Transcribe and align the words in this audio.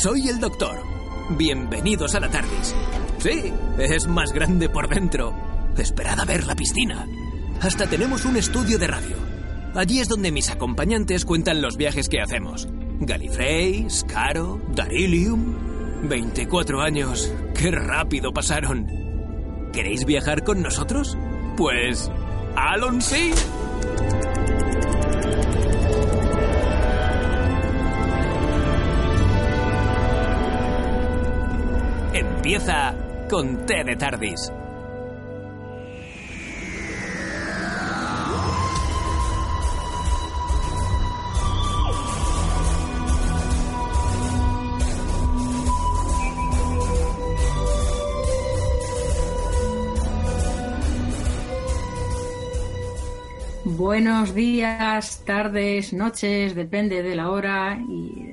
Soy 0.00 0.28
el 0.28 0.38
doctor. 0.38 0.80
Bienvenidos 1.30 2.14
a 2.14 2.20
la 2.20 2.30
TARDIS. 2.30 2.72
Sí, 3.18 3.52
es 3.78 4.06
más 4.06 4.32
grande 4.32 4.68
por 4.68 4.88
dentro. 4.88 5.34
Esperad 5.76 6.20
a 6.20 6.24
ver 6.24 6.46
la 6.46 6.54
piscina. 6.54 7.04
Hasta 7.60 7.88
tenemos 7.88 8.24
un 8.24 8.36
estudio 8.36 8.78
de 8.78 8.86
radio. 8.86 9.16
Allí 9.74 9.98
es 9.98 10.06
donde 10.06 10.30
mis 10.30 10.50
acompañantes 10.50 11.24
cuentan 11.24 11.60
los 11.60 11.76
viajes 11.76 12.08
que 12.08 12.20
hacemos. 12.20 12.68
Gallifrey, 13.00 13.90
Scaro, 13.90 14.60
Darilium. 14.72 16.08
24 16.08 16.80
años. 16.80 17.32
¡Qué 17.56 17.72
rápido 17.72 18.32
pasaron! 18.32 18.86
¿Queréis 19.72 20.04
viajar 20.04 20.44
con 20.44 20.62
nosotros? 20.62 21.18
Pues... 21.56 22.08
¡Alon 22.54 23.02
sí! 23.02 23.32
Empieza 32.50 32.94
con 33.28 33.66
T 33.66 33.84
de 33.84 33.94
Tardis. 33.96 34.50
Buenos 53.66 54.34
días, 54.34 55.22
tardes, 55.26 55.92
noches, 55.92 56.54
depende 56.54 57.02
de 57.02 57.14
la 57.14 57.28
hora 57.28 57.78
y 57.86 58.27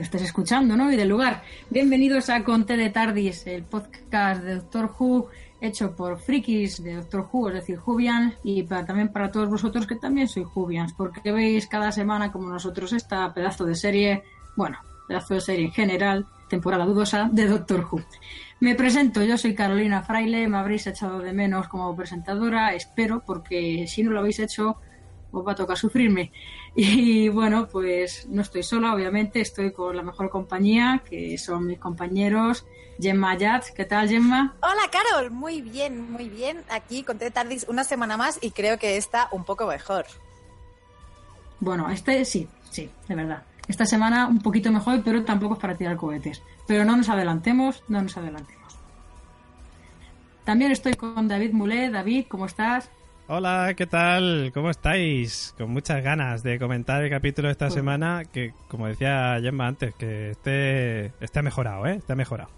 que 0.00 0.04
estés 0.04 0.22
escuchando, 0.22 0.78
¿no? 0.78 0.90
Y 0.90 0.96
del 0.96 1.10
lugar. 1.10 1.42
Bienvenidos 1.68 2.30
a 2.30 2.42
Conte 2.42 2.78
de 2.78 2.88
Tardis, 2.88 3.46
el 3.46 3.64
podcast 3.64 4.42
de 4.42 4.54
Doctor 4.54 4.94
Who 4.98 5.28
hecho 5.60 5.94
por 5.94 6.18
frikis 6.18 6.82
de 6.82 6.94
Doctor 6.94 7.28
Who, 7.30 7.48
es 7.48 7.54
decir, 7.56 7.76
Jubian, 7.76 8.34
y 8.42 8.62
para, 8.62 8.86
también 8.86 9.12
para 9.12 9.30
todos 9.30 9.50
vosotros 9.50 9.86
que 9.86 9.96
también 9.96 10.26
sois 10.26 10.46
Jubians, 10.46 10.94
porque 10.94 11.30
veis 11.32 11.66
cada 11.66 11.92
semana 11.92 12.32
como 12.32 12.48
nosotros 12.48 12.94
esta 12.94 13.34
pedazo 13.34 13.66
de 13.66 13.74
serie, 13.74 14.22
bueno, 14.56 14.78
pedazo 15.06 15.34
de 15.34 15.42
serie 15.42 15.66
en 15.66 15.72
general, 15.72 16.26
temporada 16.48 16.86
dudosa 16.86 17.28
de 17.30 17.46
Doctor 17.46 17.86
Who. 17.92 18.00
Me 18.60 18.74
presento, 18.74 19.22
yo 19.22 19.36
soy 19.36 19.54
Carolina 19.54 20.02
Fraile, 20.02 20.48
me 20.48 20.56
habréis 20.56 20.86
echado 20.86 21.18
de 21.18 21.34
menos 21.34 21.68
como 21.68 21.94
presentadora, 21.94 22.72
espero, 22.72 23.22
porque 23.26 23.84
si 23.86 24.02
no 24.02 24.12
lo 24.12 24.20
habéis 24.20 24.38
hecho, 24.38 24.78
os 25.32 25.46
va 25.46 25.52
a 25.52 25.54
tocar 25.54 25.76
sufrirme. 25.76 26.32
Y 26.76 27.28
bueno, 27.28 27.66
pues 27.66 28.28
no 28.28 28.42
estoy 28.42 28.62
sola, 28.62 28.94
obviamente, 28.94 29.40
estoy 29.40 29.72
con 29.72 29.96
la 29.96 30.02
mejor 30.02 30.30
compañía, 30.30 31.02
que 31.08 31.36
son 31.36 31.66
mis 31.66 31.80
compañeros. 31.80 32.64
Gemma 33.00 33.36
Yat, 33.36 33.70
¿qué 33.74 33.84
tal 33.84 34.08
Gemma? 34.08 34.54
Hola 34.62 34.82
Carol, 34.92 35.30
muy 35.30 35.62
bien, 35.62 36.12
muy 36.12 36.28
bien. 36.28 36.62
Aquí 36.70 37.02
con 37.02 37.18
Tardis 37.18 37.66
una 37.68 37.82
semana 37.82 38.16
más 38.16 38.38
y 38.40 38.50
creo 38.50 38.78
que 38.78 38.96
está 38.96 39.28
un 39.32 39.44
poco 39.44 39.66
mejor. 39.66 40.04
Bueno, 41.60 41.90
este 41.90 42.24
sí, 42.24 42.46
sí, 42.70 42.88
de 43.08 43.14
verdad. 43.14 43.42
Esta 43.66 43.86
semana 43.86 44.26
un 44.26 44.40
poquito 44.40 44.70
mejor, 44.70 45.02
pero 45.04 45.24
tampoco 45.24 45.54
es 45.54 45.60
para 45.60 45.76
tirar 45.76 45.96
cohetes. 45.96 46.42
Pero 46.66 46.84
no 46.84 46.96
nos 46.96 47.08
adelantemos, 47.08 47.82
no 47.88 48.02
nos 48.02 48.16
adelantemos. 48.16 48.76
También 50.44 50.72
estoy 50.72 50.94
con 50.94 51.28
David 51.28 51.52
Mulet. 51.52 51.92
David, 51.92 52.26
¿cómo 52.28 52.46
estás? 52.46 52.90
Hola, 53.32 53.74
¿qué 53.76 53.86
tal? 53.86 54.50
¿Cómo 54.52 54.70
estáis? 54.70 55.54
Con 55.56 55.70
muchas 55.70 56.02
ganas 56.02 56.42
de 56.42 56.58
comentar 56.58 57.00
el 57.04 57.10
capítulo 57.10 57.46
de 57.46 57.52
esta 57.52 57.66
Pues- 57.66 57.74
semana 57.74 58.24
que, 58.24 58.52
como 58.66 58.88
decía 58.88 59.38
Gemma 59.40 59.68
antes, 59.68 59.94
que 59.94 60.30
este, 60.30 61.12
este 61.20 61.38
ha 61.38 61.42
mejorado, 61.42 61.86
¿eh? 61.86 61.94
Este 61.94 62.12
ha 62.12 62.16
mejorado. 62.16 62.50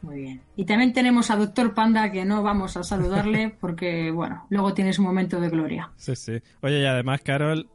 Muy 0.00 0.20
bien. 0.22 0.40
Y 0.56 0.64
también 0.64 0.94
tenemos 0.94 1.30
a 1.30 1.36
Doctor 1.36 1.74
Panda, 1.74 2.10
que 2.12 2.24
no 2.24 2.42
vamos 2.42 2.78
a 2.78 2.82
saludarle 2.82 3.54
porque, 3.60 4.10
bueno, 4.10 4.46
luego 4.48 4.72
tienes 4.72 4.98
un 4.98 5.04
momento 5.04 5.38
de 5.38 5.50
gloria. 5.50 5.90
Sí, 5.96 6.16
sí. 6.16 6.40
Oye, 6.62 6.80
y 6.80 6.86
además, 6.86 7.20
Carol, 7.22 7.68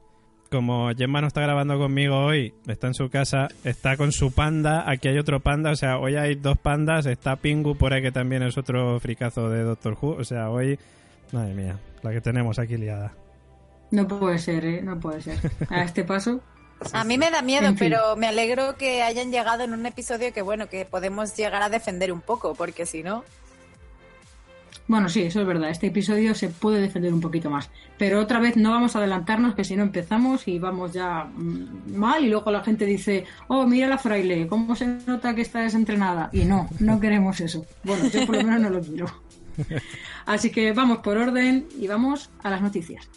como 0.49 0.89
Gemma 0.95 1.21
no 1.21 1.27
está 1.27 1.41
grabando 1.41 1.77
conmigo 1.77 2.17
hoy, 2.25 2.55
está 2.65 2.87
en 2.87 2.95
su 2.95 3.07
casa, 3.11 3.49
está 3.63 3.97
con 3.97 4.11
su 4.11 4.31
panda, 4.31 4.89
aquí 4.89 5.09
hay 5.09 5.19
otro 5.19 5.41
panda, 5.41 5.69
o 5.69 5.75
sea, 5.75 5.99
hoy 5.99 6.15
hay 6.15 6.33
dos 6.33 6.57
pandas, 6.57 7.05
está 7.05 7.35
Pingu 7.35 7.75
por 7.75 7.93
ahí 7.93 8.01
que 8.01 8.11
también 8.11 8.41
es 8.41 8.57
otro 8.57 8.99
fricazo 8.99 9.47
de 9.51 9.61
Doctor 9.61 9.95
Who, 10.01 10.15
o 10.17 10.23
sea, 10.23 10.49
hoy, 10.49 10.79
madre 11.31 11.53
mía, 11.53 11.77
la 12.01 12.11
que 12.11 12.21
tenemos 12.21 12.59
aquí 12.59 12.77
liada. 12.77 13.13
No 13.91 14.07
puede 14.07 14.37
ser, 14.37 14.65
¿eh? 14.65 14.81
No 14.81 14.99
puede 14.99 15.21
ser. 15.21 15.39
A 15.69 15.83
este 15.83 16.03
paso. 16.03 16.41
A 16.93 17.03
mí 17.03 17.17
me 17.17 17.29
da 17.29 17.41
miedo, 17.41 17.67
En 17.67 17.77
fin. 17.77 17.89
pero 17.89 18.15
me 18.15 18.27
alegro 18.27 18.77
que 18.77 19.01
hayan 19.01 19.31
llegado 19.31 19.63
en 19.63 19.73
un 19.73 19.85
episodio 19.85 20.31
que, 20.31 20.41
bueno, 20.41 20.69
que 20.69 20.85
podemos 20.85 21.35
llegar 21.35 21.61
a 21.61 21.69
defender 21.69 22.11
un 22.11 22.21
poco, 22.21 22.55
porque 22.55 22.85
si 22.85 23.03
no... 23.03 23.23
Bueno, 24.87 25.07
sí, 25.07 25.21
eso 25.21 25.41
es 25.41 25.45
verdad. 25.45 25.69
Este 25.69 25.87
episodio 25.87 26.33
se 26.33 26.47
puede 26.49 26.81
defender 26.81 27.13
un 27.13 27.21
poquito 27.21 27.49
más. 27.49 27.69
Pero 27.97 28.19
otra 28.19 28.39
vez 28.39 28.57
no 28.57 28.71
vamos 28.71 28.95
a 28.95 28.99
adelantarnos, 28.99 29.53
que 29.53 29.63
si 29.63 29.75
no 29.75 29.83
empezamos 29.83 30.47
y 30.47 30.57
vamos 30.57 30.93
ya 30.93 31.25
mm, 31.25 31.95
mal. 31.95 32.23
Y 32.23 32.29
luego 32.29 32.49
la 32.49 32.63
gente 32.63 32.85
dice, 32.85 33.25
oh, 33.49 33.67
mira 33.67 33.87
la 33.87 33.99
fraile, 33.99 34.47
cómo 34.47 34.75
se 34.75 34.87
nota 34.87 35.35
que 35.35 35.41
está 35.41 35.59
desentrenada. 35.59 36.29
Y 36.31 36.45
no, 36.45 36.69
no 36.79 36.99
queremos 36.99 37.39
eso. 37.39 37.65
Bueno, 37.83 38.07
yo 38.07 38.25
por 38.25 38.37
lo 38.37 38.43
menos 38.43 38.61
no 38.61 38.69
lo 38.69 38.81
quiero. 38.81 39.07
Así 40.33 40.51
que 40.51 40.71
vamos 40.73 40.99
por 40.99 41.17
orden 41.17 41.67
y 41.79 41.87
vamos 41.87 42.29
a 42.43 42.49
las 42.51 42.61
noticias. 42.61 43.09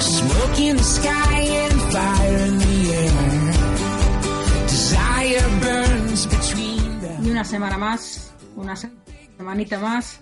Smoke 0.00 0.58
in 0.60 0.76
the 0.76 0.82
sky 0.82 1.40
and 1.64 1.76
fire 1.92 2.38
in 2.48 2.58
the 2.58 2.76
air. 3.02 3.12
Desire 4.66 5.48
burns 5.64 6.26
between 6.26 7.00
the 7.00 7.10
Y 7.26 7.30
una 7.30 7.44
semana 7.44 7.76
más, 7.78 8.32
una 8.56 8.74
se- 8.76 8.90
semanita 9.36 9.78
más, 9.78 10.20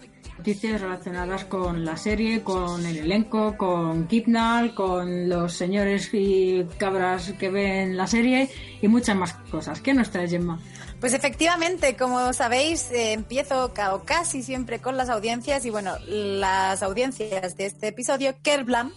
relacionadas 0.55 1.45
con 1.47 1.85
la 1.85 1.97
serie, 1.97 2.43
con 2.45 2.87
el 2.87 2.99
elenco, 2.99 3.57
con 3.57 4.07
Kipnal, 4.07 4.75
con 4.75 5.29
los 5.29 5.53
señores 5.53 6.11
y 6.13 6.65
cabras 6.79 7.33
que 7.33 7.51
ven 7.51 7.97
la 7.97 8.07
serie 8.07 8.49
y 8.81 8.87
muchas 8.87 9.17
más 9.17 9.33
cosas. 9.51 9.81
¿Qué 9.81 9.93
nos 9.93 10.11
trae 10.11 10.29
Gemma? 10.29 10.61
Pues 11.01 11.15
efectivamente, 11.15 11.97
como 11.97 12.33
sabéis, 12.33 12.91
eh, 12.93 13.13
empiezo 13.13 13.73
casi 14.05 14.45
siempre 14.45 14.79
con 14.79 14.97
las 14.97 15.09
audiencias 15.09 15.65
y 15.67 15.71
bueno, 15.71 15.95
las 16.07 16.81
audiencias 16.83 17.57
de 17.57 17.67
este 17.67 17.89
episodio, 17.89 18.37
Kerblam, 18.43 18.93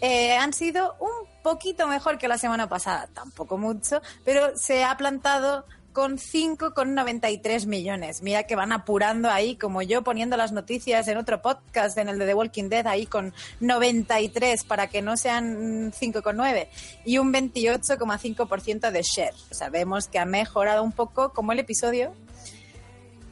eh, 0.00 0.34
han 0.36 0.54
sido 0.54 0.96
un 0.98 1.42
poquito 1.42 1.86
mejor 1.86 2.16
que 2.16 2.26
la 2.26 2.38
semana 2.38 2.68
pasada, 2.68 3.08
tampoco 3.12 3.58
mucho, 3.58 4.00
pero 4.24 4.56
se 4.56 4.82
ha 4.82 4.96
plantado 4.96 5.66
con 5.96 6.18
5,93 6.18 7.64
millones. 7.64 8.20
Mira 8.20 8.42
que 8.42 8.54
van 8.54 8.70
apurando 8.72 9.30
ahí, 9.30 9.56
como 9.56 9.80
yo 9.80 10.02
poniendo 10.02 10.36
las 10.36 10.52
noticias 10.52 11.08
en 11.08 11.16
otro 11.16 11.40
podcast, 11.40 11.96
en 11.96 12.10
el 12.10 12.18
de 12.18 12.26
The 12.26 12.34
Walking 12.34 12.68
Dead, 12.68 12.86
ahí 12.86 13.06
con 13.06 13.32
93 13.60 14.64
para 14.64 14.88
que 14.88 15.00
no 15.00 15.16
sean 15.16 15.86
mm, 15.86 15.92
5,9 15.92 16.68
y 17.06 17.16
un 17.16 17.32
28,5% 17.32 18.90
de 18.90 19.02
share. 19.02 19.32
Sabemos 19.50 20.06
que 20.08 20.18
ha 20.18 20.26
mejorado 20.26 20.82
un 20.82 20.92
poco 20.92 21.32
como 21.32 21.52
el 21.52 21.60
episodio. 21.60 22.12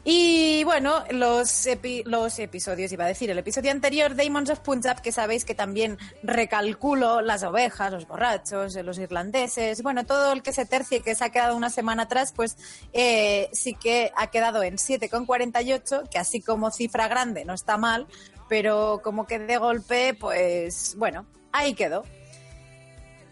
Y 0.07 0.65
bueno, 0.65 1.03
los, 1.13 1.67
epi- 1.67 2.05
los 2.05 2.39
episodios, 2.39 2.93
iba 2.93 3.05
a 3.07 3.09
decir, 3.09 3.31
el 3.31 3.39
episodio 3.39 3.71
anterior, 3.71 4.15
Demons 4.15 4.51
of 4.51 4.61
Punjab, 4.61 5.01
que 5.01 5.13
sabéis 5.13 5.47
que 5.47 5.55
también 5.55 5.97
recalculo 6.23 7.23
las 7.23 7.43
ovejas, 7.43 7.91
los 7.91 8.07
borrachos, 8.07 8.77
eh, 8.77 8.83
los 8.83 8.99
irlandeses, 8.99 9.83
bueno, 9.83 10.05
todo 10.05 10.33
el 10.33 10.43
que 10.43 10.53
se 10.53 10.67
tercie 10.67 11.01
que 11.01 11.15
se 11.15 11.25
ha 11.25 11.31
quedado 11.31 11.57
una 11.57 11.71
semana 11.71 12.03
atrás, 12.03 12.35
pues 12.37 12.59
eh, 12.93 13.49
sí 13.55 13.73
que 13.75 14.13
ha 14.15 14.27
quedado 14.27 14.63
en 14.63 14.77
7,48, 14.77 16.09
que 16.11 16.19
así 16.19 16.43
como 16.43 16.71
cifra 16.71 17.09
grande 17.09 17.47
no 17.47 17.55
está 17.55 17.79
mal, 17.79 18.07
pero 18.47 19.01
como 19.03 19.27
que 19.27 19.39
de 19.39 19.57
golpe, 19.57 20.13
pues 20.13 20.97
bueno, 20.99 21.25
ahí 21.51 21.73
quedó. 21.73 22.05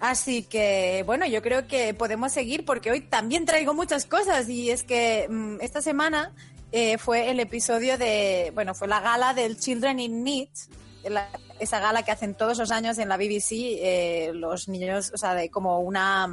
Así 0.00 0.42
que, 0.42 1.04
bueno, 1.06 1.26
yo 1.26 1.42
creo 1.42 1.68
que 1.68 1.92
podemos 1.94 2.32
seguir 2.32 2.64
porque 2.64 2.90
hoy 2.90 3.02
también 3.02 3.44
traigo 3.44 3.72
muchas 3.74 4.04
cosas 4.06 4.48
y 4.48 4.70
es 4.70 4.82
que 4.82 5.28
mm, 5.30 5.58
esta 5.60 5.80
semana 5.80 6.32
eh, 6.72 6.98
fue 6.98 7.30
el 7.30 7.38
episodio 7.40 7.96
de, 7.98 8.50
bueno, 8.54 8.74
fue 8.74 8.88
la 8.88 9.00
gala 9.00 9.34
del 9.34 9.58
Children 9.58 10.00
in 10.00 10.24
Need, 10.24 10.48
la- 11.08 11.28
esa 11.60 11.78
gala 11.78 12.02
que 12.02 12.10
hacen 12.10 12.34
todos 12.34 12.58
los 12.58 12.70
años 12.72 12.98
en 12.98 13.08
la 13.08 13.16
BBC 13.16 13.52
eh, 13.52 14.30
los 14.34 14.68
niños, 14.68 15.12
o 15.14 15.16
sea, 15.18 15.34
de 15.34 15.48
como 15.50 15.78
una... 15.80 16.26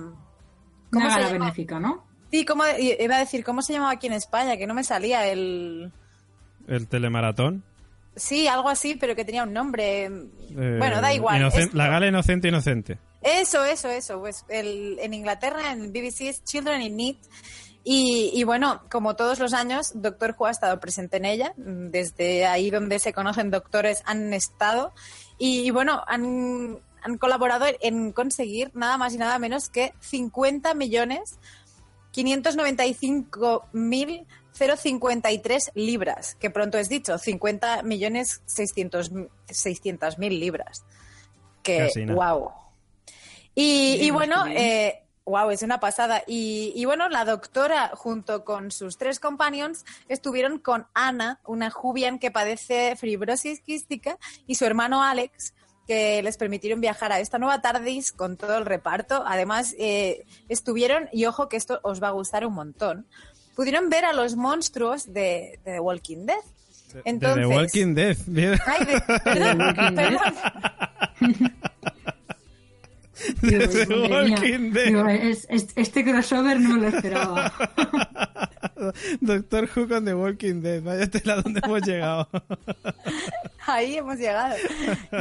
¿cómo 0.92 1.06
Una 1.06 1.14
se 1.14 1.20
gala 1.20 1.32
llama? 1.34 1.46
benéfica, 1.46 1.80
¿no? 1.80 2.06
Sí, 2.32 2.46
como 2.46 2.64
iba 2.80 3.16
a 3.16 3.20
decir, 3.20 3.44
¿cómo 3.44 3.62
se 3.62 3.74
llamaba 3.74 3.92
aquí 3.92 4.08
en 4.08 4.14
España? 4.14 4.58
Que 4.58 4.66
no 4.68 4.74
me 4.74 4.84
salía 4.84 5.28
el... 5.28 5.92
El 6.68 6.88
telemaratón. 6.88 7.64
Sí, 8.16 8.48
algo 8.48 8.70
así, 8.70 8.96
pero 8.96 9.16
que 9.16 9.24
tenía 9.26 9.44
un 9.44 9.54
nombre. 9.54 10.06
eh, 10.06 10.76
bueno, 10.78 11.00
da 11.02 11.14
igual. 11.14 11.50
La 11.74 11.88
gala 11.88 12.08
inocente 12.08 12.48
inocente. 12.48 12.98
Eso, 13.22 13.64
eso, 13.66 13.90
eso. 13.90 14.20
Pues 14.20 14.46
el, 14.50 14.98
en 15.00 15.14
Inglaterra, 15.14 15.72
en 15.72 15.92
BBC 15.92 16.22
es 16.30 16.44
Children 16.44 16.82
in 16.82 16.98
Need. 16.98 17.16
Y, 17.84 18.32
y 18.34 18.44
bueno, 18.44 18.82
como 18.92 19.16
todos 19.16 19.40
los 19.40 19.54
años, 19.54 19.92
Doctor 19.96 20.36
Who 20.38 20.48
ha 20.48 20.52
estado 20.52 20.80
presente 20.80 21.18
en 21.18 21.26
ella. 21.26 21.54
Desde 21.58 22.46
ahí 22.46 22.70
donde 22.70 23.00
se 23.00 23.14
conocen 23.14 23.52
doctores 23.52 24.04
han 24.06 24.34
estado. 24.34 24.94
Y, 25.38 25.62
y 25.62 25.72
bueno, 25.72 26.04
han, 26.08 26.80
han 27.02 27.18
colaborado 27.18 27.66
en 27.82 28.12
conseguir 28.12 28.72
nada 28.74 28.98
más 28.98 29.14
y 29.14 29.18
nada 29.18 29.40
menos 29.40 29.70
que 29.70 29.94
50 30.02 30.74
millones 30.74 31.40
595 32.12 33.70
mil 33.74 34.26
053 34.54 35.72
libras, 35.76 36.36
que 36.36 36.50
pronto 36.50 36.78
es 36.78 36.90
dicho, 36.90 37.18
50 37.18 37.84
millones 37.84 38.42
600 38.46 39.12
mil 40.18 40.40
libras. 40.40 40.84
Que, 41.64 41.78
Casi 41.78 42.06
wow. 42.06 42.52
Y, 43.56 44.10
bueno, 44.12 44.46
eh, 44.48 45.04
wow, 45.30 45.50
es 45.52 45.62
una 45.62 45.80
pasada. 45.80 46.24
Y, 46.28 46.74
y 46.76 46.86
bueno, 46.86 47.08
la 47.10 47.24
doctora, 47.26 47.92
junto 47.96 48.44
con 48.44 48.72
sus 48.72 48.98
tres 48.98 49.20
companions, 49.20 49.86
estuvieron 50.08 50.60
con 50.60 50.88
Ana, 50.94 51.40
una 51.46 51.70
jubian 51.70 52.20
que 52.20 52.32
padece 52.32 52.96
fibrosis 52.96 53.62
quística, 53.62 54.18
y 54.48 54.56
su 54.56 54.66
hermano 54.66 55.04
Alex, 55.04 55.54
que 55.88 56.22
les 56.22 56.38
permitieron 56.38 56.82
viajar 56.82 57.12
a 57.12 57.20
esta 57.20 57.40
nueva 57.40 57.62
TARDIS 57.62 58.12
con 58.12 58.38
todo 58.38 58.58
el 58.58 58.66
reparto. 58.66 59.24
Además, 59.26 59.74
eh, 59.80 60.26
estuvieron, 60.48 61.10
y 61.12 61.26
ojo 61.26 61.50
que 61.50 61.58
esto 61.58 61.80
os 61.84 62.02
va 62.02 62.10
a 62.10 62.12
gustar 62.12 62.46
un 62.46 62.54
montón, 62.54 63.08
pudieron 63.56 63.90
ver 63.90 64.06
a 64.06 64.14
los 64.14 64.36
monstruos 64.36 65.06
de, 65.12 65.60
de 65.66 65.74
The 65.74 65.80
Walking 65.80 66.26
Dead. 66.28 66.36
De 66.94 67.02
Entonces, 67.06 67.48
The 67.50 67.56
Walking 67.56 67.94
Dead. 67.96 68.18
Ay, 68.68 68.86
de- 68.86 69.20
perdón, 69.24 69.62
Walking 69.62 69.96
Dead. 69.96 70.18
perdón. 70.18 71.54
Digo. 73.42 74.04
Walking 74.10 74.72
Dead. 74.72 74.86
Digo, 74.88 75.08
es- 75.08 75.46
es- 75.50 75.68
este 75.76 76.04
crossover 76.04 76.60
no 76.60 76.76
me 76.76 76.82
lo 76.90 76.98
esperaba. 76.98 77.52
Doctor 79.22 79.70
Who 79.76 79.88
con 79.88 80.06
The 80.06 80.14
Walking 80.16 80.62
Dead. 80.62 80.82
Vaya 80.82 81.08
tela 81.10 81.42
donde 81.42 81.62
hemos 81.64 81.82
llegado. 81.82 82.28
Ahí 83.68 83.98
hemos 83.98 84.18
llegado. 84.18 84.56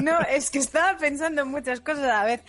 No, 0.02 0.18
es 0.20 0.50
que 0.50 0.58
estaba 0.58 0.96
pensando 0.98 1.42
en 1.42 1.48
muchas 1.48 1.80
cosas 1.80 2.04
a 2.04 2.06
la 2.08 2.24
vez. 2.24 2.40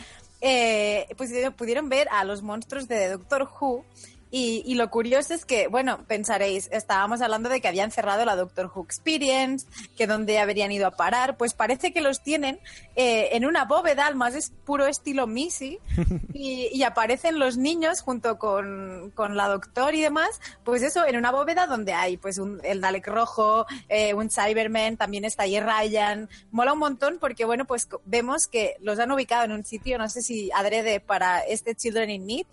Eh, 0.42 1.07
pues 1.18 1.31
eh, 1.31 1.52
pudieron 1.52 1.90
ver 1.90 2.07
a 2.12 2.24
los 2.24 2.42
monstruos 2.42 2.88
de 2.88 3.10
Doctor 3.10 3.50
Who. 3.60 3.84
Y, 4.31 4.64
y 4.66 4.76
lo 4.76 4.90
curioso 4.90 5.34
es 5.34 5.46
que, 5.46 5.68
bueno, 5.68 6.06
pensaréis, 6.08 6.70
estábamos 6.72 7.22
hablando 7.22 7.50
de 7.50 7.62
que 7.62 7.68
habían 7.68 7.92
cerrado 7.92 8.26
la 8.26 8.36
Doctor 8.36 8.72
Who 8.74 8.84
Experience, 8.84 9.68
que 9.98 10.08
dónde 10.08 10.40
habrían 10.40 10.72
ido 10.72 10.88
a 10.88 10.92
parar. 10.92 11.38
Pues 11.38 11.54
parece 11.54 11.94
que 11.94 12.02
los 12.02 12.22
tienen 12.22 12.60
eh, 12.96 13.30
en 13.31 13.46
una 13.46 13.66
bóveda, 13.66 14.06
al 14.06 14.16
más 14.16 14.36
es 14.36 14.52
puro 14.66 14.86
estilo 14.86 15.26
Missy, 15.26 15.80
y, 16.34 16.70
y 16.72 16.84
aparecen 16.84 17.40
los 17.40 17.58
niños 17.58 18.02
junto 18.02 18.38
con, 18.38 19.12
con 19.16 19.36
la 19.36 19.48
doctor 19.48 19.96
y 19.96 20.02
demás, 20.02 20.40
pues 20.64 20.84
eso, 20.84 21.06
en 21.06 21.18
una 21.18 21.31
bóveda 21.31 21.68
donde 21.68 21.94
hay 21.94 22.18
pues 22.18 22.38
un, 22.38 22.60
el 22.64 22.81
Dalek 22.81 23.08
rojo, 23.08 23.66
eh, 23.88 24.14
un 24.14 24.30
Cyberman, 24.30 24.98
también 24.98 25.26
está 25.26 25.44
ahí 25.44 25.60
Ryan. 25.60 26.30
Mola 26.52 26.74
un 26.74 26.80
montón 26.80 27.18
porque, 27.20 27.46
bueno, 27.46 27.66
pues 27.66 27.88
vemos 28.06 28.48
que 28.48 28.76
los 28.81 29.00
han 29.00 29.12
ubicado 29.12 29.46
en 29.46 29.52
un 29.52 29.66
sitio, 29.66 29.98
no 29.98 30.10
sé 30.10 30.22
si 30.22 30.52
adrede 30.52 31.00
para 31.00 31.40
este 31.40 31.76
Children 31.76 32.10
in 32.10 32.28
Need 32.28 32.48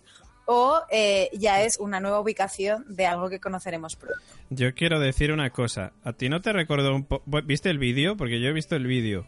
o 0.46 0.80
eh, 0.90 1.28
ya 1.32 1.62
es 1.62 1.78
una 1.78 2.00
nueva 2.00 2.20
ubicación 2.20 2.84
de 2.88 3.06
algo 3.06 3.28
que 3.28 3.40
conoceremos 3.40 3.96
pronto. 3.96 4.18
Yo 4.50 4.74
quiero 4.74 5.00
decir 5.00 5.32
una 5.32 5.50
cosa. 5.50 5.92
¿A 6.04 6.12
ti 6.12 6.28
no 6.28 6.40
te 6.40 6.52
recordó 6.52 6.94
un 6.94 7.04
poco... 7.04 7.24
¿Viste 7.42 7.68
el 7.70 7.78
vídeo? 7.78 8.16
Porque 8.16 8.40
yo 8.40 8.48
he 8.48 8.52
visto 8.52 8.76
el 8.76 8.86
vídeo. 8.86 9.26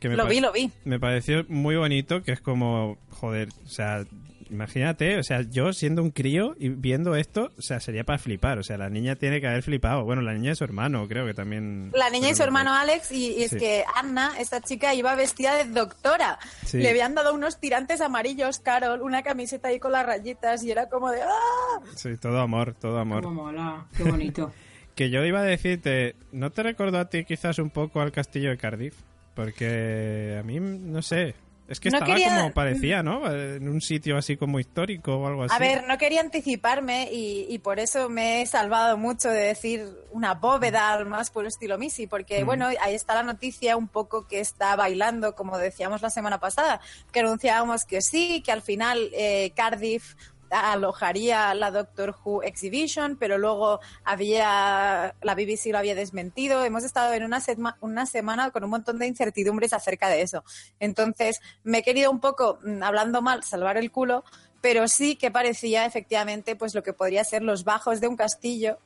Que 0.00 0.08
me 0.08 0.16
Lo 0.16 0.26
vi, 0.26 0.40
lo 0.40 0.52
vi. 0.52 0.70
Me 0.84 1.00
pareció 1.00 1.44
muy 1.48 1.76
bonito, 1.76 2.22
que 2.22 2.32
es 2.32 2.40
como... 2.40 2.98
Joder, 3.10 3.48
o 3.64 3.68
sea... 3.68 4.04
Imagínate, 4.50 5.18
o 5.18 5.22
sea, 5.22 5.42
yo 5.42 5.72
siendo 5.72 6.02
un 6.02 6.10
crío 6.10 6.54
y 6.58 6.68
viendo 6.68 7.16
esto, 7.16 7.50
o 7.58 7.62
sea, 7.62 7.80
sería 7.80 8.04
para 8.04 8.18
flipar. 8.18 8.58
O 8.58 8.62
sea, 8.62 8.76
la 8.76 8.88
niña 8.90 9.16
tiene 9.16 9.40
que 9.40 9.46
haber 9.48 9.62
flipado. 9.62 10.04
Bueno, 10.04 10.22
la 10.22 10.34
niña 10.34 10.52
y 10.52 10.54
su 10.56 10.64
hermano, 10.64 11.06
creo 11.08 11.26
que 11.26 11.34
también... 11.34 11.90
La 11.94 12.10
niña 12.10 12.28
y 12.28 12.32
su 12.32 12.38
que- 12.38 12.44
hermano 12.44 12.74
Alex, 12.74 13.12
y, 13.12 13.32
y 13.32 13.42
es 13.44 13.50
Sí. 13.50 13.58
que 13.58 13.84
Anna, 13.96 14.32
esta 14.38 14.60
chica, 14.60 14.94
iba 14.94 15.14
vestida 15.14 15.54
de 15.56 15.64
doctora. 15.70 16.38
Sí. 16.64 16.78
Le 16.78 16.90
habían 16.90 17.14
dado 17.14 17.34
unos 17.34 17.58
tirantes 17.60 18.00
amarillos, 18.00 18.58
Carol, 18.58 19.02
una 19.02 19.22
camiseta 19.22 19.68
ahí 19.68 19.78
con 19.78 19.92
las 19.92 20.06
rayitas, 20.06 20.62
y 20.64 20.70
era 20.70 20.88
como 20.88 21.10
de 21.10 21.22
¡ah! 21.22 21.80
Sí, 21.96 22.16
todo 22.20 22.40
amor, 22.40 22.74
todo 22.74 22.98
amor. 22.98 23.22
Cómo 23.24 23.44
mola, 23.44 23.86
qué 23.96 24.02
bonito. 24.04 24.52
Que 24.94 25.10
yo 25.10 25.24
iba 25.24 25.40
a 25.40 25.42
decirte, 25.42 26.14
¿no 26.30 26.52
te 26.52 26.62
recordó 26.62 27.00
a 27.00 27.08
ti 27.10 27.24
quizás 27.24 27.58
un 27.58 27.68
poco 27.70 28.00
al 28.00 28.12
castillo 28.12 28.50
de 28.50 28.56
Cardiff? 28.58 28.94
Porque 29.34 30.36
a 30.38 30.42
mí, 30.44 30.60
no 30.60 31.02
sé, 31.02 31.34
es 31.68 31.80
que 31.80 31.90
No 31.90 31.96
estaba 31.98 32.14
quería- 32.14 32.36
como 32.36 32.52
parecía, 32.52 33.02
¿no? 33.02 33.30
En 33.32 33.68
un 33.68 33.80
sitio 33.80 34.16
así 34.18 34.36
como 34.36 34.58
histórico 34.60 35.16
o 35.16 35.26
algo 35.26 35.44
así. 35.44 35.54
A 35.54 35.58
ver, 35.58 35.86
no 35.86 35.96
quería 35.98 36.20
anticiparme 36.20 37.08
y, 37.10 37.46
y 37.48 37.58
por 37.58 37.80
eso 37.80 38.08
me 38.10 38.42
he 38.42 38.46
salvado 38.46 38.98
mucho 38.98 39.30
de 39.30 39.40
decir 39.40 39.88
una 40.10 40.34
bóveda 40.34 40.92
al 40.92 41.06
más 41.06 41.30
puro 41.30 41.48
estilo 41.48 41.78
Missy, 41.78 42.06
porque 42.06 42.42
Mm. 42.42 42.46
bueno, 42.46 42.66
ahí 42.80 42.94
está 42.94 43.14
la 43.14 43.22
noticia 43.22 43.76
un 43.76 43.88
poco 43.88 44.26
que 44.26 44.40
está 44.40 44.76
bailando, 44.76 45.34
como 45.34 45.56
decíamos 45.58 46.02
la 46.02 46.10
semana 46.10 46.38
pasada, 46.38 46.80
que 47.12 47.20
anunciábamos 47.20 47.84
que 47.84 48.02
sí, 48.02 48.42
que 48.44 48.52
al 48.52 48.62
final 48.62 49.08
eh, 49.12 49.52
Cardiff 49.56 50.14
alojaría 50.50 51.54
la 51.54 51.70
Doctor 51.70 52.14
Who 52.24 52.42
Exhibition, 52.42 53.16
pero 53.16 53.38
luego 53.38 53.80
había 54.04 55.14
la 55.22 55.34
BBC 55.34 55.66
lo 55.66 55.78
había 55.78 55.94
desmentido. 55.94 56.64
Hemos 56.64 56.84
estado 56.84 57.12
en 57.14 57.24
una, 57.24 57.42
una 57.80 58.06
semana 58.06 58.50
con 58.50 58.64
un 58.64 58.70
montón 58.70 58.98
de 58.98 59.06
incertidumbres 59.06 59.72
acerca 59.72 60.08
de 60.08 60.22
eso. 60.22 60.44
Entonces, 60.80 61.40
me 61.62 61.78
he 61.78 61.82
querido 61.82 62.10
un 62.10 62.20
poco, 62.20 62.58
mm, 62.64 62.82
hablando 62.82 63.22
mal, 63.22 63.42
salvar 63.44 63.76
el 63.76 63.90
culo, 63.90 64.24
pero 64.60 64.88
sí 64.88 65.16
que 65.16 65.30
parecía 65.30 65.84
efectivamente 65.84 66.56
pues 66.56 66.74
lo 66.74 66.82
que 66.82 66.92
podría 66.92 67.24
ser 67.24 67.42
los 67.42 67.64
bajos 67.64 68.00
de 68.00 68.08
un 68.08 68.16
castillo 68.16 68.78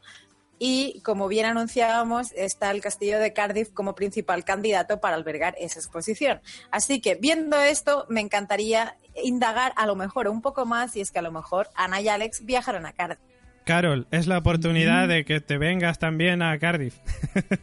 y 0.59 1.01
como 1.03 1.29
bien 1.29 1.47
anunciábamos 1.47 2.33
está 2.33 2.71
el 2.71 2.81
castillo 2.81 3.19
de 3.19 3.33
Cardiff 3.33 3.71
como 3.73 3.95
principal 3.95 4.45
candidato 4.45 5.01
para 5.01 5.15
albergar 5.15 5.55
esa 5.59 5.79
exposición. 5.79 6.41
Así 6.71 7.01
que 7.01 7.15
viendo 7.15 7.61
esto 7.61 8.07
me 8.09 8.21
encantaría 8.21 8.97
indagar 9.25 9.73
a 9.77 9.87
lo 9.87 9.97
mejor 9.97 10.29
un 10.29 10.43
poco 10.43 10.67
más 10.67 10.95
y 10.97 11.01
es 11.01 11.11
que 11.11 11.19
a 11.19 11.23
lo 11.23 11.33
mejor 11.33 11.69
Ana 11.75 12.01
y 12.01 12.09
Alex 12.09 12.45
viajaron 12.45 12.87
a 12.87 12.93
Cardiff. 12.93 13.19
Carol, 13.65 14.07
es 14.11 14.27
la 14.27 14.39
oportunidad 14.39 15.09
de 15.09 15.25
que 15.25 15.41
te 15.41 15.59
vengas 15.59 15.99
también 15.99 16.41
a 16.43 16.59
Cardiff. 16.59 16.97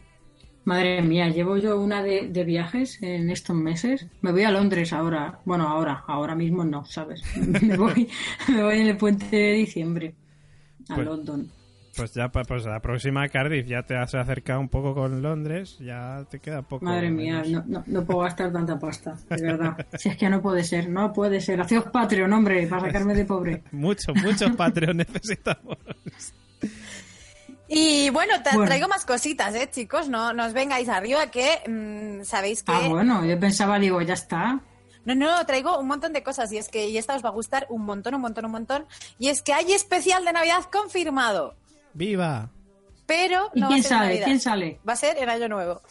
Madre 0.64 1.00
mía, 1.00 1.28
llevo 1.28 1.56
yo 1.58 1.80
una 1.80 2.02
de, 2.02 2.28
de 2.28 2.44
viajes 2.44 3.00
en 3.00 3.30
estos 3.30 3.54
meses. 3.54 4.06
Me 4.20 4.32
voy 4.32 4.42
a 4.42 4.50
Londres 4.50 4.92
ahora. 4.92 5.38
Bueno, 5.44 5.68
ahora, 5.68 6.02
ahora 6.08 6.34
mismo 6.34 6.64
no, 6.64 6.84
¿sabes? 6.84 7.22
Me 7.62 7.76
voy, 7.76 8.08
me 8.48 8.62
voy 8.64 8.80
en 8.80 8.86
el 8.88 8.96
puente 8.96 9.26
de 9.36 9.52
diciembre 9.52 10.14
a 10.88 10.94
Pues- 10.96 11.06
London. 11.06 11.50
Pues 11.96 12.12
ya, 12.12 12.28
pues 12.28 12.64
la 12.66 12.80
próxima 12.80 13.26
Cardiff 13.28 13.66
ya 13.66 13.82
te 13.82 13.96
has 13.96 14.14
acercado 14.14 14.60
un 14.60 14.68
poco 14.68 14.94
con 14.94 15.22
Londres, 15.22 15.78
ya 15.78 16.26
te 16.30 16.40
queda 16.40 16.60
poco. 16.62 16.84
Madre 16.84 17.10
mía, 17.10 17.42
no, 17.48 17.64
no, 17.66 17.82
no 17.86 18.04
puedo 18.04 18.20
gastar 18.20 18.52
tanta 18.52 18.78
pasta, 18.78 19.16
de 19.30 19.42
verdad. 19.42 19.86
Si 19.98 20.10
es 20.10 20.16
que 20.16 20.28
no 20.28 20.42
puede 20.42 20.62
ser, 20.62 20.88
no 20.90 21.12
puede 21.12 21.40
ser. 21.40 21.60
Haceos 21.60 21.84
Patreon, 21.84 22.32
hombre, 22.32 22.66
para 22.66 22.82
sacarme 22.82 23.14
de 23.14 23.24
pobre. 23.24 23.62
Mucho, 23.72 24.12
muchos 24.14 24.54
Patreon 24.56 24.96
necesitamos. 24.98 25.78
Y 27.68 28.10
bueno, 28.10 28.34
te 28.42 28.50
Bueno. 28.50 28.66
traigo 28.66 28.88
más 28.88 29.04
cositas, 29.04 29.54
¿eh, 29.54 29.68
chicos? 29.70 30.08
No, 30.08 30.32
no 30.32 30.46
os 30.46 30.52
vengáis 30.52 30.88
arriba 30.88 31.30
que 31.30 31.62
mm, 31.66 32.24
sabéis 32.24 32.62
que... 32.62 32.72
Ah, 32.72 32.88
bueno, 32.88 33.24
yo 33.24 33.38
pensaba, 33.40 33.78
digo, 33.78 34.00
ya 34.02 34.14
está. 34.14 34.60
No, 35.04 35.14
no, 35.14 35.44
traigo 35.46 35.78
un 35.78 35.86
montón 35.86 36.12
de 36.12 36.22
cosas 36.22 36.52
y 36.52 36.58
es 36.58 36.68
que 36.68 36.88
y 36.88 36.98
esta 36.98 37.16
os 37.16 37.24
va 37.24 37.30
a 37.30 37.32
gustar 37.32 37.66
un 37.68 37.84
montón, 37.84 38.14
un 38.14 38.20
montón, 38.20 38.44
un 38.44 38.52
montón. 38.52 38.86
Y 39.18 39.28
es 39.28 39.42
que 39.42 39.52
hay 39.52 39.72
especial 39.72 40.24
de 40.24 40.32
Navidad 40.32 40.64
confirmado, 40.70 41.54
¡Viva! 41.96 42.50
pero 43.06 43.50
¿Y 43.54 43.60
no 43.60 43.66
va 43.66 43.70
a 43.70 43.74
quién 43.74 43.82
ser 43.82 43.90
sale? 43.90 44.06
Navidad. 44.06 44.24
¿Quién 44.26 44.40
sale? 44.40 44.80
Va 44.86 44.92
a 44.92 44.96
ser 44.96 45.16
en 45.18 45.28
Año 45.28 45.48
Nuevo. 45.48 45.82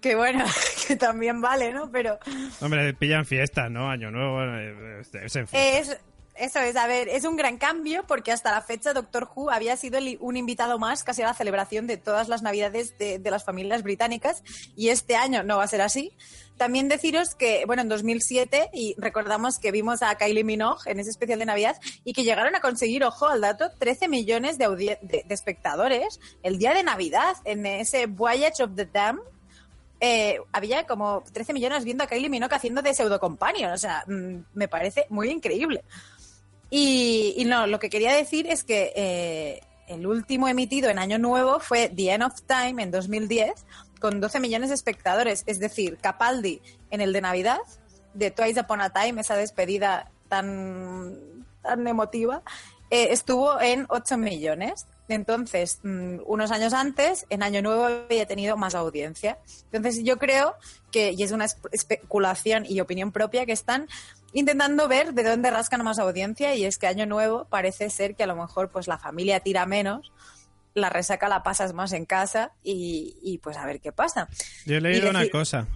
Que 0.00 0.14
bueno, 0.14 0.44
que 0.86 0.94
también 0.94 1.40
vale, 1.40 1.72
¿no? 1.72 1.90
Pero 1.90 2.18
Hombre, 2.60 2.92
pillan 2.94 3.24
fiesta, 3.24 3.70
¿no? 3.70 3.90
Año 3.90 4.10
Nuevo, 4.10 4.42
eh, 4.44 5.00
es 5.00 5.36
en 5.36 5.48
fiesta. 5.48 5.58
es, 5.78 6.00
eso 6.38 6.60
es, 6.60 6.76
a 6.76 6.86
ver, 6.86 7.08
es 7.08 7.24
un 7.24 7.36
gran 7.36 7.58
cambio 7.58 8.04
porque 8.06 8.32
hasta 8.32 8.50
la 8.50 8.62
fecha 8.62 8.92
Doctor 8.92 9.28
Who 9.34 9.50
había 9.50 9.76
sido 9.76 9.98
un 10.20 10.36
invitado 10.36 10.78
más 10.78 11.04
casi 11.04 11.22
a 11.22 11.26
la 11.26 11.34
celebración 11.34 11.86
de 11.86 11.96
todas 11.96 12.28
las 12.28 12.42
Navidades 12.42 12.96
de, 12.98 13.20
las 13.24 13.44
familias 13.44 13.82
británicas 13.82 14.42
y 14.76 14.88
este 14.88 15.16
año 15.16 15.42
no 15.42 15.58
va 15.58 15.64
a 15.64 15.68
ser 15.68 15.80
así. 15.80 16.12
También 16.56 16.88
deciros 16.88 17.34
que, 17.34 17.64
bueno, 17.66 17.82
en 17.82 17.88
2007, 17.88 18.70
y 18.72 18.94
recordamos 18.98 19.58
que 19.58 19.72
vimos 19.72 20.02
a 20.02 20.14
Kylie 20.14 20.44
Minogue 20.44 20.90
en 20.90 21.00
ese 21.00 21.10
especial 21.10 21.38
de 21.38 21.46
Navidad 21.46 21.76
y 22.04 22.14
que 22.14 22.24
llegaron 22.24 22.54
a 22.54 22.60
conseguir, 22.60 23.04
ojo 23.04 23.26
al 23.26 23.42
dato, 23.42 23.70
13 23.78 24.08
millones 24.08 24.56
de, 24.56 24.66
de 25.02 25.34
espectadores 25.34 26.18
el 26.42 26.58
día 26.58 26.72
de 26.72 26.82
Navidad 26.82 27.36
en 27.44 27.66
ese 27.66 28.06
Voyage 28.06 28.62
of 28.62 28.74
the 28.74 28.86
Dam. 28.86 29.20
Eh, 29.98 30.38
había 30.52 30.86
como 30.86 31.24
13 31.32 31.54
millones 31.54 31.84
viendo 31.84 32.04
a 32.04 32.06
Kylie 32.06 32.28
Minogue 32.28 32.54
haciendo 32.54 32.82
de 32.82 32.94
pseudo 32.94 33.18
companion. 33.18 33.72
O 33.72 33.78
sea, 33.78 34.04
mm, 34.06 34.44
me 34.54 34.68
parece 34.68 35.06
muy 35.08 35.30
increíble. 35.30 35.84
Y, 36.70 37.44
no, 37.46 37.66
lo 37.66 37.78
que 37.78 37.90
quería 37.90 38.12
decir 38.12 38.46
es 38.46 38.64
que 38.64 38.92
eh, 38.96 39.60
el 39.88 40.06
último 40.06 40.48
emitido 40.48 40.90
en 40.90 40.98
Año 40.98 41.18
Nuevo 41.18 41.60
fue 41.60 41.88
The 41.88 42.12
End 42.12 42.24
of 42.24 42.42
Time 42.42 42.82
en 42.82 42.90
2010, 42.90 43.64
con 44.00 44.20
12 44.20 44.40
millones 44.40 44.70
de 44.70 44.74
espectadores. 44.74 45.44
Es 45.46 45.58
decir, 45.58 45.98
Capaldi 45.98 46.60
en 46.90 47.00
el 47.00 47.12
de 47.12 47.20
Navidad, 47.20 47.60
de 48.14 48.30
Twice 48.30 48.60
Upon 48.60 48.80
a 48.80 48.90
Time, 48.90 49.20
esa 49.20 49.36
despedida 49.36 50.10
tan, 50.28 51.44
tan 51.62 51.86
emotiva, 51.86 52.42
eh, 52.90 53.08
estuvo 53.10 53.60
en 53.60 53.86
8 53.88 54.16
millones. 54.16 54.86
Entonces, 55.08 55.80
mm, 55.82 56.16
unos 56.26 56.50
años 56.50 56.72
antes, 56.72 57.26
en 57.30 57.42
Año 57.42 57.62
Nuevo 57.62 57.84
había 57.84 58.26
tenido 58.26 58.56
más 58.56 58.74
audiencia. 58.74 59.38
Entonces, 59.72 60.02
yo 60.04 60.18
creo 60.18 60.54
que, 60.90 61.12
y 61.12 61.22
es 61.22 61.32
una 61.32 61.44
espe- 61.46 61.68
especulación 61.72 62.64
y 62.66 62.80
opinión 62.80 63.12
propia, 63.12 63.46
que 63.46 63.52
están 63.52 63.86
intentando 64.32 64.88
ver 64.88 65.14
de 65.14 65.22
dónde 65.22 65.50
rascan 65.50 65.82
más 65.84 65.98
audiencia 65.98 66.54
y 66.54 66.64
es 66.64 66.76
que 66.78 66.86
Año 66.86 67.06
Nuevo 67.06 67.46
parece 67.48 67.88
ser 67.90 68.14
que 68.16 68.24
a 68.24 68.26
lo 68.26 68.36
mejor 68.36 68.70
pues 68.70 68.86
la 68.88 68.98
familia 68.98 69.40
tira 69.40 69.64
menos, 69.64 70.12
la 70.74 70.90
resaca 70.90 71.28
la 71.28 71.42
pasas 71.42 71.72
más 71.72 71.92
en 71.92 72.04
casa 72.04 72.52
y, 72.62 73.16
y, 73.22 73.38
pues 73.38 73.56
a 73.56 73.64
ver 73.64 73.80
qué 73.80 73.92
pasa. 73.92 74.28
Yo 74.66 74.76
he 74.76 74.80
leído 74.80 75.08
una 75.08 75.26
cosa. 75.30 75.66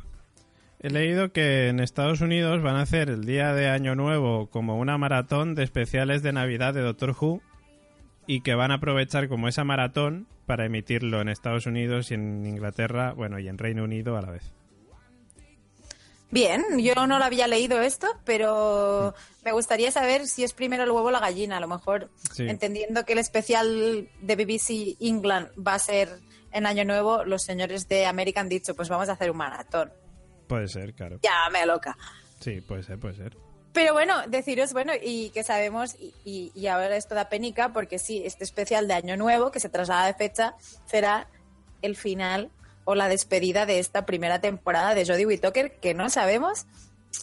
He 0.83 0.91
leído 0.91 1.33
que 1.33 1.69
en 1.69 1.79
Estados 1.81 2.21
Unidos 2.21 2.63
van 2.63 2.77
a 2.77 2.83
hacer 2.83 3.09
el 3.11 3.25
día 3.25 3.53
de 3.55 3.69
Año 3.69 3.95
Nuevo 3.95 4.49
como 4.51 4.79
una 4.79 4.99
maratón 4.99 5.55
de 5.55 5.63
especiales 5.63 6.23
de 6.23 6.33
Navidad 6.33 6.75
de 6.75 6.81
Doctor 6.81 7.15
Who 7.19 7.41
y 8.27 8.43
que 8.43 8.55
van 8.55 8.71
a 8.71 8.75
aprovechar 8.75 9.29
como 9.29 9.49
esa 9.49 9.65
maratón 9.65 10.27
para 10.47 10.65
emitirlo 10.67 11.21
en 11.21 11.29
Estados 11.29 11.67
Unidos 11.67 12.11
y 12.11 12.15
en 12.15 12.45
Inglaterra, 12.47 13.13
bueno, 13.13 13.39
y 13.39 13.49
en 13.49 13.59
Reino 13.59 13.85
Unido 13.85 14.17
a 14.17 14.23
la 14.23 14.31
vez. 14.31 14.53
Bien, 16.33 16.63
yo 16.79 16.95
no 17.09 17.19
lo 17.19 17.25
había 17.25 17.49
leído 17.49 17.81
esto, 17.81 18.07
pero 18.25 19.15
me 19.45 19.51
gustaría 19.51 19.91
saber 19.91 20.29
si 20.29 20.45
es 20.45 20.53
primero 20.53 20.85
el 20.85 20.91
huevo 20.91 21.09
o 21.09 21.11
la 21.11 21.19
gallina. 21.19 21.57
A 21.57 21.61
lo 21.61 21.67
mejor, 21.67 22.09
Sí. 22.33 22.47
entendiendo 22.49 23.05
que 23.05 23.15
el 23.15 23.19
especial 23.19 24.09
de 24.21 24.37
BBC 24.37 24.97
England 25.01 25.49
va 25.67 25.75
a 25.75 25.79
ser 25.81 26.09
en 26.53 26.67
Año 26.67 26.85
Nuevo, 26.85 27.25
los 27.25 27.43
señores 27.43 27.89
de 27.89 28.07
América 28.07 28.41
han 28.41 28.49
dicho, 28.49 28.77
pues 28.77 28.89
vamos 28.89 29.09
a 29.09 29.13
hacer 29.13 29.31
un 29.33 29.39
maratón. 29.39 29.91
Puede 30.47 30.69
ser, 30.69 30.95
claro. 30.95 31.19
Ya 31.23 31.49
me 31.53 31.67
loca. 31.67 31.97
Sí, 32.39 32.61
puede 32.61 32.85
ser, 32.85 32.99
puede 32.99 33.15
ser. 33.15 33.37
Pero 33.73 33.93
bueno, 33.93 34.15
deciros, 34.27 34.73
bueno, 34.73 34.93
y 35.01 35.31
que 35.31 35.45
sabemos, 35.45 35.95
y, 36.01 36.13
y- 36.25 36.53
y 36.55 36.67
ahora 36.67 36.97
esto 36.97 37.15
da 37.15 37.29
penica, 37.29 37.73
porque 37.73 37.99
sí, 38.01 38.23
este 38.25 38.43
especial 38.45 38.89
de 38.89 38.95
Año 38.95 39.17
Nuevo, 39.17 39.51
que 39.53 39.61
se 39.61 39.69
traslada 39.69 40.07
de 40.07 40.15
fecha, 40.15 40.55
será 40.87 41.29
el 41.83 41.97
final 41.97 42.51
o 42.85 42.95
la 42.97 43.09
despedida 43.09 43.67
de 43.67 43.79
esta 43.79 44.07
primera 44.07 44.41
temporada 44.41 44.95
de 44.95 45.07
Jodie 45.07 45.27
Whittaker, 45.27 45.79
que 45.79 45.95
no 45.95 46.11
sabemos, 46.11 46.67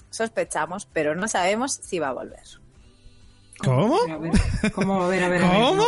sospechamos, 0.09 0.85
pero 0.93 1.15
no 1.15 1.27
sabemos 1.27 1.73
si 1.73 1.99
va 1.99 2.09
a 2.09 2.13
volver. 2.13 2.43
¿Cómo? 3.63 3.97
A 4.11 4.17
ver, 4.17 4.31
¿cómo? 4.73 5.03
A 5.03 5.07
ver, 5.07 5.23
a 5.23 5.29
ver, 5.29 5.43
a 5.43 5.49
ver. 5.49 5.61
¿Cómo? 5.61 5.85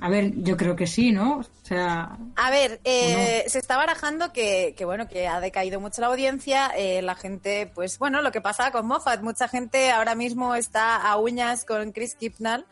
A 0.00 0.08
ver, 0.08 0.32
yo 0.36 0.56
creo 0.56 0.76
que 0.76 0.86
sí, 0.86 1.12
¿no? 1.12 1.38
O 1.38 1.44
sea, 1.62 2.18
A 2.36 2.50
ver, 2.50 2.80
eh, 2.84 3.44
se 3.48 3.58
está 3.58 3.76
barajando 3.76 4.32
que, 4.32 4.74
que, 4.76 4.84
bueno, 4.84 5.08
que 5.08 5.26
ha 5.26 5.40
decaído 5.40 5.80
mucho 5.80 6.00
la 6.02 6.08
audiencia, 6.08 6.70
eh, 6.76 7.00
la 7.02 7.14
gente, 7.14 7.70
pues 7.74 7.98
bueno, 7.98 8.20
lo 8.20 8.30
que 8.30 8.40
pasa 8.40 8.70
con 8.70 8.86
Moffat, 8.86 9.22
mucha 9.22 9.48
gente 9.48 9.90
ahora 9.90 10.14
mismo 10.14 10.54
está 10.54 10.96
a 10.96 11.16
uñas 11.16 11.64
con 11.64 11.92
Chris 11.92 12.14
Kipnall 12.16 12.66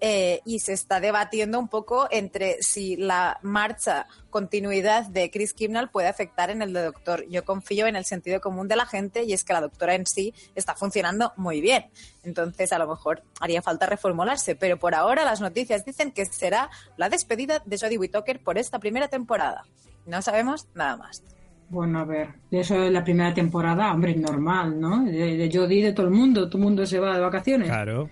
eh, 0.00 0.40
y 0.44 0.58
se 0.58 0.74
está 0.74 1.00
debatiendo 1.00 1.58
un 1.58 1.68
poco 1.68 2.06
entre 2.10 2.62
si 2.62 2.96
la 2.96 3.38
marcha, 3.42 4.06
continuidad 4.28 5.06
de 5.06 5.30
Chris 5.30 5.54
Kipnall 5.54 5.88
puede 5.88 6.08
afectar 6.08 6.50
en 6.50 6.60
el 6.60 6.74
de 6.74 6.82
Doctor. 6.82 7.26
Yo 7.30 7.46
confío 7.46 7.86
en 7.86 7.96
el 7.96 8.04
sentido 8.04 8.40
común 8.42 8.68
de 8.68 8.76
la 8.76 8.84
gente 8.84 9.24
y 9.24 9.32
es 9.32 9.42
que 9.42 9.54
la 9.54 9.62
doctora 9.62 9.94
en 9.94 10.04
sí 10.04 10.34
está 10.54 10.74
funcionando 10.74 11.32
muy 11.36 11.62
bien. 11.62 11.86
Entonces, 12.24 12.72
a 12.72 12.78
lo 12.78 12.86
mejor 12.86 13.22
haría 13.40 13.62
falta 13.62 13.86
reformularse, 13.86 14.54
pero 14.54 14.78
por 14.78 14.94
ahora 14.94 15.24
las 15.24 15.40
noticias 15.40 15.86
dicen 15.86 16.12
que 16.12 16.26
será 16.26 16.68
la 16.98 17.08
despedida 17.08 17.62
de 17.64 17.78
Jodie 17.78 17.98
Whittaker 17.98 18.40
por 18.40 18.58
esta 18.58 18.78
primera 18.78 19.08
temporada. 19.08 19.64
No 20.04 20.20
sabemos 20.20 20.68
nada 20.74 20.98
más. 20.98 21.22
bueno, 21.70 22.00
a 22.00 22.04
ver, 22.04 22.34
de 22.50 22.60
eso 22.60 22.82
es 22.84 22.92
la 22.92 23.02
primera 23.02 23.32
temporada, 23.32 23.92
hombre, 23.92 24.12
es 24.12 24.18
normal, 24.18 24.78
¿no? 24.78 25.04
De, 25.04 25.38
de 25.38 25.50
Jodie, 25.50 25.86
de 25.86 25.92
todo 25.94 26.06
el 26.06 26.12
mundo, 26.12 26.48
todo 26.48 26.58
el 26.58 26.64
mundo 26.64 26.84
se 26.84 26.98
va 27.00 27.14
de 27.14 27.20
vacaciones. 27.22 27.68
Claro. 27.68 28.10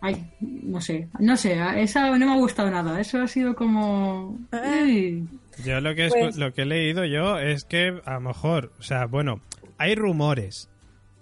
Ay, 0.00 0.24
no 0.40 0.80
sé, 0.80 1.08
no 1.18 1.36
sé, 1.36 1.58
esa 1.80 2.10
no 2.10 2.26
me 2.26 2.32
ha 2.32 2.36
gustado 2.36 2.70
nada, 2.70 3.00
eso 3.00 3.20
ha 3.22 3.26
sido 3.26 3.54
como... 3.54 4.38
Uy. 4.52 5.26
Yo 5.64 5.80
lo 5.80 5.94
que, 5.94 6.06
he 6.06 6.10
Pues- 6.10 6.36
lo 6.36 6.52
que 6.52 6.62
he 6.62 6.66
leído 6.66 7.04
yo 7.06 7.38
es 7.38 7.64
que 7.64 8.00
a 8.04 8.14
lo 8.14 8.20
mejor, 8.20 8.72
o 8.78 8.82
sea, 8.82 9.06
bueno, 9.06 9.40
hay 9.78 9.94
rumores 9.94 10.68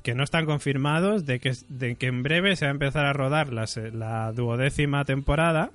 que 0.03 0.15
no 0.15 0.25
están 0.25 0.45
confirmados 0.45 1.25
de 1.25 1.39
que, 1.41 1.53
de 1.69 1.95
que 1.95 2.07
en 2.09 2.23
breve 2.23 2.57
se 2.57 2.67
va 2.67 2.71
a 2.71 2.75
empezar 2.75 3.07
a 3.07 3.13
rodar 3.13 3.53
la, 3.53 3.65
la 3.93 4.33
duodécima 4.33 5.05
temporada 5.05 5.71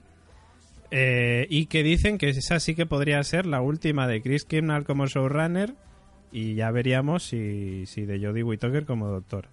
eh, 0.91 1.47
y 1.49 1.67
que 1.67 1.83
dicen 1.83 2.17
que 2.17 2.29
esa 2.29 2.59
sí 2.59 2.75
que 2.75 2.85
podría 2.85 3.23
ser 3.23 3.45
la 3.45 3.61
última 3.61 4.07
de 4.07 4.21
Chris 4.21 4.43
Kimnall 4.45 4.85
como 4.85 5.07
showrunner 5.07 5.73
y 6.31 6.53
ya 6.55 6.69
veríamos 6.69 7.23
si, 7.23 7.85
si 7.85 8.05
de 8.05 8.19
Jodie 8.19 8.43
Whittaker 8.43 8.85
como 8.85 9.07
doctor. 9.07 9.47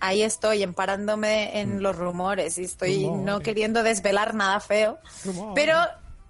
Ahí 0.00 0.22
estoy, 0.22 0.62
emparándome 0.62 1.60
en 1.60 1.82
los 1.82 1.96
rumores 1.96 2.58
y 2.58 2.64
estoy 2.64 3.04
Rumores. 3.04 3.24
no 3.24 3.40
queriendo 3.40 3.82
desvelar 3.82 4.34
nada 4.34 4.60
feo. 4.60 4.98
Rumores. 5.24 5.52
Pero 5.54 5.76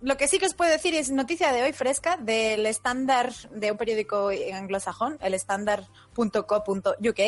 lo 0.05 0.19
que 0.19 0.29
sí 0.29 0.39
que 0.39 0.45
os 0.45 0.53
puedo 0.53 0.71
decir 0.71 0.95
es 0.95 1.11
noticia 1.11 1.51
de 1.51 1.63
hoy 1.63 1.73
fresca 1.73 2.19
del 2.19 2.67
estándar 2.67 3.33
de 3.51 3.73
un 3.73 3.79
periódico 3.79 4.31
anglosajón, 4.53 5.17
el 5.23 5.33
standard.co.uk, 5.33 7.21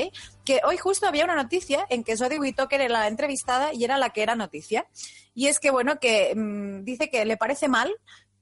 que 0.44 0.60
hoy 0.62 0.76
justo 0.76 1.06
había 1.06 1.24
una 1.24 1.36
noticia 1.36 1.86
en 1.88 2.04
que 2.04 2.18
Jodie 2.18 2.38
Whittaker 2.38 2.82
era 2.82 3.00
la 3.00 3.08
entrevistada 3.08 3.72
y 3.72 3.84
era 3.84 3.96
la 3.96 4.10
que 4.10 4.22
era 4.22 4.36
noticia. 4.36 4.86
Y 5.34 5.46
es 5.46 5.58
que, 5.58 5.70
bueno, 5.70 5.98
que 5.98 6.34
mm, 6.36 6.84
dice 6.84 7.08
que 7.08 7.24
le 7.24 7.38
parece 7.38 7.68
mal 7.68 7.94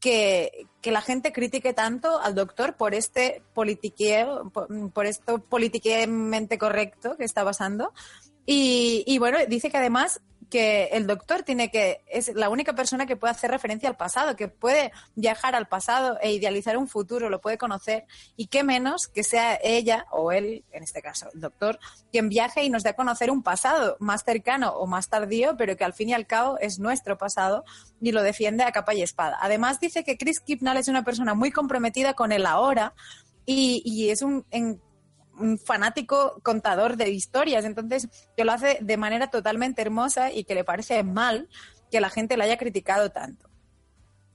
que, 0.05 0.67
la 0.83 1.01
gente 1.01 1.33
critique 1.33 1.73
tanto 1.73 2.21
al 2.21 2.35
doctor 2.35 2.77
por 2.77 2.95
este 2.95 3.43
politiqueo, 3.55 4.51
por, 4.51 4.69
por 4.93 5.07
esto 5.07 5.39
politiquemente 5.39 6.59
correcto 6.59 7.17
que 7.17 7.25
está 7.25 7.43
pasando. 7.43 7.95
Y, 8.45 9.03
y 9.07 9.17
bueno, 9.19 9.39
dice 9.49 9.71
que 9.71 9.79
además 9.79 10.21
que 10.55 10.85
el 10.93 11.09
doctor 11.09 11.43
tiene 11.43 11.69
que 11.69 12.05
es 12.07 12.33
la 12.33 12.49
única 12.49 12.75
persona 12.75 13.07
que 13.07 13.17
puede 13.17 13.33
hacer 13.33 13.51
referencia 13.51 13.89
al 13.89 13.97
pasado, 13.97 14.37
que 14.37 14.47
puede 14.47 14.93
viajar 15.17 15.57
al 15.57 15.67
pasado 15.67 16.17
e 16.23 16.33
idealizar 16.33 16.77
un 16.77 16.87
futuro, 16.87 17.29
lo 17.29 17.41
puede 17.41 17.59
conocer 17.59 18.07
y 18.37 18.47
qué 18.47 18.63
menos 18.63 19.09
que 19.09 19.25
sea 19.25 19.59
ella 19.65 20.07
o 20.13 20.31
él, 20.31 20.63
en 20.71 20.85
este 20.85 21.03
caso 21.03 21.27
el 21.35 21.41
doctor, 21.41 21.81
quien 22.13 22.29
viaje 22.29 22.63
y 22.63 22.71
nos 22.71 22.85
dé 22.85 22.91
a 22.91 22.95
conocer 22.95 23.33
un 23.33 23.43
pasado 23.43 23.97
más 23.99 24.23
cercano 24.23 24.71
o 24.75 24.87
más 24.87 25.09
tardío, 25.09 25.57
pero 25.57 25.77
que 25.77 25.83
al 25.83 25.93
fin 25.93 26.11
y 26.11 26.15
al 26.15 26.29
cabo 26.29 26.57
es 26.61 26.79
nuestro 26.79 27.19
pasado 27.19 27.65
y 28.01 28.13
lo 28.13 28.23
defiende 28.23 28.63
a 28.63 28.71
capa 28.71 28.95
y 28.95 29.03
espada. 29.03 29.37
Además 29.41 29.81
dice 29.81 30.05
que 30.05 30.17
Chris 30.17 30.39
Kipnall 30.39 30.77
es 30.77 30.87
una 30.87 31.03
persona 31.03 31.35
muy 31.35 31.51
comprometida 31.51 32.15
con 32.15 32.31
el 32.31 32.47
ahora 32.47 32.95
y, 33.45 33.83
y 33.85 34.11
es 34.11 34.23
un, 34.23 34.47
un 35.39 35.59
fanático 35.59 36.41
contador 36.43 36.97
de 36.97 37.11
historias, 37.11 37.65
entonces 37.65 38.09
que 38.37 38.45
lo 38.45 38.53
hace 38.53 38.79
de 38.81 38.97
manera 38.97 39.31
totalmente 39.31 39.83
hermosa 39.83 40.33
y 40.33 40.45
que 40.45 40.55
le 40.55 40.65
parece 40.65 41.03
mal 41.03 41.49
que 41.91 42.01
la 42.01 42.11
gente 42.11 42.37
la 42.37 42.45
haya 42.45 42.59
criticado 42.59 43.11
tanto. 43.11 43.49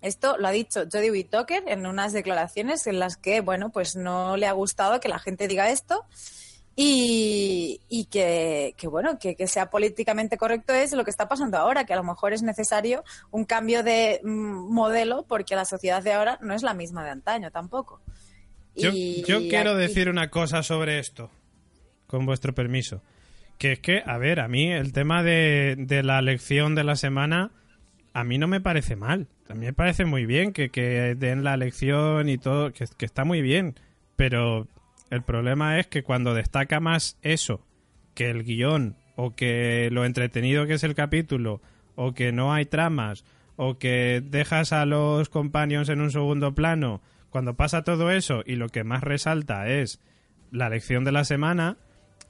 Esto 0.01 0.38
lo 0.38 0.48
ha 0.48 0.51
dicho 0.51 0.86
Jodie 0.91 1.12
Whittaker 1.12 1.63
en 1.68 1.86
unas 1.86 2.13
declaraciones 2.13 2.88
en 2.88 3.00
las 3.00 3.18
que, 3.18 3.41
bueno, 3.41 3.70
pues 3.70 3.96
no 3.96 4.38
le 4.38 4.48
ha 4.48 4.53
gustado 4.53 5.00
que 5.00 5.10
la 5.10 5.20
gente 5.20 5.48
diga 5.50 5.70
esto 5.70 6.06
y, 6.75 7.82
y 7.89 8.06
que, 8.06 8.74
que, 8.77 8.88
bueno, 8.88 9.20
que, 9.20 9.36
que 9.36 9.48
sea 9.48 9.70
políticamente 9.70 10.38
correcto 10.38 10.74
es 10.74 10.94
lo 10.94 11.03
que 11.03 11.12
está 11.12 11.27
pasando 11.27 11.58
ahora, 11.58 11.84
que 11.84 11.91
a 11.91 11.98
lo 11.98 12.06
mejor 12.06 12.32
es 12.32 12.41
necesario 12.41 13.03
un 13.32 13.44
cambio 13.44 13.84
de 13.84 14.22
mm, 14.24 14.74
modelo 14.74 15.25
porque 15.27 15.58
la 15.58 15.65
sociedad 15.65 16.01
de 16.01 16.13
ahora 16.13 16.38
no 16.41 16.53
es 16.53 16.63
la 16.63 16.74
misma 16.74 17.03
de 17.03 17.10
antaño 17.10 17.51
tampoco. 17.51 18.00
Yo, 18.79 18.91
Y 18.93 19.24
yo 19.27 19.39
quiero 19.48 19.71
aquí- 19.71 19.79
decir 19.81 20.09
una 20.09 20.29
cosa 20.29 20.63
sobre 20.63 21.00
esto, 21.00 21.29
con 22.07 22.25
vuestro 22.25 22.53
permiso. 22.53 23.01
Que 23.57 23.74
es 23.74 23.79
que, 23.79 24.01
a 24.05 24.17
ver, 24.17 24.39
a 24.39 24.48
mí 24.48 24.71
el 24.71 24.93
tema 24.93 25.21
de, 25.24 25.75
de 25.77 26.01
la 26.03 26.21
lección 26.21 26.75
de 26.75 26.83
la 26.86 26.95
semana, 26.95 27.51
a 28.13 28.24
mí 28.24 28.38
no 28.38 28.48
me 28.48 28.62
parece 28.62 28.95
mal. 28.95 29.27
A 29.50 29.53
mí 29.53 29.65
me 29.65 29.74
parece 29.74 30.05
muy 30.05 30.25
bien 30.25 30.53
que, 30.53 30.69
que 30.69 31.15
den 31.17 31.43
la 31.43 31.57
lección 31.57 32.29
y 32.29 32.38
todo, 32.38 32.71
que, 32.71 32.86
que 32.98 33.05
está 33.05 33.25
muy 33.25 33.41
bien. 33.41 33.75
Pero 34.15 34.67
el 35.09 35.24
problema 35.24 35.79
es 35.79 35.88
que 35.88 36.03
cuando 36.03 36.33
destaca 36.33 36.79
más 36.79 37.17
eso 37.21 37.65
que 38.13 38.29
el 38.29 38.43
guion, 38.43 38.95
o 39.15 39.36
que 39.36 39.89
lo 39.91 40.05
entretenido 40.05 40.65
que 40.65 40.74
es 40.75 40.83
el 40.83 40.95
capítulo, 40.95 41.62
o 41.95 42.13
que 42.13 42.31
no 42.31 42.53
hay 42.53 42.65
tramas, 42.65 43.25
o 43.57 43.77
que 43.77 44.21
dejas 44.24 44.71
a 44.71 44.86
los 44.86 45.27
companions 45.27 45.89
en 45.89 46.00
un 46.00 46.12
segundo 46.12 46.55
plano, 46.55 47.01
cuando 47.29 47.55
pasa 47.55 47.83
todo 47.83 48.12
eso 48.12 48.41
y 48.45 48.55
lo 48.55 48.69
que 48.69 48.83
más 48.83 49.01
resalta 49.01 49.67
es 49.67 50.01
la 50.51 50.69
lección 50.69 51.03
de 51.03 51.12
la 51.12 51.24
semana, 51.24 51.77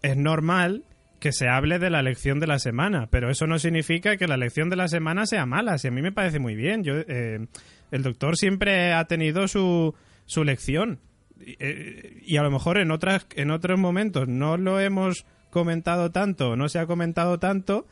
es 0.02 0.18
normal 0.18 0.84
que 1.20 1.32
se 1.32 1.50
hable 1.50 1.80
de 1.80 1.90
la 1.90 2.02
lección 2.02 2.40
de 2.40 2.48
la 2.48 2.60
semana, 2.60 3.08
pero 3.12 3.30
eso 3.30 3.46
no 3.46 3.60
significa 3.60 4.18
que 4.18 4.28
la 4.28 4.38
lección 4.38 4.70
de 4.70 4.78
la 4.78 4.88
semana 4.88 5.26
sea 5.26 5.46
mala. 5.46 5.78
Si 5.78 5.88
a 5.88 5.92
mí 5.92 6.02
me 6.02 6.12
parece 6.12 6.40
muy 6.40 6.56
bien, 6.56 6.84
yo 6.84 6.94
eh, 6.96 7.46
el 7.92 8.04
doctor 8.04 8.38
siempre 8.38 8.94
ha 8.94 9.04
tenido 9.06 9.48
su, 9.48 9.94
su 10.26 10.44
lección 10.44 11.00
y, 11.40 11.56
eh, 11.60 12.22
y 12.26 12.38
a 12.38 12.44
lo 12.44 12.52
mejor 12.52 12.78
en 12.78 12.92
otras 12.92 13.28
en 13.36 13.52
otros 13.52 13.80
momentos 13.80 14.28
no 14.28 14.58
lo 14.58 14.80
hemos 14.80 15.26
comentado 15.50 16.12
tanto, 16.12 16.56
no 16.56 16.70
se 16.70 16.80
ha 16.80 16.86
comentado 16.86 17.40
tanto 17.40 17.86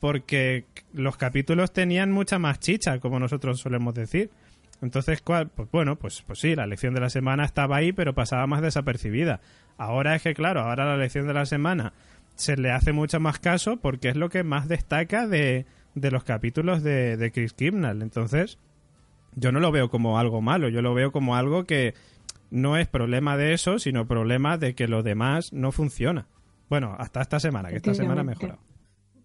porque 0.00 0.66
los 0.92 1.16
capítulos 1.16 1.72
tenían 1.72 2.12
mucha 2.12 2.38
más 2.38 2.60
chicha, 2.60 2.98
como 3.00 3.18
nosotros 3.18 3.60
solemos 3.60 3.94
decir. 3.94 4.30
Entonces, 4.84 5.22
¿cuál? 5.22 5.48
Pues 5.48 5.70
bueno, 5.70 5.96
pues, 5.96 6.22
pues 6.22 6.38
sí, 6.38 6.54
la 6.54 6.66
lección 6.66 6.94
de 6.94 7.00
la 7.00 7.10
semana 7.10 7.44
estaba 7.44 7.76
ahí, 7.76 7.92
pero 7.92 8.14
pasaba 8.14 8.46
más 8.46 8.62
desapercibida. 8.62 9.40
Ahora 9.76 10.14
es 10.14 10.22
que, 10.22 10.34
claro, 10.34 10.60
ahora 10.60 10.84
la 10.84 10.96
lección 10.96 11.26
de 11.26 11.34
la 11.34 11.46
semana 11.46 11.92
se 12.36 12.56
le 12.56 12.70
hace 12.70 12.92
mucho 12.92 13.20
más 13.20 13.38
caso 13.38 13.78
porque 13.78 14.08
es 14.08 14.16
lo 14.16 14.28
que 14.28 14.44
más 14.44 14.68
destaca 14.68 15.26
de, 15.26 15.66
de 15.94 16.10
los 16.10 16.24
capítulos 16.24 16.82
de, 16.82 17.16
de 17.16 17.32
Chris 17.32 17.54
Kimnall. 17.54 18.02
Entonces, 18.02 18.58
yo 19.34 19.52
no 19.52 19.60
lo 19.60 19.72
veo 19.72 19.88
como 19.88 20.18
algo 20.18 20.40
malo, 20.40 20.68
yo 20.68 20.82
lo 20.82 20.94
veo 20.94 21.12
como 21.12 21.36
algo 21.36 21.64
que 21.64 21.94
no 22.50 22.76
es 22.76 22.86
problema 22.86 23.36
de 23.36 23.52
eso, 23.52 23.78
sino 23.78 24.06
problema 24.06 24.58
de 24.58 24.74
que 24.74 24.86
lo 24.86 25.02
demás 25.02 25.52
no 25.52 25.72
funciona. 25.72 26.26
Bueno, 26.68 26.94
hasta 26.98 27.20
esta 27.20 27.40
semana, 27.40 27.70
que 27.70 27.76
esta 27.76 27.94
semana 27.94 28.20
ha 28.20 28.24
mejorado. 28.24 28.60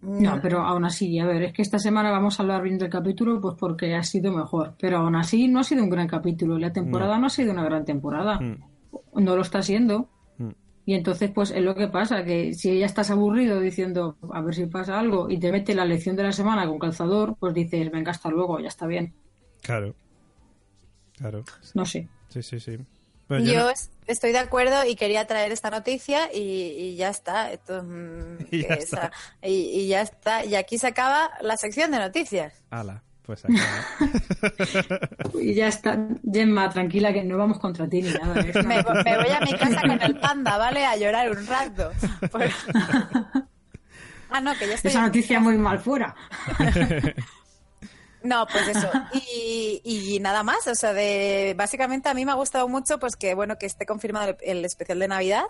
No, 0.01 0.39
pero 0.41 0.61
aún 0.61 0.85
así, 0.85 1.19
a 1.19 1.25
ver, 1.25 1.43
es 1.43 1.53
que 1.53 1.61
esta 1.61 1.77
semana 1.77 2.09
vamos 2.09 2.39
a 2.39 2.43
hablar 2.43 2.61
bien 2.63 2.77
del 2.77 2.89
capítulo, 2.89 3.41
pues 3.41 3.55
porque 3.59 3.95
ha 3.95 4.03
sido 4.03 4.31
mejor. 4.31 4.75
Pero 4.79 4.97
aún 4.99 5.15
así 5.15 5.47
no 5.49 5.59
ha 5.59 5.63
sido 5.63 5.83
un 5.83 5.89
gran 5.89 6.07
capítulo. 6.07 6.57
La 6.57 6.71
temporada 6.71 7.17
no, 7.17 7.27
ha 7.27 7.29
sido 7.29 7.51
una 7.51 7.63
gran 7.65 7.83
temporada. 7.83 8.39
Mm. 8.39 8.55
No 9.23 9.35
lo 9.35 9.41
está 9.41 9.61
siendo. 9.61 10.07
Mm. 10.37 10.49
Y 10.85 10.93
entonces, 10.93 11.31
pues 11.31 11.51
es 11.51 11.61
lo 11.61 11.75
que 11.75 11.89
pasa, 11.89 12.23
que 12.23 12.53
si 12.53 12.79
ya 12.79 12.85
estás 12.85 13.11
aburrido 13.11 13.59
diciendo, 13.59 14.15
a 14.31 14.41
ver 14.41 14.55
si 14.55 14.65
pasa 14.67 14.97
algo, 14.97 15.29
y 15.29 15.37
te 15.37 15.51
mete 15.51 15.75
la 15.75 15.83
lección 15.85 16.15
de 16.15 16.23
la 16.23 16.31
semana 16.31 16.65
con 16.65 16.79
calzador, 16.79 17.35
pues 17.37 17.53
dices, 17.53 17.91
venga, 17.91 18.11
hasta 18.11 18.29
luego, 18.29 18.59
ya 18.61 18.69
está 18.69 18.87
bien. 18.87 19.13
Claro. 19.61 19.93
Claro. 21.17 21.43
No 21.73 21.85
sé. 21.85 22.07
Sí, 22.29 22.41
sí, 22.41 22.59
sí. 22.59 22.77
Pues 23.27 23.43
yo 23.45 23.53
Yo 23.53 23.59
no- 23.63 23.69
es- 23.69 23.91
estoy 24.11 24.31
de 24.31 24.39
acuerdo 24.39 24.85
y 24.85 24.95
quería 24.95 25.25
traer 25.25 25.51
esta 25.51 25.69
noticia 25.69 26.29
y, 26.33 26.39
y 26.39 26.95
ya 26.95 27.09
está. 27.09 27.51
Esto, 27.51 27.83
mm, 27.83 28.37
Y 28.51 28.61
ya 28.63 28.73
está. 28.75 29.11
y, 29.41 29.53
y 29.53 29.87
ya 29.87 30.01
está. 30.01 30.43
Y 30.45 30.55
aquí 30.55 30.77
se 30.77 30.87
acaba 30.87 31.31
la 31.41 31.55
sección 31.57 31.91
de 31.91 31.99
noticias. 31.99 32.53
Ala, 32.71 33.01
pues 33.23 33.45
acá. 33.45 35.09
Y 35.41 35.53
ya 35.53 35.67
está. 35.67 35.97
Gemma, 36.31 36.69
tranquila, 36.69 37.13
que 37.13 37.23
no 37.23 37.37
vamos 37.37 37.59
contra 37.59 37.87
ti 37.87 38.01
ni 38.01 38.11
nada. 38.11 38.41
¿eh? 38.41 38.51
Me, 38.63 38.83
me 38.83 39.17
voy 39.17 39.29
a 39.29 39.39
mi 39.41 39.53
casa 39.53 39.81
con 39.81 40.01
el 40.01 40.19
panda, 40.19 40.57
¿vale? 40.57 40.85
A 40.85 40.97
llorar 40.97 41.29
un 41.31 41.45
rato. 41.47 41.91
Por- 42.31 42.43
Ah, 44.31 44.41
no, 44.41 44.53
que 44.59 44.67
ya 44.67 44.75
estoy. 44.75 44.91
Esa 44.91 45.01
noticia 45.01 45.39
muy 45.39 45.57
mal 45.57 45.79
fuera. 45.79 46.13
No, 48.23 48.45
pues 48.51 48.67
eso. 48.69 48.89
Y, 49.31 49.81
y 49.83 50.19
nada 50.19 50.43
más, 50.43 50.67
o 50.67 50.75
sea, 50.75 50.93
de 50.93 51.53
básicamente 51.57 52.09
a 52.09 52.13
mí 52.13 52.25
me 52.25 52.31
ha 52.31 52.35
gustado 52.35 52.67
mucho 52.67 52.99
pues 52.99 53.15
que 53.15 53.33
bueno 53.33 53.57
que 53.57 53.65
esté 53.65 53.85
confirmado 53.85 54.29
el, 54.29 54.37
el 54.41 54.65
especial 54.65 54.99
de 54.99 55.07
Navidad, 55.07 55.43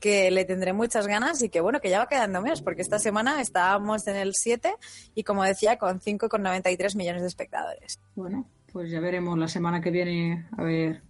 que 0.00 0.30
le 0.30 0.44
tendré 0.44 0.72
muchas 0.72 1.06
ganas 1.06 1.42
y 1.42 1.48
que 1.48 1.60
bueno 1.60 1.80
que 1.80 1.90
ya 1.90 1.98
va 1.98 2.08
quedando 2.08 2.40
menos, 2.42 2.62
porque 2.62 2.82
esta 2.82 2.98
semana 2.98 3.40
estábamos 3.40 4.06
en 4.06 4.16
el 4.16 4.34
7 4.34 4.74
y 5.14 5.24
como 5.24 5.44
decía 5.44 5.78
con 5.78 6.00
5,93 6.00 6.96
millones 6.96 7.22
de 7.22 7.28
espectadores. 7.28 8.00
Bueno, 8.14 8.46
pues 8.72 8.90
ya 8.90 9.00
veremos 9.00 9.38
la 9.38 9.48
semana 9.48 9.80
que 9.80 9.90
viene 9.90 10.46
a 10.56 10.62
ver 10.62 11.02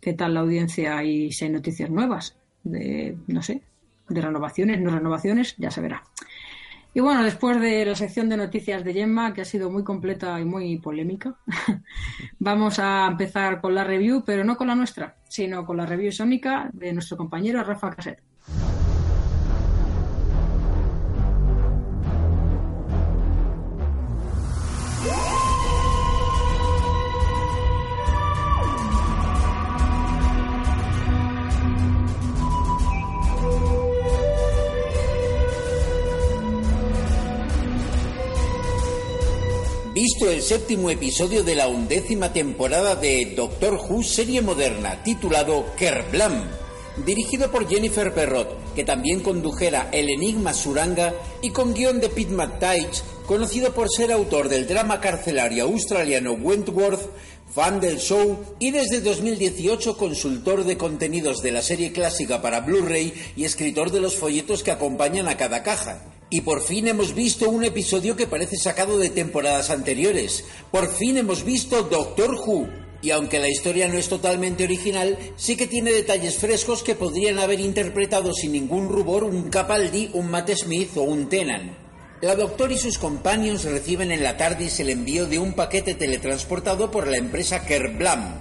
qué 0.00 0.14
tal 0.14 0.34
la 0.34 0.40
audiencia 0.40 1.02
y 1.02 1.32
si 1.32 1.44
hay 1.44 1.50
noticias 1.50 1.90
nuevas 1.90 2.36
de, 2.62 3.16
no 3.26 3.42
sé, 3.42 3.62
de 4.08 4.20
renovaciones, 4.20 4.80
no 4.80 4.90
renovaciones, 4.90 5.54
ya 5.58 5.70
se 5.70 5.80
verá. 5.80 6.04
Y 6.94 7.00
bueno, 7.00 7.22
después 7.22 7.60
de 7.60 7.84
la 7.84 7.94
sección 7.94 8.28
de 8.28 8.36
noticias 8.36 8.82
de 8.82 8.92
Gemma, 8.92 9.32
que 9.34 9.42
ha 9.42 9.44
sido 9.44 9.70
muy 9.70 9.84
completa 9.84 10.40
y 10.40 10.44
muy 10.44 10.78
polémica, 10.78 11.36
vamos 12.38 12.78
a 12.78 13.06
empezar 13.06 13.60
con 13.60 13.74
la 13.74 13.84
review, 13.84 14.24
pero 14.24 14.42
no 14.42 14.56
con 14.56 14.68
la 14.68 14.74
nuestra, 14.74 15.16
sino 15.28 15.64
con 15.64 15.76
la 15.76 15.86
review 15.86 16.10
sónica 16.10 16.70
de 16.72 16.92
nuestro 16.92 17.16
compañero 17.16 17.62
Rafa 17.62 17.90
Caset. 17.90 18.22
Visto 40.10 40.30
el 40.30 40.40
séptimo 40.40 40.88
episodio 40.88 41.44
de 41.44 41.54
la 41.54 41.68
undécima 41.68 42.32
temporada 42.32 42.96
de 42.96 43.34
Doctor 43.36 43.74
Who 43.74 44.02
serie 44.02 44.40
moderna 44.40 45.02
titulado 45.02 45.66
Kerblam, 45.76 46.44
dirigido 47.04 47.50
por 47.50 47.68
Jennifer 47.68 48.14
Perrott, 48.14 48.74
que 48.74 48.84
también 48.84 49.20
condujera 49.20 49.90
El 49.92 50.08
Enigma 50.08 50.54
Suranga 50.54 51.12
y 51.42 51.50
con 51.50 51.74
guion 51.74 52.00
de 52.00 52.08
Pete 52.08 52.32
McTighe, 52.32 52.88
conocido 53.26 53.74
por 53.74 53.90
ser 53.90 54.10
autor 54.10 54.48
del 54.48 54.66
drama 54.66 54.98
carcelario 54.98 55.64
australiano 55.64 56.32
Wentworth, 56.32 57.10
fan 57.54 57.78
del 57.78 57.98
show 57.98 58.38
y 58.58 58.70
desde 58.70 59.02
2018 59.02 59.98
consultor 59.98 60.64
de 60.64 60.78
contenidos 60.78 61.42
de 61.42 61.52
la 61.52 61.60
serie 61.60 61.92
clásica 61.92 62.40
para 62.40 62.60
Blu-ray 62.60 63.12
y 63.36 63.44
escritor 63.44 63.90
de 63.90 64.00
los 64.00 64.16
folletos 64.16 64.62
que 64.62 64.70
acompañan 64.70 65.28
a 65.28 65.36
cada 65.36 65.62
caja. 65.62 66.17
Y 66.30 66.42
por 66.42 66.62
fin 66.62 66.88
hemos 66.88 67.14
visto 67.14 67.48
un 67.48 67.64
episodio 67.64 68.14
que 68.14 68.26
parece 68.26 68.58
sacado 68.58 68.98
de 68.98 69.08
temporadas 69.08 69.70
anteriores. 69.70 70.44
Por 70.70 70.92
fin 70.92 71.16
hemos 71.16 71.42
visto 71.42 71.84
Doctor 71.84 72.34
Who. 72.34 72.68
Y 73.00 73.12
aunque 73.12 73.38
la 73.38 73.48
historia 73.48 73.88
no 73.88 73.96
es 73.96 74.08
totalmente 74.08 74.64
original, 74.64 75.16
sí 75.36 75.56
que 75.56 75.66
tiene 75.66 75.90
detalles 75.90 76.36
frescos 76.36 76.82
que 76.82 76.94
podrían 76.94 77.38
haber 77.38 77.60
interpretado 77.60 78.34
sin 78.34 78.52
ningún 78.52 78.88
rubor 78.88 79.24
un 79.24 79.48
Capaldi, 79.48 80.10
un 80.12 80.30
Matt 80.30 80.50
Smith 80.50 80.96
o 80.96 81.02
un 81.02 81.30
Tennant. 81.30 81.72
La 82.20 82.34
Doctor 82.34 82.72
y 82.72 82.78
sus 82.78 82.98
compañeros 82.98 83.64
reciben 83.64 84.10
en 84.10 84.22
la 84.22 84.36
TARDIS 84.36 84.80
el 84.80 84.90
envío 84.90 85.26
de 85.26 85.38
un 85.38 85.54
paquete 85.54 85.94
teletransportado 85.94 86.90
por 86.90 87.06
la 87.06 87.16
empresa 87.16 87.64
Kerblam, 87.64 88.34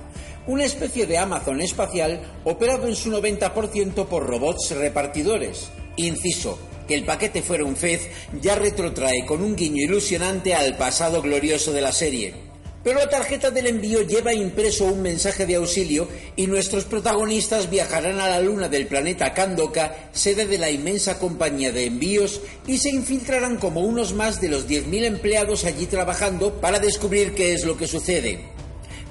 una 0.48 0.66
especie 0.66 1.06
de 1.06 1.20
Amazon 1.20 1.62
espacial 1.62 2.22
operado 2.44 2.88
en 2.88 2.96
su 2.96 3.12
90% 3.12 4.08
por 4.08 4.26
robots 4.26 4.72
repartidores. 4.72 5.70
Inciso, 5.96 6.58
que 6.88 6.96
el 6.96 7.04
paquete 7.04 7.42
fuera 7.42 7.66
un 7.66 7.76
fez 7.76 8.08
ya 8.42 8.56
retrotrae 8.56 9.26
con 9.26 9.42
un 9.42 9.56
guiño 9.56 9.84
ilusionante 9.84 10.56
al 10.56 10.78
pasado 10.78 11.22
glorioso 11.22 11.74
de 11.74 11.82
la 11.82 11.92
serie. 11.92 12.48
Pero 12.84 13.00
la 13.00 13.10
tarjeta 13.10 13.52
del 13.52 13.68
envío 13.68 14.02
lleva 14.04 14.34
impreso 14.34 14.86
un 14.86 15.02
mensaje 15.02 15.46
de 15.46 15.56
auxilio 15.56 16.08
y 16.38 16.48
nuestros 16.48 16.86
protagonistas 16.86 17.70
viajarán 17.70 18.22
a 18.22 18.30
la 18.30 18.40
luna 18.40 18.70
del 18.70 18.88
planeta 18.88 19.34
Kandoka, 19.34 20.10
sede 20.14 20.46
de 20.46 20.58
la 20.58 20.72
inmensa 20.72 21.20
compañía 21.20 21.74
de 21.74 21.84
envíos, 21.84 22.40
y 22.66 22.78
se 22.78 22.90
infiltrarán 22.90 23.58
como 23.58 23.82
unos 23.82 24.14
más 24.14 24.40
de 24.40 24.48
los 24.48 24.70
10.000 24.70 25.04
empleados 25.04 25.66
allí 25.66 25.88
trabajando 25.88 26.62
para 26.62 26.80
descubrir 26.80 27.34
qué 27.34 27.54
es 27.54 27.66
lo 27.66 27.76
que 27.76 27.88
sucede. 27.88 28.46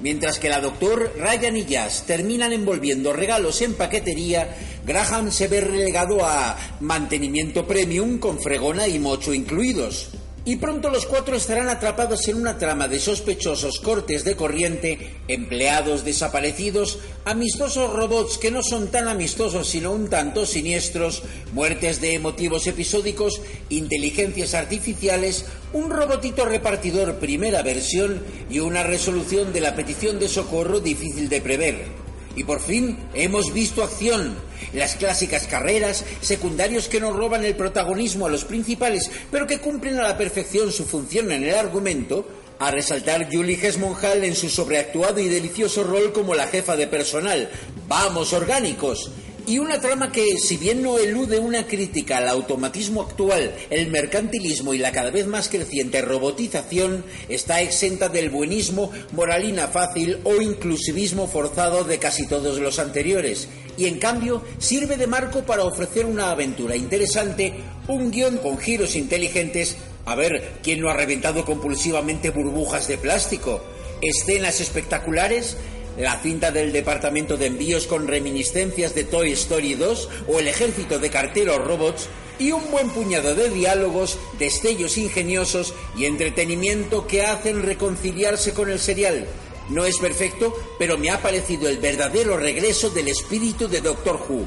Mientras 0.01 0.37
que 0.37 0.49
la 0.49 0.61
doctor, 0.61 1.13
Ryan 1.17 1.57
y 1.57 1.65
Jazz 1.65 2.03
terminan 2.05 2.53
envolviendo 2.53 3.13
regalos 3.13 3.61
en 3.61 3.73
paquetería, 3.73 4.55
Graham 4.85 5.31
se 5.31 5.47
ve 5.47 5.61
relegado 5.61 6.23
a 6.23 6.55
mantenimiento 6.81 7.65
premium 7.65 8.19
con 8.19 8.39
fregona 8.39 8.87
y 8.87 8.99
mocho 8.99 9.33
incluidos. 9.33 10.09
Y 10.47 10.55
pronto 10.55 10.89
los 10.89 11.05
cuatro 11.05 11.35
estarán 11.35 11.67
atrapados 11.67 12.25
en 12.29 12.37
una 12.37 12.57
trama 12.57 12.87
de 12.87 13.01
sospechosos 13.01 13.81
cortes 13.81 14.23
de 14.23 14.37
corriente, 14.37 15.17
empleados 15.27 16.05
desaparecidos, 16.05 16.99
amistosos 17.25 17.91
robots 17.91 18.37
que 18.37 18.49
no 18.49 18.63
son 18.63 18.87
tan 18.87 19.09
amistosos 19.09 19.67
sino 19.67 19.91
un 19.91 20.09
tanto 20.09 20.45
siniestros, 20.45 21.23
muertes 21.51 21.99
de 21.99 22.13
emotivos 22.13 22.65
episódicos, 22.65 23.41
inteligencias 23.67 24.53
artificiales, 24.53 25.43
un 25.73 25.89
robotito 25.89 26.45
repartidor 26.45 27.15
primera 27.15 27.61
versión 27.61 28.23
y 28.49 28.59
una 28.59 28.83
resolución 28.83 29.51
de 29.51 29.59
la 29.59 29.75
petición 29.75 30.17
de 30.17 30.29
socorro 30.29 30.79
difícil 30.79 31.27
de 31.27 31.41
prever. 31.41 32.06
Y 32.37 32.43
por 32.43 32.61
fin 32.61 32.99
hemos 33.15 33.51
visto 33.51 33.83
acción. 33.83 34.37
Las 34.71 34.95
clásicas 34.95 35.47
carreras, 35.47 36.05
secundarios 36.21 36.87
que 36.87 37.01
no 37.01 37.11
roban 37.11 37.43
el 37.43 37.55
protagonismo 37.55 38.27
a 38.27 38.29
los 38.29 38.45
principales, 38.45 39.09
pero 39.31 39.47
que 39.47 39.57
cumplen 39.57 39.99
a 39.99 40.03
la 40.03 40.17
perfección 40.17 40.71
su 40.71 40.85
función 40.85 41.31
en 41.31 41.43
el 41.43 41.55
argumento, 41.55 42.27
a 42.59 42.69
resaltar 42.69 43.27
Julie 43.31 43.59
Hesmonhall 43.59 44.23
en 44.23 44.35
su 44.35 44.49
sobreactuado 44.49 45.19
y 45.19 45.27
delicioso 45.27 45.83
rol 45.83 46.13
como 46.13 46.35
la 46.35 46.45
jefa 46.45 46.75
de 46.75 46.85
personal. 46.85 47.49
¡Vamos, 47.87 48.33
orgánicos! 48.33 49.11
Y 49.47 49.59
una 49.59 49.79
trama 49.79 50.11
que, 50.11 50.37
si 50.37 50.57
bien 50.57 50.81
no 50.83 50.99
elude 50.99 51.39
una 51.39 51.67
crítica 51.67 52.17
al 52.17 52.27
automatismo 52.27 53.01
actual, 53.01 53.55
el 53.69 53.87
mercantilismo 53.87 54.73
y 54.73 54.77
la 54.77 54.91
cada 54.91 55.09
vez 55.09 55.25
más 55.25 55.47
creciente 55.47 56.01
robotización, 56.01 57.05
está 57.29 57.61
exenta 57.61 58.09
del 58.09 58.29
buenismo, 58.29 58.91
moralina 59.13 59.69
fácil 59.69 60.19
o 60.25 60.41
inclusivismo 60.41 61.27
forzado 61.27 61.85
de 61.85 61.97
casi 61.97 62.27
todos 62.27 62.59
los 62.59 62.77
anteriores. 62.77 63.47
Y 63.77 63.85
en 63.85 63.99
cambio, 63.99 64.43
sirve 64.57 64.97
de 64.97 65.07
marco 65.07 65.43
para 65.43 65.63
ofrecer 65.63 66.05
una 66.05 66.31
aventura 66.31 66.75
interesante, 66.75 67.53
un 67.87 68.11
guion 68.11 68.39
con 68.39 68.57
giros 68.57 68.97
inteligentes. 68.97 69.77
A 70.03 70.15
ver, 70.15 70.55
¿quién 70.61 70.81
no 70.81 70.89
ha 70.89 70.93
reventado 70.93 71.45
compulsivamente 71.45 72.31
burbujas 72.31 72.89
de 72.89 72.97
plástico? 72.97 73.63
Escenas 74.01 74.59
espectaculares 74.59 75.55
la 75.97 76.19
cinta 76.19 76.51
del 76.51 76.71
departamento 76.71 77.37
de 77.37 77.47
envíos 77.47 77.87
con 77.87 78.07
reminiscencias 78.07 78.93
de 78.93 79.03
Toy 79.03 79.31
Story 79.31 79.73
2 79.73 80.09
o 80.27 80.39
el 80.39 80.47
ejército 80.47 80.99
de 80.99 81.09
carteros 81.09 81.63
robots 81.63 82.07
y 82.39 82.51
un 82.51 82.69
buen 82.69 82.89
puñado 82.89 83.33
de 83.33 83.49
diálogos, 83.49 84.19
destellos 84.37 84.97
ingeniosos 84.97 85.73
y 85.97 86.05
entretenimiento 86.05 87.07
que 87.07 87.23
hacen 87.23 87.63
reconciliarse 87.63 88.53
con 88.53 88.69
el 88.69 88.79
serial. 88.79 89.27
No 89.69 89.85
es 89.85 89.97
perfecto, 89.97 90.53
pero 90.79 90.97
me 90.97 91.09
ha 91.09 91.21
parecido 91.21 91.67
el 91.67 91.79
verdadero 91.79 92.37
regreso 92.37 92.89
del 92.89 93.09
espíritu 93.09 93.67
de 93.67 93.81
Doctor 93.81 94.21
Who. 94.29 94.45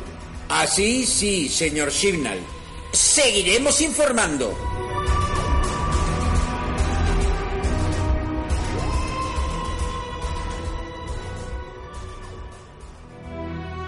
Así 0.48 1.04
sí, 1.04 1.48
señor 1.48 1.90
Shibnall. 1.90 2.38
Seguiremos 2.92 3.80
informando. 3.82 4.89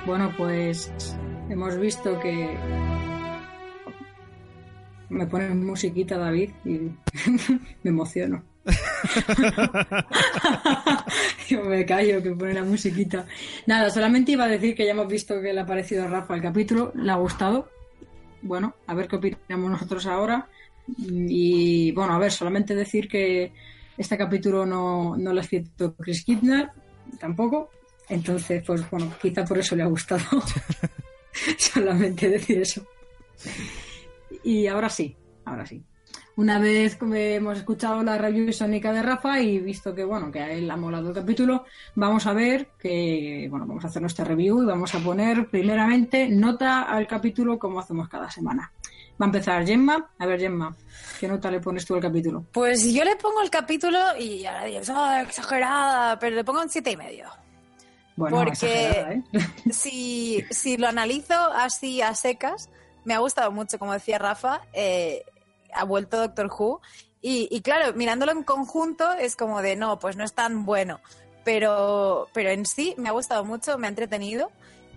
Bueno, 0.05 0.35
pues 0.37 0.93
hemos 1.49 1.79
visto 1.79 2.19
que 2.19 2.57
me 5.09 5.27
pones 5.27 5.55
musiquita, 5.55 6.19
David, 6.19 6.51
y 6.65 6.71
me 7.83 7.91
emociono. 7.91 8.43
Yo 11.49 11.65
me 11.65 11.87
callo 11.87 12.23
que 12.23 12.33
pone 12.33 12.55
la 12.55 12.65
musiquita. 12.65 13.27
Nada, 13.67 13.91
solamente 13.91 14.33
iba 14.33 14.45
a 14.45 14.49
decir 14.49 14.75
que 14.75 14.85
ya 14.85 14.91
hemos 14.91 15.07
visto 15.07 15.41
que 15.41 15.53
le 15.53 15.61
ha 15.61 15.67
parecido 15.67 16.05
a 16.05 16.09
Rafa 16.09 16.35
el 16.35 16.43
capítulo, 16.43 16.93
le 16.97 17.13
ha 17.13 17.17
gustado. 17.17 17.69
Bueno, 18.41 18.75
a 18.89 18.95
ver 18.95 19.07
qué 19.07 19.17
opinamos 19.17 19.71
nosotros 19.71 20.07
ahora. 20.07 20.49
Y 20.99 21.93
bueno, 21.93 22.15
a 22.15 22.19
ver, 22.19 22.33
solamente 22.33 22.75
decir 22.75 23.07
que 23.07 23.53
este 23.97 24.19
capítulo 24.19 24.67
no, 24.67 25.17
no 25.17 25.33
lo 25.33 25.39
ha 25.39 25.43
escrito 25.43 25.95
Chris 25.95 26.25
Kidner, 26.25 26.71
tampoco. 27.21 27.71
Entonces, 28.09 28.63
pues 28.67 28.89
bueno, 28.91 29.13
quizá 29.21 29.45
por 29.45 29.59
eso 29.59 29.77
le 29.77 29.83
ha 29.83 29.87
gustado. 29.87 30.23
solamente 31.57 32.29
decir 32.29 32.61
eso. 32.61 32.87
Y 34.45 34.67
ahora 34.67 34.89
sí, 34.89 35.17
ahora 35.45 35.67
sí. 35.67 35.83
Una 36.35 36.59
vez 36.59 36.97
que 36.97 37.35
hemos 37.35 37.59
escuchado 37.59 38.03
la 38.03 38.17
review 38.17 38.51
sónica 38.55 38.91
de 38.93 39.03
Rafa 39.03 39.39
y 39.41 39.59
visto 39.59 39.95
que 39.95 40.03
bueno, 40.03 40.33
que 40.33 40.41
a 40.41 40.51
él 40.51 40.71
ha 40.71 40.77
molado 40.77 41.09
el 41.09 41.15
capítulo, 41.15 41.67
vamos 41.95 42.27
a 42.27 42.33
ver 42.33 42.69
que 42.79 43.49
bueno, 43.51 43.67
vamos 43.67 43.85
a 43.85 43.89
hacer 43.89 44.01
nuestra 44.01 44.25
review 44.25 44.63
y 44.63 44.67
vamos 44.67 44.95
a 44.95 45.01
poner 45.01 45.49
primeramente 45.51 46.29
nota 46.31 46.83
al 46.83 47.07
capítulo 47.07 47.59
como 47.59 47.81
hacemos 47.81 48.09
cada 48.09 48.31
semana. 48.31 48.73
Va 49.21 49.27
a 49.27 49.29
empezar 49.29 49.67
Gemma. 49.67 50.11
A 50.19 50.27
ver, 50.27 50.41
Gemma, 50.41 50.75
¿qué 51.21 51.29
nota 51.29 51.51
le 51.51 51.61
pones 51.61 51.85
tú 51.85 51.95
al 51.97 52.01
capítulo? 52.01 52.47
Pues 52.51 52.91
yo 52.91 53.05
le 53.05 53.15
pongo 53.17 53.43
el 53.43 53.51
capítulo 53.51 53.99
y 54.19 54.47
ahora 54.47 54.65
dices, 54.65 54.89
oh, 54.89 55.15
exagerada, 55.21 56.19
pero 56.19 56.35
le 56.35 56.45
pongo 56.45 56.63
un 56.63 56.71
siete 56.71 56.93
y 56.93 56.97
medio. 56.97 57.27
Bueno, 58.17 58.45
Porque 58.45 58.91
¿eh? 59.01 59.23
si, 59.73 60.45
si 60.51 60.77
lo 60.77 60.89
analizo 60.89 61.35
así 61.35 62.03
a 62.03 62.15
secas, 62.15 62.69
me 63.05 63.15
ha 63.15 63.19
gustado 63.19 63.51
mucho, 63.51 63.79
como 63.79 63.93
decía 63.93 64.19
Rafa, 64.19 64.63
eh, 64.73 65.25
ha 65.75 65.85
vuelto 65.85 66.19
Doctor 66.19 66.47
Who. 66.47 66.81
Y, 67.21 67.49
y 67.51 67.61
claro, 67.61 67.95
mirándolo 67.95 68.33
en 68.33 68.43
conjunto 68.43 69.13
es 69.13 69.37
como 69.37 69.63
de, 69.63 69.77
no, 69.77 69.99
pues 69.99 70.17
no 70.17 70.25
es 70.25 70.33
tan 70.33 70.65
bueno. 70.65 71.01
Pero, 71.45 72.29
pero 72.33 72.51
en 72.51 72.67
sí 72.67 72.95
me 72.99 73.09
ha 73.09 73.13
gustado 73.13 73.45
mucho, 73.45 73.79
me 73.79 73.87
ha 73.87 73.91
entretenido. 73.91 74.51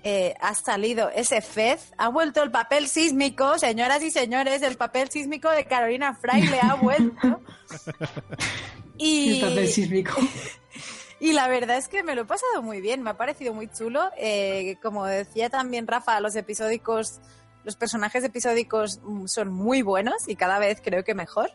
Eh, 0.04 0.36
ha 0.40 0.54
salido 0.54 1.10
ese 1.10 1.42
Fez, 1.42 1.92
ha 1.98 2.10
vuelto 2.10 2.44
el 2.44 2.52
papel 2.52 2.88
sísmico, 2.88 3.58
señoras 3.58 4.04
y 4.04 4.12
señores, 4.12 4.62
el 4.62 4.78
papel 4.78 5.10
sísmico 5.10 5.50
de 5.50 5.66
Carolina 5.66 6.14
Fraile 6.14 6.60
ha 6.62 6.76
vuelto. 6.76 7.42
y, 9.00 9.42
El 9.42 9.50
papel 9.50 9.68
sísmico. 9.68 10.14
y 11.20 11.34
la 11.34 11.48
verdad 11.48 11.78
es 11.78 11.88
que 11.88 12.04
me 12.04 12.16
lo 12.16 12.24
he 12.24 12.26
pasado 12.26 12.62
muy 12.62 12.82
bien, 12.82 13.02
me 13.02 13.12
ha 13.12 13.18
parecido 13.18 13.54
muy 13.54 13.68
chulo. 13.68 14.10
Eh, 14.18 14.78
como 14.82 15.06
decía 15.06 15.50
también 15.50 15.88
Rafa, 15.88 16.20
los 16.20 16.36
episódicos, 16.36 17.20
los 17.64 17.76
personajes 17.76 18.24
episódicos 18.24 19.00
son 19.28 19.54
muy 19.54 19.82
buenos 19.82 20.28
y 20.28 20.36
cada 20.36 20.60
vez 20.60 20.82
creo 20.84 21.04
que 21.04 21.16
mejor. 21.16 21.52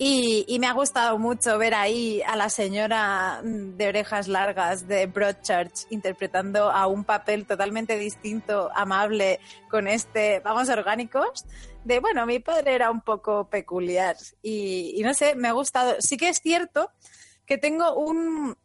Y, 0.00 0.44
y 0.46 0.60
me 0.60 0.68
ha 0.68 0.72
gustado 0.74 1.18
mucho 1.18 1.58
ver 1.58 1.74
ahí 1.74 2.22
a 2.22 2.36
la 2.36 2.50
señora 2.50 3.40
mm, 3.42 3.76
de 3.76 3.88
orejas 3.88 4.28
largas 4.28 4.86
de 4.86 5.06
Broadchurch 5.06 5.86
interpretando 5.90 6.70
a 6.70 6.86
un 6.86 7.02
papel 7.02 7.46
totalmente 7.46 7.98
distinto, 7.98 8.70
amable, 8.76 9.40
con 9.68 9.88
este, 9.88 10.38
vamos, 10.38 10.68
orgánicos. 10.68 11.44
De 11.82 11.98
bueno, 11.98 12.26
mi 12.26 12.38
padre 12.38 12.76
era 12.76 12.92
un 12.92 13.00
poco 13.00 13.48
peculiar 13.48 14.16
y, 14.40 14.94
y 14.96 15.02
no 15.02 15.14
sé, 15.14 15.34
me 15.34 15.48
ha 15.48 15.52
gustado. 15.52 15.96
Sí 15.98 16.16
que 16.16 16.28
es 16.28 16.38
cierto 16.38 16.92
que 17.44 17.58
tengo 17.58 17.96
un 17.96 18.56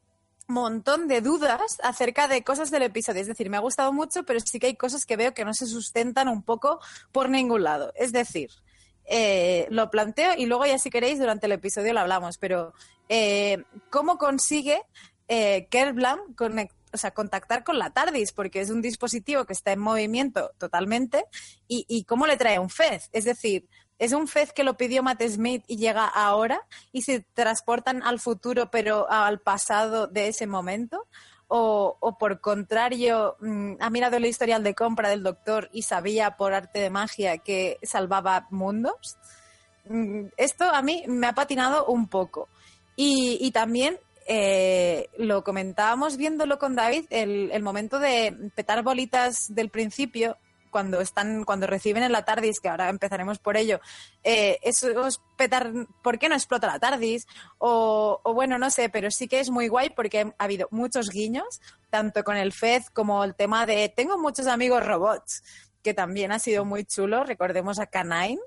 montón 0.48 1.08
de 1.08 1.22
dudas 1.22 1.78
acerca 1.84 2.28
de 2.28 2.44
cosas 2.44 2.70
del 2.72 2.84
episodio. 2.84 3.22
Es 3.22 3.28
decir, 3.28 3.50
me 3.50 3.58
ha 3.58 3.62
gustado 3.62 3.94
mucho, 3.94 4.24
pero 4.24 4.40
sí 4.40 4.60
que 4.60 4.68
hay 4.68 4.76
cosas 4.76 5.06
que 5.06 5.18
veo 5.18 5.34
que 5.34 5.46
no 5.46 5.54
se 5.54 5.66
sustentan 5.66 6.28
un 6.28 6.44
poco 6.44 6.80
por 7.12 7.30
ningún 7.30 7.64
lado. 7.64 7.94
Es 7.96 8.12
decir, 8.12 8.50
eh, 9.06 9.68
lo 9.70 9.90
planteo 9.90 10.34
y 10.38 10.46
luego 10.46 10.66
ya 10.66 10.78
si 10.78 10.90
queréis 10.90 11.20
durante 11.20 11.46
el 11.48 11.52
episodio 11.54 11.94
lo 11.94 12.00
hablamos, 12.00 12.38
pero 12.38 12.74
eh, 13.10 13.64
¿cómo 13.90 14.18
consigue 14.18 14.82
eh, 15.28 15.68
Kerblam 15.70 16.20
conect- 16.36 16.72
o 16.94 16.98
sea, 16.98 17.12
contactar 17.12 17.64
con 17.64 17.80
la 17.80 17.90
TARDIS? 17.90 18.32
Porque 18.34 18.62
es 18.62 18.70
un 18.70 18.82
dispositivo 18.82 19.46
que 19.46 19.54
está 19.54 19.72
en 19.72 19.80
movimiento 19.80 20.52
totalmente 20.58 21.26
y, 21.68 21.86
y 21.88 22.04
¿cómo 22.04 22.28
le 22.28 22.38
trae 22.38 22.60
un 22.60 22.70
Fez? 22.70 23.10
Es 23.12 23.26
decir, 23.26 23.68
¿es 24.04 24.12
un 24.12 24.28
Fez 24.28 24.52
que 24.52 24.64
lo 24.64 24.76
pidió 24.76 25.02
Matt 25.02 25.24
Smith 25.24 25.64
y 25.68 25.78
llega 25.78 26.06
ahora 26.06 26.62
y 26.92 27.04
se 27.04 27.22
transportan 27.22 28.04
al 28.04 28.20
futuro 28.20 28.70
pero 28.70 29.10
al 29.10 29.40
pasado 29.40 30.08
de 30.08 30.28
ese 30.28 30.46
momento? 30.46 31.08
O, 31.48 31.98
o 32.00 32.18
por 32.18 32.42
contrario, 32.42 33.38
mm, 33.40 33.76
ha 33.80 33.90
mirado 33.90 34.18
el 34.18 34.26
historial 34.26 34.64
de 34.64 34.76
compra 34.76 35.10
del 35.10 35.24
doctor 35.24 35.70
y 35.72 35.84
sabía 35.84 36.36
por 36.36 36.54
arte 36.54 36.80
de 36.80 36.90
magia 36.90 37.38
que 37.38 37.78
salvaba 37.84 38.48
mundos. 38.50 39.18
Mm, 39.86 40.26
Esto 40.36 40.66
a 40.66 40.82
mí 40.82 41.04
me 41.08 41.28
ha 41.28 41.34
patinado 41.34 41.86
un 41.86 42.08
poco. 42.08 42.50
Y, 42.96 43.52
también 43.52 43.98
eh, 44.28 45.10
lo 45.18 45.44
comentábamos 45.44 46.18
viéndolo 46.18 46.60
con 46.60 46.76
David, 46.76 47.06
el 47.10 47.64
momento 47.64 48.00
de 48.00 48.52
petar 48.56 48.84
bolitas 48.84 49.54
del 49.54 49.70
principio, 49.70 50.38
cuando 50.74 51.00
están, 51.00 51.46
cuando 51.46 51.68
reciben 51.68 52.04
en 52.04 52.12
la 52.12 52.26
TARDIS, 52.26 52.60
que 52.60 52.68
ahora 52.68 52.90
empezaremos 52.90 53.40
por 53.40 53.56
ello, 53.56 53.80
eh, 54.24 54.60
eso 54.62 55.08
es 55.08 55.22
petar, 55.38 55.72
¿por 56.04 56.20
qué 56.20 56.28
no 56.28 56.36
explota 56.36 56.68
la 56.68 56.80
TARDIS? 56.80 57.26
O, 57.60 58.20
o 58.22 58.34
bueno, 58.34 58.58
no 58.58 58.70
sé, 58.70 58.90
pero 58.90 59.10
sí 59.10 59.30
que 59.30 59.40
es 59.40 59.50
muy 59.50 59.70
guay 59.70 59.92
porque 59.92 60.34
ha 60.38 60.44
habido 60.44 60.68
muchos 60.72 61.10
guiños, 61.10 61.62
tanto 61.90 62.26
con 62.26 62.36
el 62.36 62.52
Fez 62.52 62.90
como 62.90 63.24
el 63.24 63.36
tema 63.36 63.66
de 63.66 63.88
tengo 63.88 64.18
muchos 64.18 64.48
amigos 64.48 64.86
robots, 64.86 65.42
que 65.82 65.94
también 65.94 66.34
ha 66.34 66.40
sido 66.40 66.66
muy 66.66 66.84
chulo, 66.84 67.24
recordemos 67.24 67.80
a 67.80 67.86
Canine. 67.88 68.42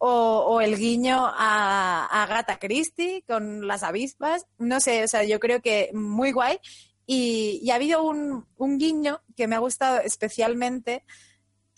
O, 0.00 0.44
o 0.46 0.60
el 0.60 0.76
guiño 0.76 1.26
a, 1.26 2.06
a 2.06 2.22
Agatha 2.22 2.60
Christie 2.60 3.24
con 3.26 3.66
las 3.66 3.82
avispas. 3.82 4.46
No 4.56 4.78
sé, 4.78 5.02
o 5.02 5.08
sea, 5.08 5.24
yo 5.24 5.40
creo 5.40 5.60
que 5.60 5.90
muy 5.92 6.30
guay. 6.30 6.60
Y, 7.04 7.58
y 7.64 7.70
ha 7.72 7.74
habido 7.74 8.04
un, 8.04 8.46
un 8.58 8.78
guiño 8.78 9.22
que 9.36 9.48
me 9.48 9.56
ha 9.56 9.58
gustado 9.58 9.98
especialmente, 9.98 11.02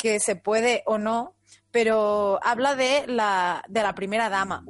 que 0.00 0.18
se 0.18 0.34
puede 0.34 0.82
o 0.86 0.96
no, 0.96 1.36
pero 1.70 2.40
habla 2.42 2.74
de 2.74 3.06
la, 3.06 3.62
de 3.68 3.82
la 3.82 3.94
primera 3.94 4.30
dama. 4.30 4.64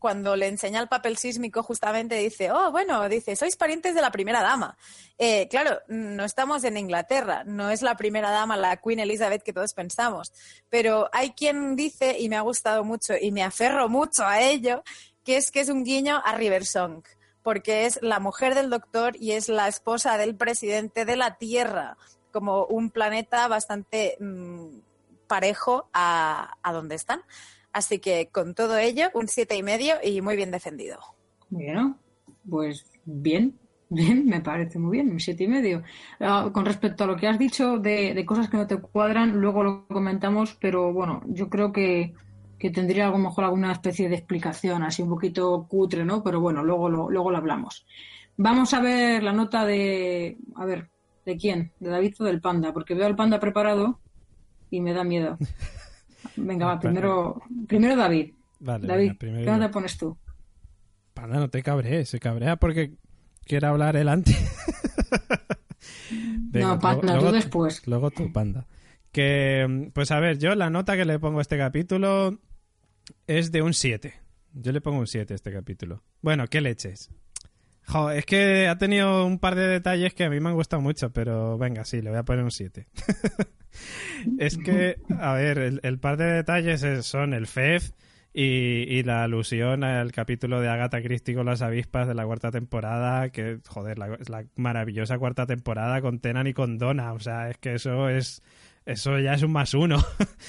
Cuando 0.00 0.34
le 0.34 0.48
enseña 0.48 0.80
el 0.80 0.88
papel 0.88 1.16
sísmico, 1.16 1.62
justamente 1.62 2.16
dice, 2.16 2.50
oh, 2.50 2.72
bueno, 2.72 3.08
dice, 3.08 3.36
sois 3.36 3.54
parientes 3.56 3.94
de 3.94 4.00
la 4.00 4.10
primera 4.10 4.42
dama. 4.42 4.76
Eh, 5.16 5.46
claro, 5.48 5.78
no 5.86 6.24
estamos 6.24 6.64
en 6.64 6.76
Inglaterra, 6.76 7.44
no 7.46 7.70
es 7.70 7.82
la 7.82 7.96
primera 7.96 8.32
dama, 8.32 8.56
la 8.56 8.78
Queen 8.78 8.98
Elizabeth 8.98 9.44
que 9.44 9.52
todos 9.52 9.72
pensamos, 9.72 10.32
pero 10.68 11.08
hay 11.12 11.30
quien 11.30 11.76
dice, 11.76 12.18
y 12.18 12.28
me 12.28 12.36
ha 12.36 12.40
gustado 12.40 12.82
mucho, 12.82 13.14
y 13.20 13.30
me 13.30 13.44
aferro 13.44 13.88
mucho 13.88 14.26
a 14.26 14.40
ello, 14.40 14.82
que 15.24 15.36
es 15.36 15.52
que 15.52 15.60
es 15.60 15.68
un 15.68 15.84
guiño 15.84 16.20
a 16.24 16.34
Riversong, 16.34 17.04
porque 17.44 17.86
es 17.86 18.00
la 18.02 18.18
mujer 18.18 18.56
del 18.56 18.68
doctor 18.68 19.14
y 19.20 19.32
es 19.32 19.48
la 19.48 19.68
esposa 19.68 20.18
del 20.18 20.34
presidente 20.34 21.04
de 21.04 21.14
la 21.14 21.36
Tierra, 21.36 21.96
como 22.32 22.64
un 22.66 22.90
planeta 22.90 23.46
bastante 23.48 24.16
mm, 24.20 24.78
parejo 25.26 25.88
a, 25.92 26.56
a 26.62 26.72
donde 26.72 26.96
están. 26.96 27.20
Así 27.72 27.98
que 28.00 28.28
con 28.30 28.54
todo 28.54 28.76
ello, 28.78 29.08
un 29.14 29.28
siete 29.28 29.56
y 29.56 29.62
medio 29.62 29.94
y 30.02 30.20
muy 30.20 30.36
bien 30.36 30.50
defendido. 30.50 30.98
Bueno, 31.48 31.98
pues 32.48 32.84
bien, 33.04 33.58
bien, 33.88 34.26
me 34.26 34.40
parece 34.40 34.78
muy 34.78 34.92
bien, 34.98 35.10
un 35.10 35.20
siete 35.20 35.44
y 35.44 35.48
medio. 35.48 35.82
Ah, 36.20 36.50
con 36.52 36.64
respecto 36.64 37.04
a 37.04 37.06
lo 37.06 37.16
que 37.16 37.28
has 37.28 37.38
dicho 37.38 37.78
de, 37.78 38.14
de 38.14 38.26
cosas 38.26 38.48
que 38.48 38.56
no 38.56 38.66
te 38.66 38.78
cuadran, 38.78 39.40
luego 39.40 39.62
lo 39.62 39.86
comentamos, 39.86 40.56
pero 40.60 40.92
bueno, 40.92 41.22
yo 41.26 41.48
creo 41.48 41.72
que, 41.72 42.14
que 42.58 42.70
tendría 42.70 43.08
a 43.08 43.10
lo 43.10 43.18
mejor 43.18 43.44
alguna 43.44 43.72
especie 43.72 44.08
de 44.08 44.14
explicación, 44.14 44.82
así 44.82 45.02
un 45.02 45.08
poquito 45.08 45.66
cutre, 45.68 46.04
¿no? 46.04 46.22
Pero 46.22 46.40
bueno, 46.40 46.62
luego 46.62 46.88
lo, 46.88 47.10
luego 47.10 47.30
lo 47.30 47.38
hablamos. 47.38 47.84
Vamos 48.36 48.72
a 48.72 48.80
ver 48.80 49.22
la 49.22 49.32
nota 49.32 49.64
de, 49.64 50.38
a 50.54 50.64
ver, 50.64 50.91
¿de 51.24 51.36
quién? 51.36 51.72
¿De 51.80 51.90
David 51.90 52.14
o 52.20 52.24
del 52.24 52.40
panda? 52.40 52.72
Porque 52.72 52.94
veo 52.94 53.06
al 53.06 53.16
panda 53.16 53.40
preparado 53.40 54.00
y 54.70 54.80
me 54.80 54.92
da 54.92 55.04
miedo. 55.04 55.38
Venga, 56.36 56.66
va, 56.66 56.78
primero, 56.80 57.42
primero 57.66 57.96
David. 57.96 58.32
Vale, 58.60 58.86
David, 58.86 59.06
venga, 59.08 59.18
primero 59.18 59.40
¿qué 59.40 59.46
yo. 59.46 59.56
nota 59.56 59.70
pones 59.72 59.98
tú? 59.98 60.16
Panda, 61.14 61.40
no 61.40 61.50
te 61.50 61.62
cabrees, 61.62 62.08
se 62.08 62.20
cabrea 62.20 62.56
porque 62.56 62.94
quiere 63.44 63.66
hablar 63.66 63.96
el 63.96 64.08
anti. 64.08 64.34
No, 66.52 66.78
Panda, 66.78 67.18
tú 67.18 67.32
después. 67.32 67.86
Luego 67.86 68.10
tú, 68.10 68.30
Panda. 68.30 68.66
Que, 69.10 69.90
pues 69.94 70.10
a 70.10 70.20
ver, 70.20 70.38
yo 70.38 70.54
la 70.54 70.68
nota 70.70 70.96
que 70.96 71.04
le 71.06 71.18
pongo 71.18 71.38
a 71.38 71.42
este 71.42 71.56
capítulo 71.56 72.38
es 73.26 73.50
de 73.52 73.62
un 73.62 73.72
7. 73.72 74.14
Yo 74.52 74.72
le 74.72 74.80
pongo 74.82 74.98
un 74.98 75.06
7 75.06 75.32
a 75.32 75.36
este 75.36 75.50
capítulo. 75.52 76.02
Bueno, 76.20 76.46
¿qué 76.48 76.60
leches? 76.60 77.10
Es 78.12 78.24
que 78.26 78.68
ha 78.68 78.76
tenido 78.78 79.26
un 79.26 79.38
par 79.38 79.54
de 79.54 79.66
detalles 79.66 80.14
que 80.14 80.24
a 80.24 80.30
mí 80.30 80.40
me 80.40 80.48
han 80.50 80.54
gustado 80.54 80.80
mucho, 80.82 81.12
pero 81.12 81.58
venga, 81.58 81.84
sí, 81.84 82.00
le 82.02 82.10
voy 82.10 82.18
a 82.18 82.24
poner 82.24 82.44
un 82.44 82.50
7. 82.50 82.86
es 84.38 84.56
que, 84.58 84.96
a 85.18 85.32
ver, 85.34 85.58
el, 85.82 85.98
par 85.98 86.16
de 86.16 86.24
detalles 86.26 86.82
es- 86.82 87.06
son 87.06 87.34
el 87.34 87.46
FEF 87.46 87.90
Y, 88.34 88.86
y 88.88 89.02
la 89.02 89.24
alusión 89.24 89.84
al 89.84 90.10
capítulo 90.12 90.60
de 90.62 90.68
Agatha 90.68 91.02
Christie 91.02 91.34
con 91.34 91.44
las 91.44 91.60
avispas 91.60 92.08
de 92.08 92.14
la 92.14 92.24
cuarta 92.24 92.50
temporada, 92.50 93.28
que, 93.28 93.58
joder, 93.68 93.98
la, 93.98 94.16
la 94.28 94.44
maravillosa 94.56 95.18
cuarta 95.18 95.44
temporada 95.46 96.00
con 96.00 96.18
Tenan 96.18 96.46
y 96.46 96.54
con 96.54 96.78
Donna. 96.78 97.12
O 97.12 97.20
sea, 97.20 97.50
es 97.50 97.58
que 97.58 97.74
eso 97.74 98.08
es 98.08 98.40
eso 98.84 99.18
ya 99.18 99.34
es 99.34 99.42
un 99.42 99.52
más 99.52 99.74
uno. 99.74 100.04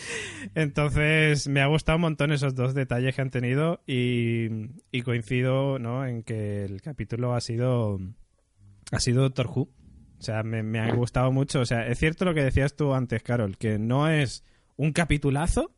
Entonces, 0.55 1.47
me 1.47 1.61
ha 1.61 1.67
gustado 1.67 1.97
un 1.97 2.03
montón 2.03 2.31
esos 2.31 2.55
dos 2.55 2.73
detalles 2.73 3.15
que 3.15 3.21
han 3.21 3.29
tenido 3.29 3.81
y, 3.85 4.47
y 4.91 5.01
coincido 5.03 5.79
¿no? 5.79 6.05
en 6.05 6.23
que 6.23 6.65
el 6.65 6.81
capítulo 6.81 7.33
ha 7.33 7.41
sido, 7.41 7.99
ha 8.91 8.99
sido 8.99 9.21
Doctor 9.21 9.47
Who. 9.47 9.61
O 9.61 10.25
sea, 10.25 10.41
me, 10.43 10.63
me 10.63 10.79
ha 10.79 10.93
gustado 10.93 11.31
mucho. 11.31 11.59
O 11.59 11.65
sea, 11.65 11.85
es 11.85 11.99
cierto 11.99 12.25
lo 12.25 12.33
que 12.33 12.43
decías 12.43 12.75
tú 12.75 12.93
antes, 12.93 13.21
Carol, 13.23 13.57
que 13.57 13.77
no 13.77 14.09
es 14.09 14.43
un 14.77 14.93
capitulazo, 14.93 15.71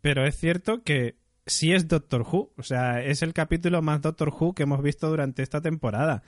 pero 0.00 0.26
es 0.26 0.36
cierto 0.36 0.82
que 0.82 1.16
sí 1.46 1.72
es 1.72 1.86
Doctor 1.86 2.22
Who. 2.22 2.52
O 2.56 2.62
sea, 2.62 3.02
es 3.02 3.22
el 3.22 3.34
capítulo 3.34 3.82
más 3.82 4.00
Doctor 4.00 4.30
Who 4.30 4.54
que 4.54 4.64
hemos 4.64 4.82
visto 4.82 5.08
durante 5.08 5.42
esta 5.42 5.60
temporada. 5.60 6.22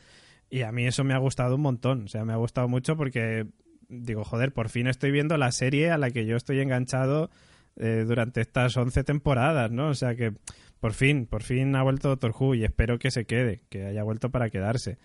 Y 0.48 0.62
a 0.62 0.70
mí 0.70 0.87
eso 0.87 1.02
me 1.02 1.14
ha 1.14 1.18
gustado 1.18 1.57
un 1.57 1.62
montón. 1.62 2.05
O 2.05 2.09
sea, 2.09 2.24
me 2.24 2.33
ha 2.33 2.37
gustado 2.37 2.68
mucho 2.68 2.96
porque 2.96 3.46
digo, 3.88 4.25
joder, 4.25 4.53
por 4.53 4.68
fin 4.68 4.87
estoy 4.87 5.11
viendo 5.11 5.37
la 5.37 5.53
serie 5.53 5.90
a 5.90 5.99
la 5.99 6.11
que 6.11 6.27
yo 6.27 6.37
estoy 6.37 6.61
enganchado 6.61 7.31
eh, 7.77 8.05
durante 8.07 8.40
estas 8.40 8.77
11 8.77 9.05
temporadas, 9.05 9.70
¿no? 9.70 9.88
O 9.88 9.94
sea 9.94 10.14
que 10.14 10.33
por 10.81 10.92
fin, 10.92 11.27
por 11.27 11.42
fin 11.42 11.75
ha 11.77 11.83
vuelto 11.83 12.09
Doctor 12.09 12.35
Who 12.38 12.55
y 12.55 12.64
espero 12.64 12.99
que 12.99 13.11
se 13.11 13.25
quede, 13.25 13.62
que 13.68 13.87
haya 13.87 14.03
vuelto 14.03 14.31
para 14.31 14.51
quedarse. 14.51 14.99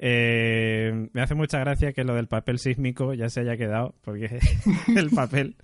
Eh, 0.00 1.08
me 1.12 1.20
hace 1.20 1.34
mucha 1.34 1.58
gracia 1.58 1.92
que 1.92 2.04
lo 2.04 2.14
del 2.14 2.28
papel 2.28 2.58
sísmico 2.58 3.14
ya 3.14 3.28
se 3.28 3.40
haya 3.40 3.56
quedado, 3.56 3.96
porque 4.02 4.38
el 4.96 5.10
papel, 5.10 5.56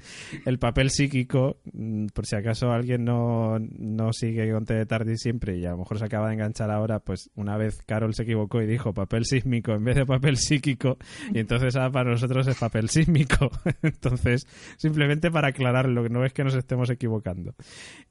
el 0.44 0.58
papel 0.58 0.90
psíquico, 0.90 1.60
mm, 1.72 2.06
por 2.06 2.26
si 2.26 2.36
acaso 2.36 2.72
alguien 2.72 3.04
no, 3.04 3.58
no 3.60 4.12
sigue 4.12 4.50
con 4.50 4.64
de 4.64 4.86
Tardi 4.86 5.16
siempre 5.16 5.58
y 5.58 5.66
a 5.66 5.70
lo 5.70 5.78
mejor 5.78 5.98
se 5.98 6.06
acaba 6.06 6.28
de 6.28 6.34
enganchar 6.34 6.70
ahora, 6.70 7.00
pues 7.00 7.30
una 7.36 7.56
vez 7.56 7.82
Carol 7.86 8.14
se 8.14 8.22
equivocó 8.22 8.62
y 8.62 8.66
dijo 8.66 8.92
papel 8.92 9.24
sísmico 9.24 9.72
en 9.72 9.84
vez 9.84 9.96
de 9.96 10.06
papel 10.06 10.36
psíquico, 10.36 10.98
y 11.32 11.38
entonces 11.38 11.76
ahora 11.76 11.92
para 11.92 12.10
nosotros 12.10 12.46
es 12.46 12.58
papel 12.58 12.88
sísmico. 12.88 13.50
entonces, 13.82 14.46
simplemente 14.76 15.30
para 15.30 15.48
aclararlo, 15.48 16.02
que 16.02 16.08
no 16.08 16.24
es 16.24 16.32
que 16.32 16.44
nos 16.44 16.54
estemos 16.54 16.90
equivocando. 16.90 17.54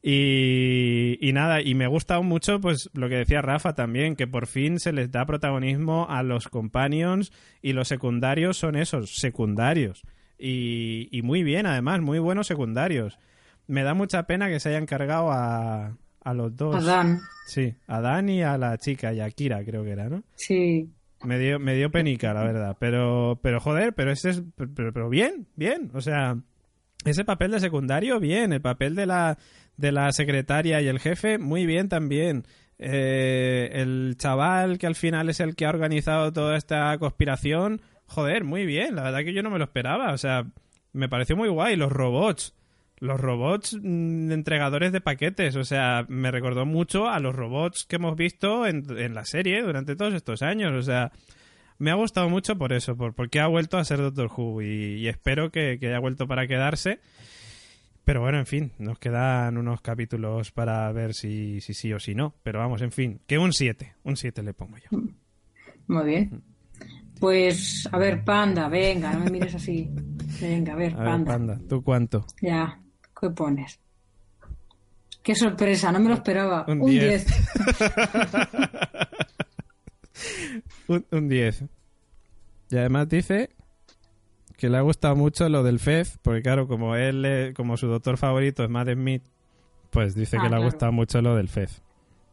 Y, 0.01 1.17
y 1.21 1.33
nada, 1.33 1.62
y 1.62 1.75
me 1.75 1.88
gusta 1.88 2.19
mucho, 2.21 2.62
pues 2.62 2.89
lo 2.93 3.09
que 3.09 3.15
decía 3.15 3.41
Rafa 3.41 3.73
también, 3.73 4.15
que 4.15 4.27
por 4.27 4.47
fin 4.47 4.79
se 4.79 4.93
les 4.93 5.12
da 5.12 5.25
protagonismo 5.25 6.07
a 6.17 6.23
los 6.23 6.47
companions 6.47 7.32
y 7.62 7.73
los 7.73 7.88
secundarios 7.88 8.58
son 8.58 8.76
esos, 8.76 9.15
secundarios. 9.15 10.04
Y, 10.38 11.08
y 11.12 11.21
muy 11.21 11.43
bien, 11.43 11.65
además, 11.65 12.02
muy 12.02 12.19
buenos 12.19 12.47
secundarios. 12.47 13.19
Me 13.67 13.84
da 13.84 13.93
mucha 13.93 14.23
pena 14.23 14.49
que 14.49 14.60
se 14.60 14.69
hayan 14.69 14.86
cargado 14.86 15.32
a, 15.32 15.97
a 16.23 16.34
los 16.34 16.56
dos. 16.56 16.76
A 16.76 16.82
Dan. 16.82 17.19
Sí, 17.45 17.76
a 17.88 18.02
Dan 18.02 18.30
y 18.30 18.43
a 18.43 18.58
la 18.58 18.78
chica, 18.78 19.13
y 19.13 19.19
a 19.19 19.30
Kira 19.30 19.63
creo 19.63 19.84
que 19.84 19.91
era, 19.91 20.10
¿no? 20.10 20.23
Sí. 20.36 20.89
Me 21.23 21.39
dio, 21.39 21.60
me 21.60 21.76
dio 21.76 21.89
penica, 21.91 22.34
la 22.34 22.43
verdad. 22.43 22.78
Pero, 22.80 23.39
pero 23.41 23.60
joder, 23.60 23.93
pero 23.93 24.12
ese 24.12 24.32
es, 24.32 24.43
pero, 24.56 24.91
pero 24.91 25.10
bien, 25.10 25.47
bien. 25.56 25.91
O 25.93 26.02
sea, 26.02 26.38
ese 27.06 27.23
papel 27.23 27.52
de 27.52 27.60
secundario, 27.62 28.19
bien. 28.19 28.52
El 28.52 28.62
papel 28.62 28.95
de 28.95 29.06
la, 29.06 29.38
de 29.78 29.91
la 29.91 30.12
secretaria 30.12 30.82
y 30.82 30.88
el 30.88 30.99
jefe, 30.99 31.38
muy 31.38 31.65
bien 31.65 31.88
también. 31.88 32.43
Eh, 32.79 33.69
el 33.73 34.15
chaval 34.17 34.77
que 34.77 34.88
al 34.88 34.95
final 34.95 35.29
es 35.29 35.39
el 35.39 35.55
que 35.55 35.65
ha 35.65 35.69
organizado 35.69 36.33
toda 36.33 36.57
esta 36.57 36.97
conspiración, 36.97 37.81
joder, 38.05 38.43
muy 38.43 38.65
bien. 38.65 38.95
La 38.95 39.03
verdad 39.03 39.23
que 39.23 39.33
yo 39.33 39.43
no 39.43 39.49
me 39.49 39.57
lo 39.57 39.65
esperaba. 39.65 40.13
O 40.13 40.17
sea, 40.17 40.45
me 40.91 41.09
pareció 41.09 41.36
muy 41.36 41.49
guay. 41.49 41.75
Los 41.75 41.91
robots. 41.91 42.53
Los 42.99 43.19
robots 43.19 43.77
mm, 43.81 44.31
entregadores 44.31 44.91
de 44.91 45.01
paquetes. 45.01 45.55
O 45.55 45.63
sea, 45.63 46.05
me 46.07 46.31
recordó 46.31 46.65
mucho 46.65 47.09
a 47.09 47.19
los 47.19 47.36
robots 47.36 47.86
que 47.86 47.97
hemos 47.97 48.15
visto 48.15 48.65
en, 48.65 48.86
en 48.97 49.13
la 49.13 49.25
serie 49.25 49.62
durante 49.62 49.95
todos 49.95 50.13
estos 50.13 50.41
años. 50.41 50.73
O 50.73 50.81
sea, 50.81 51.12
me 51.79 51.91
ha 51.91 51.95
gustado 51.95 52.29
mucho 52.29 52.57
por 52.57 52.73
eso, 52.73 52.95
por, 52.95 53.13
porque 53.13 53.39
ha 53.39 53.47
vuelto 53.47 53.77
a 53.77 53.83
ser 53.83 53.99
Doctor 53.99 54.31
Who 54.36 54.62
y, 54.62 54.95
y 54.95 55.07
espero 55.07 55.51
que, 55.51 55.77
que 55.79 55.88
haya 55.88 55.99
vuelto 55.99 56.27
para 56.27 56.47
quedarse. 56.47 56.99
Pero 58.05 58.21
bueno, 58.21 58.37
en 58.37 58.45
fin, 58.45 58.71
nos 58.79 58.99
quedan 58.99 59.57
unos 59.57 59.81
capítulos 59.81 60.51
para 60.51 60.91
ver 60.91 61.13
si, 61.13 61.61
si 61.61 61.73
sí 61.73 61.93
o 61.93 61.99
si 61.99 62.15
no. 62.15 62.35
Pero 62.43 62.59
vamos, 62.59 62.81
en 62.81 62.91
fin, 62.91 63.21
que 63.25 63.37
un 63.37 63.53
7, 63.53 63.95
un 64.03 64.17
7 64.17 64.43
le 64.43 64.53
pongo 64.53 64.77
yo. 64.77 64.99
Muy 65.87 66.05
bien. 66.05 66.43
Pues, 67.19 67.87
a 67.91 67.97
ver, 67.97 68.23
panda, 68.25 68.67
venga, 68.67 69.13
no 69.13 69.19
me 69.23 69.31
mires 69.31 69.55
así. 69.55 69.89
Venga, 70.41 70.73
a 70.73 70.75
ver, 70.75 70.93
A 70.93 70.97
ver, 70.97 71.05
panda. 71.05 71.31
Panda, 71.31 71.59
¿tú 71.69 71.81
cuánto? 71.81 72.25
Ya, 72.41 72.81
¿qué 73.19 73.29
pones? 73.29 73.79
Qué 75.21 75.35
sorpresa, 75.35 75.89
no 75.93 76.01
me 76.01 76.09
lo 76.09 76.15
esperaba. 76.15 76.65
Un 76.67 76.81
Un 76.81 76.89
10. 76.89 77.25
10. 77.25 77.27
Un, 80.87 81.05
un 81.11 81.29
10. 81.29 81.63
Y 82.71 82.77
además 82.77 83.07
dice 83.07 83.49
que 84.63 84.69
le 84.69 84.78
ha 84.78 84.82
gustado 84.82 85.13
mucho 85.17 85.49
lo 85.49 85.62
del 85.62 85.78
Fez, 85.78 86.17
porque 86.21 86.41
claro, 86.41 86.69
como 86.69 86.95
él, 86.95 87.26
eh, 87.26 87.54
como 87.54 87.76
su 87.76 87.88
doctor 87.88 88.15
favorito 88.15 88.63
es 88.63 88.69
Matt 88.69 88.88
Smith, 88.93 89.21
pues 89.89 90.15
dice 90.15 90.38
Ah, 90.38 90.43
que 90.43 90.47
le 90.47 90.56
ha 90.56 90.60
claro. 90.60 90.63
gustado 90.63 90.91
mucho 90.93 91.21
lo 91.21 91.36
del 91.36 91.49
Fez. 91.49 91.84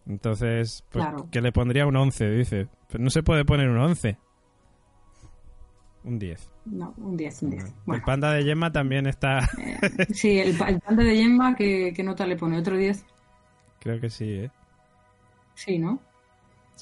Entonces, 0.07 0.85
pues 0.93 1.05
Claro. 1.05 1.29
que 1.33 1.41
le 1.41 1.51
pondría 1.51 1.87
un 1.87 1.97
11, 1.97 2.31
dice. 2.31 2.69
Pero 2.89 3.03
no 3.03 3.11
se 3.11 3.25
puede 3.25 3.45
poner 3.45 3.69
un 3.69 3.79
11. 3.79 4.17
Un 6.05 6.21
10. 6.21 6.51
No, 6.67 6.95
un 6.99 7.17
10, 7.17 7.43
un 7.43 7.51
10. 7.51 7.65
El 7.65 7.73
Bueno, 7.85 8.05
panda 8.07 8.33
de 8.33 8.45
Gemma 8.45 8.71
también 8.71 9.09
está... 9.09 9.41
sí, 10.15 10.39
el, 10.39 10.57
pa- 10.57 10.69
el 10.69 10.79
panda 10.79 11.03
de 11.03 11.17
Gemma, 11.17 11.57
¿qué, 11.57 11.93
qué 11.97 12.03
nota 12.05 12.27
le 12.29 12.37
pone? 12.37 12.59
¿Otro 12.59 12.77
10? 12.77 13.05
Creo 13.81 14.01
que 14.01 14.09
sí, 14.09 14.35
¿eh? 14.35 14.51
Sí, 15.55 15.79
¿no? 15.81 15.99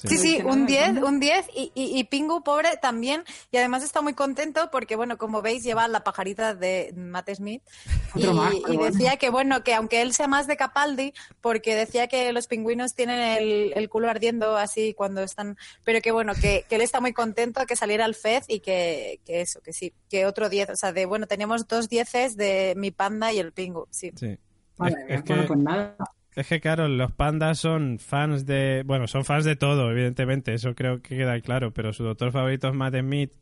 Sí, 0.07 0.17
sí, 0.17 0.41
un 0.43 0.61
el 0.61 0.65
10, 0.67 0.85
panda. 0.85 1.05
un 1.05 1.19
10 1.19 1.47
y, 1.55 1.71
y, 1.75 1.99
y 1.99 2.03
Pingu 2.05 2.43
pobre 2.43 2.69
también 2.81 3.23
y 3.51 3.57
además 3.57 3.83
está 3.83 4.01
muy 4.01 4.13
contento 4.13 4.69
porque 4.71 4.95
bueno, 4.95 5.17
como 5.17 5.41
veis 5.41 5.63
lleva 5.63 5.87
la 5.87 6.03
pajarita 6.03 6.55
de 6.55 6.93
Matt 6.95 7.29
Smith 7.33 7.61
y, 8.15 8.25
más, 8.27 8.53
y 8.53 8.61
bueno. 8.61 8.83
decía 8.85 9.17
que 9.17 9.29
bueno, 9.29 9.63
que 9.63 9.73
aunque 9.73 10.01
él 10.01 10.13
sea 10.13 10.27
más 10.27 10.47
de 10.47 10.57
Capaldi 10.57 11.13
porque 11.41 11.75
decía 11.75 12.07
que 12.07 12.31
los 12.31 12.47
pingüinos 12.47 12.93
tienen 12.95 13.19
el, 13.19 13.73
el 13.75 13.89
culo 13.89 14.09
ardiendo 14.09 14.57
así 14.57 14.93
cuando 14.93 15.21
están, 15.21 15.57
pero 15.83 16.01
que 16.01 16.11
bueno, 16.11 16.33
que, 16.35 16.65
que 16.69 16.75
él 16.75 16.81
está 16.81 17.01
muy 17.01 17.13
contento 17.13 17.65
que 17.65 17.75
saliera 17.75 18.05
el 18.05 18.15
Fez 18.15 18.45
y 18.47 18.59
que, 18.59 19.19
que 19.25 19.41
eso, 19.41 19.61
que 19.61 19.73
sí, 19.73 19.93
que 20.09 20.25
otro 20.25 20.49
10, 20.49 20.69
o 20.69 20.75
sea, 20.75 20.93
de 20.93 21.05
bueno, 21.05 21.27
teníamos 21.27 21.67
dos 21.67 21.89
dieces 21.89 22.37
de 22.37 22.73
mi 22.77 22.91
panda 22.91 23.31
y 23.33 23.39
el 23.39 23.51
Pingu, 23.51 23.87
sí. 23.89 24.11
Sí. 24.15 24.37
Vale, 24.77 24.95
es, 25.07 25.19
es 25.19 25.23
bueno, 25.25 25.41
que, 25.41 25.47
pues 25.47 25.59
nada. 25.59 25.97
Es 26.39 26.47
que, 26.47 26.61
claro, 26.61 26.87
los 26.87 27.11
pandas 27.11 27.59
son 27.59 27.99
fans 27.99 28.45
de... 28.45 28.83
Bueno, 28.85 29.07
son 29.07 29.25
fans 29.25 29.43
de 29.43 29.55
todo, 29.55 29.91
evidentemente, 29.91 30.53
eso 30.53 30.73
creo 30.73 31.01
que 31.01 31.17
queda 31.17 31.39
claro, 31.41 31.73
pero 31.73 31.91
su 31.91 32.03
doctor 32.03 32.31
favorito 32.31 32.69
es 32.69 32.73
Matt 32.73 32.95
Smith 32.95 33.33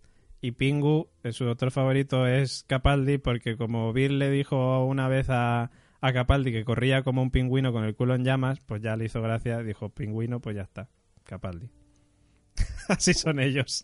y 0.41 0.51
Pingu, 0.51 1.09
eh, 1.23 1.31
su 1.31 1.45
doctor 1.45 1.69
favorito 1.71 2.25
es 2.25 2.63
Capaldi, 2.67 3.19
porque 3.19 3.55
como 3.55 3.93
Bill 3.93 4.17
le 4.17 4.31
dijo 4.31 4.83
una 4.85 5.07
vez 5.07 5.29
a, 5.29 5.69
a 6.01 6.13
Capaldi 6.13 6.51
que 6.51 6.65
corría 6.65 7.03
como 7.03 7.21
un 7.21 7.29
pingüino 7.29 7.71
con 7.71 7.83
el 7.83 7.95
culo 7.95 8.15
en 8.15 8.23
llamas, 8.23 8.59
pues 8.61 8.81
ya 8.81 8.95
le 8.95 9.05
hizo 9.05 9.21
gracia, 9.21 9.61
dijo 9.61 9.89
pingüino, 9.89 10.39
pues 10.39 10.55
ya 10.55 10.63
está, 10.63 10.89
Capaldi. 11.23 11.69
Así 12.87 13.13
son 13.13 13.39
ellos. 13.39 13.83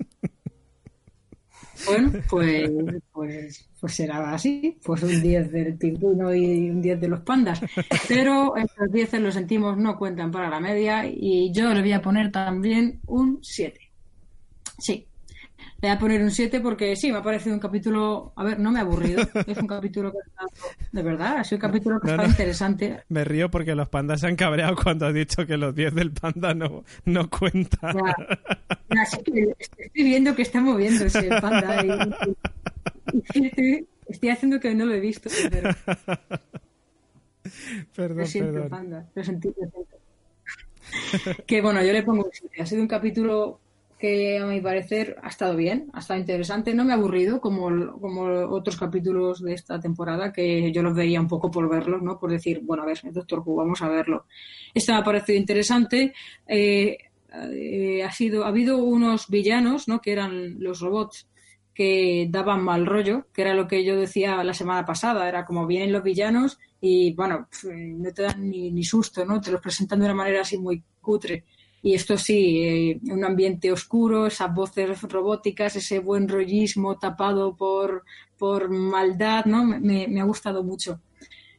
Bueno, 1.86 2.12
pues, 2.30 2.72
pues, 3.12 3.70
pues 3.80 3.94
será 3.94 4.34
así. 4.34 4.78
Pues 4.84 5.04
un 5.04 5.22
10 5.22 5.52
del 5.52 5.78
pingüino 5.78 6.34
y 6.34 6.70
un 6.70 6.82
10 6.82 7.02
de 7.02 7.08
los 7.08 7.22
pandas. 7.22 7.62
Pero 8.08 8.56
estos 8.56 8.92
10 8.92 9.14
lo 9.14 9.32
sentimos, 9.32 9.78
no 9.78 9.98
cuentan 9.98 10.32
para 10.32 10.50
la 10.50 10.60
media. 10.60 11.06
Y 11.06 11.52
yo 11.52 11.74
le 11.74 11.82
voy 11.82 11.94
a 11.94 12.02
poner 12.02 12.32
también 12.32 13.00
un 13.08 13.40
7. 13.42 13.80
Sí. 14.80 15.08
Le 15.84 15.90
voy 15.90 15.98
a 15.98 16.00
poner 16.00 16.22
un 16.24 16.32
7 16.32 16.62
porque 16.62 16.96
sí, 16.96 17.12
me 17.12 17.18
ha 17.18 17.22
parecido 17.22 17.54
un 17.54 17.60
capítulo. 17.60 18.32
A 18.38 18.44
ver, 18.46 18.58
no 18.58 18.72
me 18.72 18.80
ha 18.80 18.84
aburrido. 18.84 19.22
Es 19.48 19.58
un 19.58 19.68
capítulo 19.68 20.14
que 20.14 20.20
estado. 20.26 20.48
De 20.94 21.04
verdad, 21.04 21.38
ha 21.40 21.44
sido 21.44 21.58
un 21.58 21.62
capítulo 21.62 22.00
que 22.00 22.08
No, 22.08 22.14
está 22.14 22.24
no. 22.24 22.30
interesante. 22.30 23.04
Me 23.10 23.26
río 23.26 23.52
porque 23.52 23.76
los 23.76 23.90
pandas 23.90 24.22
se 24.22 24.28
han 24.28 24.38
cabreado 24.38 24.78
cuando 24.82 25.08
has 25.08 25.14
dicho 25.14 25.46
que 25.46 25.58
los 25.58 25.76
10 25.76 25.94
del 25.94 26.12
panda 26.14 26.54
no, 26.54 26.86
no 27.04 27.30
cuentan. 27.30 27.98
Ya, 27.98 28.16
ya, 28.96 29.06
sí 29.06 29.18
que 29.26 29.54
estoy 29.60 29.90
viendo 29.94 30.34
que 30.34 30.44
está 30.44 30.62
moviéndose 30.62 31.20
el 31.28 31.42
panda. 31.42 31.84
y- 33.14 33.40
y 33.42 33.46
estoy, 33.48 33.86
estoy 34.08 34.30
haciendo 34.30 34.62
que 34.62 34.74
no 34.74 34.86
lo 34.86 34.94
he 34.94 35.02
visto. 35.02 35.30
Pero 35.52 35.70
perdón, 37.94 38.18
lo 38.20 38.26
siento, 38.26 38.54
perdón. 38.54 38.70
panda. 38.70 39.06
Que 41.46 41.62
bueno, 41.62 41.84
yo 41.84 41.92
le 41.92 42.04
pongo 42.04 42.24
un 42.24 42.30
siete. 42.32 42.62
Ha 42.62 42.66
sido 42.66 42.82
un 42.82 42.88
capítulo 42.88 43.60
que 44.04 44.38
a 44.38 44.46
mi 44.46 44.60
parecer 44.60 45.16
ha 45.24 45.30
estado 45.30 45.56
bien, 45.56 45.90
ha 45.94 46.00
estado 46.00 46.20
interesante. 46.20 46.74
No 46.74 46.84
me 46.84 46.92
ha 46.92 46.98
aburrido 46.98 47.40
como, 47.40 47.70
como 48.02 48.24
otros 48.54 48.76
capítulos 48.76 49.42
de 49.42 49.54
esta 49.54 49.80
temporada 49.80 50.34
que 50.34 50.74
yo 50.74 50.84
los 50.84 50.94
veía 50.94 51.22
un 51.22 51.30
poco 51.30 51.50
por 51.50 51.70
verlos, 51.70 52.02
¿no? 52.02 52.20
Por 52.20 52.30
decir, 52.30 52.60
bueno, 52.64 52.84
a 52.84 52.86
ver, 52.86 53.00
Doctor 53.14 53.42
Who, 53.46 53.56
vamos 53.56 53.82
a 53.82 53.88
verlo. 53.88 54.26
Este 54.74 54.92
me 54.92 54.98
ha 54.98 55.06
parecido 55.06 55.40
interesante. 55.40 56.14
Eh, 56.46 56.98
eh, 57.34 58.04
ha 58.04 58.12
sido 58.12 58.44
ha 58.44 58.50
habido 58.50 58.78
unos 58.84 59.30
villanos 59.30 59.88
no 59.88 60.02
que 60.02 60.12
eran 60.12 60.60
los 60.60 60.82
robots 60.82 61.30
que 61.74 62.28
daban 62.30 62.62
mal 62.62 62.86
rollo 62.86 63.26
que 63.34 63.42
era 63.42 63.56
lo 63.56 63.68
que 63.68 63.84
yo 63.84 63.96
decía 63.96 64.44
la 64.44 64.54
semana 64.54 64.86
pasada 64.86 65.28
era 65.28 65.44
como 65.44 65.66
vienen 65.66 65.92
los 65.92 66.04
villanos 66.04 66.60
y 66.80 67.14
bueno, 67.14 67.48
pf, 67.50 67.74
no 67.74 68.14
te 68.14 68.24
dan 68.24 68.50
ni, 68.50 68.70
ni 68.70 68.84
susto, 68.84 69.26
¿no? 69.26 69.40
Te 69.40 69.50
los 69.50 69.62
presentan 69.62 70.00
de 70.00 70.06
una 70.06 70.14
manera 70.14 70.42
así 70.42 70.58
muy 70.58 70.84
cutre. 71.00 71.46
Y 71.84 71.94
esto 71.94 72.18
sí, 72.18 72.64
eh, 72.64 73.00
un 73.12 73.24
ambiente 73.26 73.72
oscuro, 73.72 74.26
esas 74.26 74.54
voces 74.56 75.02
robóticas, 75.04 75.76
ese 75.76 76.00
buen 76.00 76.28
rollismo 76.30 76.98
tapado 76.98 77.56
por, 77.56 78.06
por 78.38 78.70
maldad, 78.70 79.46
¿no? 79.46 79.64
Me, 79.66 80.08
me 80.08 80.22
ha 80.22 80.24
gustado 80.24 80.64
mucho. 80.64 81.00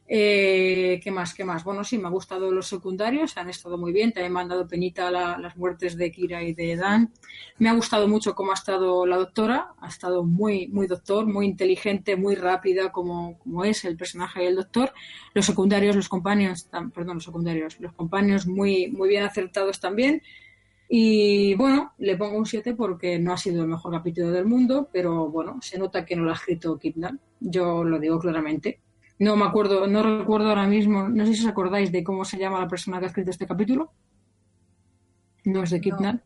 Eh, 0.07 0.99
¿Qué 1.03 1.09
más? 1.09 1.33
¿Qué 1.33 1.43
más? 1.43 1.63
Bueno, 1.63 1.83
sí, 1.83 1.97
me 1.97 2.07
ha 2.07 2.11
gustado 2.11 2.51
los 2.51 2.67
secundarios, 2.67 3.37
han 3.37 3.49
estado 3.49 3.77
muy 3.77 3.91
bien. 3.91 4.11
También 4.13 4.33
me 4.33 4.39
han 4.41 4.47
dado 4.49 4.67
penita 4.67 5.09
la- 5.09 5.37
las 5.39 5.57
muertes 5.57 5.97
de 5.97 6.11
Kira 6.11 6.43
y 6.43 6.53
de 6.53 6.75
Dan. 6.75 7.11
Me 7.57 7.69
ha 7.69 7.73
gustado 7.73 8.07
mucho 8.07 8.35
cómo 8.35 8.51
ha 8.51 8.53
estado 8.53 9.05
la 9.07 9.17
doctora. 9.17 9.73
Ha 9.79 9.87
estado 9.87 10.23
muy, 10.23 10.67
muy 10.67 10.85
doctor, 10.87 11.25
muy 11.25 11.47
inteligente, 11.47 12.15
muy 12.17 12.35
rápida, 12.35 12.91
como, 12.91 13.39
como 13.39 13.63
es 13.65 13.83
el 13.85 13.97
personaje 13.97 14.41
del 14.43 14.55
doctor. 14.57 14.93
Los 15.33 15.45
secundarios, 15.47 15.95
los 15.95 16.07
compañeros, 16.09 16.69
perdón, 16.93 17.15
los 17.15 17.23
secundarios, 17.25 17.79
los 17.79 17.93
compañeros 17.93 18.45
muy, 18.45 18.87
muy 18.91 19.09
bien 19.09 19.23
acertados 19.23 19.79
también. 19.79 20.21
Y 20.89 21.55
bueno, 21.55 21.93
le 21.99 22.17
pongo 22.17 22.37
un 22.37 22.45
7 22.47 22.75
porque 22.75 23.19
no 23.19 23.33
ha 23.33 23.37
sido 23.37 23.63
el 23.63 23.69
mejor 23.69 23.91
capítulo 23.93 24.31
del 24.31 24.45
mundo, 24.45 24.89
pero 24.93 25.29
bueno, 25.29 25.59
se 25.61 25.79
nota 25.79 26.05
que 26.05 26.15
no 26.15 26.23
lo 26.23 26.31
ha 26.31 26.35
escrito 26.35 26.77
Kidman. 26.79 27.19
Yo 27.39 27.83
lo 27.83 27.99
digo 27.99 28.19
claramente. 28.19 28.81
No 29.19 29.35
me 29.35 29.45
acuerdo, 29.45 29.87
no 29.87 30.03
recuerdo 30.03 30.49
ahora 30.49 30.67
mismo, 30.67 31.07
no 31.07 31.25
sé 31.25 31.33
si 31.33 31.41
os 31.41 31.47
acordáis 31.47 31.91
de 31.91 32.03
cómo 32.03 32.25
se 32.25 32.37
llama 32.37 32.59
la 32.59 32.67
persona 32.67 32.99
que 32.99 33.05
ha 33.05 33.07
escrito 33.07 33.31
este 33.31 33.47
capítulo. 33.47 33.91
No 35.45 35.63
es 35.63 35.69
de 35.69 35.79
Kidman. 35.79 36.21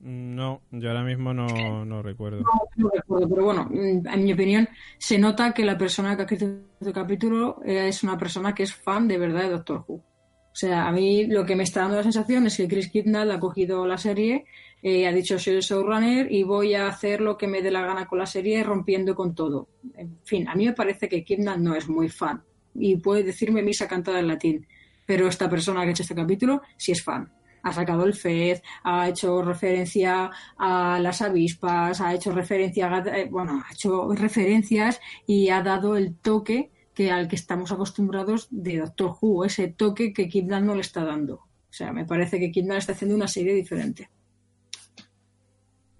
No, 0.00 0.62
yo 0.70 0.88
ahora 0.88 1.02
mismo 1.02 1.34
no, 1.34 1.84
no 1.84 2.02
recuerdo. 2.02 2.40
No, 2.40 2.46
no 2.76 2.90
recuerdo, 2.94 3.28
pero 3.28 3.44
bueno, 3.44 3.68
mm, 3.70 4.08
en 4.08 4.24
mi 4.24 4.32
opinión, 4.32 4.68
se 4.96 5.18
nota 5.18 5.52
que 5.52 5.64
la 5.64 5.76
persona 5.76 6.16
que 6.16 6.22
ha 6.22 6.24
escrito 6.24 6.46
este 6.80 6.92
capítulo 6.92 7.60
eh, 7.64 7.88
es 7.88 8.02
una 8.02 8.16
persona 8.16 8.54
que 8.54 8.62
es 8.62 8.74
fan 8.74 9.06
de 9.06 9.18
verdad 9.18 9.42
de 9.42 9.50
Doctor 9.50 9.84
Who. 9.86 9.96
O 9.96 10.54
sea, 10.54 10.88
a 10.88 10.92
mí 10.92 11.26
lo 11.26 11.44
que 11.44 11.54
me 11.54 11.64
está 11.64 11.82
dando 11.82 11.96
la 11.96 12.02
sensación 12.02 12.46
es 12.46 12.56
que 12.56 12.66
Chris 12.66 12.90
Kidnall 12.90 13.30
ha 13.30 13.38
cogido 13.38 13.86
la 13.86 13.98
serie, 13.98 14.46
eh, 14.82 15.06
ha 15.06 15.12
dicho 15.12 15.38
soy 15.38 15.54
el 15.54 15.60
showrunner 15.60 16.30
y 16.32 16.42
voy 16.42 16.74
a 16.74 16.88
hacer 16.88 17.20
lo 17.20 17.36
que 17.36 17.46
me 17.46 17.62
dé 17.62 17.70
la 17.70 17.82
gana 17.82 18.06
con 18.06 18.18
la 18.18 18.26
serie, 18.26 18.62
rompiendo 18.62 19.14
con 19.14 19.34
todo. 19.34 19.68
En 19.94 20.18
fin, 20.24 20.48
a 20.48 20.54
mí 20.54 20.66
me 20.66 20.72
parece 20.72 21.08
que 21.08 21.22
Kidnall 21.22 21.62
no 21.62 21.74
es 21.74 21.88
muy 21.88 22.08
fan 22.08 22.42
y 22.74 22.96
puede 22.96 23.22
decirme 23.22 23.62
misa 23.62 23.88
cantada 23.88 24.20
en 24.20 24.28
latín, 24.28 24.66
pero 25.06 25.28
esta 25.28 25.50
persona 25.50 25.82
que 25.82 25.88
ha 25.88 25.90
hecho 25.90 26.02
este 26.02 26.14
capítulo 26.14 26.62
sí 26.76 26.92
es 26.92 27.02
fan. 27.02 27.32
Ha 27.62 27.74
sacado 27.74 28.04
el 28.04 28.14
Fed, 28.14 28.62
ha 28.84 29.06
hecho 29.08 29.42
referencia 29.42 30.30
a 30.56 30.98
las 30.98 31.20
avispas, 31.20 32.00
ha 32.00 32.14
hecho 32.14 32.32
referencia, 32.32 32.88
a, 32.88 33.18
eh, 33.18 33.28
bueno, 33.30 33.62
ha 33.68 33.72
hecho 33.72 34.14
referencias 34.14 34.98
y 35.26 35.50
ha 35.50 35.62
dado 35.62 35.96
el 35.96 36.16
toque 36.16 36.70
que 36.94 37.10
al 37.10 37.28
que 37.28 37.36
estamos 37.36 37.70
acostumbrados 37.70 38.48
de 38.50 38.78
Doctor 38.78 39.16
Who, 39.20 39.44
ese 39.44 39.68
toque 39.68 40.14
que 40.14 40.28
Kidman 40.28 40.64
no 40.64 40.74
le 40.74 40.80
está 40.80 41.04
dando. 41.04 41.34
O 41.34 41.72
sea, 41.72 41.92
me 41.92 42.06
parece 42.06 42.38
que 42.38 42.50
Kidman 42.50 42.78
está 42.78 42.92
haciendo 42.92 43.14
una 43.14 43.28
serie 43.28 43.54
diferente. 43.54 44.08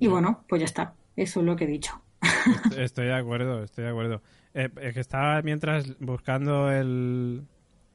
Y 0.00 0.08
bueno, 0.08 0.44
pues 0.48 0.60
ya 0.60 0.64
está. 0.66 0.94
Eso 1.14 1.40
es 1.40 1.46
lo 1.46 1.54
que 1.54 1.64
he 1.64 1.68
dicho. 1.68 1.92
Estoy 2.76 3.06
de 3.06 3.14
acuerdo, 3.14 3.62
estoy 3.62 3.84
de 3.84 3.90
acuerdo. 3.90 4.22
Eh, 4.54 4.68
es 4.82 4.94
que 4.94 5.00
estaba 5.00 5.40
mientras 5.42 5.96
buscando 6.00 6.70
el, 6.72 7.42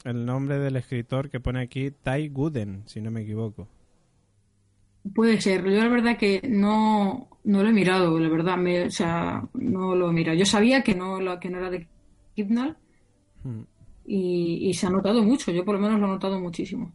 el 0.06 0.26
nombre 0.26 0.58
del 0.60 0.78
escritor 0.78 1.30
que 1.30 1.39
pone 1.41 1.62
aquí, 1.62 1.91
Ty 1.91 2.30
Gooden, 2.30 2.84
si 2.86 3.02
no 3.02 3.12
me 3.12 3.22
equivoco. 3.22 3.68
Puede 5.13 5.39
ser. 5.39 5.63
Yo 5.63 5.70
la 5.84 5.88
verdad 5.88 6.18
que 6.18 6.41
no, 6.50 7.30
no 7.44 7.62
lo 7.63 7.70
he 7.70 7.74
mirado, 7.74 8.18
la 8.20 8.30
verdad. 8.30 8.58
Me, 8.58 8.84
o 8.86 8.89
sea, 8.91 9.48
no 9.54 9.96
lo 9.96 10.10
he 10.10 10.13
mirado. 10.13 10.38
Yo 10.38 10.46
sabía 10.46 10.82
que 10.82 10.96
no, 10.96 11.22
lo- 11.22 11.39
que 11.39 11.50
no 11.50 11.58
era 11.60 11.70
de 11.70 11.88
Kidnall 12.36 12.78
Hmm. 13.44 13.62
y, 14.06 14.68
y 14.70 14.74
se 14.74 14.88
ha 14.88 14.89
notado 14.89 15.22
mucho. 15.24 15.52
Yo 15.52 15.63
por 15.63 15.76
lo 15.76 15.82
menos 15.82 16.00
lo 16.00 16.08
he 16.08 16.10
notado 16.10 16.39
muchísimo. 16.39 16.94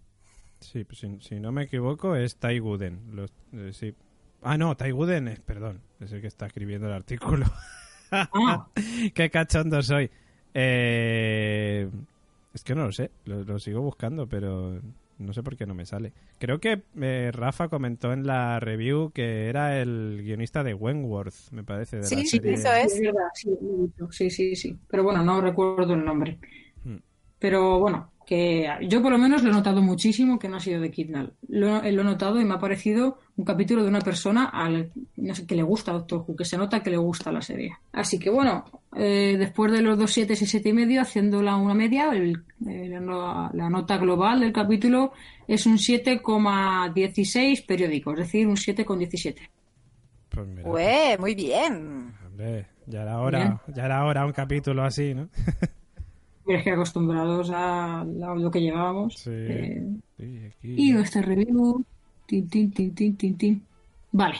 Sí, 0.58 0.82
pues 0.84 0.98
si, 0.98 1.08
si 1.20 1.38
no 1.40 1.52
me 1.52 1.62
equivoco 1.64 2.16
es 2.16 2.36
Ty 2.36 2.58
Gooden. 2.58 3.14
Los- 3.14 3.32
eh, 3.52 3.70
sí. 3.72 3.94
Ah, 4.42 4.56
no, 4.58 4.76
Ty 4.76 4.90
Gooden 4.90 5.28
es, 5.28 5.40
perdón, 5.40 5.80
es 6.00 6.12
el 6.12 6.20
que 6.20 6.26
está 6.26 6.46
escribiendo 6.46 6.86
el 6.86 6.94
artículo. 6.94 7.46
Ah, 8.10 8.66
Qué 9.14 9.30
cachondo 9.30 9.82
soy. 9.82 10.10
Eh, 10.54 11.88
es 12.54 12.64
que 12.64 12.74
no 12.74 12.84
lo 12.86 12.92
sé, 12.92 13.10
lo, 13.26 13.44
lo 13.44 13.58
sigo 13.58 13.80
buscando, 13.82 14.26
pero 14.26 14.80
no 15.18 15.32
sé 15.34 15.42
por 15.42 15.56
qué 15.56 15.66
no 15.66 15.74
me 15.74 15.86
sale. 15.86 16.12
Creo 16.38 16.58
que 16.58 16.82
eh, 17.00 17.30
Rafa 17.32 17.68
comentó 17.68 18.12
en 18.12 18.26
la 18.26 18.58
review 18.58 19.10
que 19.12 19.48
era 19.48 19.78
el 19.80 20.20
guionista 20.24 20.64
de 20.64 20.74
Wentworth, 20.74 21.50
me 21.52 21.62
parece, 21.62 21.96
de 21.96 22.02
la 22.02 22.08
Sí, 22.08 22.26
serie. 22.26 22.54
eso 22.54 22.72
es. 22.72 23.00
verdad, 23.00 23.28
sí, 23.34 23.50
sí, 24.10 24.30
sí, 24.30 24.56
sí. 24.56 24.78
Pero 24.88 25.04
bueno, 25.04 25.22
no 25.22 25.40
recuerdo 25.40 25.94
el 25.94 26.04
nombre. 26.04 26.38
Hmm. 26.84 26.96
Pero 27.38 27.78
bueno, 27.78 28.10
que 28.30 28.68
yo 28.88 29.02
por 29.02 29.10
lo 29.10 29.18
menos 29.18 29.42
lo 29.42 29.50
he 29.50 29.52
notado 29.52 29.82
muchísimo 29.82 30.38
que 30.38 30.48
no 30.48 30.58
ha 30.58 30.60
sido 30.60 30.80
de 30.80 30.92
Kidnall. 30.92 31.32
Lo, 31.48 31.82
eh, 31.82 31.90
lo 31.90 32.02
he 32.02 32.04
notado 32.04 32.40
y 32.40 32.44
me 32.44 32.54
ha 32.54 32.58
parecido 32.60 33.18
un 33.36 33.44
capítulo 33.44 33.82
de 33.82 33.88
una 33.88 33.98
persona 33.98 34.44
al, 34.44 34.92
no 35.16 35.34
sé, 35.34 35.48
que 35.48 35.56
le 35.56 35.64
gusta 35.64 35.90
Doctor 35.90 36.24
Who, 36.24 36.36
que 36.36 36.44
se 36.44 36.56
nota 36.56 36.80
que 36.80 36.90
le 36.90 36.96
gusta 36.96 37.32
la 37.32 37.42
serie. 37.42 37.72
Así 37.90 38.20
que 38.20 38.30
bueno, 38.30 38.64
eh, 38.94 39.34
después 39.36 39.72
de 39.72 39.82
los 39.82 39.98
dos 39.98 40.12
siete 40.12 40.34
y 40.34 40.36
siete 40.36 40.68
y 40.68 40.72
medio, 40.72 41.00
haciéndola 41.02 41.56
una 41.56 41.74
media, 41.74 42.12
el- 42.12 42.44
eh, 42.68 42.88
la 42.88 43.68
nota 43.68 43.98
global 43.98 44.38
del 44.38 44.52
capítulo 44.52 45.10
es 45.48 45.66
un 45.66 45.76
7,16 45.76 47.66
periódico, 47.66 48.12
es 48.12 48.18
decir, 48.18 48.46
un 48.46 48.56
7,17. 48.56 49.50
Pues 50.28 50.46
mira, 50.46 50.68
Ué, 50.70 51.16
muy 51.18 51.34
bien. 51.34 52.14
hombre, 52.24 52.66
ya 52.86 53.02
era 53.02 53.18
hora, 53.18 53.60
ya 53.74 53.86
era 53.86 54.04
hora 54.04 54.24
un 54.24 54.32
capítulo 54.32 54.84
así, 54.84 55.14
¿no? 55.14 55.28
Pero 56.46 56.58
es 56.58 56.64
que 56.64 56.70
acostumbrados 56.72 57.50
a 57.54 58.04
lo 58.04 58.50
que 58.50 58.60
llevábamos. 58.60 59.14
Sí. 59.18 59.30
eh, 59.32 59.86
Sí, 60.18 60.38
aquí. 60.46 60.74
Y 60.76 60.92
nuestra 60.92 61.22
review. 61.22 61.84
Tin, 62.26 62.48
tin, 62.48 62.70
tin, 62.70 62.94
tin, 62.94 63.16
tin, 63.16 63.36
tin. 63.38 63.62
Vale. 64.12 64.36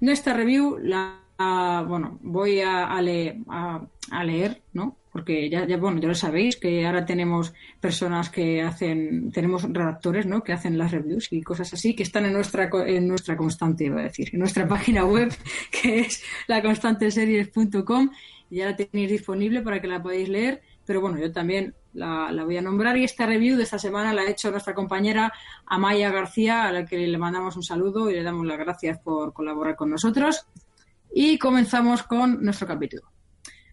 Nuestra 0.00 0.32
review 0.34 0.78
la. 0.82 1.20
a- 1.38 1.84
bueno, 1.88 2.18
voy 2.22 2.60
a, 2.60 2.86
a 2.86 3.02
le- 3.02 3.40
a- 3.48 3.84
a 4.10 4.24
leer, 4.24 4.62
¿no? 4.72 4.96
Porque 5.12 5.48
ya, 5.50 5.66
ya, 5.66 5.76
bueno, 5.76 6.00
ya 6.00 6.08
lo 6.08 6.14
sabéis 6.14 6.56
que 6.56 6.86
ahora 6.86 7.04
tenemos 7.04 7.52
personas 7.80 8.30
que 8.30 8.62
hacen, 8.62 9.30
tenemos 9.32 9.62
redactores, 9.64 10.26
¿no? 10.26 10.42
Que 10.44 10.52
hacen 10.52 10.76
las 10.78 10.90
reviews 10.92 11.32
y 11.32 11.42
cosas 11.42 11.72
así, 11.74 11.94
que 11.94 12.02
están 12.04 12.24
en 12.26 12.32
nuestra, 12.32 12.68
co- 12.70 12.84
en 12.84 13.06
nuestra 13.08 13.36
constante, 13.36 13.84
iba 13.86 14.00
a 14.00 14.04
decir, 14.04 14.30
en 14.32 14.40
nuestra 14.40 14.66
página 14.74 15.04
web, 15.04 15.32
que 15.70 16.00
es 16.00 16.22
laconstanteseries.com. 16.46 18.10
Ya 18.50 18.66
la 18.66 18.76
tenéis 18.76 19.10
disponible 19.10 19.62
para 19.62 19.80
que 19.80 19.86
la 19.88 20.02
podáis 20.02 20.28
leer 20.28 20.62
pero 20.86 21.00
bueno, 21.00 21.18
yo 21.18 21.32
también 21.32 21.74
la, 21.92 22.30
la 22.32 22.44
voy 22.44 22.56
a 22.56 22.62
nombrar 22.62 22.96
y 22.96 23.04
esta 23.04 23.26
review 23.26 23.56
de 23.56 23.62
esta 23.62 23.78
semana 23.78 24.12
la 24.12 24.22
ha 24.22 24.30
hecho 24.30 24.50
nuestra 24.50 24.74
compañera 24.74 25.32
Amaya 25.66 26.10
García, 26.10 26.64
a 26.64 26.72
la 26.72 26.84
que 26.84 27.06
le 27.06 27.18
mandamos 27.18 27.56
un 27.56 27.62
saludo 27.62 28.10
y 28.10 28.14
le 28.14 28.22
damos 28.22 28.46
las 28.46 28.58
gracias 28.58 28.98
por 28.98 29.32
colaborar 29.32 29.76
con 29.76 29.90
nosotros. 29.90 30.46
Y 31.12 31.38
comenzamos 31.38 32.02
con 32.02 32.42
nuestro 32.42 32.66
capítulo. 32.66 33.14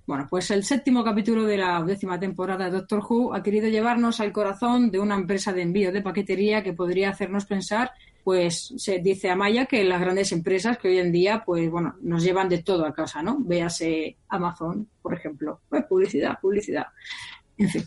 Bueno, 0.06 0.28
pues 0.30 0.52
el 0.52 0.64
séptimo 0.64 1.04
capítulo 1.04 1.46
de 1.46 1.58
la 1.58 1.82
décima 1.84 2.20
temporada 2.20 2.66
de 2.66 2.72
Doctor 2.72 3.04
Who 3.08 3.34
ha 3.34 3.42
querido 3.42 3.70
llevarnos 3.70 4.20
al 4.20 4.32
corazón 4.32 4.92
de 4.92 5.00
una 5.00 5.16
empresa 5.16 5.54
de 5.54 5.62
envío 5.62 5.92
de 5.92 6.02
paquetería 6.02 6.64
que 6.64 6.74
podría 6.74 7.12
hacernos 7.12 7.46
pensar, 7.46 7.92
pues 8.24 8.74
se 8.78 9.00
dice 9.00 9.30
Amaya 9.30 9.66
que 9.66 9.84
las 9.84 10.00
grandes 10.00 10.32
empresas 10.32 10.78
que 10.78 10.90
hoy 10.90 11.00
en 11.00 11.12
día, 11.12 11.44
pues 11.46 11.70
bueno, 11.70 11.96
nos 12.02 12.24
llevan 12.24 12.50
de 12.50 12.64
todo 12.64 12.86
a 12.86 12.94
casa, 12.94 13.22
¿no? 13.22 13.38
Véase 13.40 14.18
Amazon, 14.30 14.88
por 15.02 15.14
ejemplo. 15.14 15.62
Pues 15.70 15.86
publicidad, 15.86 16.40
publicidad. 16.42 16.88
En 17.58 17.70
fin. 17.70 17.84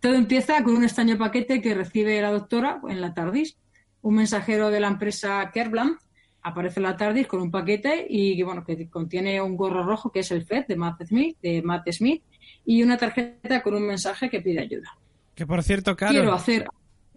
Todo 0.00 0.14
empieza 0.14 0.62
con 0.62 0.76
un 0.76 0.84
extraño 0.84 1.18
paquete 1.18 1.60
que 1.60 1.74
recibe 1.74 2.20
la 2.22 2.30
doctora 2.30 2.80
en 2.88 3.00
la 3.00 3.14
TARDIS. 3.14 3.56
Un 4.02 4.14
mensajero 4.14 4.70
de 4.70 4.80
la 4.80 4.88
empresa 4.88 5.50
Kerblam 5.52 5.98
aparece 6.42 6.78
en 6.80 6.84
la 6.84 6.96
TARDIS 6.96 7.26
con 7.26 7.40
un 7.40 7.50
paquete 7.50 8.06
y 8.08 8.36
que, 8.36 8.44
bueno, 8.44 8.64
que 8.64 8.88
contiene 8.88 9.42
un 9.42 9.56
gorro 9.56 9.82
rojo 9.82 10.12
que 10.12 10.20
es 10.20 10.30
el 10.30 10.44
FED 10.44 10.66
de 10.68 10.76
Matt 10.76 11.02
Smith, 11.04 11.36
de 11.42 11.62
Matt 11.62 11.90
Smith 11.90 12.22
y 12.64 12.82
una 12.82 12.96
tarjeta 12.96 13.62
con 13.62 13.74
un 13.74 13.86
mensaje 13.86 14.30
que 14.30 14.40
pide 14.40 14.60
ayuda. 14.60 14.96
Que 15.34 15.46
por 15.46 15.62
cierto, 15.62 15.96
Quiero 15.96 16.14
Carol, 16.14 16.34
hacer... 16.34 16.66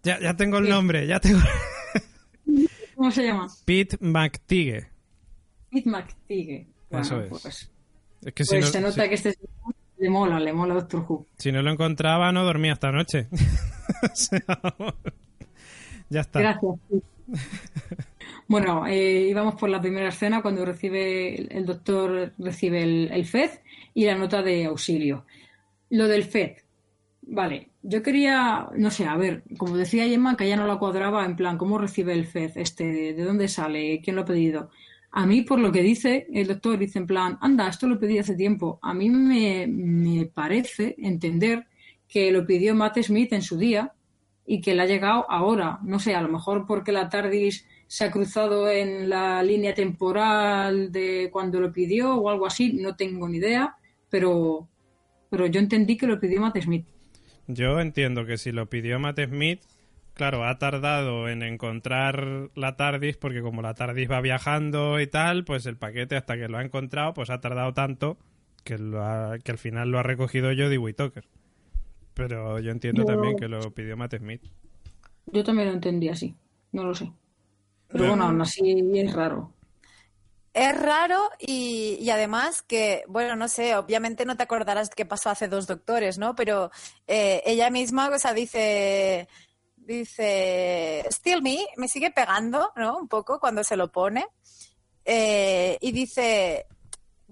ya, 0.04 0.20
ya 0.20 0.36
tengo 0.36 0.58
el 0.58 0.66
¿Qué? 0.66 0.70
nombre, 0.70 1.08
ya 1.08 1.20
tengo... 1.20 1.40
¿Cómo 3.02 3.10
se 3.12 3.24
llama? 3.26 3.48
Pete 3.66 3.98
McTigue. 4.00 4.88
Pete 5.72 5.90
McTigue. 5.90 6.68
Eso 6.92 7.20
es. 7.20 7.30
Pues, 7.30 7.72
Es 8.24 8.34
que 8.34 8.44
si, 8.46 8.50
pues 8.52 8.66
no, 8.66 8.72
se 8.72 8.82
nota 8.82 9.02
si- 9.04 9.10
que 9.10 9.16
este 9.16 9.34
le 9.98 10.10
mola, 10.12 10.40
le 10.40 10.54
mola 10.54 10.76
Doctor 10.76 11.04
Who. 11.10 11.26
si 11.36 11.52
no 11.52 11.64
lo 11.64 11.72
encontraba, 11.72 12.32
no 12.32 12.44
dormía 12.44 12.74
esta 12.74 12.92
noche. 12.92 13.28
O 14.04 14.16
sea, 14.16 14.40
ya 16.10 16.22
está. 16.22 16.40
Gracias. 16.42 16.76
Bueno, 18.48 18.86
eh, 18.88 19.28
íbamos 19.30 19.56
por 19.56 19.70
la 19.70 19.82
primera 19.82 20.10
escena 20.10 20.42
cuando 20.44 20.64
recibe 20.64 21.36
el, 21.40 21.52
el 21.52 21.66
doctor 21.66 22.34
recibe 22.38 22.84
el, 22.84 23.10
el 23.12 23.26
FED 23.26 23.50
y 23.96 24.06
la 24.06 24.16
nota 24.16 24.42
de 24.44 24.66
auxilio. 24.66 25.26
Lo 25.90 26.08
del 26.08 26.24
FED, 26.24 26.58
vale. 27.32 27.70
Yo 27.82 28.04
quería, 28.04 28.68
no 28.76 28.92
sé, 28.92 29.06
a 29.06 29.16
ver, 29.16 29.44
como 29.58 29.78
decía 29.78 30.08
Gemma, 30.08 30.38
que 30.38 30.48
ya 30.48 30.56
no 30.56 30.68
la 30.68 30.78
cuadraba 30.78 31.26
en 31.26 31.36
plan, 31.36 31.58
¿cómo 31.58 31.78
recibe 31.78 32.14
el 32.14 32.26
FED? 32.26 32.52
Este, 32.58 33.14
¿De 33.14 33.24
dónde 33.24 33.48
sale? 33.48 34.02
¿Quién 34.04 34.16
lo 34.16 34.24
ha 34.24 34.26
pedido? 34.26 34.70
A 35.12 35.26
mí, 35.26 35.42
por 35.42 35.60
lo 35.60 35.72
que 35.72 35.82
dice 35.82 36.28
el 36.34 36.48
doctor, 36.48 36.78
dice 36.78 37.00
en 37.00 37.08
plan, 37.08 37.38
anda, 37.42 37.68
esto 37.68 37.88
lo 37.88 38.00
pedí 38.00 38.18
hace 38.20 38.36
tiempo. 38.36 38.80
A 38.82 38.94
mí 38.94 39.10
me, 39.10 39.68
me 39.68 40.26
parece 40.26 40.96
entender 41.00 41.68
que 42.08 42.32
lo 42.32 42.46
pidió 42.46 42.76
Matt 42.76 43.02
Smith 43.02 43.34
en 43.34 43.42
su 43.42 43.58
día 43.58 43.94
y 44.46 44.62
que 44.62 44.76
le 44.76 44.84
ha 44.84 44.86
llegado 44.86 45.26
ahora. 45.30 45.80
No 45.84 46.00
sé, 46.00 46.16
a 46.16 46.22
lo 46.22 46.30
mejor 46.30 46.66
porque 46.66 46.92
la 46.92 47.10
TARDIS 47.10 47.66
se 47.88 48.06
ha 48.06 48.12
cruzado 48.12 48.70
en 48.70 49.10
la 49.10 49.44
línea 49.44 49.74
temporal 49.74 50.92
de 50.92 51.30
cuando 51.32 51.60
lo 51.60 51.74
pidió 51.74 52.16
o 52.16 52.30
algo 52.30 52.46
así, 52.46 52.74
no 52.74 52.96
tengo 52.96 53.28
ni 53.28 53.38
idea, 53.38 53.76
pero, 54.10 54.70
pero 55.30 55.46
yo 55.48 55.60
entendí 55.60 55.98
que 55.98 56.08
lo 56.08 56.20
pidió 56.20 56.40
Matt 56.42 56.62
Smith. 56.62 56.88
Yo 57.54 57.80
entiendo 57.80 58.26
que 58.26 58.38
si 58.38 58.52
lo 58.52 58.68
pidió 58.70 59.00
Matt 59.00 59.20
Smith, 59.28 59.62
claro, 60.14 60.46
ha 60.46 60.58
tardado 60.58 61.28
en 61.30 61.42
encontrar 61.44 62.50
la 62.56 62.76
TARDIS 62.76 63.18
porque 63.18 63.42
como 63.42 63.62
la 63.62 63.74
TARDIS 63.74 64.10
va 64.10 64.22
viajando 64.22 65.00
y 65.00 65.08
tal, 65.08 65.44
pues 65.44 65.66
el 65.66 65.78
paquete 65.78 66.16
hasta 66.16 66.38
que 66.38 66.48
lo 66.48 66.58
ha 66.58 66.64
encontrado, 66.64 67.14
pues 67.14 67.30
ha 67.30 67.42
tardado 67.42 67.74
tanto 67.74 68.18
que, 68.64 68.78
lo 68.78 69.04
ha- 69.04 69.38
que 69.40 69.52
al 69.52 69.58
final 69.58 69.90
lo 69.90 70.00
ha 70.00 70.04
recogido 70.04 70.50
Jodie 70.50 70.78
Whittaker. 70.78 71.26
Pero 72.14 72.60
yo 72.60 72.72
entiendo 72.72 73.02
Yo- 73.04 73.08
también 73.08 73.38
que 73.38 73.48
lo 73.48 73.72
pidió 73.74 73.98
Matt 73.98 74.16
Smith. 74.18 74.42
Yo 75.28 75.44
también 75.44 75.68
lo 75.70 75.74
entendí 75.74 76.10
así, 76.10 76.36
no 76.72 76.84
lo 76.84 76.94
sé. 76.94 77.12
Pero 77.88 78.00
Bueno. 78.06 78.12
bueno, 78.16 78.24
aún 78.26 78.42
así 78.42 78.84
es 78.96 79.14
raro. 79.14 79.54
Es 80.54 80.78
raro 80.78 81.30
y, 81.40 82.10
además 82.10 82.62
que, 82.62 83.04
bueno, 83.08 83.38
no 83.38 83.48
sé, 83.48 83.76
obviamente 83.76 84.26
no 84.26 84.36
te 84.36 84.44
acordarás 84.44 84.90
qué 84.90 85.06
pasó 85.06 85.30
hace 85.30 85.48
dos 85.48 85.66
doctores, 85.66 86.18
¿no? 86.18 86.36
Pero 86.36 86.72
eh, 87.08 87.42
ella 87.46 87.70
misma, 87.70 88.10
o 88.10 88.20
sea, 88.20 88.34
dice, 88.34 89.30
dice, 89.78 91.06
Still 91.10 91.42
Me, 91.42 91.66
me 91.78 91.88
sigue 91.88 92.12
pegando, 92.12 92.74
¿no? 92.76 92.98
Un 92.98 93.08
poco 93.08 93.40
cuando 93.40 93.64
se 93.64 93.78
lo 93.78 93.92
pone. 93.92 94.26
Eh, 95.06 95.78
y 95.80 95.92
dice 95.94 96.68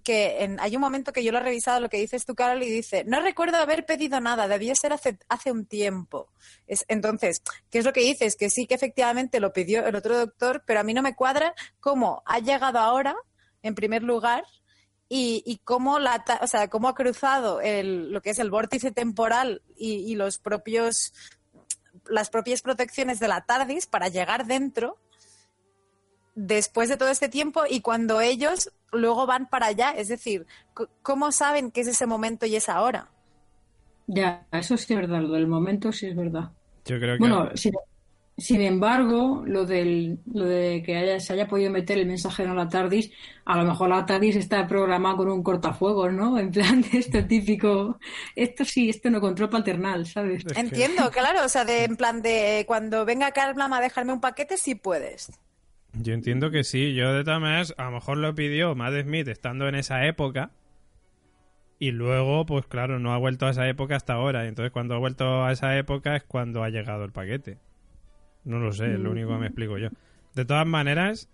que 0.09 0.43
en- 0.43 0.59
hay 0.59 0.75
un 0.75 0.81
momento 0.81 1.13
que 1.13 1.23
yo 1.23 1.31
lo 1.31 1.37
he 1.37 1.43
revisado, 1.43 1.79
lo 1.79 1.87
que 1.87 1.97
dices 1.97 2.25
tú, 2.25 2.33
Carol, 2.33 2.63
y 2.63 2.69
dice, 2.71 3.03
no 3.05 3.21
recuerdo 3.21 3.57
haber 3.57 3.85
pedido 3.85 4.19
nada, 4.19 4.47
debió 4.47 4.73
ser 4.73 4.91
hace, 4.91 5.19
hace 5.27 5.51
un 5.51 5.67
tiempo. 5.67 6.31
Es, 6.65 6.83
entonces, 6.87 7.43
¿qué 7.69 7.77
es 7.77 7.85
lo 7.85 7.93
que 7.93 7.99
dices? 7.99 8.35
Que 8.35 8.49
sí 8.49 8.65
que 8.65 8.73
efectivamente 8.73 9.39
lo 9.39 9.53
pidió 9.53 9.85
el 9.85 9.95
otro 9.95 10.17
doctor, 10.17 10.63
pero 10.65 10.79
a 10.79 10.83
mí 10.83 10.95
no 10.95 11.03
me 11.03 11.15
cuadra 11.15 11.53
cómo 11.79 12.23
ha 12.25 12.39
llegado 12.39 12.79
ahora, 12.79 13.15
en 13.61 13.75
primer 13.75 14.01
lugar, 14.01 14.45
y, 15.07 15.43
y 15.45 15.57
cómo, 15.59 15.99
la, 15.99 16.25
o 16.41 16.47
sea, 16.47 16.69
cómo 16.69 16.87
ha 16.87 16.95
cruzado 16.95 17.59
lo 17.61 18.21
que 18.23 18.31
es 18.31 18.39
el 18.39 18.49
vórtice 18.49 18.91
temporal 18.91 19.61
y, 19.77 20.11
y 20.11 20.15
los 20.15 20.39
propios, 20.39 21.13
las 22.07 22.31
propias 22.31 22.63
protecciones 22.63 23.19
de 23.19 23.27
la 23.27 23.41
TARDIS 23.41 23.85
para 23.85 24.07
llegar 24.07 24.47
dentro 24.47 24.97
después 26.39 26.87
de 26.89 26.97
todo 26.97 27.09
este 27.09 27.27
tiempo 27.27 27.63
y 27.69 27.81
cuando 27.81 28.21
ellos 28.21 28.71
luego 28.91 29.25
van 29.25 29.49
para 29.49 29.67
allá. 29.67 29.91
Es 29.91 30.07
decir, 30.07 30.47
¿cómo 31.01 31.31
saben 31.31 31.71
que 31.71 31.81
es 31.81 31.87
ese 31.87 32.05
momento 32.05 32.45
y 32.45 32.55
es 32.55 32.69
ahora? 32.69 33.09
Ya, 34.07 34.47
eso 34.51 34.77
sí 34.77 34.93
es 34.93 34.99
verdad, 34.99 35.21
lo 35.21 35.33
del 35.33 35.47
momento 35.47 35.91
sí 35.91 36.07
es 36.07 36.15
verdad. 36.15 36.51
Yo 36.85 36.97
creo 36.97 37.15
que 37.15 37.19
Bueno, 37.19 37.49
sin, 37.55 37.73
sin 38.37 38.61
embargo, 38.61 39.43
lo, 39.45 39.65
del, 39.65 40.19
lo 40.33 40.45
de 40.45 40.81
que 40.83 40.97
haya, 40.97 41.19
se 41.19 41.33
haya 41.33 41.47
podido 41.47 41.69
meter 41.69 41.99
el 41.99 42.07
mensajero 42.07 42.51
en 42.51 42.55
la 42.55 42.69
TARDIS, 42.69 43.11
a 43.45 43.57
lo 43.57 43.65
mejor 43.65 43.89
la 43.89 44.05
TARDIS 44.05 44.37
está 44.37 44.65
programada 44.65 45.17
con 45.17 45.29
un 45.29 45.43
cortafuegos, 45.43 46.11
¿no? 46.13 46.39
En 46.39 46.51
plan 46.51 46.81
de 46.81 46.97
esto 46.97 47.23
típico, 47.27 47.99
esto 48.35 48.63
sí, 48.65 48.89
esto 48.89 49.09
no 49.09 49.19
control 49.19 49.49
paternal, 49.49 50.07
¿sabes? 50.07 50.43
Entiendo, 50.55 51.11
claro, 51.11 51.45
o 51.45 51.49
sea, 51.49 51.65
de, 51.65 51.83
en 51.83 51.97
plan 51.97 52.21
de 52.21 52.63
cuando 52.65 53.05
venga 53.05 53.31
Carlam 53.31 53.73
a 53.73 53.81
dejarme 53.81 54.13
un 54.13 54.21
paquete, 54.21 54.57
sí 54.57 54.73
puedes. 54.73 55.29
Yo 55.93 56.13
entiendo 56.13 56.51
que 56.51 56.63
sí. 56.63 56.93
Yo, 56.93 57.13
de 57.13 57.23
todas 57.23 57.41
maneras, 57.41 57.73
a 57.77 57.85
lo 57.85 57.91
mejor 57.91 58.17
lo 58.17 58.35
pidió 58.35 58.75
Matt 58.75 59.01
Smith 59.03 59.27
estando 59.27 59.67
en 59.67 59.75
esa 59.75 60.05
época. 60.05 60.51
Y 61.79 61.91
luego, 61.91 62.45
pues 62.45 62.65
claro, 62.65 62.99
no 62.99 63.13
ha 63.13 63.17
vuelto 63.17 63.45
a 63.45 63.51
esa 63.51 63.67
época 63.67 63.95
hasta 63.95 64.13
ahora. 64.13 64.45
Y 64.45 64.49
entonces, 64.49 64.71
cuando 64.71 64.95
ha 64.95 64.99
vuelto 64.99 65.45
a 65.45 65.51
esa 65.51 65.77
época 65.77 66.15
es 66.15 66.23
cuando 66.23 66.63
ha 66.63 66.69
llegado 66.69 67.05
el 67.05 67.11
paquete. 67.11 67.57
No 68.43 68.59
lo 68.59 68.73
sé, 68.73 68.93
es 68.93 68.99
lo 68.99 69.11
único 69.11 69.29
que 69.29 69.37
me 69.37 69.47
explico 69.47 69.77
yo. 69.77 69.89
De 70.35 70.45
todas 70.45 70.67
maneras, 70.67 71.29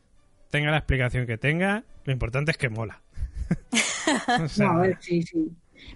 tenga 0.49 0.71
la 0.71 0.77
explicación 0.77 1.27
que 1.27 1.37
tenga, 1.37 1.83
lo 2.03 2.13
importante 2.13 2.51
es 2.51 2.57
que 2.57 2.69
mola. 2.69 3.01
O 4.43 4.47
sea, 4.47 4.67
No, 4.67 4.79
a 4.79 4.81
ver, 4.81 4.97
sí, 4.99 5.23
sí. 5.23 5.51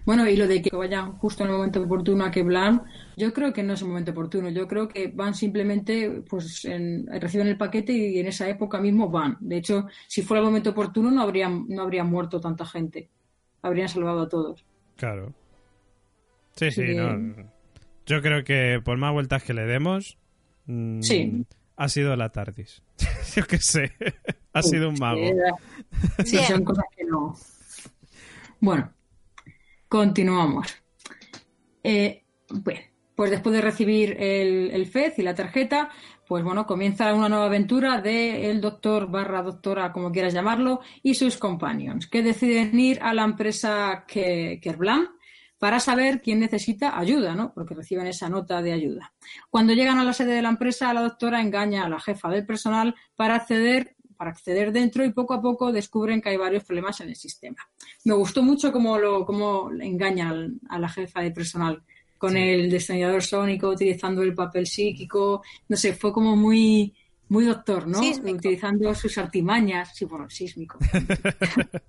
Bueno, 0.06 0.28
y 0.30 0.36
lo 0.36 0.48
de 0.48 0.62
que 0.62 0.76
vayan 0.76 1.14
justo 1.14 1.44
en 1.44 1.50
el 1.50 1.56
momento 1.58 1.82
oportuno 1.82 2.26
a 2.26 2.32
que 2.32 2.44
Blan, 2.44 2.84
yo 3.18 3.34
creo 3.34 3.54
que 3.54 3.64
no 3.64 3.74
es 3.74 3.82
el 3.82 3.88
momento 3.88 4.12
oportuno. 4.12 4.50
Yo 4.50 4.68
creo 4.68 4.88
que 4.88 5.08
van 5.08 5.34
simplemente, 5.36 6.22
pues, 6.30 6.66
en- 6.66 7.08
reciben 7.22 7.48
el 7.48 7.58
paquete 7.58 7.94
y 7.94 8.20
en 8.20 8.28
esa 8.28 8.48
época 8.50 8.80
mismo 8.80 9.10
van. 9.10 9.38
De 9.40 9.58
hecho, 9.58 9.88
si 10.08 10.22
fuera 10.22 10.40
el 10.42 10.46
momento 10.48 10.72
oportuno, 10.72 11.12
no 11.12 11.22
habrían, 11.22 11.66
no 11.68 11.82
habría 11.84 12.04
muerto 12.04 12.40
tanta 12.40 12.66
gente. 12.66 13.10
Habrían 13.62 13.90
salvado 13.90 14.22
a 14.22 14.30
todos. 14.30 14.66
Claro. 14.96 15.34
Sí, 16.56 16.72
sí, 16.72 16.88
Sí. 16.88 16.96
no. 16.96 17.50
Yo 18.06 18.22
creo 18.22 18.44
que 18.44 18.82
por 18.84 18.98
más 18.98 19.14
vueltas 19.14 19.44
que 19.44 19.54
le 19.54 19.66
demos, 19.66 20.18
mm, 20.66 21.02
Sí. 21.02 21.46
ha 21.78 21.88
sido 21.90 22.16
la 22.16 22.30
TARDIS. 22.30 22.82
yo 23.36 23.46
qué 23.46 23.58
sé. 23.60 23.92
ha 24.54 24.62
sido 24.62 24.90
un 24.90 24.96
mago. 25.00 25.22
Sí, 26.26 26.38
son 26.40 26.64
cosas 26.64 26.86
que 26.98 27.04
no. 27.06 27.36
Bueno, 28.60 28.92
continuamos. 29.90 30.74
Eh, 31.84 32.24
bueno, 32.50 32.80
pues 33.16 33.32
después 33.32 33.54
de 33.54 33.62
recibir 33.62 34.16
el, 34.20 34.72
el 34.72 34.86
FED 34.86 35.14
y 35.18 35.22
la 35.24 35.36
tarjeta, 35.36 35.90
pues 36.28 36.44
bueno, 36.44 36.66
comienza 36.66 37.14
una 37.14 37.28
nueva 37.28 37.46
aventura 37.48 38.00
del 38.02 38.62
doctor 38.62 39.10
barra 39.10 39.42
doctora, 39.42 39.92
como 39.92 40.12
quieras 40.12 40.34
llamarlo, 40.34 40.80
y 41.04 41.16
sus 41.16 41.38
companions, 41.38 42.08
que 42.08 42.22
deciden 42.22 42.80
ir 42.80 43.00
a 43.02 43.14
la 43.14 43.24
empresa 43.24 44.06
Ke- 44.08 44.62
Kerblam 44.62 45.08
para 45.58 45.80
saber 45.82 46.22
quién 46.22 46.40
necesita 46.40 46.98
ayuda, 46.98 47.36
¿no? 47.36 47.52
Porque 47.54 47.76
reciben 47.76 48.08
esa 48.08 48.30
nota 48.30 48.62
de 48.62 48.72
ayuda. 48.72 49.14
Cuando 49.50 49.74
llegan 49.74 49.98
a 49.98 50.06
la 50.06 50.14
sede 50.14 50.34
de 50.36 50.42
la 50.42 50.50
empresa, 50.50 50.94
la 50.94 51.02
doctora 51.02 51.42
engaña 51.42 51.84
a 51.84 51.90
la 51.90 52.00
jefa 52.00 52.30
del 52.30 52.46
personal 52.46 52.96
para 53.18 53.36
acceder, 53.36 53.98
para 54.20 54.32
acceder 54.32 54.72
dentro 54.74 55.05
y 55.05 55.13
poco 55.13 55.34
a 55.34 55.41
poco 55.41 55.72
descubren 55.72 56.22
que 56.22 56.30
hay 56.30 56.38
varios 56.38 56.65
problemas 56.65 56.99
en 57.01 57.07
el 57.09 57.15
sistema. 57.15 57.61
Me 58.03 58.13
gustó 58.13 58.43
mucho 58.43 58.72
cómo 58.74 58.97
lo 58.99 59.26
cómo 59.26 59.72
engaña 59.80 60.30
al- 60.32 60.55
a 60.70 60.78
la 60.78 60.89
jefa 60.89 61.22
de 61.22 61.32
personal 61.32 61.82
con 62.17 62.36
el 62.36 62.70
destornillador 62.70 63.24
sónico, 63.24 63.70
utilizando 63.70 64.22
el 64.22 64.36
papel 64.36 64.67
psíquico, 64.67 65.41
no 65.70 65.78
sé, 65.78 65.93
fue 65.93 66.11
como 66.11 66.36
muy 66.36 66.93
muy 67.30 67.45
doctor, 67.45 67.88
¿no? 67.88 67.99
Sísmico. 67.99 68.38
Utilizando 68.39 68.93
sus 68.93 69.17
artimañas, 69.17 69.95
sí, 69.95 70.03
bueno, 70.05 70.30
sísmico 70.30 70.78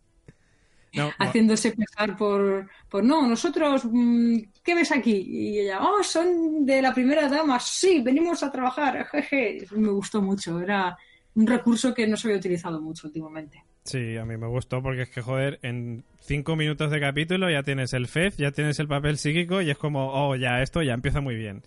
No, 0.93 1.13
haciéndose 1.21 1.73
pasar 1.73 2.17
por, 2.17 2.69
por 2.89 3.05
no, 3.05 3.25
nosotros, 3.27 3.83
mm, 3.85 4.39
¿qué 4.65 4.75
ves 4.75 4.91
aquí? 4.91 5.13
Y 5.29 5.61
ella, 5.61 5.81
oh, 5.83 6.03
son 6.03 6.67
de 6.67 6.83
la 6.83 6.93
primera 6.93 7.29
dama, 7.29 7.61
sí, 7.61 8.01
venimos 8.03 8.43
a 8.43 8.51
trabajar, 8.51 9.07
jeje. 9.13 9.67
Me 9.77 9.89
gustó 9.91 10.21
mucho, 10.21 10.61
era 10.61 10.97
un 11.35 11.47
recurso 11.47 11.95
que 11.95 12.07
no 12.07 12.17
se 12.17 12.29
había 12.29 12.39
utilizado 12.39 12.81
mucho 12.81 13.07
últimamente. 13.07 13.65
Sí, 13.85 14.17
a 14.17 14.25
mí 14.25 14.37
me 14.37 14.47
gustó 14.47 14.83
porque 14.83 15.03
es 15.03 15.11
que, 15.11 15.23
joder, 15.23 15.59
en 15.63 16.05
cinco 16.21 16.57
minutos 16.57 16.91
de 16.91 17.01
capítulo 17.01 17.51
ya 17.51 17.63
tienes 17.63 17.93
el 17.95 18.09
FEZ, 18.09 18.37
ya 18.37 18.53
tienes 18.53 18.79
el 18.79 18.89
papel 18.89 19.19
psíquico 19.19 19.63
y 19.63 19.71
es 19.71 19.79
como, 19.79 20.13
oh, 20.13 20.37
ya, 20.37 20.63
esto 20.63 20.83
ya 20.83 20.93
empieza 20.93 21.21
muy 21.21 21.35
bien. 21.35 21.63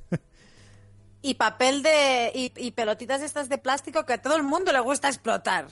Y 1.25 1.35
papel 1.35 1.83
de. 1.83 2.33
Y, 2.35 2.51
y 2.57 2.71
pelotitas 2.71 3.21
estas 3.21 3.47
de 3.47 3.57
plástico 3.57 4.05
que 4.05 4.11
a 4.11 4.21
todo 4.21 4.35
el 4.35 4.43
mundo 4.43 4.73
le 4.73 4.81
gusta 4.81 5.07
explotar. 5.07 5.67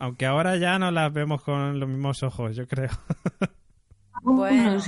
Aunque 0.00 0.26
ahora 0.26 0.56
ya 0.56 0.80
no 0.80 0.90
las 0.90 1.12
vemos 1.12 1.42
con 1.42 1.78
los 1.78 1.88
mismos 1.88 2.24
ojos, 2.24 2.56
yo 2.56 2.66
creo. 2.66 2.90
Bueno. 4.22 4.78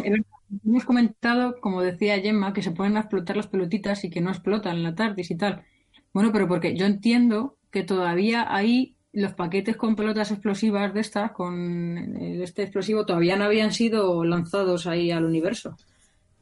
hemos 0.64 0.84
comentado, 0.84 1.61
como 1.61 1.82
decía 1.82 2.18
Gemma, 2.18 2.52
que 2.52 2.62
se 2.62 2.72
ponen 2.72 2.96
a 2.96 3.00
explotar 3.00 3.36
las 3.36 3.46
pelotitas 3.46 4.02
y 4.02 4.11
que 4.11 4.20
no 4.20 4.30
explotan 4.30 4.76
en 4.76 4.82
la 4.82 4.96
TARDIS 4.96 5.30
y 5.30 5.36
tal. 5.36 5.64
Bueno, 6.12 6.32
pero 6.32 6.48
porque 6.48 6.76
yo 6.76 6.86
entiendo 6.86 7.57
que 7.71 7.83
todavía 7.83 8.47
ahí 8.49 8.95
los 9.12 9.33
paquetes 9.33 9.77
con 9.77 9.97
pelotas 9.97 10.31
explosivas 10.31 10.93
de 10.95 11.01
estas, 11.01 11.33
con 11.33 12.16
eh, 12.16 12.43
este 12.43 12.62
explosivo, 12.62 13.07
todavía 13.07 13.37
no 13.37 13.45
habían 13.45 13.73
sido 13.73 14.25
lanzados 14.25 14.87
ahí 14.87 15.11
al 15.11 15.25
universo. 15.25 15.77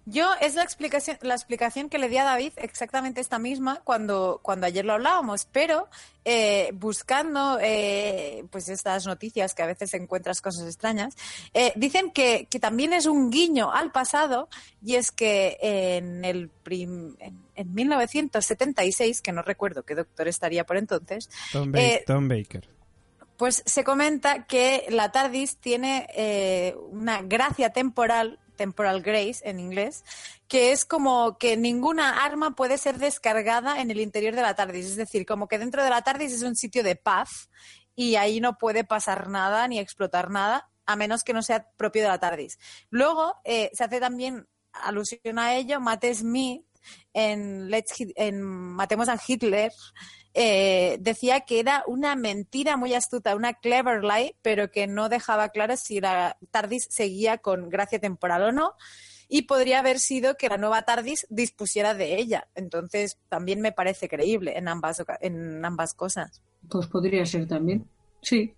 Yo 0.09 0.29
es 0.41 0.55
la 0.55 0.63
explicación, 0.63 1.19
la 1.23 1.35
explicación 1.35 1.89
que 1.89 1.99
le 1.99 2.09
di 2.09 2.17
a 2.17 2.23
David 2.25 2.53
exactamente 2.59 3.21
esta 3.21 3.41
misma 3.41 3.81
cuando, 3.83 4.39
cuando 4.41 4.67
ayer 4.67 4.85
lo 4.85 4.93
hablábamos, 4.93 5.49
pero 5.51 5.89
eh, 6.25 6.71
buscando 6.75 7.59
eh, 7.61 8.45
pues 8.51 8.69
estas 8.69 9.05
noticias 9.05 9.53
que 9.53 9.65
a 9.65 9.67
veces 9.67 9.93
encuentras 9.95 10.41
cosas 10.41 10.67
extrañas, 10.67 11.17
eh, 11.55 11.73
dicen 11.75 12.13
que, 12.13 12.47
que 12.49 12.61
también 12.61 12.93
es 12.93 13.07
un 13.07 13.31
guiño 13.31 13.73
al 13.73 13.91
pasado 13.91 14.49
y 14.81 14.95
es 14.95 15.11
que 15.11 15.59
en 15.61 16.25
el 16.25 16.51
prim- 16.51 17.17
en 17.57 17.73
1976, 17.75 19.23
que 19.23 19.33
no 19.33 19.43
recuerdo 19.43 19.85
qué 19.85 19.95
doctor 19.95 20.29
estaría 20.29 20.65
por 20.65 20.77
entonces, 20.77 21.29
Tom, 21.53 21.73
Ba- 21.73 21.81
Eh, 21.81 22.05
Tom 22.07 22.29
Baker. 22.29 22.69
pues 23.37 23.63
se 23.67 23.85
comenta 23.85 24.47
que 24.47 24.87
la 24.89 25.13
TARDIS 25.13 25.59
tiene 25.59 26.07
eh, 26.15 26.75
una 26.91 27.21
gracia 27.23 27.71
temporal, 27.71 28.39
temporal 28.57 29.03
grace 29.03 29.41
en 29.45 29.61
inglés, 29.61 30.05
que 30.49 30.73
es 30.73 30.85
como 30.87 31.37
que 31.37 31.57
ninguna 31.59 32.25
arma 32.25 32.55
puede 32.55 32.79
ser 32.79 32.97
descargada 32.99 33.81
en 33.83 33.91
el 33.91 34.01
interior 34.01 34.35
de 34.35 34.41
la 34.43 34.55
TARDIS. 34.55 34.87
Es 34.87 34.97
decir, 34.97 35.27
como 35.27 35.49
que 35.49 35.59
dentro 35.59 35.85
de 35.85 35.91
la 35.91 36.01
TARDIS 36.03 36.33
es 36.33 36.43
un 36.43 36.57
sitio 36.57 36.83
de 36.83 36.97
paz 36.97 37.51
y 37.95 38.17
ahí 38.17 38.41
no 38.41 38.57
puede 38.57 38.85
pasar 38.85 39.29
nada 39.29 39.69
ni 39.69 39.79
explotar 39.79 40.31
nada, 40.31 40.71
a 40.87 40.97
menos 40.97 41.23
que 41.25 41.33
no 41.35 41.43
sea 41.43 41.69
propio 41.77 42.03
de 42.03 42.09
la 42.09 42.19
TARDIS. 42.19 42.59
Luego 42.91 43.35
eh, 43.45 43.71
se 43.75 43.85
hace 43.85 44.01
también 44.01 44.47
alusión 44.73 45.39
a 45.39 45.55
ello, 45.57 45.81
Matt 45.81 46.05
Smith 46.15 46.63
en, 47.13 47.71
Let's 47.71 47.93
Hit- 47.93 48.13
en 48.17 48.43
Matemos 48.43 49.09
a 49.09 49.19
Hitler 49.27 49.73
eh, 50.35 50.99
decía 51.01 51.41
que 51.41 51.61
era 51.61 51.83
una 51.87 52.15
mentira 52.15 52.77
muy 52.77 52.93
astuta, 52.95 53.35
una 53.35 53.55
clever 53.55 54.05
lie, 54.05 54.37
pero 54.43 54.71
que 54.71 54.87
no 54.87 55.09
dejaba 55.09 55.49
claro 55.49 55.77
si 55.77 56.01
la 56.01 56.37
TARDIS 56.51 56.89
seguía 56.91 57.39
con 57.39 57.71
gracia 57.71 57.99
temporal 57.99 58.43
o 58.43 58.53
no. 58.53 58.73
Y 59.29 59.43
podría 59.43 59.81
haber 59.81 59.99
sido 59.99 60.37
que 60.37 60.49
la 60.49 60.57
nueva 60.59 60.83
TARDIS 60.83 61.27
dispusiera 61.31 61.95
de 61.95 62.17
ella. 62.19 62.47
Entonces, 62.55 63.19
también 63.29 63.61
me 63.61 63.73
parece 63.73 64.09
creíble 64.09 64.57
en 64.57 64.69
ambas, 64.69 65.03
en 65.21 65.65
ambas 65.65 65.95
cosas. 65.95 66.43
Pues 66.71 66.87
podría 66.87 67.25
ser 67.27 67.49
también. 67.49 67.89
Sí, 68.21 68.55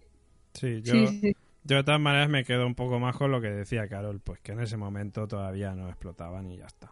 Sí, 0.54 0.82
yo, 0.82 0.92
sí, 0.92 1.20
sí. 1.20 1.36
yo 1.64 1.76
de 1.76 1.84
todas 1.84 2.00
maneras 2.00 2.28
me 2.28 2.44
quedo 2.44 2.66
un 2.66 2.74
poco 2.74 2.98
más 2.98 3.16
con 3.16 3.30
lo 3.30 3.40
que 3.40 3.48
decía 3.50 3.88
Carol, 3.88 4.20
pues 4.20 4.40
que 4.40 4.52
en 4.52 4.60
ese 4.60 4.76
momento 4.76 5.28
todavía 5.28 5.72
no 5.74 5.88
explotaban 5.88 6.50
y 6.50 6.58
ya 6.58 6.66
está. 6.66 6.90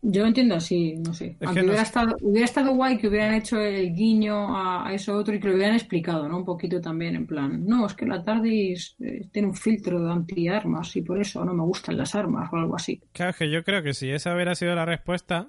Yo 0.00 0.22
lo 0.22 0.28
entiendo 0.28 0.54
así, 0.54 0.94
no 0.96 1.12
sé. 1.12 1.36
Es 1.40 1.46
Aunque 1.46 1.60
no 1.62 1.68
hubiera, 1.68 1.82
estado, 1.82 2.16
hubiera 2.22 2.44
estado 2.44 2.72
guay 2.74 2.98
que 2.98 3.08
hubieran 3.08 3.34
hecho 3.34 3.58
el 3.60 3.92
guiño 3.92 4.56
a, 4.56 4.86
a 4.88 4.94
eso 4.94 5.14
otro 5.16 5.34
y 5.34 5.40
que 5.40 5.48
lo 5.48 5.54
hubieran 5.56 5.74
explicado, 5.74 6.28
¿no? 6.28 6.36
Un 6.38 6.44
poquito 6.44 6.80
también, 6.80 7.16
en 7.16 7.26
plan, 7.26 7.64
no, 7.66 7.84
es 7.86 7.94
que 7.94 8.06
la 8.06 8.22
TARDIS 8.22 8.94
eh, 9.00 9.28
tiene 9.32 9.48
un 9.48 9.54
filtro 9.56 10.00
de 10.00 10.12
antiarmas 10.12 10.94
y 10.94 11.02
por 11.02 11.20
eso 11.20 11.44
no 11.44 11.52
me 11.52 11.64
gustan 11.64 11.96
las 11.96 12.14
armas 12.14 12.48
o 12.52 12.56
algo 12.56 12.76
así. 12.76 13.02
Claro, 13.12 13.30
es 13.30 13.36
que 13.36 13.50
yo 13.50 13.64
creo 13.64 13.82
que 13.82 13.92
si 13.92 14.08
esa 14.10 14.34
hubiera 14.34 14.54
sido 14.54 14.74
la 14.76 14.84
respuesta, 14.86 15.48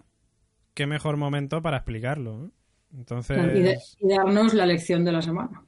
qué 0.73 0.87
mejor 0.87 1.17
momento 1.17 1.61
para 1.61 1.77
explicarlo. 1.77 2.51
Entonces, 2.91 3.37
Y, 3.55 3.61
de- 3.61 3.77
y 3.99 4.07
darnos 4.15 4.55
la 4.55 4.65
lección 4.65 5.05
de 5.05 5.11
la 5.11 5.21
semana. 5.21 5.63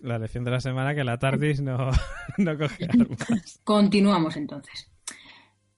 la 0.00 0.18
lección 0.18 0.42
de 0.42 0.50
la 0.50 0.60
semana 0.60 0.96
que 0.96 1.04
la 1.04 1.16
TARDIS 1.18 1.62
no, 1.62 1.90
no 2.38 2.58
coge 2.58 2.86
armas. 2.86 3.60
Continuamos 3.62 4.36
entonces. 4.36 4.90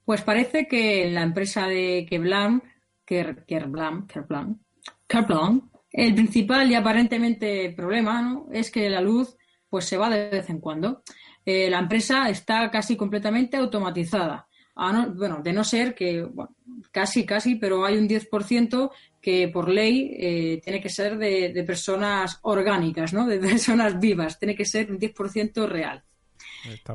Pues 0.09 0.23
parece 0.23 0.67
que 0.67 1.05
en 1.05 1.13
la 1.13 1.21
empresa 1.21 1.67
de 1.67 2.03
Kevlam, 2.09 2.63
Ker- 3.05 3.45
Kerblam, 3.45 4.07
Kerblam, 4.07 4.59
Kerblam, 5.07 5.69
el 5.91 6.15
principal 6.15 6.71
y 6.71 6.73
aparentemente 6.73 7.69
problema 7.77 8.19
¿no? 8.19 8.47
es 8.51 8.71
que 8.71 8.89
la 8.89 9.01
luz 9.01 9.37
pues 9.69 9.85
se 9.85 9.97
va 9.97 10.09
de 10.09 10.31
vez 10.31 10.49
en 10.49 10.59
cuando. 10.61 11.03
Eh, 11.45 11.69
la 11.69 11.77
empresa 11.77 12.27
está 12.27 12.71
casi 12.71 12.95
completamente 12.95 13.57
automatizada. 13.57 14.47
A 14.77 14.91
no- 14.91 15.13
bueno, 15.13 15.41
de 15.43 15.53
no 15.53 15.63
ser 15.63 15.93
que, 15.93 16.23
bueno, 16.23 16.55
casi, 16.89 17.23
casi, 17.23 17.53
pero 17.57 17.85
hay 17.85 17.95
un 17.95 18.07
10% 18.07 18.89
que 19.21 19.47
por 19.49 19.69
ley 19.69 20.15
eh, 20.17 20.59
tiene 20.63 20.81
que 20.81 20.89
ser 20.89 21.19
de, 21.19 21.53
de 21.53 21.63
personas 21.63 22.39
orgánicas, 22.41 23.13
¿no? 23.13 23.27
De 23.27 23.37
personas 23.37 23.99
vivas. 23.99 24.39
Tiene 24.39 24.55
que 24.55 24.65
ser 24.65 24.91
un 24.91 24.97
10% 24.97 25.67
real. 25.67 26.01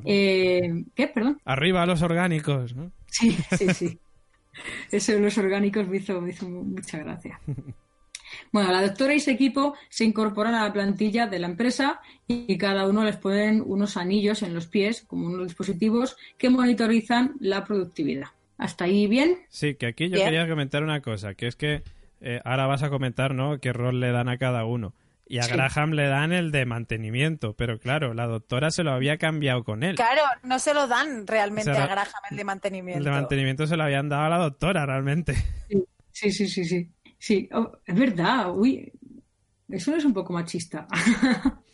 Eh, 0.04 0.84
¿Qué? 0.96 1.06
Perdón. 1.06 1.40
Arriba 1.44 1.86
los 1.86 2.02
orgánicos, 2.02 2.74
¿no? 2.74 2.90
Sí, 3.14 3.36
sí, 3.56 3.68
sí. 3.72 3.98
Eso 4.90 5.12
de 5.12 5.20
los 5.20 5.38
orgánicos 5.38 5.86
me 5.88 5.98
hizo, 5.98 6.20
me 6.20 6.30
hizo 6.30 6.48
mucha 6.48 6.98
gracia. 6.98 7.40
Bueno, 8.50 8.72
la 8.72 8.82
doctora 8.82 9.14
y 9.14 9.20
su 9.20 9.30
equipo 9.30 9.74
se 9.88 10.04
incorporan 10.04 10.54
a 10.54 10.64
la 10.64 10.72
plantilla 10.72 11.26
de 11.28 11.38
la 11.38 11.46
empresa 11.46 12.00
y 12.26 12.58
cada 12.58 12.88
uno 12.88 13.04
les 13.04 13.16
ponen 13.16 13.62
unos 13.64 13.96
anillos 13.96 14.42
en 14.42 14.54
los 14.54 14.66
pies, 14.66 15.04
como 15.06 15.26
unos 15.26 15.46
dispositivos 15.46 16.16
que 16.38 16.50
monitorizan 16.50 17.34
la 17.38 17.64
productividad. 17.64 18.28
¿Hasta 18.58 18.86
ahí 18.86 19.06
bien? 19.06 19.38
Sí, 19.48 19.74
que 19.74 19.86
aquí 19.86 20.08
yo 20.08 20.16
Bien. 20.16 20.26
quería 20.26 20.48
comentar 20.48 20.82
una 20.82 21.00
cosa, 21.00 21.34
que 21.34 21.46
es 21.46 21.56
que 21.56 21.82
eh, 22.20 22.40
ahora 22.44 22.66
vas 22.66 22.82
a 22.82 22.90
comentar, 22.90 23.34
¿no? 23.34 23.58
Qué 23.58 23.72
rol 23.72 24.00
le 24.00 24.10
dan 24.10 24.28
a 24.28 24.38
cada 24.38 24.64
uno. 24.64 24.92
Y 25.26 25.38
a 25.38 25.44
Sí. 25.44 25.52
Graham 25.52 25.92
le 25.92 26.06
dan 26.06 26.32
el 26.32 26.50
de 26.52 26.66
mantenimiento, 26.66 27.54
pero 27.54 27.78
claro, 27.78 28.12
la 28.12 28.26
doctora 28.26 28.70
se 28.70 28.84
lo 28.84 28.92
había 28.92 29.16
cambiado 29.16 29.64
con 29.64 29.82
él. 29.82 29.96
Claro, 29.96 30.20
no 30.42 30.58
se 30.58 30.74
lo 30.74 30.86
dan 30.86 31.26
realmente 31.26 31.70
a 31.70 31.86
Graham 31.86 32.08
el 32.30 32.36
de 32.36 32.44
mantenimiento. 32.44 32.98
El 32.98 33.04
de 33.04 33.10
mantenimiento 33.10 33.66
se 33.66 33.76
lo 33.76 33.84
habían 33.84 34.08
dado 34.08 34.24
a 34.24 34.28
la 34.28 34.38
doctora, 34.38 34.84
realmente. 34.84 35.34
Sí, 36.12 36.30
sí, 36.30 36.46
sí, 36.48 36.64
sí. 36.64 36.90
Sí, 37.18 37.48
oh, 37.52 37.72
es 37.86 37.98
verdad. 37.98 38.52
Uy, 38.54 38.92
eso 39.70 39.90
no 39.92 39.96
es 39.96 40.04
un 40.04 40.12
poco 40.12 40.32
machista. 40.32 40.86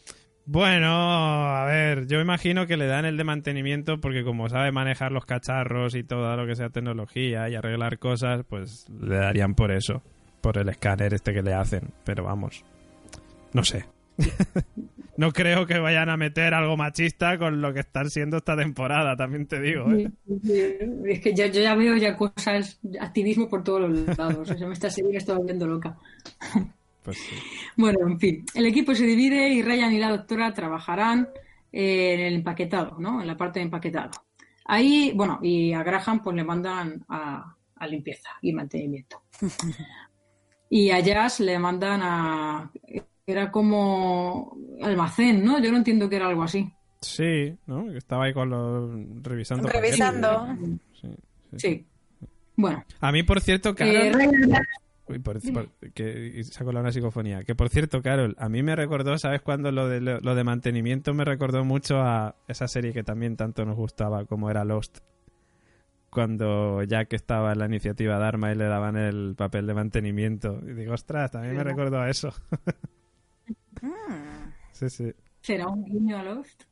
Bueno, 0.47 0.89
a 0.89 1.65
ver, 1.67 2.09
yo 2.09 2.21
imagino 2.21 2.67
que 2.67 2.77
le 2.77 2.87
dan 2.87 3.05
el 3.05 3.17
de 3.17 3.23
mantenimiento 3.23 4.01
porque 4.01 4.25
como 4.25 4.49
sabe 4.49 4.73
manejar 4.73 5.13
los 5.13 5.25
cacharros 5.25 5.95
y 5.95 6.03
todo 6.03 6.35
lo 6.37 6.45
que 6.45 6.57
sea 6.57 6.71
tecnología 6.71 7.49
y 7.49 7.55
arreglar 7.55 8.01
cosas, 8.01 8.43
pues 8.49 8.89
le 9.01 9.15
darían 9.15 9.55
por 9.55 9.71
eso, 9.71 10.03
por 10.41 10.59
el 10.59 10.69
escáner 10.69 11.15
este 11.15 11.33
que 11.33 11.43
le 11.43 11.55
hacen. 11.55 11.93
Pero 12.05 12.25
vamos, 12.25 12.65
no 13.53 13.65
sé. 13.65 13.85
no 15.17 15.33
creo 15.33 15.67
que 15.67 15.79
vayan 15.79 16.09
a 16.09 16.17
meter 16.17 16.55
algo 16.55 16.77
machista 16.77 17.39
con 17.39 17.61
lo 17.61 17.73
que 17.73 17.81
están 17.81 18.11
siendo 18.11 18.39
esta 18.39 18.57
temporada, 18.57 19.17
también 19.17 19.47
te 19.47 19.61
digo. 19.61 19.91
¿eh? 19.93 20.11
Es 21.07 21.21
que 21.21 21.35
yo, 21.35 21.47
yo 21.47 21.61
ya 21.61 21.75
veo 21.75 21.97
ya 21.97 22.17
cosas, 22.17 22.81
activismo 23.01 23.49
por 23.49 23.65
todos 23.65 23.83
los 23.83 24.19
lados. 24.19 24.51
O 24.51 24.57
sea, 24.57 24.67
me 24.67 24.75
está 24.75 24.91
serie 24.91 25.17
está 25.17 25.35
volviendo 25.35 25.67
loca. 25.67 25.97
Pues 27.03 27.19
sí. 27.19 27.37
Bueno, 27.77 27.99
en 28.07 28.19
fin, 28.19 28.45
el 28.55 28.67
equipo 28.67 28.95
se 28.95 29.05
divide 29.05 29.49
y 29.49 29.63
Ryan 29.63 29.93
y 29.93 29.99
la 29.99 30.11
doctora 30.11 30.53
trabajarán 30.53 31.29
eh, 31.73 32.15
en 32.15 32.21
el 32.21 32.35
empaquetado, 32.35 32.97
¿no? 32.99 33.21
En 33.21 33.27
la 33.27 33.37
parte 33.37 33.59
de 33.59 33.65
empaquetado. 33.65 34.11
Ahí, 34.67 35.13
bueno, 35.15 35.41
y 35.43 35.73
a 35.73 35.83
Graham 35.83 36.23
pues 36.23 36.37
le 36.37 36.45
mandan 36.45 37.05
a, 37.09 37.57
a 37.77 37.87
limpieza 37.87 38.31
y 38.43 38.53
mantenimiento. 38.53 39.23
Y 40.73 40.91
a 40.93 41.01
Jazz 41.01 41.41
le 41.41 41.59
mandan 41.59 42.01
a... 42.01 42.71
Era 43.31 43.51
como 43.51 44.57
almacén, 44.83 45.45
¿no? 45.45 45.59
Yo 45.61 45.71
no 45.71 45.79
entiendo 45.79 46.09
que 46.09 46.17
era 46.17 46.27
algo 46.29 46.43
así. 46.43 46.73
Sí, 47.01 47.57
¿no? 47.67 47.91
Estaba 47.93 48.25
ahí 48.25 48.35
con 48.35 48.51
los... 48.51 48.91
revisando. 49.23 49.69
Revisando. 49.69 50.47
paquetes. 50.47 50.69
Sí, 51.01 51.09
sí, 51.09 51.17
sí. 51.53 51.59
Sí. 51.59 51.87
Bueno, 52.57 52.85
A 53.01 53.11
mí, 53.13 53.23
por 53.23 53.41
cierto, 53.41 53.75
Carol... 53.75 53.95
eh, 53.97 54.13
Ryan- 54.13 54.63
Uy, 55.09 55.19
por, 55.19 55.41
por- 55.53 55.69
que 55.93 56.33
y 56.37 56.45
saco 56.45 56.71
la 56.73 56.81
una 56.81 56.93
psicofonía. 56.93 57.43
Que 57.43 57.55
por 57.57 57.69
cierto, 57.69 58.01
Carol, 58.03 58.37
a 58.39 58.49
mí 58.49 58.63
me 58.63 58.77
recordó, 58.77 59.19
¿sabes 59.19 59.41
cuando 59.43 59.73
lo 59.73 59.89
de, 59.89 60.01
lo 60.01 60.35
de 60.35 60.45
mantenimiento 60.45 61.15
me 61.15 61.25
recordó 61.25 61.65
mucho 61.65 62.01
a 62.01 62.37
esa 62.47 62.69
serie 62.69 62.93
que 62.93 63.03
también 63.03 63.37
tanto 63.37 63.65
nos 63.65 63.77
gustaba, 63.77 64.25
como 64.27 64.51
era 64.51 64.63
Lost? 64.65 64.99
Cuando 66.11 66.83
Jack 66.85 67.13
estaba 67.15 67.53
en 67.53 67.59
la 67.61 67.67
iniciativa 67.67 68.19
Dharma 68.19 68.53
y 68.53 68.57
le 68.57 68.65
daban 68.67 68.97
el 68.97 69.35
papel 69.37 69.67
de 69.67 69.75
mantenimiento. 69.75 70.61
Y 70.65 70.75
digo, 70.75 70.95
ostras, 70.95 71.31
también 71.31 71.57
me 71.57 71.65
recordó 71.65 71.99
a 72.01 72.11
eso. 72.11 72.33
Mm. 73.83 74.53
sí, 74.73 74.91
sí. 74.91 75.13
¿Será 75.41 75.69
un 75.69 75.85
guiño 75.85 76.19
a 76.19 76.23
Lost? 76.23 76.65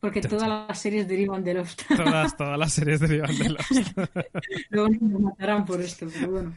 Porque 0.00 0.22
todas 0.22 0.48
las 0.48 0.78
series 0.78 1.06
derivan 1.06 1.44
de 1.44 1.54
Lost. 1.54 1.82
Todas, 1.96 2.36
todas 2.36 2.58
las 2.58 2.72
series 2.72 3.00
derivan 3.00 3.36
de 3.36 3.50
Lost. 3.50 3.70
Luego 4.70 4.88
nos 5.00 5.20
matarán 5.20 5.66
por 5.66 5.80
esto, 5.80 6.06
pero 6.12 6.30
bueno. 6.30 6.54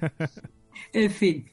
En 0.94 1.12
fin. 1.12 1.50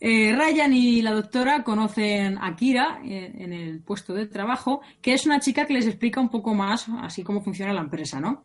Eh, 0.00 0.34
Ryan 0.36 0.72
y 0.72 1.02
la 1.02 1.12
doctora 1.12 1.64
conocen 1.64 2.38
a 2.38 2.54
Kira 2.54 3.00
eh, 3.04 3.32
en 3.38 3.52
el 3.52 3.80
puesto 3.80 4.12
de 4.12 4.26
trabajo, 4.26 4.80
que 5.00 5.14
es 5.14 5.24
una 5.26 5.40
chica 5.40 5.66
que 5.66 5.74
les 5.74 5.86
explica 5.86 6.20
un 6.20 6.28
poco 6.28 6.54
más 6.54 6.86
así 7.00 7.22
cómo 7.22 7.42
funciona 7.42 7.72
la 7.72 7.80
empresa, 7.80 8.20
¿no? 8.20 8.44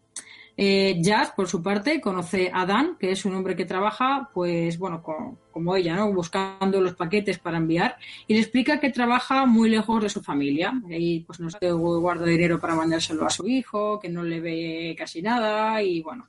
Eh, 0.61 0.97
Jazz, 1.01 1.31
por 1.37 1.47
su 1.47 1.63
parte, 1.63 2.01
conoce 2.01 2.51
a 2.53 2.65
Dan, 2.65 2.97
que 2.99 3.11
es 3.11 3.23
un 3.23 3.33
hombre 3.35 3.55
que 3.55 3.63
trabaja, 3.65 4.29
pues 4.33 4.77
bueno, 4.77 5.01
co- 5.01 5.37
como 5.51 5.73
ella, 5.77 5.95
¿no? 5.95 6.11
Buscando 6.11 6.81
los 6.81 6.95
paquetes 6.95 7.39
para 7.39 7.57
enviar, 7.57 7.95
y 8.27 8.33
le 8.33 8.41
explica 8.41 8.77
que 8.79 8.89
trabaja 8.91 9.45
muy 9.45 9.69
lejos 9.69 10.03
de 10.03 10.09
su 10.09 10.21
familia. 10.21 10.73
Y 10.89 11.21
pues 11.21 11.39
no 11.39 11.49
sé, 11.49 11.71
guarda 11.71 12.25
dinero 12.25 12.59
para 12.59 12.75
mandárselo 12.75 13.25
a 13.25 13.29
su 13.29 13.47
hijo, 13.47 13.99
que 14.01 14.09
no 14.09 14.21
le 14.23 14.41
ve 14.41 14.95
casi 14.97 15.21
nada, 15.21 15.81
y 15.81 16.01
bueno. 16.01 16.27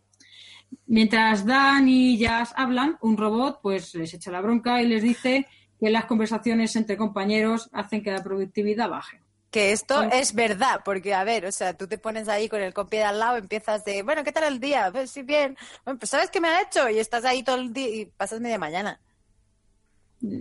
Mientras 0.87 1.45
Dan 1.45 1.89
y 1.89 2.17
Jazz 2.19 2.53
hablan, 2.57 2.99
un 3.01 3.17
robot 3.17 3.59
pues 3.61 3.95
les 3.97 4.15
echa 4.15 4.31
la 4.31 4.41
bronca 4.41 4.81
y 4.81 4.87
les 4.87 5.03
dice 5.03 5.47
que 5.81 5.91
las 5.91 6.05
conversaciones 6.05 6.77
entre 6.77 6.97
compañeros 6.97 7.69
hacen 7.73 8.03
que 8.03 8.13
la 8.13 8.23
productividad 8.23 8.89
baje. 8.89 9.21
Que 9.51 9.73
esto 9.73 10.05
es 10.13 10.35
verdad, 10.35 10.83
porque 10.85 11.13
a 11.13 11.25
ver, 11.25 11.45
o 11.45 11.51
sea, 11.53 11.77
tú 11.77 11.89
te 11.89 11.99
pones 11.99 12.29
ahí 12.29 12.49
con 12.49 12.61
el 12.61 12.73
compi 12.73 12.99
de 12.99 13.05
al 13.05 13.19
lado, 13.19 13.37
empiezas 13.37 13.85
de, 13.85 14.03
bueno, 14.05 14.23
¿qué 14.23 14.31
tal 14.33 14.45
el 14.45 14.61
día? 14.61 14.91
Pues 14.93 15.11
sí, 15.11 15.23
bien. 15.23 15.57
Bueno, 15.85 15.99
pues 15.99 16.11
¿sabes 16.11 16.31
qué 16.31 16.41
me 16.41 16.49
ha 16.49 16.63
hecho? 16.63 16.89
Y 16.89 16.99
estás 17.01 17.25
ahí 17.25 17.43
todo 17.43 17.57
el 17.57 17.73
día 17.73 17.89
y 17.89 18.07
pasas 18.07 18.41
media 18.41 18.59
mañana. 18.59 19.01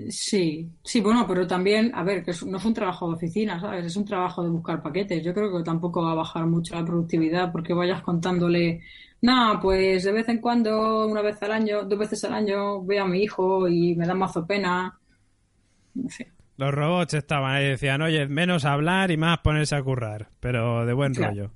Sí, 0.10 0.70
sí, 0.84 0.99
bueno, 0.99 1.26
pero 1.26 1.47
también, 1.47 1.93
a 1.95 2.03
ver, 2.03 2.24
que 2.26 2.34
no 2.45 2.57
es 2.57 2.66
un 2.66 2.74
trabajo 2.74 3.07
de 3.07 3.16
oficina, 3.16 3.60
¿sabes? 3.62 3.86
Es 3.86 3.95
un 3.95 4.03
trabajo 4.03 4.43
de 4.43 4.49
buscar 4.49 4.82
paquetes. 4.84 5.24
Yo 5.24 5.34
creo 5.34 5.57
que 5.57 5.64
tampoco 5.64 6.03
va 6.03 6.12
a 6.12 6.16
bajar 6.16 6.45
mucho 6.47 6.76
la 6.76 6.84
productividad 6.84 7.49
porque 7.51 7.74
vayas 7.74 8.01
contándole, 8.01 8.82
nada, 9.22 9.60
pues 9.62 10.03
de 10.03 10.12
vez 10.12 10.28
en 10.28 10.41
cuando, 10.41 11.07
una 11.07 11.22
vez 11.22 11.41
al 11.43 11.53
año, 11.53 11.84
dos 11.86 11.97
veces 11.97 12.22
al 12.26 12.34
año, 12.34 12.84
veo 12.84 13.05
a 13.05 13.07
mi 13.07 13.24
hijo 13.24 13.70
y 13.70 13.95
me 13.95 14.05
da 14.05 14.14
mazo 14.16 14.45
pena. 14.45 14.99
No 15.95 16.10
sé. 16.10 16.32
Los 16.60 16.74
robots 16.74 17.14
estaban 17.14 17.55
ahí 17.55 17.66
y 17.68 17.70
decían, 17.70 18.01
oye, 18.01 18.28
menos 18.28 18.66
hablar 18.66 19.12
y 19.12 19.16
más 19.18 19.38
ponerse 19.38 19.78
a 19.78 19.82
currar, 19.82 20.28
pero 20.41 20.86
de 20.86 20.91
buen 20.91 21.14
Claro. 21.14 21.32
rollo. 21.34 21.51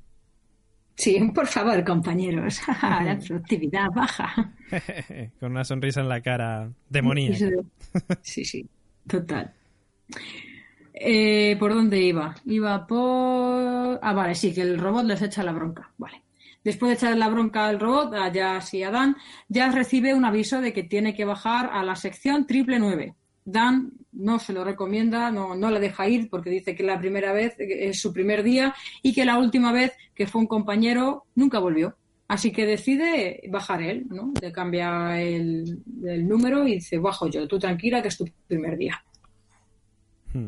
Sí, 0.95 1.19
por 1.35 1.45
favor, 1.47 1.83
compañeros, 1.83 2.61
la 2.81 3.19
productividad 3.19 3.87
baja. 3.93 4.53
Con 5.41 5.51
una 5.51 5.65
sonrisa 5.65 5.99
en 5.99 6.07
la 6.07 6.21
cara 6.21 6.71
demoníaca. 6.87 7.37
Sí, 8.21 8.45
sí, 8.45 8.65
total. 9.05 9.51
Eh, 10.93 11.57
¿Por 11.59 11.73
dónde 11.73 11.99
iba? 11.99 12.35
Iba 12.45 12.87
por... 12.87 13.99
Ah, 14.01 14.13
vale, 14.13 14.35
sí, 14.35 14.53
que 14.53 14.61
el 14.61 14.77
robot 14.79 15.03
les 15.05 15.21
echa 15.21 15.43
la 15.43 15.51
bronca. 15.51 15.91
Vale. 15.97 16.21
Después 16.63 16.91
de 16.91 16.95
echar 16.95 17.17
la 17.17 17.27
bronca 17.27 17.67
al 17.67 17.77
robot, 17.79 18.13
a 18.13 18.31
Jazz 18.31 18.73
y 18.73 18.83
a 18.83 18.89
Dan, 18.91 19.17
Jazz 19.49 19.75
recibe 19.75 20.13
un 20.13 20.23
aviso 20.23 20.61
de 20.61 20.71
que 20.71 20.83
tiene 20.83 21.13
que 21.13 21.25
bajar 21.25 21.69
a 21.73 21.83
la 21.83 21.97
sección 21.97 22.47
triple 22.47 22.79
nueve. 22.79 23.15
Dan 23.45 23.91
no 24.11 24.39
se 24.39 24.53
lo 24.53 24.63
recomienda, 24.63 25.31
no, 25.31 25.55
no 25.55 25.69
la 25.69 25.79
deja 25.79 26.07
ir 26.07 26.29
porque 26.29 26.49
dice 26.49 26.75
que 26.75 26.83
la 26.83 26.99
primera 26.99 27.33
vez 27.33 27.55
es 27.57 27.99
su 27.99 28.13
primer 28.13 28.43
día 28.43 28.73
y 29.01 29.13
que 29.13 29.25
la 29.25 29.37
última 29.37 29.71
vez 29.71 29.93
que 30.13 30.27
fue 30.27 30.41
un 30.41 30.47
compañero 30.47 31.25
nunca 31.35 31.59
volvió. 31.59 31.95
Así 32.27 32.51
que 32.51 32.65
decide 32.65 33.41
bajar 33.49 33.81
él, 33.81 34.05
¿no? 34.09 34.33
Le 34.41 34.51
cambia 34.51 35.21
el, 35.21 35.83
el 36.05 36.27
número 36.27 36.67
y 36.67 36.75
dice, 36.75 36.97
bajo 36.97 37.27
yo, 37.27 37.47
tú 37.47 37.59
tranquila 37.59 38.01
que 38.01 38.07
es 38.07 38.17
tu 38.17 38.25
primer 38.47 38.77
día. 38.77 39.03
Hmm. 40.33 40.47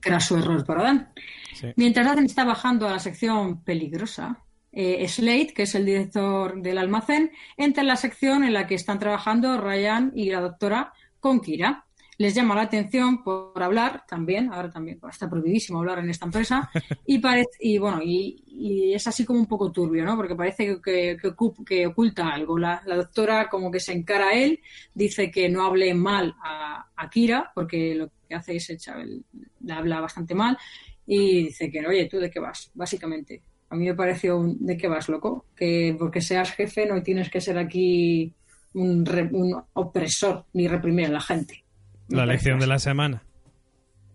Que 0.00 0.08
era 0.10 0.20
su 0.20 0.36
error 0.36 0.64
para 0.64 0.84
Dan. 0.84 1.12
Sí. 1.54 1.68
Mientras 1.76 2.06
Dan 2.06 2.24
está 2.24 2.44
bajando 2.44 2.86
a 2.86 2.92
la 2.92 2.98
sección 2.98 3.62
peligrosa, 3.62 4.44
eh, 4.72 5.06
Slade, 5.08 5.52
que 5.54 5.62
es 5.64 5.74
el 5.74 5.84
director 5.84 6.62
del 6.62 6.78
almacén, 6.78 7.32
entra 7.56 7.82
en 7.82 7.88
la 7.88 7.96
sección 7.96 8.44
en 8.44 8.52
la 8.52 8.66
que 8.66 8.76
están 8.76 8.98
trabajando 8.98 9.60
Ryan 9.60 10.12
y 10.14 10.30
la 10.30 10.40
doctora 10.40 10.92
con 11.20 11.40
Kira. 11.40 11.84
Les 12.18 12.34
llama 12.34 12.56
la 12.56 12.62
atención 12.62 13.22
por 13.22 13.62
hablar 13.62 14.04
también, 14.08 14.52
ahora 14.52 14.68
también 14.70 14.98
está 15.08 15.30
prohibidísimo 15.30 15.78
hablar 15.78 16.00
en 16.00 16.10
esta 16.10 16.26
empresa, 16.26 16.68
y, 17.06 17.20
y 17.60 17.78
bueno, 17.78 18.00
y, 18.02 18.92
es 18.92 19.06
así 19.06 19.24
como 19.24 19.38
un 19.38 19.46
poco 19.46 19.70
turbio, 19.70 20.04
¿no? 20.04 20.16
Porque 20.16 20.34
parece 20.34 20.66
que, 20.66 20.80
que- 20.82 21.16
que 21.22 21.28
ocu- 21.28 21.64
que 21.64 21.86
oculta 21.86 22.28
algo. 22.28 22.58
La, 22.58 22.82
la 22.86 22.96
doctora 22.96 23.48
como 23.48 23.70
que 23.70 23.78
se 23.78 23.92
encara 23.92 24.30
a 24.30 24.32
él, 24.34 24.58
dice 24.92 25.30
que 25.30 25.48
no 25.48 25.64
hable 25.64 25.94
mal 25.94 26.34
a, 26.42 26.86
Kira, 27.10 27.52
porque 27.54 27.94
lo 27.94 28.10
que 28.28 28.34
hace 28.34 28.56
es 28.56 28.68
echar, 28.70 28.98
le 29.06 29.72
habla 29.72 30.00
bastante 30.00 30.34
mal, 30.34 30.58
y 31.06 31.44
dice 31.44 31.70
que, 31.70 31.86
oye, 31.86 32.06
¿tú 32.06 32.18
de 32.18 32.30
qué 32.30 32.40
vas? 32.40 32.70
Básicamente. 32.74 33.42
A 33.70 33.76
mí 33.76 33.84
me 33.84 33.94
pareció 33.94 34.38
un, 34.38 34.58
¿de 34.66 34.76
qué 34.76 34.88
vas, 34.88 35.08
loco? 35.08 35.46
Que 35.54 35.94
porque 35.98 36.20
seas 36.20 36.50
jefe 36.52 36.84
no 36.86 37.00
tienes 37.02 37.30
que 37.30 37.40
ser 37.40 37.58
aquí 37.58 38.34
un, 38.74 39.06
re- 39.06 39.28
un 39.32 39.54
opresor 39.74 40.46
ni 40.54 40.66
reprimir 40.66 41.06
a 41.06 41.10
la 41.10 41.20
gente. 41.20 41.64
La 42.08 42.26
lección 42.26 42.58
de 42.58 42.66
la 42.66 42.78
semana. 42.78 43.22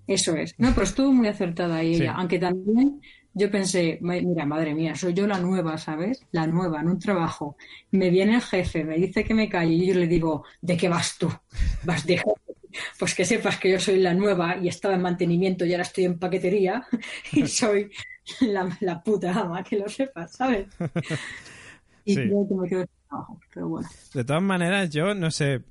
Eso 0.08 0.36
es. 0.36 0.56
No, 0.58 0.72
pero 0.74 0.84
estuvo 0.84 1.12
muy 1.14 1.28
acertada 1.28 1.78
ahí 1.78 1.96
Sí. 1.96 2.02
ella. 2.04 2.14
Aunque 2.16 2.38
también 2.40 3.02
yo 3.34 3.50
pensé, 3.50 4.00
"Ma- 4.02 4.16
mira, 4.22 4.46
madre 4.46 4.74
mía, 4.76 4.96
soy 4.96 5.14
yo 5.14 5.26
la 5.28 5.40
nueva, 5.40 5.78
¿sabes? 5.78 6.26
La 6.32 6.46
nueva, 6.46 6.82
en 6.82 6.90
un 6.90 7.00
trabajo. 7.00 7.56
Me 7.92 8.10
viene 8.10 8.36
el 8.36 8.42
jefe, 8.42 8.84
me 8.84 8.98
dice 8.98 9.24
que 9.24 9.34
me 9.34 9.48
calle 9.48 9.74
y 9.74 9.88
yo 9.88 9.96
le 9.96 10.08
digo, 10.08 10.44
¿de 10.62 10.76
qué 10.78 10.90
vas 10.90 11.18
tú? 11.18 11.32
Vas 11.84 12.06
de 12.06 12.18
jefe. 12.18 12.32
Pues 13.00 13.14
que 13.16 13.24
sepas 13.24 13.58
que 13.60 13.72
yo 13.72 13.80
soy 13.80 14.00
la 14.00 14.14
nueva 14.16 14.58
y 14.58 14.68
estaba 14.68 14.96
en 14.96 15.02
mantenimiento 15.04 15.64
y 15.64 15.72
ahora 15.74 15.84
estoy 15.84 16.06
en 16.06 16.18
paquetería 16.20 16.86
y 17.32 17.46
soy 17.48 17.92
la, 18.42 18.76
la 18.82 19.02
puta 19.04 19.32
ama, 19.40 19.64
que 19.64 19.78
lo 19.78 19.88
sepas, 19.88 20.34
¿sabes? 20.36 20.68
Y 22.06 22.16
Sí. 22.16 22.22
creo 22.24 22.46
que 22.50 22.56
me 22.56 22.68
quedo 22.68 22.86
trabajo, 23.08 23.40
pero 23.54 23.70
bueno. 23.70 23.88
De 24.14 24.26
todas 24.26 24.42
maneras, 24.44 24.90
yo 24.90 25.16
no 25.16 25.32
sé. 25.32 25.62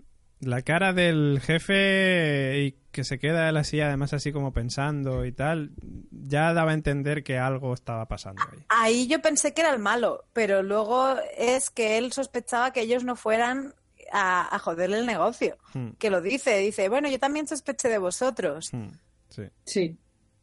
La 0.42 0.62
cara 0.62 0.92
del 0.92 1.40
jefe 1.40 2.58
y 2.64 2.72
que 2.90 3.04
se 3.04 3.18
queda 3.20 3.48
él 3.48 3.56
así, 3.56 3.80
además 3.80 4.12
así 4.12 4.32
como 4.32 4.52
pensando 4.52 5.24
y 5.24 5.30
tal, 5.32 5.70
ya 6.10 6.52
daba 6.52 6.72
a 6.72 6.74
entender 6.74 7.22
que 7.22 7.38
algo 7.38 7.72
estaba 7.72 8.06
pasando 8.06 8.42
ahí. 8.52 8.58
Ahí 8.68 9.06
yo 9.06 9.22
pensé 9.22 9.54
que 9.54 9.60
era 9.60 9.70
el 9.72 9.78
malo, 9.78 10.24
pero 10.32 10.62
luego 10.64 11.14
es 11.38 11.70
que 11.70 11.96
él 11.96 12.12
sospechaba 12.12 12.72
que 12.72 12.80
ellos 12.80 13.04
no 13.04 13.14
fueran 13.14 13.72
a, 14.12 14.54
a 14.54 14.58
joderle 14.58 14.98
el 14.98 15.06
negocio. 15.06 15.56
Hmm, 15.74 15.90
Que 15.98 16.10
lo 16.10 16.20
dice, 16.20 16.58
dice, 16.58 16.88
bueno, 16.88 17.08
yo 17.08 17.20
también 17.20 17.46
sospeché 17.46 17.88
de 17.88 17.98
vosotros. 17.98 18.70
hmm, 18.72 18.88
sí, 19.28 19.42
Sí, 19.64 19.96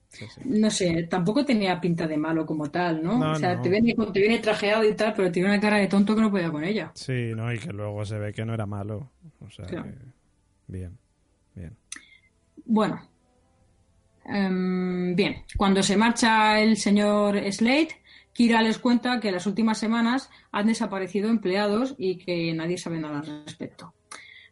sí, 0.10 0.26
sí. 0.34 0.41
no 0.45 0.70
sé, 0.70 1.03
tampoco 1.10 1.45
tenía 1.45 1.80
pinta 1.80 2.05
de 2.07 2.18
malo 2.18 2.45
como 2.45 2.70
tal, 2.70 3.01
¿no? 3.03 3.18
No, 3.18 3.32
o 3.32 3.36
sea, 3.36 3.55
no. 3.55 3.62
te, 3.62 3.70
viene, 3.70 3.95
te 4.14 4.20
viene 4.20 4.39
trajeado 4.39 4.84
y 4.84 4.93
tal, 4.95 5.14
pero 5.16 5.32
tiene 5.32 5.49
una 5.49 5.60
cara 5.60 5.78
de 5.78 5.88
tonto 5.88 6.16
que 6.16 6.22
no 6.22 6.30
podía 6.32 6.51
con 6.51 6.64
ella. 6.64 6.91
Sí, 6.95 7.32
no, 7.36 7.51
y 7.53 7.57
que 7.60 7.72
luego 7.72 8.03
se 8.05 8.18
ve 8.20 8.34
que 8.34 8.45
no 8.45 8.53
era 8.53 8.66
malo. 8.66 9.12
O 9.39 9.49
sea, 9.49 9.66
Claro. 9.66 9.86
que- 9.86 9.95
bien, 10.68 10.97
bien. 11.55 11.76
Bueno, 12.66 13.01
em, 14.26 15.16
bien, 15.16 15.43
cuando 15.57 15.82
se 15.84 15.97
marcha 15.97 16.60
el 16.60 16.78
señor 16.78 17.39
Slade, 17.51 17.89
Kira 18.34 18.62
les 18.62 18.78
cuenta 18.78 19.20
que 19.20 19.32
las 19.32 19.45
últimas 19.47 19.78
semanas 19.78 20.30
han 20.51 20.68
desaparecido 20.68 21.30
empleados 21.30 21.95
y 21.97 22.18
que 22.18 22.53
nadie 22.53 22.78
sabe 22.78 22.99
nada 22.99 23.20
al 23.20 23.43
respecto. 23.45 23.93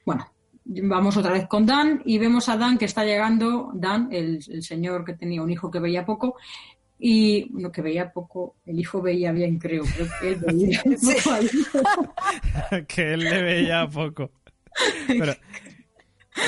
Bueno, 0.05 0.31
vamos 0.67 1.17
otra 1.17 1.31
vez 1.31 1.47
con 1.47 1.65
Dan 1.65 2.01
y 2.05 2.17
vemos 2.17 2.49
a 2.49 2.57
Dan 2.57 2.77
que 2.77 2.85
está 2.85 3.05
llegando, 3.05 3.71
Dan, 3.73 4.09
el, 4.11 4.39
el 4.49 4.63
señor 4.63 5.05
que 5.05 5.13
tenía 5.13 5.41
un 5.41 5.49
hijo 5.49 5.71
que 5.71 5.79
veía 5.79 6.05
poco, 6.05 6.35
y 6.99 7.47
no, 7.51 7.71
que 7.71 7.81
veía 7.81 8.11
poco, 8.11 8.55
el 8.65 8.79
hijo 8.79 9.01
veía 9.01 9.31
bien, 9.31 9.59
creo, 9.59 9.83
creo 9.83 10.07
que 10.19 10.29
él 10.29 10.39
veía 10.47 10.83
poco 10.83 11.31
que 12.87 13.13
él 13.13 13.19
le 13.19 13.41
veía 13.41 13.87
poco. 13.87 14.31
Pero 15.07 15.33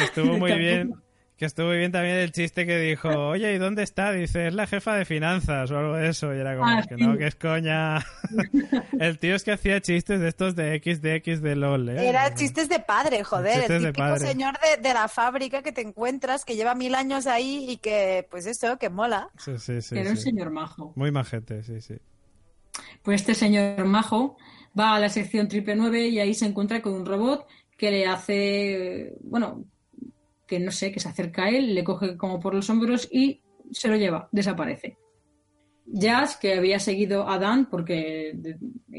estuvo 0.04 0.38
muy 0.38 0.54
bien. 0.54 0.94
Que 1.40 1.46
estuvo 1.46 1.68
muy 1.68 1.78
bien 1.78 1.94
también 1.94 2.18
el 2.18 2.34
chiste 2.34 2.66
que 2.66 2.78
dijo, 2.78 3.08
oye, 3.30 3.54
¿y 3.54 3.58
dónde 3.60 3.82
está? 3.82 4.12
Dice, 4.12 4.48
es 4.48 4.54
la 4.54 4.68
jefa 4.68 4.94
de 4.96 5.06
finanzas 5.06 5.72
o 5.72 5.78
algo 5.80 5.94
de 5.96 6.10
eso. 6.10 6.36
Y 6.36 6.38
era 6.40 6.58
como, 6.58 6.68
Ah, 6.70 6.84
que 6.86 6.96
sí. 6.96 7.02
no, 7.02 7.18
que 7.18 7.28
es 7.28 7.36
coña. 7.36 8.06
el 9.00 9.18
tío 9.20 9.36
es 9.36 9.46
que 9.46 9.54
hacía 9.54 9.80
chistes 9.80 10.20
de 10.20 10.28
estos 10.28 10.58
de 10.58 10.76
X, 10.76 11.02
de 11.02 11.16
X, 11.16 11.42
de 11.42 11.56
LOL. 11.56 11.88
¿eh? 11.90 12.10
Era 12.10 12.36
chistes 12.36 12.68
de 12.68 12.80
padre, 12.82 13.24
joder, 13.24 13.54
Chistes 13.54 13.70
el 13.78 13.82
de 13.84 13.88
típico 13.94 14.06
padre. 14.08 14.28
señor 14.28 14.56
de, 14.60 14.82
de 14.82 14.94
la 14.94 15.08
fábrica 15.08 15.62
que 15.64 15.72
te 15.72 15.80
encuentras, 15.80 16.44
que 16.44 16.58
lleva 16.58 16.76
mil 16.76 16.94
años 16.94 17.26
ahí 17.26 17.66
y 17.70 17.78
que, 17.78 18.28
pues 18.30 18.46
eso, 18.46 18.78
que 18.78 18.90
mola. 18.90 19.30
Sí, 19.38 19.58
sí, 19.60 19.82
sí. 19.82 19.98
era 19.98 20.10
un 20.10 20.18
sí. 20.18 20.24
señor 20.24 20.50
majo. 20.52 20.92
Muy 20.98 21.10
majete, 21.12 21.64
sí, 21.64 21.80
sí. 21.80 21.96
Pues 23.02 23.22
este 23.22 23.34
señor 23.34 23.86
majo 23.86 24.38
va 24.78 24.96
a 24.96 25.00
la 25.00 25.08
sección 25.08 25.48
triple 25.48 25.78
nueve 25.78 26.06
y 26.10 26.20
ahí 26.20 26.34
se 26.34 26.46
encuentra 26.48 26.82
con 26.82 26.94
un 26.96 27.06
robot 27.06 27.48
que 27.78 27.92
le 27.92 28.06
hace, 28.08 29.14
bueno, 29.22 29.64
que 30.50 30.60
no 30.60 30.72
sé, 30.72 30.92
que 30.92 31.00
se 31.00 31.08
acerca 31.08 31.46
a 31.46 31.50
él, 31.50 31.76
le 31.76 31.84
coge 31.84 32.18
como 32.18 32.40
por 32.40 32.56
los 32.56 32.70
hombros 32.70 33.08
y 33.12 33.42
se 33.72 33.88
lo 33.88 33.96
lleva, 33.96 34.28
desaparece. 34.32 34.98
Jazz, 35.92 36.38
que 36.38 36.56
había 36.56 36.80
seguido 36.80 37.28
a 37.28 37.40
Dan, 37.40 37.68
porque 37.70 38.36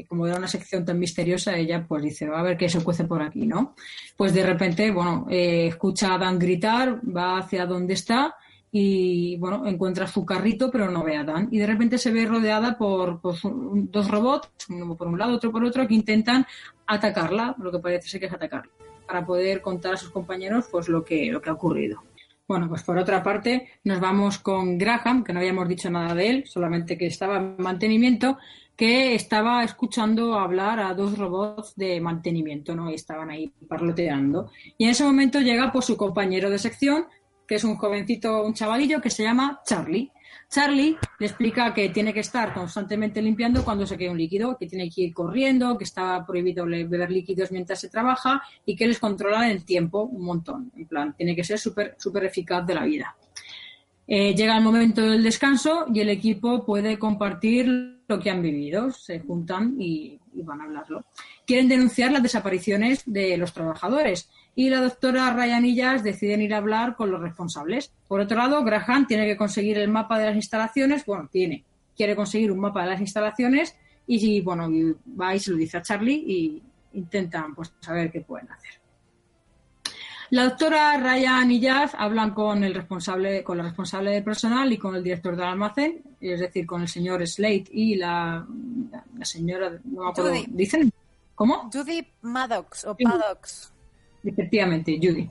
como 0.07 0.27
era 0.27 0.37
una 0.37 0.47
sección 0.47 0.83
tan 0.83 0.99
misteriosa, 0.99 1.55
ella 1.55 1.85
pues 1.87 2.03
dice, 2.03 2.25
a 2.25 2.41
ver 2.41 2.57
qué 2.57 2.67
se 2.67 2.83
cuece 2.83 3.05
por 3.05 3.21
aquí, 3.21 3.45
¿no? 3.45 3.75
Pues 4.17 4.33
de 4.33 4.45
repente, 4.45 4.91
bueno, 4.91 5.25
eh, 5.29 5.67
escucha 5.67 6.13
a 6.13 6.17
Dan 6.17 6.39
gritar, 6.39 6.99
va 7.05 7.37
hacia 7.37 7.65
donde 7.65 7.93
está 7.93 8.35
y, 8.73 9.37
bueno, 9.37 9.65
encuentra 9.65 10.07
su 10.07 10.25
carrito, 10.25 10.69
pero 10.69 10.89
no 10.89 11.03
ve 11.03 11.17
a 11.17 11.23
Dan. 11.23 11.47
Y 11.51 11.59
de 11.59 11.67
repente 11.67 11.97
se 11.97 12.11
ve 12.11 12.25
rodeada 12.25 12.77
por, 12.77 13.21
por 13.21 13.35
dos 13.41 14.07
robots, 14.09 14.49
uno 14.69 14.95
por 14.95 15.07
un 15.07 15.17
lado, 15.17 15.35
otro 15.35 15.51
por 15.51 15.63
otro, 15.63 15.87
que 15.87 15.93
intentan 15.93 16.45
atacarla, 16.87 17.55
lo 17.57 17.71
que 17.71 17.79
parece 17.79 18.09
ser 18.09 18.19
que 18.19 18.25
es 18.25 18.33
atacarla, 18.33 18.71
para 19.11 19.25
poder 19.25 19.61
contar 19.61 19.95
a 19.95 19.97
sus 19.97 20.09
compañeros 20.09 20.69
pues 20.71 20.87
lo 20.87 21.03
que, 21.03 21.29
lo 21.29 21.41
que 21.41 21.49
ha 21.49 21.53
ocurrido. 21.53 22.01
Bueno, 22.47 22.69
pues 22.69 22.81
por 22.83 22.97
otra 22.97 23.21
parte, 23.21 23.67
nos 23.83 23.99
vamos 23.99 24.39
con 24.39 24.77
Graham, 24.77 25.25
que 25.25 25.33
no 25.33 25.39
habíamos 25.39 25.67
dicho 25.67 25.89
nada 25.89 26.15
de 26.15 26.29
él, 26.29 26.43
solamente 26.47 26.97
que 26.97 27.07
estaba 27.07 27.35
en 27.35 27.55
mantenimiento, 27.57 28.37
que 28.73 29.13
estaba 29.13 29.65
escuchando 29.65 30.39
hablar 30.39 30.79
a 30.79 30.93
dos 30.93 31.17
robots 31.17 31.75
de 31.75 31.99
mantenimiento, 31.99 32.73
¿no? 32.73 32.89
Y 32.89 32.93
estaban 32.93 33.29
ahí 33.29 33.51
parloteando. 33.67 34.49
Y 34.77 34.85
en 34.85 34.91
ese 34.91 35.03
momento 35.03 35.41
llega 35.41 35.73
pues 35.73 35.83
su 35.83 35.97
compañero 35.97 36.49
de 36.49 36.57
sección, 36.57 37.07
que 37.45 37.55
es 37.55 37.65
un 37.65 37.75
jovencito, 37.75 38.45
un 38.45 38.53
chavalillo 38.53 39.01
que 39.01 39.09
se 39.09 39.23
llama 39.23 39.59
Charlie. 39.65 40.09
Charlie 40.49 40.97
le 41.19 41.25
explica 41.25 41.73
que 41.73 41.89
tiene 41.89 42.13
que 42.13 42.19
estar 42.19 42.53
constantemente 42.53 43.21
limpiando 43.21 43.63
cuando 43.63 43.85
se 43.85 43.97
queda 43.97 44.11
un 44.11 44.17
líquido, 44.17 44.57
que 44.57 44.67
tiene 44.67 44.89
que 44.89 45.01
ir 45.01 45.13
corriendo, 45.13 45.77
que 45.77 45.85
está 45.85 46.25
prohibido 46.25 46.65
beber 46.65 47.11
líquidos 47.11 47.51
mientras 47.51 47.79
se 47.79 47.89
trabaja 47.89 48.41
y 48.65 48.75
que 48.75 48.87
les 48.87 48.99
controla 48.99 49.49
el 49.49 49.63
tiempo 49.63 50.03
un 50.03 50.25
montón. 50.25 50.71
En 50.75 50.85
plan, 50.85 51.15
tiene 51.15 51.35
que 51.35 51.43
ser 51.43 51.57
súper 51.57 51.95
súper 51.97 52.25
eficaz 52.25 52.65
de 52.65 52.75
la 52.75 52.85
vida. 52.85 53.15
Eh, 54.07 54.35
llega 54.35 54.57
el 54.57 54.63
momento 54.63 55.01
del 55.01 55.23
descanso 55.23 55.85
y 55.93 56.01
el 56.01 56.09
equipo 56.09 56.65
puede 56.65 56.99
compartir 56.99 58.03
lo 58.07 58.19
que 58.19 58.29
han 58.29 58.41
vivido. 58.41 58.91
Se 58.91 59.19
juntan 59.19 59.75
y 59.79 60.19
van 60.33 60.61
a 60.61 60.65
hablarlo. 60.65 61.05
Quieren 61.45 61.67
denunciar 61.67 62.11
las 62.11 62.23
desapariciones 62.23 63.03
de 63.05 63.35
los 63.37 63.53
trabajadores 63.53 64.29
y 64.55 64.69
la 64.69 64.81
doctora 64.81 65.33
Ryan 65.33 65.65
y 65.65 65.75
Jazz 65.75 66.03
deciden 66.03 66.41
ir 66.41 66.53
a 66.53 66.57
hablar 66.57 66.95
con 66.95 67.11
los 67.11 67.21
responsables. 67.21 67.93
Por 68.07 68.19
otro 68.19 68.37
lado, 68.37 68.63
Graham 68.63 69.07
tiene 69.07 69.25
que 69.25 69.37
conseguir 69.37 69.77
el 69.77 69.89
mapa 69.89 70.19
de 70.19 70.25
las 70.25 70.35
instalaciones. 70.35 71.05
Bueno, 71.05 71.29
tiene. 71.31 71.63
Quiere 71.95 72.15
conseguir 72.15 72.51
un 72.51 72.59
mapa 72.59 72.83
de 72.83 72.89
las 72.89 73.01
instalaciones 73.01 73.75
y, 74.07 74.41
bueno, 74.41 74.69
y 74.69 74.95
va 75.19 75.35
y 75.35 75.39
se 75.39 75.51
lo 75.51 75.57
dice 75.57 75.77
a 75.77 75.81
Charlie 75.81 76.23
y 76.27 76.63
intentan 76.93 77.55
pues 77.55 77.73
saber 77.79 78.11
qué 78.11 78.21
pueden 78.21 78.51
hacer. 78.51 78.81
La 80.31 80.45
doctora 80.45 80.97
Ryan 80.97 81.51
y 81.51 81.59
Jazz 81.59 81.91
hablan 81.97 82.33
con 82.33 82.63
el 82.63 82.73
responsable, 82.73 83.43
con 83.43 83.57
la 83.57 83.63
responsable 83.63 84.11
de 84.11 84.21
personal 84.21 84.71
y 84.71 84.77
con 84.77 84.95
el 84.95 85.03
director 85.03 85.35
del 85.35 85.45
almacén, 85.45 86.01
es 86.21 86.39
decir, 86.39 86.65
con 86.65 86.81
el 86.81 86.87
señor 86.87 87.25
Slate 87.27 87.65
y 87.71 87.95
la 87.95 88.45
señora, 89.23 89.71
no 89.83 90.03
me 90.03 90.09
acuerdo, 90.09 90.31
Judy. 90.31 90.45
¿dicen? 90.47 90.91
¿Cómo? 91.41 91.71
Judy 91.73 92.05
Maddox 92.21 92.85
o. 92.85 92.95
Paddox. 92.95 93.73
Efectivamente, 94.23 94.99
Judy. 95.01 95.27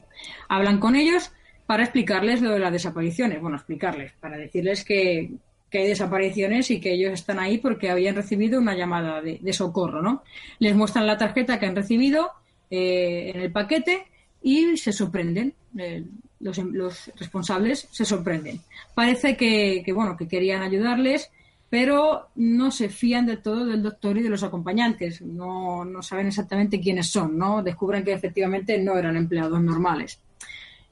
Hablan 0.48 0.80
con 0.80 0.96
ellos 0.96 1.30
para 1.66 1.84
explicarles 1.84 2.42
lo 2.42 2.50
de 2.50 2.58
las 2.58 2.72
desapariciones. 2.72 3.40
Bueno, 3.40 3.58
explicarles, 3.58 4.10
para 4.18 4.36
decirles 4.36 4.84
que, 4.84 5.30
que 5.70 5.78
hay 5.78 5.86
desapariciones 5.86 6.68
y 6.72 6.80
que 6.80 6.94
ellos 6.94 7.12
están 7.12 7.38
ahí 7.38 7.58
porque 7.58 7.90
habían 7.90 8.16
recibido 8.16 8.58
una 8.58 8.74
llamada 8.74 9.22
de, 9.22 9.38
de 9.40 9.52
socorro, 9.52 10.02
¿no? 10.02 10.24
Les 10.58 10.74
muestran 10.74 11.06
la 11.06 11.16
tarjeta 11.16 11.60
que 11.60 11.66
han 11.66 11.76
recibido 11.76 12.32
eh, 12.72 13.30
en 13.32 13.42
el 13.42 13.52
paquete 13.52 14.08
y 14.42 14.76
se 14.78 14.92
sorprenden. 14.92 15.54
Eh, 15.78 16.02
los, 16.40 16.58
los 16.58 17.12
responsables 17.20 17.86
se 17.92 18.04
sorprenden. 18.04 18.60
Parece 18.96 19.36
que, 19.36 19.84
que, 19.86 19.92
bueno, 19.92 20.16
que 20.16 20.26
querían 20.26 20.62
ayudarles, 20.62 21.30
pero 21.70 22.30
no 22.34 22.72
se 22.72 22.88
fían 22.88 23.26
del 23.26 23.40
todo 23.40 23.64
del 23.64 23.82
doctor 23.82 24.18
y 24.18 24.22
de 24.22 24.28
los 24.28 24.42
acompañantes. 24.42 25.22
No, 25.22 25.84
no 25.84 26.02
saben 26.02 26.26
exactamente 26.26 26.80
quiénes 26.80 27.06
son, 27.06 27.38
¿no? 27.38 27.62
Descubren 27.62 28.04
que 28.04 28.12
efectivamente 28.12 28.76
no 28.78 28.98
eran 28.98 29.16
empleados 29.16 29.62
normales. 29.62 30.18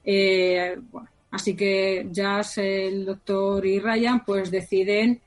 Eh, 0.05 0.77
así 1.31 1.53
que 1.53 2.07
Jazz, 2.09 2.57
el 2.59 3.05
doctor 3.05 3.65
y 3.65 3.79
Ryan, 3.79 4.23
pues 4.23 4.49
deciden 4.49 5.19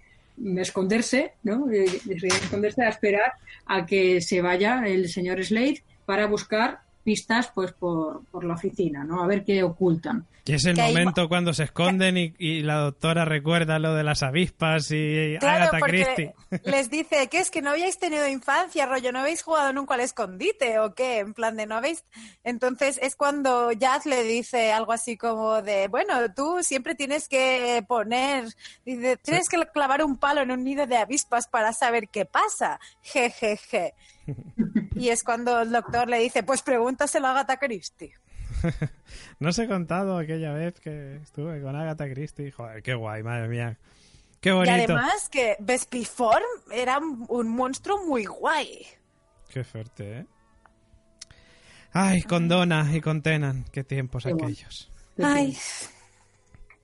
esconderse, 0.57 1.35
¿no? 1.43 1.71
Eh, 1.71 2.01
Deciden 2.05 2.37
esconderse 2.43 2.83
a 2.83 2.89
esperar 2.89 3.35
a 3.67 3.85
que 3.85 4.23
se 4.23 4.41
vaya 4.41 4.83
el 4.87 5.11
señor 5.11 5.45
Slade 5.45 5.83
para 6.07 6.27
buscar 6.27 6.81
pistas 7.05 7.51
pues 7.55 7.73
por, 7.73 8.25
por 8.31 8.45
la 8.45 8.55
oficina, 8.55 9.05
¿no? 9.05 9.23
A 9.23 9.27
ver 9.27 9.45
qué 9.45 9.63
ocultan. 9.63 10.25
Y 10.45 10.55
es 10.55 10.65
el 10.65 10.75
Que 10.75 10.83
hay 10.83 10.93
momento 10.93 11.29
cuando 11.29 11.55
se 11.55 11.65
esconden 11.65 12.17
y, 12.17 12.35
y 12.37 12.63
la 12.63 12.77
doctora 12.79 13.25
recuerda 13.25 13.79
lo 13.79 13.95
de 13.95 14.03
las 14.03 14.25
avispas 14.25 14.91
y 14.91 15.37
Claro, 15.39 15.65
Agatha 15.65 15.81
Christie. 15.81 16.35
les 16.65 16.91
dice 16.91 17.29
que 17.29 17.39
es 17.39 17.51
que 17.51 17.63
no 17.63 17.71
habíais 17.71 17.99
tenido 17.99 18.27
infancia, 18.27 18.87
rollo, 18.87 19.13
no 19.13 19.21
habéis 19.21 19.43
jugado 19.43 19.73
nunca 19.73 19.95
al 19.95 20.01
escondite 20.01 20.81
o 20.81 20.95
qué, 20.95 21.19
en 21.21 21.33
plan 21.33 21.57
de 21.57 21.67
no 21.67 21.77
habéis. 21.77 22.05
Entonces 22.43 22.99
es 23.03 23.15
cuando 23.15 23.71
Jazz 23.71 24.05
le 24.05 24.25
dice 24.25 24.73
algo 24.73 24.93
así 24.93 25.17
como 25.17 25.63
de, 25.63 25.87
bueno, 25.87 26.33
tú 26.35 26.59
siempre 26.63 26.97
tienes 26.97 27.29
que 27.29 27.85
poner, 27.87 28.47
dice, 28.85 29.17
tienes 29.19 29.49
que 29.49 29.65
clavar 29.73 30.03
un 30.03 30.17
palo 30.17 30.41
en 30.41 30.51
un 30.51 30.65
nido 30.65 30.87
de 30.87 30.97
avispas 30.97 31.47
para 31.47 31.73
saber 31.73 32.09
qué 32.09 32.25
pasa. 32.25 32.81
Jejeje. 33.03 33.95
Y 34.95 35.09
es 35.09 35.25
cuando 35.25 35.63
el 35.63 35.73
doctor 35.73 36.09
le 36.09 36.19
dice, 36.19 36.43
pues 36.43 36.63
pregúntaselo 36.63 37.27
a 37.27 37.31
Agatha 37.31 37.57
Christie. 37.57 38.13
No 39.41 39.49
os 39.51 39.59
he 39.59 39.67
contado 39.67 40.17
aquella 40.19 40.53
vez 40.53 40.81
que 40.81 41.17
estuve 41.17 41.61
con 41.63 41.75
Agatha 41.77 42.09
Christie. 42.09 42.51
Joder, 42.53 42.83
qué 42.83 42.95
guay, 42.95 43.23
madre 43.23 43.49
mía. 43.49 43.79
Qué 44.41 44.51
Y 44.51 44.53
bonito. 44.53 44.73
además 44.73 45.29
que 45.29 45.57
Vespiform 45.61 46.43
era 46.73 46.99
un 46.99 47.49
monstruo 47.49 48.05
muy 48.07 48.25
guay. 48.25 48.87
Qué 49.49 49.65
fuerte, 49.65 50.19
¿eh? 50.19 50.27
Ay, 51.93 52.23
con 52.23 52.49
Donna 52.49 52.89
y 52.93 53.01
con 53.01 53.23
Tenan. 53.23 53.65
Qué 53.71 53.85
tiempos 53.85 54.25
Qué 54.25 54.33
bueno. 54.33 54.47
aquellos. 54.49 54.91
Ay, 55.23 55.57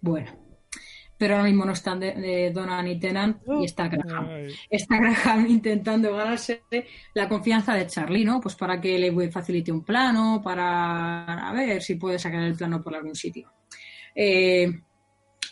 Bueno. 0.01 0.31
Pero 1.19 1.35
ahora 1.35 1.49
mismo 1.49 1.65
no 1.65 1.73
están 1.73 1.99
de, 1.99 2.13
de 2.15 2.51
Donan 2.53 2.87
y 2.87 2.99
Tennant 2.99 3.43
y 3.61 3.65
está 3.65 3.89
Graham. 3.89 4.47
Está 4.71 4.99
Graham 4.99 5.47
intentando 5.51 6.15
ganarse 6.15 6.63
la 7.15 7.29
confianza 7.29 7.75
de 7.75 7.87
Charlie, 7.87 8.25
¿no? 8.25 8.41
Pues 8.41 8.55
para 8.55 8.81
que 8.81 8.99
le 8.99 9.31
facilite 9.31 9.73
un 9.73 9.85
plano, 9.85 10.41
para 10.43 11.49
a 11.49 11.53
ver 11.53 11.83
si 11.83 11.97
puede 11.97 12.19
sacar 12.19 12.43
el 12.43 12.55
plano 12.55 12.83
por 12.83 12.95
algún 12.95 13.17
sitio. 13.17 13.53
Eh, 14.15 14.73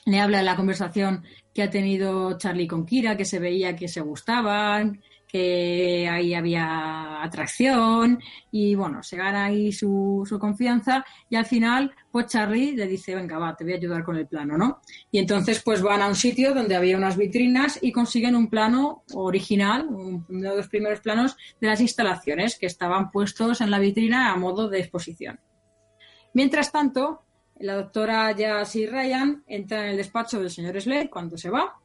le 0.07 0.21
habla 0.21 0.39
de 0.39 0.45
la 0.45 0.57
conversación 0.57 1.25
que 1.53 1.63
ha 1.63 1.71
tenido 1.71 2.39
Charlie 2.39 2.69
con 2.69 2.87
Kira, 2.87 3.17
que 3.17 3.25
se 3.25 3.41
veía 3.41 3.75
que 3.75 3.89
se 3.89 4.01
gustaban, 4.01 5.03
ahí 6.09 6.35
había 6.35 7.23
atracción 7.23 8.21
y 8.51 8.75
bueno, 8.75 9.03
se 9.03 9.17
gana 9.17 9.47
ahí 9.47 9.73
su, 9.73 10.25
confianza 10.41 11.05
y 11.29 11.37
al 11.37 11.47
final 11.47 11.95
pues 12.11 12.27
Charlie 12.27 12.77
le 12.77 12.87
dice, 12.87 13.15
venga, 13.15 13.39
va, 13.39 13.55
te 13.57 13.65
voy 13.65 13.75
a 13.75 13.77
ayudar 13.77 14.05
con 14.05 14.17
el 14.17 14.27
plano, 14.27 14.57
¿no? 14.57 14.81
Y 15.11 15.19
entonces 15.19 15.63
pues 15.65 15.83
van 15.83 16.03
a 16.03 16.09
un 16.09 16.15
sitio 16.15 16.55
donde 16.55 16.77
había 16.77 16.97
unas 16.97 17.17
vitrinas 17.17 17.79
y 17.83 17.93
consiguen 17.93 18.37
un 18.37 18.49
plano 18.49 19.03
original, 19.15 19.87
un- 19.89 20.25
uno 20.29 20.51
de 20.51 20.57
los 20.57 20.69
primeros 20.69 21.01
planos 21.01 21.37
de 21.61 21.69
las 21.69 21.81
instalaciones 21.81 22.59
que 22.59 22.67
estaban 22.67 23.11
puestos 23.11 23.61
en 23.61 23.71
la 23.71 23.79
vitrina 23.79 24.33
a 24.33 24.37
modo 24.37 24.69
de 24.69 24.81
exposición. 24.81 25.41
Mientras 26.35 26.71
tanto, 26.73 27.23
la 27.59 27.75
doctora 27.75 28.31
Jazz 28.33 28.77
y 28.77 28.87
Ryan 28.87 29.43
entran 29.47 29.85
en 29.85 29.91
el 29.91 29.97
despacho 29.97 30.39
del 30.39 30.51
señor 30.51 30.79
Slade 30.81 31.09
cuando 31.09 31.39
se 31.39 31.49
va 31.51 31.79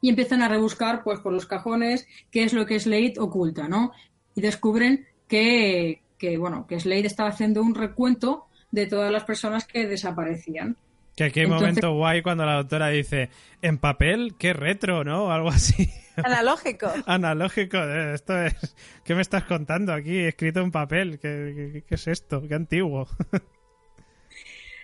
y 0.00 0.08
empiezan 0.10 0.42
a 0.42 0.48
rebuscar 0.48 1.02
pues 1.02 1.20
por 1.20 1.32
los 1.32 1.46
cajones 1.46 2.06
qué 2.30 2.44
es 2.44 2.52
lo 2.52 2.66
que 2.66 2.78
Slade 2.80 3.14
oculta, 3.18 3.68
¿no? 3.68 3.92
Y 4.34 4.40
descubren 4.40 5.06
que, 5.28 6.00
que, 6.18 6.36
bueno, 6.38 6.66
que 6.66 6.78
Slade 6.80 7.06
estaba 7.06 7.28
haciendo 7.30 7.62
un 7.62 7.74
recuento 7.74 8.46
de 8.70 8.86
todas 8.86 9.10
las 9.10 9.24
personas 9.24 9.66
que 9.66 9.86
desaparecían. 9.86 10.76
Que 11.16 11.24
aquí 11.24 11.40
hay 11.40 11.46
Entonces- 11.46 11.68
momento 11.68 11.94
guay 11.94 12.22
cuando 12.22 12.46
la 12.46 12.54
doctora 12.54 12.88
dice, 12.88 13.28
en 13.60 13.78
papel, 13.78 14.34
qué 14.38 14.52
retro, 14.52 15.02
¿no? 15.02 15.24
O 15.24 15.30
algo 15.32 15.48
así. 15.48 15.90
analógico. 16.16 16.86
Analógico. 17.06 17.76
eh, 17.78 18.14
Esto 18.14 18.40
es... 18.40 18.76
¿Qué 19.04 19.14
me 19.16 19.22
estás 19.22 19.42
contando 19.44 19.92
aquí? 19.92 20.16
Escrito 20.18 20.60
en 20.60 20.70
papel. 20.70 21.18
¿Qué, 21.18 21.70
qué- 21.72 21.82
qué 21.88 21.94
es 21.96 22.06
esto? 22.06 22.42
Qué 22.46 22.54
antiguo. 22.54 23.08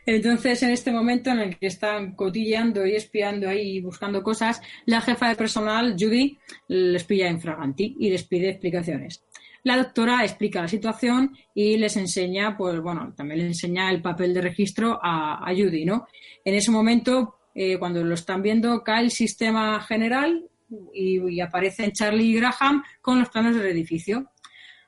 Entonces, 0.07 0.63
en 0.63 0.71
este 0.71 0.93
momento 0.93 1.31
en 1.31 1.41
el 1.41 1.59
que 1.59 1.67
están 1.67 2.15
cotilleando 2.15 2.87
y 2.87 2.95
espiando 2.95 3.49
ahí 3.49 3.77
y 3.77 3.81
buscando 3.81 4.23
cosas, 4.23 4.61
la 4.87 5.01
jefa 5.01 5.29
de 5.29 5.37
personal, 5.37 5.97
Judy, 5.99 6.39
les 6.69 7.05
pilla 7.05 7.29
en 7.29 7.41
fraganti 7.41 7.97
y 7.99 8.11
les 8.11 8.25
pide 8.25 8.51
explicaciones. 8.51 9.25
La 9.63 9.79
doctora 9.79 10.23
explica 10.23 10.61
la 10.61 10.69
situación 10.69 11.35
y 11.55 11.79
les 11.79 11.97
enseña, 11.97 12.55
pues 12.57 12.79
bueno, 12.81 13.15
también 13.17 13.39
les 13.39 13.49
enseña 13.49 13.91
el 13.91 14.03
papel 14.03 14.35
de 14.35 14.43
registro 14.43 15.01
a, 15.03 15.49
a 15.49 15.55
Judy, 15.55 15.87
¿no? 15.87 16.07
En 16.45 16.55
ese 16.55 16.71
momento, 16.71 17.37
eh, 17.55 17.79
cuando 17.79 18.05
lo 18.05 18.13
están 18.15 18.43
viendo, 18.43 18.85
cae 18.85 19.05
el 19.05 19.11
sistema 19.11 19.81
general 19.81 20.45
y, 20.93 21.19
y 21.31 21.41
aparecen 21.41 21.93
Charlie 21.93 22.27
y 22.27 22.35
Graham 22.35 22.83
con 23.01 23.19
los 23.19 23.31
planos 23.31 23.57
del 23.57 23.67
edificio. 23.67 24.31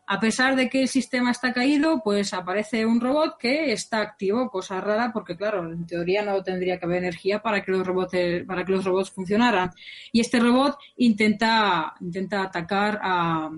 A 0.09 0.21
pesar 0.21 0.55
de 0.55 0.69
que 0.69 0.83
el 0.83 0.89
sistema 0.89 1.33
está 1.33 1.53
caído, 1.53 2.01
pues 2.05 2.33
aparece 2.33 2.87
un 2.87 3.01
robot 3.01 3.37
que 3.39 3.73
está 3.73 4.01
activo, 4.01 4.49
cosa 4.51 4.81
rara 4.81 5.11
porque 5.13 5.37
claro, 5.37 5.71
en 5.71 5.87
teoría 5.87 6.23
no 6.23 6.43
tendría 6.43 6.79
que 6.79 6.87
haber 6.87 6.99
energía 6.99 7.43
para 7.43 7.63
que 7.63 7.73
los 7.73 7.87
robots 7.87 8.17
para 8.47 8.65
que 8.65 8.73
los 8.73 8.85
robots 8.85 9.11
funcionaran. 9.11 9.71
Y 10.13 10.21
este 10.21 10.39
robot 10.39 10.79
intenta 10.97 11.95
intenta 12.01 12.43
atacar 12.43 13.01
a, 13.03 13.51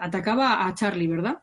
atacaba 0.00 0.66
a 0.66 0.74
Charlie, 0.74 1.06
¿verdad? 1.08 1.42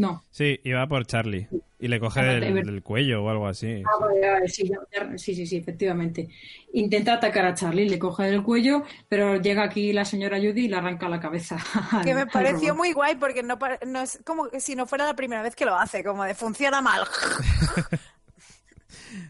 No. 0.00 0.24
Sí, 0.30 0.58
iba 0.64 0.86
por 0.86 1.04
Charlie. 1.04 1.46
Y 1.78 1.88
le 1.88 2.00
coge 2.00 2.22
del, 2.22 2.82
cuello 2.82 3.22
o 3.22 3.28
algo 3.28 3.46
así. 3.46 3.82
Ah, 3.84 3.98
vale, 4.00 4.48
sí, 4.48 4.70
sí, 5.16 5.34
sí, 5.34 5.46
sí, 5.46 5.56
efectivamente. 5.58 6.26
Intenta 6.72 7.12
atacar 7.14 7.44
a 7.44 7.52
Charlie, 7.54 7.86
le 7.86 7.98
coge 7.98 8.22
del 8.24 8.42
cuello, 8.42 8.82
pero 9.10 9.36
llega 9.36 9.62
aquí 9.62 9.92
la 9.92 10.06
señora 10.06 10.38
Judy 10.38 10.64
y 10.64 10.68
le 10.68 10.76
arranca 10.76 11.06
la 11.06 11.20
cabeza. 11.20 11.58
al- 11.92 12.04
Que 12.06 12.14
me 12.14 12.26
pareció 12.26 12.68
robot. 12.70 12.76
muy 12.78 12.92
guay 12.94 13.16
porque 13.16 13.42
no, 13.42 13.58
pare- 13.58 13.78
no 13.86 14.00
es 14.00 14.18
como 14.24 14.48
que 14.48 14.60
si 14.60 14.74
no 14.74 14.86
fuera 14.86 15.04
la 15.04 15.14
primera 15.14 15.42
vez 15.42 15.54
que 15.54 15.66
lo 15.66 15.76
hace, 15.76 16.02
como 16.02 16.24
de 16.24 16.34
funciona 16.34 16.80
mal. 16.80 17.02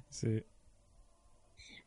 Sí. 0.08 0.44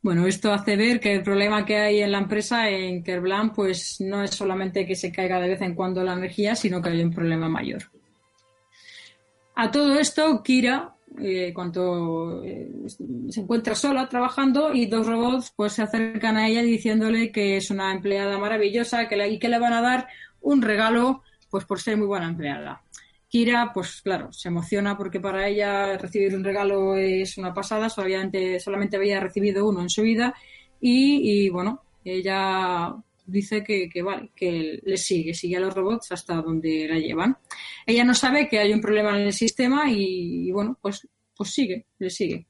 Bueno, 0.02 0.26
esto 0.28 0.52
hace 0.52 0.76
ver 0.76 1.00
que 1.00 1.14
el 1.14 1.24
problema 1.24 1.66
que 1.66 1.78
hay 1.78 2.02
en 2.02 2.12
la 2.12 2.18
empresa, 2.18 2.70
en 2.70 3.04
Kerblan, 3.04 3.54
pues 3.54 4.02
no 4.02 4.24
es 4.24 4.32
solamente 4.32 4.86
que 4.86 4.96
se 4.96 5.12
caiga 5.12 5.40
de 5.40 5.50
vez 5.50 5.62
en 5.62 5.76
cuando 5.76 6.04
la 6.04 6.14
energía, 6.14 6.56
sino 6.56 6.82
que 6.82 6.90
hay 6.90 7.02
un 7.02 7.14
problema 7.14 7.48
mayor. 7.48 7.84
A 9.56 9.72
todo 9.72 10.00
esto, 10.00 10.42
Kira, 10.44 10.96
eh, 11.20 11.52
cuando 11.54 12.44
eh, 12.44 12.72
se 13.30 13.42
encuentra 13.42 13.76
sola 13.76 14.10
trabajando 14.10 14.74
y 14.74 14.88
dos 14.88 15.06
robots 15.06 15.54
pues 15.56 15.74
se 15.74 15.84
acercan 15.84 16.38
a 16.38 16.48
ella 16.48 16.64
diciéndole 16.64 17.32
que 17.32 17.58
es 17.58 17.70
una 17.70 17.94
empleada 17.94 18.40
maravillosa 18.40 19.08
que 19.08 19.28
y 19.28 19.38
que 19.38 19.50
le 19.50 19.60
van 19.60 19.74
a 19.74 19.82
dar 19.82 20.08
un 20.42 20.64
regalo 20.64 21.22
pues 21.52 21.66
por 21.66 21.80
ser 21.80 21.98
muy 21.98 22.08
buena 22.08 22.28
empleada. 22.28 22.82
Kira, 23.28 23.72
pues 23.74 24.02
claro, 24.02 24.32
se 24.32 24.50
emociona 24.50 24.98
porque 24.98 25.20
para 25.20 25.48
ella 25.48 25.98
recibir 25.98 26.36
un 26.36 26.44
regalo 26.44 26.96
es 26.96 27.38
una 27.38 27.54
pasada, 27.54 27.90
solamente, 27.90 28.60
solamente 28.60 28.98
había 28.98 29.20
recibido 29.20 29.68
uno 29.68 29.82
en 29.82 29.90
su 29.90 30.04
vida 30.04 30.36
y, 30.80 31.50
bueno, 31.50 31.82
ella 32.04 32.94
dice 33.26 33.64
que, 33.64 33.90
que 33.90 34.02
vale, 34.02 34.32
que 34.36 34.80
le 34.84 34.98
sigue, 34.98 35.34
sigue 35.34 35.58
a 35.58 35.60
los 35.60 35.74
robots 35.74 36.12
hasta 36.12 36.36
donde 36.42 36.88
la 36.90 36.98
llevan. 37.00 37.38
Ella 37.86 38.04
no 38.04 38.14
sabe 38.14 38.48
que 38.50 38.60
hay 38.60 38.74
un 38.74 38.82
problema 38.82 39.18
en 39.20 39.26
el 39.28 39.34
sistema 39.34 39.90
y, 39.92 40.48
y, 40.48 40.52
bueno, 40.52 40.78
pues, 40.82 41.08
pues 41.36 41.50
sigue, 41.52 41.86
le 42.00 42.10
sigue. 42.10 42.48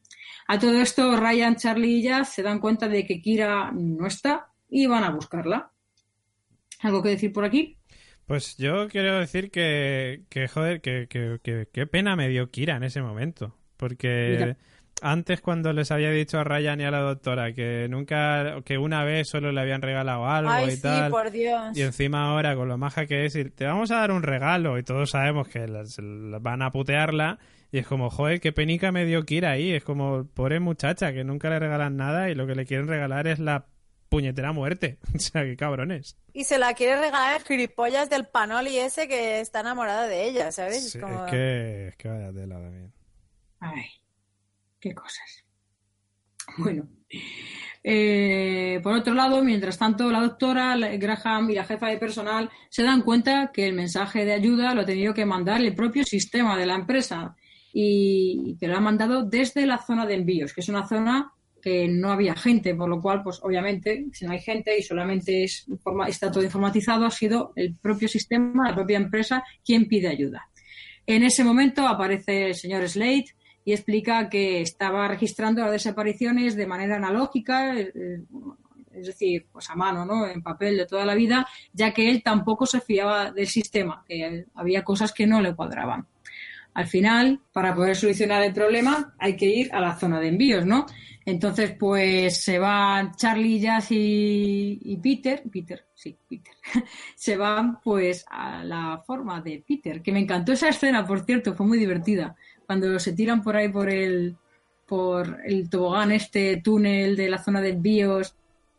A 0.47 0.59
todo 0.59 0.81
esto, 0.81 1.15
Ryan, 1.17 1.55
Charlie 1.55 1.99
y 1.99 2.01
Jazz 2.03 2.33
se 2.33 2.43
dan 2.43 2.59
cuenta 2.59 2.87
de 2.89 3.05
que 3.05 3.21
Kira 3.21 3.71
no 3.71 4.07
está 4.07 4.47
y 4.69 4.87
van 4.87 5.03
a 5.03 5.11
buscarla. 5.11 5.71
¿Algo 6.81 7.01
que 7.01 7.09
decir 7.09 7.31
por 7.31 7.45
aquí? 7.45 7.77
Pues 8.25 8.57
yo 8.57 8.87
quiero 8.89 9.19
decir 9.19 9.51
que, 9.51 10.23
que 10.29 10.47
joder, 10.47 10.81
que, 10.81 11.07
que, 11.09 11.39
que- 11.43 11.67
qué 11.71 11.87
pena 11.87 12.15
me 12.15 12.29
dio 12.29 12.49
Kira 12.51 12.75
en 12.77 12.83
ese 12.83 13.01
momento. 13.01 13.57
Porque 13.77 14.37
Mira. 14.39 14.57
Antes 15.01 15.41
cuando 15.41 15.73
les 15.73 15.91
había 15.91 16.11
dicho 16.11 16.39
a 16.39 16.43
Ryan 16.43 16.79
y 16.79 16.83
a 16.85 16.91
la 16.91 16.99
doctora 16.99 17.53
que 17.53 17.87
nunca, 17.89 18.61
que 18.63 18.77
una 18.77 19.03
vez 19.03 19.27
solo 19.27 19.51
le 19.51 19.59
habían 19.61 19.81
regalado 19.81 20.25
algo 20.27 20.51
Ay, 20.51 20.69
y 20.69 20.71
sí, 20.77 20.81
tal. 20.81 21.11
por 21.11 21.31
Dios. 21.31 21.75
Y 21.77 21.81
encima 21.81 22.29
ahora, 22.29 22.55
con 22.55 22.67
lo 22.69 22.77
maja 22.77 23.05
que 23.05 23.25
es, 23.25 23.35
y 23.35 23.45
te 23.49 23.65
vamos 23.65 23.91
a 23.91 23.97
dar 23.97 24.11
un 24.11 24.23
regalo 24.23 24.77
y 24.77 24.83
todos 24.83 25.09
sabemos 25.11 25.47
que 25.47 25.67
las- 25.67 25.99
las 25.99 26.41
van 26.41 26.61
a 26.61 26.71
putearla. 26.71 27.39
Y 27.71 27.79
es 27.79 27.87
como, 27.87 28.09
joder, 28.11 28.39
qué 28.39 28.51
penica 28.53 28.91
me 28.91 29.03
dio 29.05 29.23
Kira 29.23 29.51
ahí. 29.51 29.71
Es 29.73 29.83
como, 29.83 30.25
pobre 30.27 30.59
muchacha, 30.59 31.11
que 31.11 31.23
nunca 31.23 31.49
le 31.49 31.57
regalan 31.59 31.97
nada 31.97 32.29
y 32.29 32.35
lo 32.35 32.45
que 32.45 32.53
le 32.55 32.65
quieren 32.67 32.87
regalar 32.87 33.25
es 33.27 33.39
la 33.39 33.65
puñetera 34.09 34.51
muerte. 34.51 34.99
O 35.15 35.19
sea, 35.19 35.43
qué 35.43 35.57
cabrones. 35.57 36.15
Y 36.33 36.43
se 36.43 36.59
la 36.59 36.75
quiere 36.75 36.95
regalar 37.01 37.37
el 37.41 37.43
gilipollas 37.47 38.09
del 38.11 38.27
panoli 38.27 38.77
ese 38.77 39.07
que 39.07 39.39
está 39.39 39.61
enamorado 39.61 40.07
de 40.07 40.23
ella, 40.27 40.51
¿sabes? 40.51 40.91
Sí, 40.91 40.97
es 40.99 41.03
como... 41.03 41.25
es, 41.25 41.31
que, 41.31 41.87
es 41.87 41.95
que 41.97 42.07
vaya 42.09 42.31
tela 42.31 42.55
también. 42.59 42.93
Ay, 43.59 43.85
qué 44.83 44.93
cosas. 44.93 45.45
Bueno. 46.57 46.87
Eh, 47.85 48.79
por 48.83 48.93
otro 48.93 49.13
lado, 49.13 49.43
mientras 49.43 49.77
tanto, 49.77 50.11
la 50.11 50.21
doctora 50.21 50.77
Graham 50.97 51.49
y 51.49 51.55
la 51.55 51.65
jefa 51.65 51.87
de 51.87 51.97
personal 51.97 52.49
se 52.69 52.83
dan 52.83 53.01
cuenta 53.01 53.51
que 53.53 53.67
el 53.67 53.73
mensaje 53.73 54.25
de 54.25 54.33
ayuda 54.33 54.73
lo 54.73 54.81
ha 54.81 54.85
tenido 54.85 55.13
que 55.13 55.25
mandar 55.25 55.61
el 55.61 55.73
propio 55.73 56.03
sistema 56.03 56.57
de 56.57 56.65
la 56.65 56.75
empresa 56.75 57.35
y 57.73 58.57
que 58.59 58.67
lo 58.67 58.77
ha 58.77 58.81
mandado 58.81 59.23
desde 59.23 59.65
la 59.65 59.77
zona 59.77 60.05
de 60.05 60.15
envíos, 60.15 60.53
que 60.53 60.61
es 60.61 60.69
una 60.69 60.87
zona 60.87 61.31
que 61.61 61.87
no 61.87 62.11
había 62.11 62.35
gente, 62.35 62.75
por 62.75 62.89
lo 62.89 63.01
cual, 63.01 63.23
pues 63.23 63.39
obviamente, 63.41 64.05
si 64.11 64.25
no 64.25 64.33
hay 64.33 64.41
gente 64.41 64.77
y 64.77 64.83
solamente 64.83 65.45
es 65.45 65.65
está 66.07 66.29
todo 66.29 66.43
informatizado, 66.43 67.05
ha 67.05 67.11
sido 67.11 67.53
el 67.55 67.75
propio 67.75 68.09
sistema, 68.09 68.69
la 68.69 68.75
propia 68.75 68.97
empresa, 68.97 69.43
quien 69.63 69.87
pide 69.87 70.09
ayuda. 70.09 70.49
En 71.05 71.23
ese 71.23 71.43
momento 71.43 71.87
aparece 71.87 72.47
el 72.47 72.55
señor 72.55 72.87
Slade 72.87 73.33
y 73.65 73.73
explica 73.73 74.29
que 74.29 74.61
estaba 74.61 75.07
registrando 75.07 75.61
las 75.61 75.71
desapariciones 75.71 76.55
de 76.55 76.67
manera 76.67 76.97
analógica, 76.97 77.75
eh, 77.75 77.91
eh, 77.93 78.19
es 78.93 79.07
decir, 79.07 79.47
pues 79.51 79.69
a 79.69 79.75
mano, 79.75 80.05
¿no? 80.05 80.27
En 80.27 80.43
papel 80.43 80.77
de 80.77 80.85
toda 80.85 81.05
la 81.05 81.15
vida, 81.15 81.47
ya 81.71 81.93
que 81.93 82.09
él 82.09 82.21
tampoco 82.23 82.65
se 82.65 82.81
fiaba 82.81 83.31
del 83.31 83.47
sistema, 83.47 84.03
que 84.07 84.45
había 84.55 84.83
cosas 84.83 85.11
que 85.11 85.25
no 85.25 85.41
le 85.41 85.55
cuadraban. 85.55 86.07
Al 86.75 86.87
final, 86.87 87.39
para 87.51 87.75
poder 87.75 87.95
solucionar 87.95 88.43
el 88.43 88.53
problema, 88.53 89.13
hay 89.19 89.35
que 89.35 89.45
ir 89.45 89.73
a 89.73 89.79
la 89.79 89.95
zona 89.95 90.19
de 90.19 90.29
envíos, 90.29 90.65
¿no? 90.65 90.85
Entonces, 91.25 91.75
pues 91.79 92.43
se 92.43 92.59
van 92.59 93.15
Charlie, 93.15 93.59
Jazz 93.59 93.91
y, 93.91 94.79
y 94.81 94.97
Peter, 94.97 95.43
Peter, 95.49 95.85
sí, 95.93 96.17
Peter, 96.27 96.53
se 97.15 97.37
van 97.37 97.79
pues 97.79 98.25
a 98.29 98.63
la 98.63 99.01
forma 99.05 99.39
de 99.39 99.63
Peter, 99.65 100.01
que 100.01 100.11
me 100.11 100.19
encantó 100.19 100.51
esa 100.51 100.69
escena, 100.69 101.05
por 101.05 101.23
cierto, 101.23 101.53
fue 101.53 101.65
muy 101.65 101.77
divertida, 101.77 102.35
cuando 102.79 102.99
se 102.99 103.13
tiran 103.13 103.43
por 103.43 103.55
ahí 103.55 103.69
por 103.69 103.89
el, 103.89 104.35
por 104.87 105.37
el 105.45 105.69
tobogán, 105.69 106.11
este 106.11 106.57
túnel 106.57 107.15
de 107.15 107.29
la 107.29 107.37
zona 107.43 107.61
de 107.61 107.69
envíos 107.69 108.35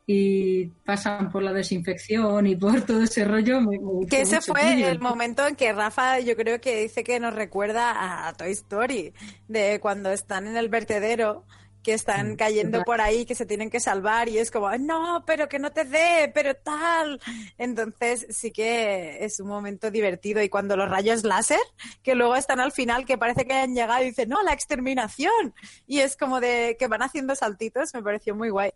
y 0.06 0.66
pasan 0.84 1.30
por 1.30 1.42
la 1.42 1.52
desinfección 1.52 2.46
y 2.46 2.56
por 2.56 2.82
todo 2.82 3.02
ese 3.04 3.24
rollo. 3.24 3.60
me- 3.60 3.78
me 3.78 4.06
Que 4.06 4.22
ese 4.22 4.40
fue 4.40 4.90
el 4.90 4.98
momento 5.00 5.46
en 5.46 5.56
que 5.56 5.72
Rafa, 5.72 6.20
yo 6.20 6.36
creo 6.36 6.60
que 6.60 6.82
dice 6.82 7.04
que 7.04 7.20
nos 7.20 7.34
recuerda 7.34 8.26
a 8.28 8.32
Toy 8.34 8.50
Story, 8.52 9.12
de 9.48 9.78
cuando 9.80 10.10
están 10.10 10.46
en 10.46 10.56
el 10.56 10.68
vertedero, 10.68 11.44
que 11.84 11.92
están 11.92 12.34
cayendo 12.34 12.78
total. 12.78 12.84
por 12.84 13.00
ahí, 13.00 13.24
que 13.24 13.36
se 13.36 13.46
tienen 13.46 13.70
que 13.70 13.78
salvar 13.78 14.28
y 14.28 14.38
es 14.38 14.50
como, 14.50 14.66
"Ay, 14.68 14.80
no, 14.80 15.22
pero 15.26 15.48
que 15.48 15.60
no 15.60 15.70
te 15.70 15.84
dé, 15.84 16.32
pero 16.34 16.54
tal. 16.56 17.20
Entonces 17.58 18.26
sí 18.30 18.50
que 18.50 19.24
es 19.24 19.38
un 19.38 19.48
momento 19.48 19.90
divertido. 19.90 20.42
Y 20.42 20.48
cuando 20.48 20.76
los 20.76 20.88
rayos 20.88 21.22
láser, 21.22 21.60
que 22.02 22.14
luego 22.14 22.34
están 22.34 22.58
al 22.58 22.72
final, 22.72 23.04
que 23.04 23.18
parece 23.18 23.44
que 23.44 23.52
hayan 23.52 23.74
llegado 23.74 24.02
y 24.02 24.06
dicen, 24.06 24.28
no, 24.28 24.42
la 24.42 24.52
exterminación. 24.52 25.54
Y 25.86 26.00
es 26.00 26.16
como 26.16 26.40
de 26.40 26.76
que 26.78 26.88
van 26.88 27.02
haciendo 27.02 27.34
saltitos, 27.36 27.94
me 27.94 28.02
pareció 28.02 28.34
muy 28.34 28.50
guay. 28.50 28.70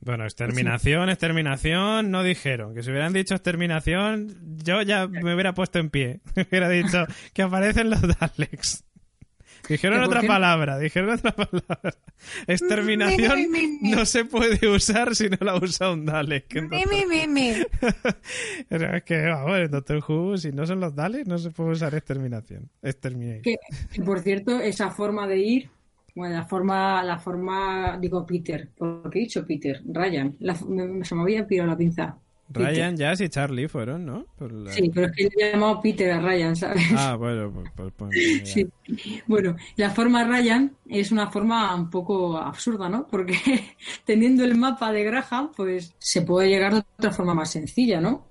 Bueno, 0.00 0.24
exterminación, 0.24 1.08
exterminación, 1.10 2.10
no 2.10 2.22
dijeron. 2.22 2.74
Que 2.74 2.82
si 2.82 2.90
hubieran 2.90 3.12
dicho 3.12 3.34
exterminación, 3.34 4.36
yo 4.64 4.82
ya 4.82 5.08
me 5.08 5.34
hubiera 5.34 5.54
puesto 5.54 5.78
en 5.80 5.90
pie. 5.90 6.20
hubiera 6.50 6.68
dicho 6.68 7.04
que 7.32 7.42
aparecen 7.42 7.90
los 7.90 8.00
Daleks. 8.00 8.84
Dijeron 9.68 10.00
¿Que 10.00 10.06
por 10.06 10.16
otra 10.16 10.26
palabra, 10.28 10.78
dijeron 10.78 11.10
otra 11.10 11.32
palabra. 11.32 11.94
Exterminación 12.46 13.38
no 13.82 14.04
se 14.06 14.24
puede 14.24 14.66
usar 14.68 15.14
si 15.14 15.28
no 15.28 15.36
la 15.40 15.56
usa 15.56 15.90
un 15.92 16.06
Dalek. 16.06 16.54
Mi, 16.54 16.60
Entonces- 16.60 16.88
mi, 17.08 17.26
mi, 17.26 17.26
mi. 17.28 17.52
Pero 18.68 18.96
es 18.96 19.02
que, 19.04 19.22
vamos, 19.26 19.58
en 19.58 19.70
Doctor 19.70 20.02
Who, 20.08 20.36
si 20.38 20.52
no 20.52 20.66
son 20.66 20.80
los 20.80 20.94
Daleks, 20.94 21.26
no 21.28 21.38
se 21.38 21.50
puede 21.50 21.70
usar 21.70 21.94
exterminación. 21.94 22.68
Exterminate. 22.82 23.42
Que, 23.42 23.56
que, 23.92 24.02
por 24.02 24.20
cierto, 24.20 24.58
esa 24.60 24.90
forma 24.90 25.26
de 25.26 25.38
ir, 25.38 25.70
bueno, 26.14 26.34
la 26.36 26.44
forma, 26.44 27.02
la 27.04 27.18
forma, 27.18 27.98
digo 28.00 28.26
Peter, 28.26 28.68
porque 28.76 29.18
he 29.18 29.22
dicho 29.22 29.46
Peter, 29.46 29.80
Ryan, 29.86 30.34
la- 30.40 30.56
me- 30.66 31.04
se 31.04 31.14
me 31.14 31.22
había 31.22 31.46
pirado 31.46 31.68
la 31.70 31.76
pinza. 31.76 32.16
Peter. 32.52 32.66
Ryan, 32.72 32.96
Jazz 32.96 33.20
y 33.20 33.28
Charlie 33.28 33.68
fueron, 33.68 34.06
¿no? 34.06 34.24
Por 34.36 34.52
la- 34.52 34.72
Sí, 34.72 34.90
pero 34.94 35.06
es 35.06 35.12
que 35.12 35.28
le 35.36 35.48
he 35.48 35.52
llamado 35.52 35.80
Peter 35.82 36.10
a 36.12 36.20
Ryan, 36.20 36.56
¿sabes? 36.56 36.82
Ah, 36.96 37.14
bueno, 37.16 37.52
pues, 37.52 37.70
pues, 37.76 37.92
pues. 37.96 38.48
Sí. 38.48 38.66
Bueno, 39.26 39.54
la 39.76 39.90
forma 39.90 40.24
Ryan 40.24 40.74
es 40.88 41.12
una 41.12 41.30
forma 41.30 41.74
un 41.74 41.90
poco 41.90 42.38
absurda, 42.38 42.88
¿no? 42.88 43.06
Porque 43.06 43.34
teniendo 44.04 44.44
el 44.44 44.56
mapa 44.56 44.90
de 44.92 45.04
Graham, 45.04 45.50
pues 45.56 45.94
se 45.98 46.22
puede 46.22 46.48
llegar 46.48 46.72
de 46.74 46.78
otra 46.98 47.10
forma 47.10 47.34
más 47.34 47.50
sencilla, 47.50 48.00
¿no? 48.00 48.26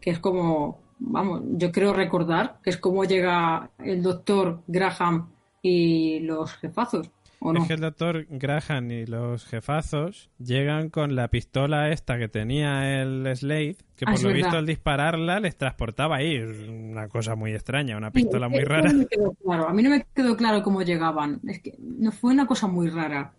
Que 0.00 0.10
es 0.12 0.18
como, 0.18 0.80
vamos, 0.98 1.42
yo 1.52 1.70
creo 1.70 1.92
recordar 1.92 2.58
que 2.62 2.70
es 2.70 2.78
como 2.78 3.04
llega 3.04 3.70
el 3.84 4.02
doctor 4.02 4.62
Graham 4.66 5.28
y 5.60 6.20
los 6.20 6.52
jefazos, 6.54 7.10
¿o 7.40 7.52
no? 7.52 7.60
Es 7.62 7.68
que 7.68 7.74
el 7.74 7.80
doctor 7.80 8.26
Graham 8.28 8.90
y 8.90 9.06
los 9.06 9.44
jefazos 9.46 10.30
llegan 10.38 10.90
con 10.90 11.14
la 11.14 11.28
pistola 11.28 11.90
esta 11.90 12.18
que 12.18 12.28
tenía 12.28 13.00
el 13.02 13.24
Slade, 13.36 13.76
que 13.96 14.04
Ah, 14.06 14.12
por 14.12 14.22
lo 14.22 14.28
verdad. 14.28 14.34
visto 14.42 14.56
al 14.58 14.66
dispararla 14.66 15.40
les 15.40 15.56
transportaba 15.56 16.16
ahí. 16.16 16.38
Una 16.38 17.08
cosa 17.08 17.34
muy 17.34 17.52
extraña, 17.52 17.96
una 17.96 18.08
Sí, 18.10 18.22
pistola 18.22 18.48
muy 18.48 18.64
rara. 18.64 18.92
no 18.92 18.98
me 18.98 19.06
quedó 19.06 19.32
claro. 19.34 19.68
A 19.68 19.72
mí 19.72 19.82
no 19.82 19.90
me 19.90 20.06
quedó 20.14 20.36
claro 20.36 20.62
cómo 20.62 20.82
llegaban. 20.82 21.40
Es 21.46 21.60
que 21.60 21.74
no 21.78 22.10
fue 22.12 22.32
una 22.32 22.46
cosa 22.46 22.66
muy 22.66 22.88
rara. 22.88 23.32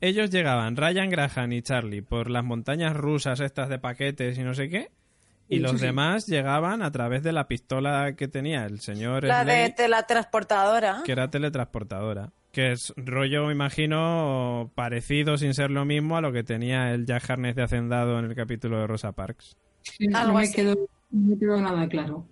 Ellos 0.00 0.30
llegaban, 0.30 0.76
Ryan 0.76 1.08
Graham 1.08 1.52
y 1.52 1.62
Charlie, 1.62 2.02
por 2.02 2.28
las 2.28 2.44
montañas 2.44 2.94
rusas 2.94 3.40
estas 3.40 3.68
de 3.68 3.78
paquetes 3.78 4.36
y 4.38 4.42
no 4.42 4.52
sé 4.52 4.68
qué. 4.68 4.90
Y 5.48 5.56
Sí, 5.56 5.60
los 5.60 5.72
sí, 5.72 5.86
demás 5.86 6.26
llegaban 6.26 6.82
a 6.82 6.90
través 6.90 7.22
de 7.22 7.32
la 7.32 7.46
pistola 7.48 8.14
que 8.16 8.28
tenía 8.28 8.64
el 8.66 8.80
señor 8.80 9.24
La 9.24 9.44
de 9.44 9.52
Slade, 9.52 9.70
teletransportadora. 9.72 11.02
que 11.04 11.12
era 11.12 11.28
teletransportadora. 11.30 12.32
Que 12.54 12.70
es 12.70 12.94
rollo, 12.96 13.46
me 13.46 13.52
imagino, 13.52 14.70
parecido 14.76 15.36
sin 15.36 15.54
ser 15.54 15.72
lo 15.72 15.84
mismo 15.84 16.16
a 16.16 16.20
lo 16.20 16.32
que 16.32 16.44
tenía 16.44 16.94
el 16.94 17.04
Jack 17.04 17.28
Harness 17.28 17.56
de 17.56 17.64
Hacendado 17.64 18.16
en 18.20 18.26
el 18.26 18.34
capítulo 18.36 18.78
de 18.78 18.86
Rosa 18.86 19.10
Parks. 19.10 19.56
Sí, 19.82 20.06
no, 20.06 20.16
Algo 20.16 20.38
me 20.38 20.52
quedó, 20.52 20.76
no 21.10 21.30
me 21.30 21.36
quedó 21.36 21.60
nada 21.60 21.88
claro. 21.88 22.24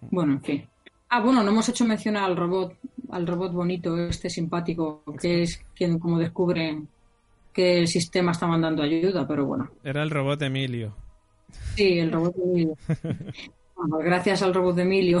Bueno, 0.00 0.34
en 0.34 0.42
fin. 0.42 0.68
Ah, 1.08 1.20
bueno, 1.20 1.42
no 1.42 1.50
hemos 1.50 1.68
hecho 1.68 1.84
mención 1.84 2.16
al 2.16 2.36
robot, 2.36 2.76
al 3.10 3.26
robot 3.26 3.52
bonito, 3.52 3.98
este 3.98 4.30
simpático, 4.30 5.02
que 5.20 5.42
es 5.42 5.60
quien 5.74 5.98
como 5.98 6.20
descubre 6.20 6.80
que 7.52 7.80
el 7.80 7.88
sistema 7.88 8.30
está 8.30 8.46
mandando 8.46 8.84
ayuda, 8.84 9.26
pero 9.26 9.44
bueno. 9.44 9.72
Era 9.82 10.04
el 10.04 10.10
robot 10.10 10.40
Emilio. 10.40 10.94
Sí, 11.74 11.98
el 11.98 12.12
robot 12.12 12.36
de 12.36 12.42
Emilio. 12.44 12.76
Bueno, 13.78 13.98
gracias 13.98 14.42
al 14.42 14.52
robot 14.52 14.74
de 14.74 14.82
Emilio, 14.82 15.20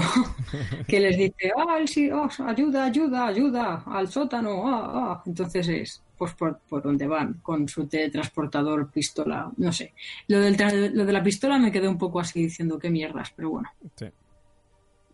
que 0.88 0.98
les 0.98 1.16
dice, 1.16 1.52
ah, 1.56 1.78
sí, 1.86 2.10
ah, 2.12 2.28
ayuda, 2.44 2.86
ayuda, 2.86 3.26
ayuda, 3.28 3.84
al 3.86 4.08
sótano, 4.08 4.66
ah, 4.66 4.90
ah. 4.94 5.22
Entonces 5.26 5.68
es 5.68 6.02
pues 6.18 6.34
por, 6.34 6.58
por 6.68 6.82
donde 6.82 7.06
van, 7.06 7.34
con 7.34 7.68
su 7.68 7.86
teletransportador, 7.86 8.90
pistola, 8.90 9.48
no 9.58 9.72
sé. 9.72 9.94
Lo, 10.26 10.40
del 10.40 10.56
lo 10.92 11.04
de 11.06 11.12
la 11.12 11.22
pistola 11.22 11.56
me 11.60 11.70
quedé 11.70 11.86
un 11.86 11.98
poco 11.98 12.18
así 12.18 12.42
diciendo 12.42 12.80
qué 12.80 12.90
mierdas, 12.90 13.32
pero 13.36 13.50
bueno, 13.50 13.70
Sí. 13.94 14.06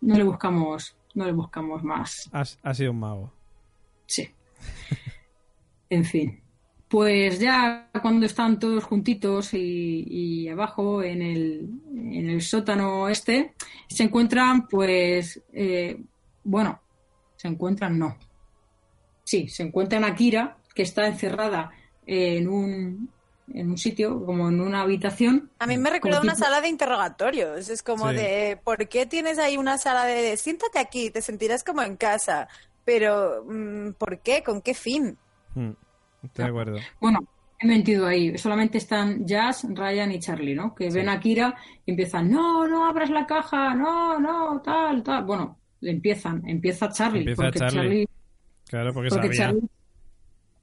no 0.01 0.17
le 0.17 0.23
buscamos, 0.23 0.95
no 1.13 1.25
le 1.25 1.31
buscamos 1.31 1.83
más. 1.83 2.27
Ha 2.33 2.73
sido 2.73 2.91
un 2.91 2.99
mago. 2.99 3.31
Sí. 4.07 4.27
En 5.91 6.03
fin. 6.03 6.41
Pues 6.87 7.39
ya 7.39 7.89
cuando 8.01 8.25
están 8.27 8.59
todos 8.59 8.83
juntitos 8.83 9.53
y, 9.53 10.05
y 10.07 10.49
abajo 10.49 11.01
en 11.01 11.21
el, 11.21 11.69
en 11.95 12.29
el 12.29 12.41
sótano 12.41 13.09
este, 13.09 13.55
se 13.87 14.03
encuentran, 14.03 14.67
pues, 14.67 15.41
eh, 15.51 15.99
bueno, 16.43 16.79
se 17.35 17.47
encuentran, 17.47 17.97
no. 17.97 18.17
Sí, 19.23 19.47
se 19.47 19.63
encuentran 19.63 20.03
a 20.03 20.13
Kira, 20.15 20.57
que 20.75 20.83
está 20.83 21.07
encerrada 21.07 21.71
en 22.05 22.47
un, 22.47 23.09
en 23.51 23.71
un 23.71 23.77
sitio, 23.79 24.23
como 24.23 24.47
en 24.49 24.61
una 24.61 24.81
habitación. 24.81 25.49
A 25.57 25.65
mí 25.65 25.77
me 25.79 25.89
recuerda 25.89 26.21
una 26.21 26.33
tipo- 26.35 26.45
sala 26.45 26.61
de 26.61 26.69
interrogatorios. 26.69 27.67
Es 27.69 27.81
como 27.81 28.11
Sí. 28.11 28.15
de, 28.17 28.59
¿por 28.63 28.87
qué 28.87 29.07
tienes 29.07 29.39
ahí 29.39 29.57
una 29.57 29.79
sala 29.79 30.05
de, 30.05 30.37
siéntate 30.37 30.77
aquí, 30.77 31.09
te 31.09 31.23
sentirás 31.23 31.63
como 31.63 31.81
en 31.81 31.97
casa? 31.97 32.47
Pero, 32.85 33.43
mm, 33.49 33.93
¿por 33.93 34.19
qué? 34.19 34.43
¿Con 34.43 34.61
qué 34.61 34.75
fin? 34.75 35.17
Mm, 35.55 35.71
Estoy 36.25 36.45
de 36.45 36.49
acuerdo. 36.49 36.77
Bueno, 36.99 37.19
he 37.59 37.67
mentido 37.67 38.07
ahí. 38.07 38.37
Solamente 38.37 38.77
están 38.77 39.25
Jazz, 39.25 39.65
Ryan 39.69 40.11
y 40.11 40.19
Charlie, 40.19 40.55
¿no? 40.55 40.75
Que 40.75 40.89
ven 40.89 41.09
a 41.09 41.19
Kira 41.19 41.55
y 41.85 41.91
empiezan, 41.91 42.29
no, 42.29 42.67
no 42.67 42.85
abras 42.85 43.09
la 43.09 43.25
caja, 43.25 43.73
no, 43.73 44.19
no, 44.19 44.61
tal, 44.61 45.03
tal. 45.03 45.23
Bueno, 45.25 45.57
le 45.81 45.91
empiezan, 45.91 46.47
empieza 46.47 46.89
Charlie. 46.89 47.19
Empieza 47.19 47.43
porque 47.43 47.59
Charlie. 47.59 47.79
Charlie, 47.79 48.07
Claro, 48.67 48.93
porque, 48.93 49.09
porque 49.09 49.27
sabía. 49.33 49.45
Charlie, 49.45 49.67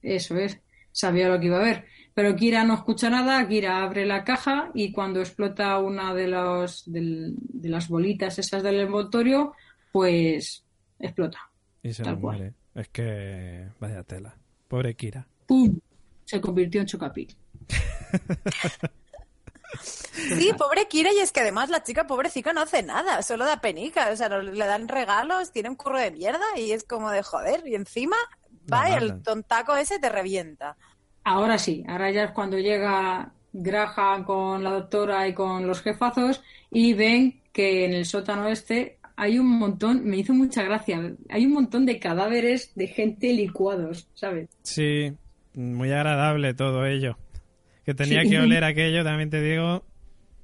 eso 0.02 0.36
es, 0.36 0.60
sabía 0.90 1.28
lo 1.28 1.38
que 1.38 1.46
iba 1.46 1.58
a 1.58 1.62
ver. 1.64 1.84
Pero 2.14 2.36
Kira 2.36 2.64
no 2.64 2.74
escucha 2.74 3.08
nada, 3.08 3.46
Kira 3.48 3.82
abre 3.82 4.04
la 4.04 4.22
caja 4.24 4.70
y 4.74 4.92
cuando 4.92 5.20
explota 5.20 5.78
una 5.78 6.12
de, 6.12 6.28
los, 6.28 6.82
de 6.86 7.32
las 7.68 7.88
bolitas 7.88 8.38
esas 8.38 8.62
del 8.62 8.80
envoltorio, 8.80 9.54
pues 9.92 10.62
explota. 10.98 11.38
Y 11.82 11.92
se 11.94 12.02
Tal 12.02 12.18
cual. 12.20 12.36
muere. 12.38 12.54
Es 12.74 12.88
que. 12.88 13.66
Vaya 13.80 14.02
tela. 14.02 14.34
Pobre 14.68 14.94
Kira. 14.94 15.26
¡Pum! 15.46 15.78
Se 16.24 16.40
convirtió 16.40 16.80
en 16.80 16.86
Chocapic. 16.86 17.36
Sí, 20.38 20.50
pobre 20.58 20.86
Kira, 20.86 21.10
y 21.14 21.18
es 21.18 21.32
que 21.32 21.40
además 21.40 21.70
la 21.70 21.82
chica 21.82 22.06
pobrecita 22.06 22.52
no 22.52 22.60
hace 22.60 22.82
nada, 22.82 23.22
solo 23.22 23.46
da 23.46 23.60
penica, 23.62 24.10
o 24.12 24.16
sea, 24.16 24.28
no- 24.28 24.42
le 24.42 24.66
dan 24.66 24.86
regalos, 24.86 25.50
tiene 25.50 25.70
un 25.70 25.76
curro 25.76 25.98
de 25.98 26.10
mierda 26.10 26.44
y 26.56 26.72
es 26.72 26.84
como 26.84 27.10
de 27.10 27.22
joder, 27.22 27.62
y 27.66 27.74
encima 27.74 28.16
va 28.70 28.90
y 28.90 28.92
el 28.94 29.22
tontaco 29.22 29.74
ese 29.76 29.98
te 29.98 30.10
revienta. 30.10 30.76
Ahora 31.24 31.56
sí, 31.58 31.82
ahora 31.88 32.10
ya 32.10 32.24
es 32.24 32.30
cuando 32.32 32.58
llega 32.58 33.32
Graham 33.52 34.24
con 34.24 34.62
la 34.62 34.70
doctora 34.72 35.26
y 35.26 35.32
con 35.34 35.66
los 35.66 35.80
jefazos 35.80 36.42
y 36.70 36.92
ven 36.92 37.40
que 37.52 37.86
en 37.86 37.94
el 37.94 38.04
sótano 38.04 38.48
este 38.48 38.98
hay 39.16 39.38
un 39.38 39.48
montón, 39.58 40.04
me 40.04 40.18
hizo 40.18 40.34
mucha 40.34 40.62
gracia, 40.64 41.14
hay 41.30 41.46
un 41.46 41.52
montón 41.52 41.86
de 41.86 41.98
cadáveres 41.98 42.72
de 42.74 42.88
gente 42.88 43.32
licuados, 43.32 44.08
¿sabes? 44.14 44.48
Sí, 44.62 45.12
muy 45.54 45.90
agradable 45.92 46.54
todo 46.54 46.86
ello. 46.86 47.18
Que 47.84 47.94
tenía 47.94 48.22
Sí. 48.22 48.30
que 48.30 48.38
oler 48.38 48.64
aquello, 48.64 49.04
también 49.04 49.30
te 49.30 49.40
digo. 49.42 49.84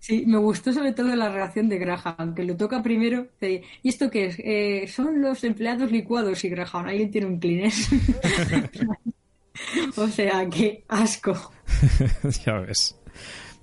Sí, 0.01 0.25
me 0.27 0.39
gustó 0.39 0.73
sobre 0.73 0.93
todo 0.93 1.15
la 1.17 1.29
reacción 1.29 1.69
de 1.69 1.79
Graham, 1.79 2.35
que 2.35 2.45
lo 2.45 2.57
toca 2.57 2.83
primero. 2.83 3.29
¿Y 3.41 3.89
esto 3.89 4.11
qué 4.11 4.27
es? 4.27 4.39
Eh, 4.39 4.87
son 4.89 5.21
los 5.21 5.43
empleados 5.45 5.91
licuados 5.91 6.45
y 6.45 6.49
Graham, 6.49 6.87
alguien 6.87 7.11
tiene 7.11 7.27
un 7.27 7.41
Kleenex. 7.41 7.91
o 9.97 10.09
sea, 10.09 10.49
qué 10.49 10.85
asco. 10.89 11.53
ya 12.45 12.59
ves. 12.61 12.97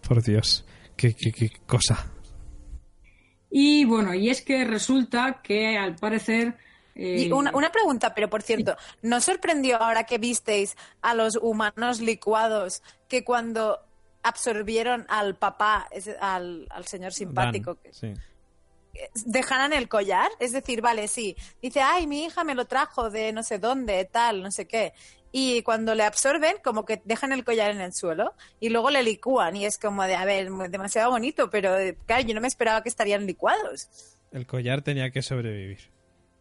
Por 0.07 0.21
Dios. 0.23 0.65
Qué, 0.97 1.13
qué, 1.13 1.31
qué 1.31 1.49
cosa. 1.65 2.11
Y 3.49 3.85
bueno, 3.85 4.13
y 4.13 4.29
es 4.29 4.41
que 4.41 4.65
resulta 4.65 5.41
que 5.43 5.77
al 5.77 5.95
parecer... 5.95 6.55
eh, 6.95 7.25
Y 7.27 7.31
una, 7.31 7.51
una 7.55 7.71
pregunta, 7.71 8.13
pero 8.15 8.29
por 8.29 8.41
cierto, 8.41 8.75
¿no 9.01 9.19
sorprendió 9.21 9.81
ahora 9.81 10.05
que 10.05 10.17
visteis 10.17 10.75
a 11.01 11.13
los 11.13 11.35
humanos 11.35 11.99
licuados 11.99 12.81
que 13.07 13.23
cuando 13.23 13.79
absorbieron 14.23 15.05
al 15.09 15.35
papá, 15.35 15.87
al, 16.19 16.67
al 16.69 16.85
señor 16.87 17.13
simpático, 17.13 17.75
Dan, 17.75 17.83
que- 17.83 17.93
sí. 17.93 18.13
dejaran 19.25 19.73
el 19.73 19.87
collar? 19.87 20.29
Es 20.39 20.51
decir, 20.51 20.81
vale, 20.81 21.07
sí, 21.07 21.35
dice, 21.61 21.81
ay, 21.81 22.07
mi 22.07 22.25
hija 22.25 22.43
me 22.43 22.55
lo 22.55 22.65
trajo 22.65 23.09
de 23.09 23.31
no 23.33 23.43
sé 23.43 23.59
dónde, 23.59 24.05
tal, 24.05 24.41
no 24.41 24.51
sé 24.51 24.67
qué. 24.67 24.93
Y 25.31 25.63
cuando 25.63 25.95
le 25.95 26.03
absorben, 26.03 26.55
como 26.63 26.85
que 26.85 27.01
dejan 27.03 27.33
el 27.33 27.43
collar 27.43 27.69
en 27.71 27.81
el 27.81 27.93
suelo 27.93 28.33
y 28.61 28.69
luego 28.69 28.89
le 28.89 29.03
licúan. 29.03 29.57
Y 29.57 29.65
es 29.65 29.77
como 29.77 30.03
de, 30.05 30.15
a 30.15 30.23
ver, 30.23 30.49
demasiado 30.69 31.11
bonito, 31.11 31.49
pero 31.49 31.77
eh, 31.77 31.97
claro, 32.05 32.23
yo 32.25 32.33
no 32.33 32.39
me 32.39 32.47
esperaba 32.47 32.81
que 32.81 32.87
estarían 32.87 33.25
licuados. 33.25 33.89
El 34.31 34.47
collar 34.47 34.81
tenía 34.81 35.09
que 35.11 35.21
sobrevivir. 35.21 35.91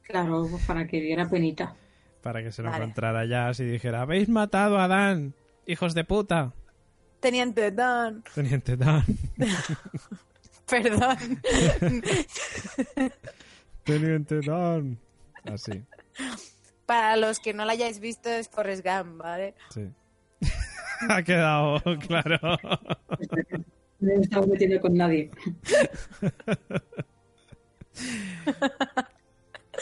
Claro, 0.05 0.47
pues 0.51 0.65
para 0.65 0.87
que 0.87 1.01
diera 1.01 1.29
penita. 1.29 1.75
Para 2.23 2.43
que 2.43 2.53
se 2.53 2.63
lo 2.63 2.71
Vale. 2.71 2.85
encontrara 2.85 3.25
ya 3.27 3.51
y 3.59 3.65
dijera, 3.65 4.03
habéis 4.03 4.29
matado 4.29 4.79
a 4.79 4.89
Dan, 4.89 5.35
hijos 5.67 5.95
de 5.95 6.05
puta. 6.05 6.53
Teniente 7.21 7.71
Dan, 7.71 8.23
Teniente 8.35 8.77
Dan. 8.77 9.03
perdón. 10.69 11.17
Teniente 13.85 14.41
Dan. 14.41 14.99
Así, 15.45 15.85
Para 16.87 17.17
los 17.17 17.39
que 17.41 17.53
no 17.53 17.65
la 17.67 17.73
hayáis 17.73 18.01
visto 18.01 18.31
es 18.31 18.49
Forrest 18.49 18.85
Gump, 18.85 19.19
¿vale? 19.19 19.55
sí. 19.71 19.89
ha 21.09 21.23
quedado 21.23 21.81
claro. 22.07 22.39
No 24.01 24.11
he 24.13 24.21
estado 24.21 24.47
metiendo 24.47 24.81
con 24.81 24.95
nadie. 24.95 25.31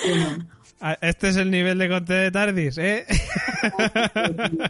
Bueno, 0.07 0.47
Ah, 0.81 0.99
Este 1.01 1.29
es 1.29 1.37
el 1.37 1.51
nivel 1.51 1.79
de 1.79 1.89
conte 1.89 2.13
de 2.13 2.31
Tardis, 2.33 2.77
¿eh? 2.79 3.07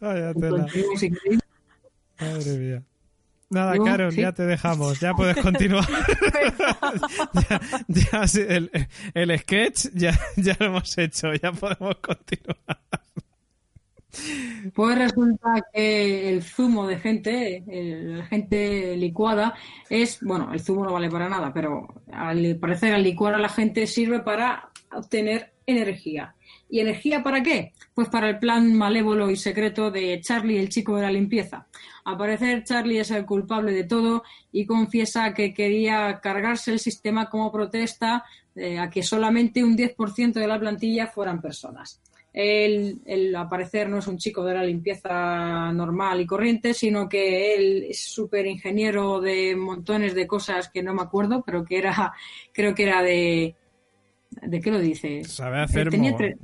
Vaya 0.00 0.34
tela. 0.34 0.66
Madre 2.20 2.58
mía. 2.58 2.82
Nada, 3.48 3.76
Carol, 3.84 4.12
sí. 4.12 4.22
ya 4.22 4.32
te 4.32 4.42
dejamos. 4.44 4.98
Ya 5.00 5.14
puedes 5.14 5.36
continuar. 5.42 5.86
ya, 7.88 8.24
ya 8.24 8.42
el, 8.48 8.70
el 9.14 9.38
sketch 9.38 9.86
ya, 9.94 10.18
ya 10.36 10.56
lo 10.58 10.66
hemos 10.66 10.98
hecho. 10.98 11.32
Ya 11.34 11.52
podemos 11.52 11.96
continuar. 11.98 12.58
Pues 14.74 14.98
resulta 14.98 15.54
que 15.72 16.28
el 16.28 16.42
zumo 16.42 16.86
de 16.86 16.98
gente, 16.98 17.62
la 17.66 18.26
gente 18.26 18.96
licuada, 18.96 19.54
es, 19.88 20.18
bueno, 20.22 20.52
el 20.52 20.60
zumo 20.60 20.84
no 20.84 20.92
vale 20.92 21.10
para 21.10 21.28
nada, 21.28 21.52
pero 21.52 21.86
al 22.12 22.56
parecer 22.56 22.94
al 22.94 23.02
licuar 23.02 23.34
a 23.34 23.38
la 23.38 23.48
gente 23.48 23.86
sirve 23.86 24.20
para 24.20 24.70
obtener 24.92 25.52
energía. 25.66 26.34
¿Y 26.68 26.80
energía 26.80 27.22
para 27.22 27.42
qué? 27.42 27.72
Pues 27.94 28.08
para 28.08 28.28
el 28.28 28.38
plan 28.38 28.74
malévolo 28.74 29.30
y 29.30 29.36
secreto 29.36 29.90
de 29.90 30.20
Charlie, 30.20 30.58
el 30.58 30.68
chico 30.68 30.96
de 30.96 31.02
la 31.02 31.10
limpieza. 31.10 31.66
Al 32.04 32.16
parecer, 32.16 32.64
Charlie 32.64 33.00
es 33.00 33.10
el 33.10 33.24
culpable 33.24 33.72
de 33.72 33.84
todo 33.84 34.24
y 34.52 34.66
confiesa 34.66 35.32
que 35.32 35.54
quería 35.54 36.20
cargarse 36.20 36.72
el 36.72 36.78
sistema 36.78 37.28
como 37.28 37.52
protesta 37.52 38.24
eh, 38.54 38.78
a 38.78 38.90
que 38.90 39.02
solamente 39.02 39.62
un 39.62 39.76
10% 39.76 40.32
de 40.32 40.46
la 40.46 40.58
plantilla 40.58 41.06
fueran 41.06 41.40
personas. 41.40 42.00
Él, 42.38 43.00
él, 43.06 43.34
al 43.34 43.48
parecer, 43.48 43.88
no 43.88 43.96
es 43.96 44.06
un 44.06 44.18
chico 44.18 44.44
de 44.44 44.52
la 44.52 44.62
limpieza 44.62 45.72
normal 45.72 46.20
y 46.20 46.26
corriente, 46.26 46.74
sino 46.74 47.08
que 47.08 47.54
él 47.54 47.86
es 47.88 48.00
súper 48.04 48.46
ingeniero 48.46 49.22
de 49.22 49.56
montones 49.56 50.14
de 50.14 50.26
cosas 50.26 50.68
que 50.68 50.82
no 50.82 50.92
me 50.92 51.00
acuerdo, 51.00 51.42
pero 51.46 51.64
que 51.64 51.78
era, 51.78 52.12
creo 52.52 52.74
que 52.74 52.82
era 52.82 53.02
de. 53.02 53.54
¿De 54.42 54.60
qué 54.60 54.70
lo 54.70 54.78
dice? 54.78 55.24
Sabe 55.24 55.60
hacer, 55.60 55.88
Tenía 55.88 56.12
tre- 56.14 56.36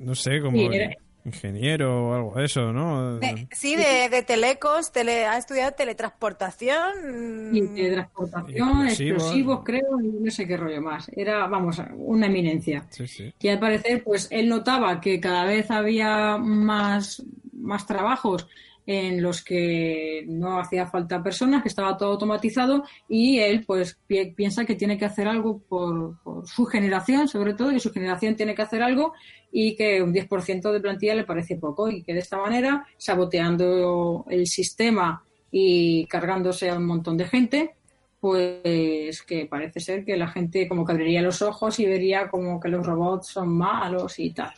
no 0.00 0.16
sé, 0.16 0.40
como 0.40 0.58
Sí, 0.58 0.64
era- 0.72 0.92
ingeniero 1.28 2.08
o 2.08 2.14
algo 2.14 2.34
de 2.34 2.44
eso, 2.46 2.72
¿no? 2.72 3.18
De- 3.18 3.46
sí, 3.52 3.76
de, 3.76 4.08
de 4.10 4.22
telecos, 4.22 4.92
tele, 4.92 5.26
ha 5.26 5.38
estudiado 5.38 5.72
teletransportación. 5.72 7.54
Y 7.54 7.60
de 7.62 7.92
transportación, 7.92 8.68
Explosivos. 8.88 9.22
explosivos, 9.22 9.60
creo, 9.64 10.00
y 10.02 10.06
no 10.08 10.30
sé 10.30 10.46
qué 10.46 10.56
rollo 10.56 10.82
más. 10.82 11.08
Era, 11.14 11.46
vamos, 11.46 11.80
una 11.96 12.26
eminencia. 12.26 12.84
Sí, 12.90 13.06
sí. 13.06 13.32
Y 13.40 13.48
al 13.48 13.58
parecer, 13.58 14.02
pues 14.04 14.28
él 14.30 14.48
notaba 14.48 15.00
que 15.00 15.20
cada 15.20 15.44
vez 15.44 15.70
había 15.70 16.36
más, 16.38 17.22
más 17.52 17.86
trabajos 17.86 18.46
en 18.90 19.20
los 19.22 19.44
que 19.44 20.24
no 20.28 20.58
hacía 20.58 20.86
falta 20.86 21.22
personas, 21.22 21.60
que 21.62 21.68
estaba 21.68 21.94
todo 21.98 22.12
automatizado 22.12 22.84
y 23.06 23.38
él 23.38 23.62
pues 23.66 23.98
pi- 24.06 24.32
piensa 24.32 24.64
que 24.64 24.76
tiene 24.76 24.96
que 24.96 25.04
hacer 25.04 25.28
algo 25.28 25.58
por, 25.68 26.18
por 26.22 26.48
su 26.48 26.64
generación, 26.64 27.28
sobre 27.28 27.52
todo, 27.52 27.70
y 27.70 27.80
su 27.80 27.92
generación 27.92 28.34
tiene 28.34 28.54
que 28.54 28.62
hacer 28.62 28.82
algo 28.82 29.12
y 29.52 29.76
que 29.76 30.02
un 30.02 30.10
10% 30.14 30.72
de 30.72 30.80
plantilla 30.80 31.14
le 31.14 31.24
parece 31.24 31.56
poco 31.56 31.90
y 31.90 32.02
que 32.02 32.14
de 32.14 32.20
esta 32.20 32.38
manera, 32.38 32.86
saboteando 32.96 34.24
el 34.30 34.46
sistema 34.46 35.22
y 35.50 36.06
cargándose 36.06 36.70
a 36.70 36.76
un 36.78 36.86
montón 36.86 37.18
de 37.18 37.26
gente, 37.26 37.74
pues 38.20 39.22
que 39.22 39.44
parece 39.44 39.80
ser 39.80 40.02
que 40.06 40.16
la 40.16 40.28
gente 40.28 40.66
como 40.66 40.86
que 40.86 40.92
abriría 40.92 41.20
los 41.20 41.42
ojos 41.42 41.78
y 41.78 41.84
vería 41.84 42.30
como 42.30 42.58
que 42.58 42.70
los 42.70 42.86
robots 42.86 43.28
son 43.28 43.50
malos 43.54 44.18
y 44.18 44.30
tal. 44.30 44.54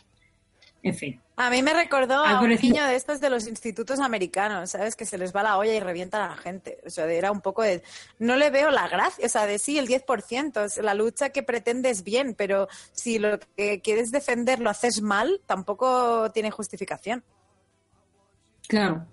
En 0.83 0.95
fin. 0.95 1.19
A 1.43 1.49
mí 1.49 1.63
me 1.63 1.73
recordó 1.73 2.23
a 2.23 2.39
un 2.39 2.49
niño 2.49 2.85
de 2.85 2.95
estos 2.95 3.19
de 3.19 3.31
los 3.31 3.47
institutos 3.47 3.99
americanos, 3.99 4.69
¿sabes? 4.69 4.95
Que 4.95 5.07
se 5.07 5.17
les 5.17 5.35
va 5.35 5.41
la 5.41 5.57
olla 5.57 5.73
y 5.73 5.79
revientan 5.79 6.21
a 6.21 6.27
la 6.27 6.37
gente. 6.37 6.77
O 6.85 6.91
sea, 6.91 7.05
era 7.05 7.31
un 7.31 7.41
poco 7.41 7.63
de... 7.63 7.81
No 8.19 8.35
le 8.35 8.51
veo 8.51 8.69
la 8.69 8.87
gracia, 8.87 9.25
o 9.25 9.27
sea, 9.27 9.47
de 9.47 9.57
sí, 9.57 9.79
el 9.79 9.87
10%, 9.87 10.63
es 10.63 10.77
la 10.77 10.93
lucha 10.93 11.31
que 11.31 11.41
pretendes 11.41 12.03
bien, 12.03 12.35
pero 12.35 12.67
si 12.91 13.17
lo 13.17 13.39
que 13.57 13.81
quieres 13.81 14.11
defender 14.11 14.59
lo 14.59 14.69
haces 14.69 15.01
mal, 15.01 15.41
tampoco 15.47 16.29
tiene 16.31 16.51
justificación. 16.51 17.23
Claro. 18.67 19.07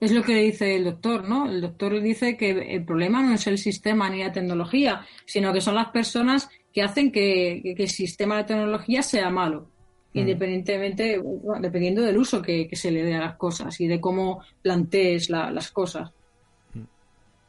Es 0.00 0.10
lo 0.10 0.24
que 0.24 0.34
dice 0.34 0.74
el 0.74 0.82
doctor, 0.82 1.28
¿no? 1.28 1.48
El 1.48 1.60
doctor 1.60 2.02
dice 2.02 2.36
que 2.36 2.50
el 2.50 2.84
problema 2.84 3.22
no 3.22 3.34
es 3.34 3.46
el 3.46 3.58
sistema 3.58 4.10
ni 4.10 4.24
la 4.24 4.32
tecnología, 4.32 5.06
sino 5.24 5.52
que 5.52 5.60
son 5.60 5.76
las 5.76 5.90
personas 5.90 6.48
que 6.72 6.82
hacen 6.82 7.12
que 7.12 7.62
el 7.78 7.88
sistema 7.88 8.38
de 8.38 8.44
tecnología 8.44 9.04
sea 9.04 9.30
malo, 9.30 9.70
independientemente, 10.14 11.18
bueno, 11.18 11.60
dependiendo 11.62 12.02
del 12.02 12.18
uso 12.18 12.42
que, 12.42 12.66
que 12.66 12.76
se 12.76 12.90
le 12.90 13.02
dé 13.04 13.14
a 13.14 13.20
las 13.20 13.36
cosas 13.36 13.80
y 13.80 13.86
de 13.86 14.00
cómo 14.00 14.42
plantees 14.62 15.30
la- 15.30 15.50
las 15.50 15.70
cosas. 15.70 16.10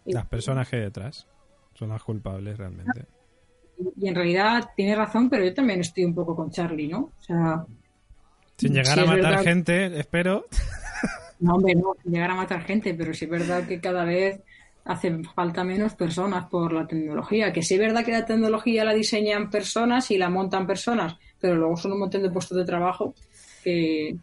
Y- 0.06 0.14
Las 0.14 0.26
personas 0.28 0.68
que 0.70 0.76
hay 0.78 0.82
detrás 0.84 1.28
son 1.74 1.90
las 1.90 2.04
culpables 2.04 2.58
realmente. 2.58 3.06
Y 4.00 4.08
en 4.08 4.16
realidad 4.16 4.70
tiene 4.76 4.96
razón, 4.96 5.30
pero 5.30 5.44
yo 5.44 5.54
también 5.54 5.80
estoy 5.80 6.06
un 6.06 6.14
poco 6.14 6.36
con 6.36 6.52
Charlie, 6.52 6.88
¿no? 6.88 7.00
O 7.20 7.24
sea, 7.24 7.66
Sin 8.58 8.74
llegar 8.74 9.00
a 9.00 9.06
matar 9.06 9.22
verdad. 9.24 9.44
gente, 9.44 10.00
espero. 10.00 10.46
no, 11.40 11.56
hombre, 11.56 11.74
no, 11.76 11.96
sin 12.04 12.14
llegar 12.14 12.30
a 12.32 12.36
matar 12.36 12.62
gente, 12.64 12.94
pero 12.94 13.12
sí 13.14 13.26
es 13.26 13.32
verdad 13.32 13.68
que 13.68 13.80
cada 13.80 14.04
vez 14.06 14.40
hace 14.86 15.24
falta 15.36 15.64
menos 15.64 15.96
personas 15.96 16.46
por 16.46 16.74
la 16.74 16.86
tecnología. 16.88 17.52
Que 17.54 17.64
sí 17.64 17.74
es 17.76 17.80
verdad 17.80 18.04
que 18.06 18.12
la 18.12 18.26
tecnología 18.26 18.84
la 18.84 18.94
diseñan 18.94 19.50
personas 19.50 20.12
y 20.12 20.18
la 20.20 20.30
montan 20.30 20.68
personas, 20.68 21.16
pero 21.42 21.56
luego 21.56 21.76
son 21.76 21.94
un 21.94 22.00
montón 22.00 22.22
de 22.22 22.30
puestos 22.30 22.58
de 22.58 22.66
trabajo 22.66 23.14
que. 23.64 24.16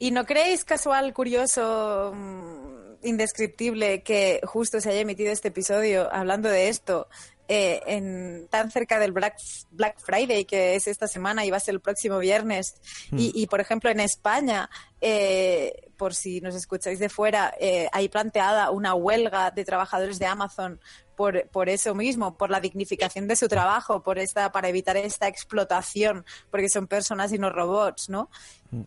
¿Y 0.00 0.10
no 0.10 0.26
creéis 0.26 0.64
casual, 0.64 1.14
curioso, 1.14 2.12
mm, 2.14 3.06
indescriptible 3.06 4.02
que 4.02 4.40
justo 4.44 4.80
se 4.80 4.90
haya 4.90 5.00
emitido 5.00 5.32
este 5.32 5.48
episodio 5.48 6.12
hablando 6.12 6.48
de 6.48 6.68
esto 6.68 7.08
eh, 7.54 7.82
en, 7.84 8.48
tan 8.48 8.70
cerca 8.70 8.98
del 8.98 9.12
Black, 9.12 9.36
Black 9.72 10.00
Friday, 10.00 10.46
que 10.46 10.74
es 10.74 10.86
esta 10.86 11.06
semana 11.06 11.44
y 11.44 11.50
va 11.50 11.58
a 11.58 11.60
ser 11.60 11.74
el 11.74 11.80
próximo 11.82 12.18
viernes. 12.18 12.76
Y, 13.14 13.30
y, 13.34 13.46
por 13.46 13.60
ejemplo, 13.60 13.90
en 13.90 14.00
España, 14.00 14.70
eh, 15.02 15.90
por 15.98 16.14
si 16.14 16.40
nos 16.40 16.54
escucháis 16.54 16.98
de 16.98 17.10
fuera, 17.10 17.52
eh, 17.60 17.90
hay 17.92 18.08
planteada 18.08 18.70
una 18.70 18.94
huelga 18.94 19.50
de 19.50 19.66
trabajadores 19.66 20.18
de 20.18 20.24
Amazon 20.24 20.80
por, 21.14 21.46
por 21.50 21.68
eso 21.68 21.94
mismo, 21.94 22.38
por 22.38 22.48
la 22.48 22.58
dignificación 22.58 23.28
de 23.28 23.36
su 23.36 23.48
trabajo, 23.48 24.02
por 24.02 24.18
esta, 24.18 24.50
para 24.50 24.70
evitar 24.70 24.96
esta 24.96 25.28
explotación, 25.28 26.24
porque 26.50 26.70
son 26.70 26.86
personas 26.86 27.34
y 27.34 27.38
no 27.38 27.50
robots, 27.50 28.08
¿no? 28.08 28.30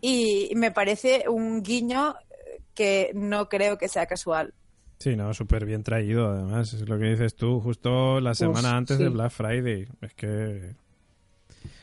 Y 0.01 0.53
me 0.55 0.71
parece 0.71 1.25
un 1.29 1.61
guiño 1.61 2.15
que 2.73 3.11
no 3.13 3.47
creo 3.47 3.77
que 3.77 3.89
sea 3.89 4.07
casual. 4.07 4.55
Sí, 4.97 5.15
no, 5.15 5.33
súper 5.33 5.65
bien 5.65 5.83
traído, 5.83 6.29
además, 6.29 6.73
es 6.73 6.87
lo 6.87 6.97
que 6.97 7.05
dices 7.05 7.35
tú, 7.35 7.59
justo 7.59 8.19
la 8.19 8.33
semana 8.33 8.77
antes 8.77 8.97
sí. 8.97 9.03
de 9.03 9.09
Black 9.09 9.31
Friday. 9.31 9.87
Es 10.01 10.13
que. 10.13 10.75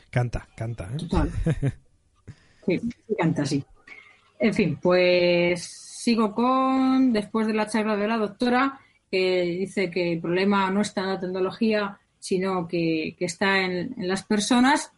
Canta, 0.09 0.47
canta, 0.55 0.89
¿eh? 0.93 0.97
Total. 0.97 1.31
Sí, 2.65 2.79
sí, 2.79 3.15
canta, 3.19 3.45
sí. 3.45 3.61
En 4.39 4.53
fin, 4.53 4.79
pues 4.81 5.61
sigo 5.65 6.33
con, 6.33 7.11
después 7.11 7.45
de 7.45 7.53
la 7.53 7.67
charla 7.67 7.97
de 7.97 8.07
la 8.07 8.15
doctora, 8.15 8.79
que 9.11 9.41
dice 9.41 9.91
que 9.91 10.13
el 10.13 10.21
problema 10.21 10.71
no 10.71 10.79
está 10.79 11.01
en 11.01 11.07
la 11.07 11.19
tecnología, 11.19 11.99
sino 12.19 12.65
que, 12.65 13.17
que 13.19 13.25
está 13.25 13.59
en, 13.59 13.93
en, 13.97 14.07
las 14.07 14.23
personas. 14.23 14.93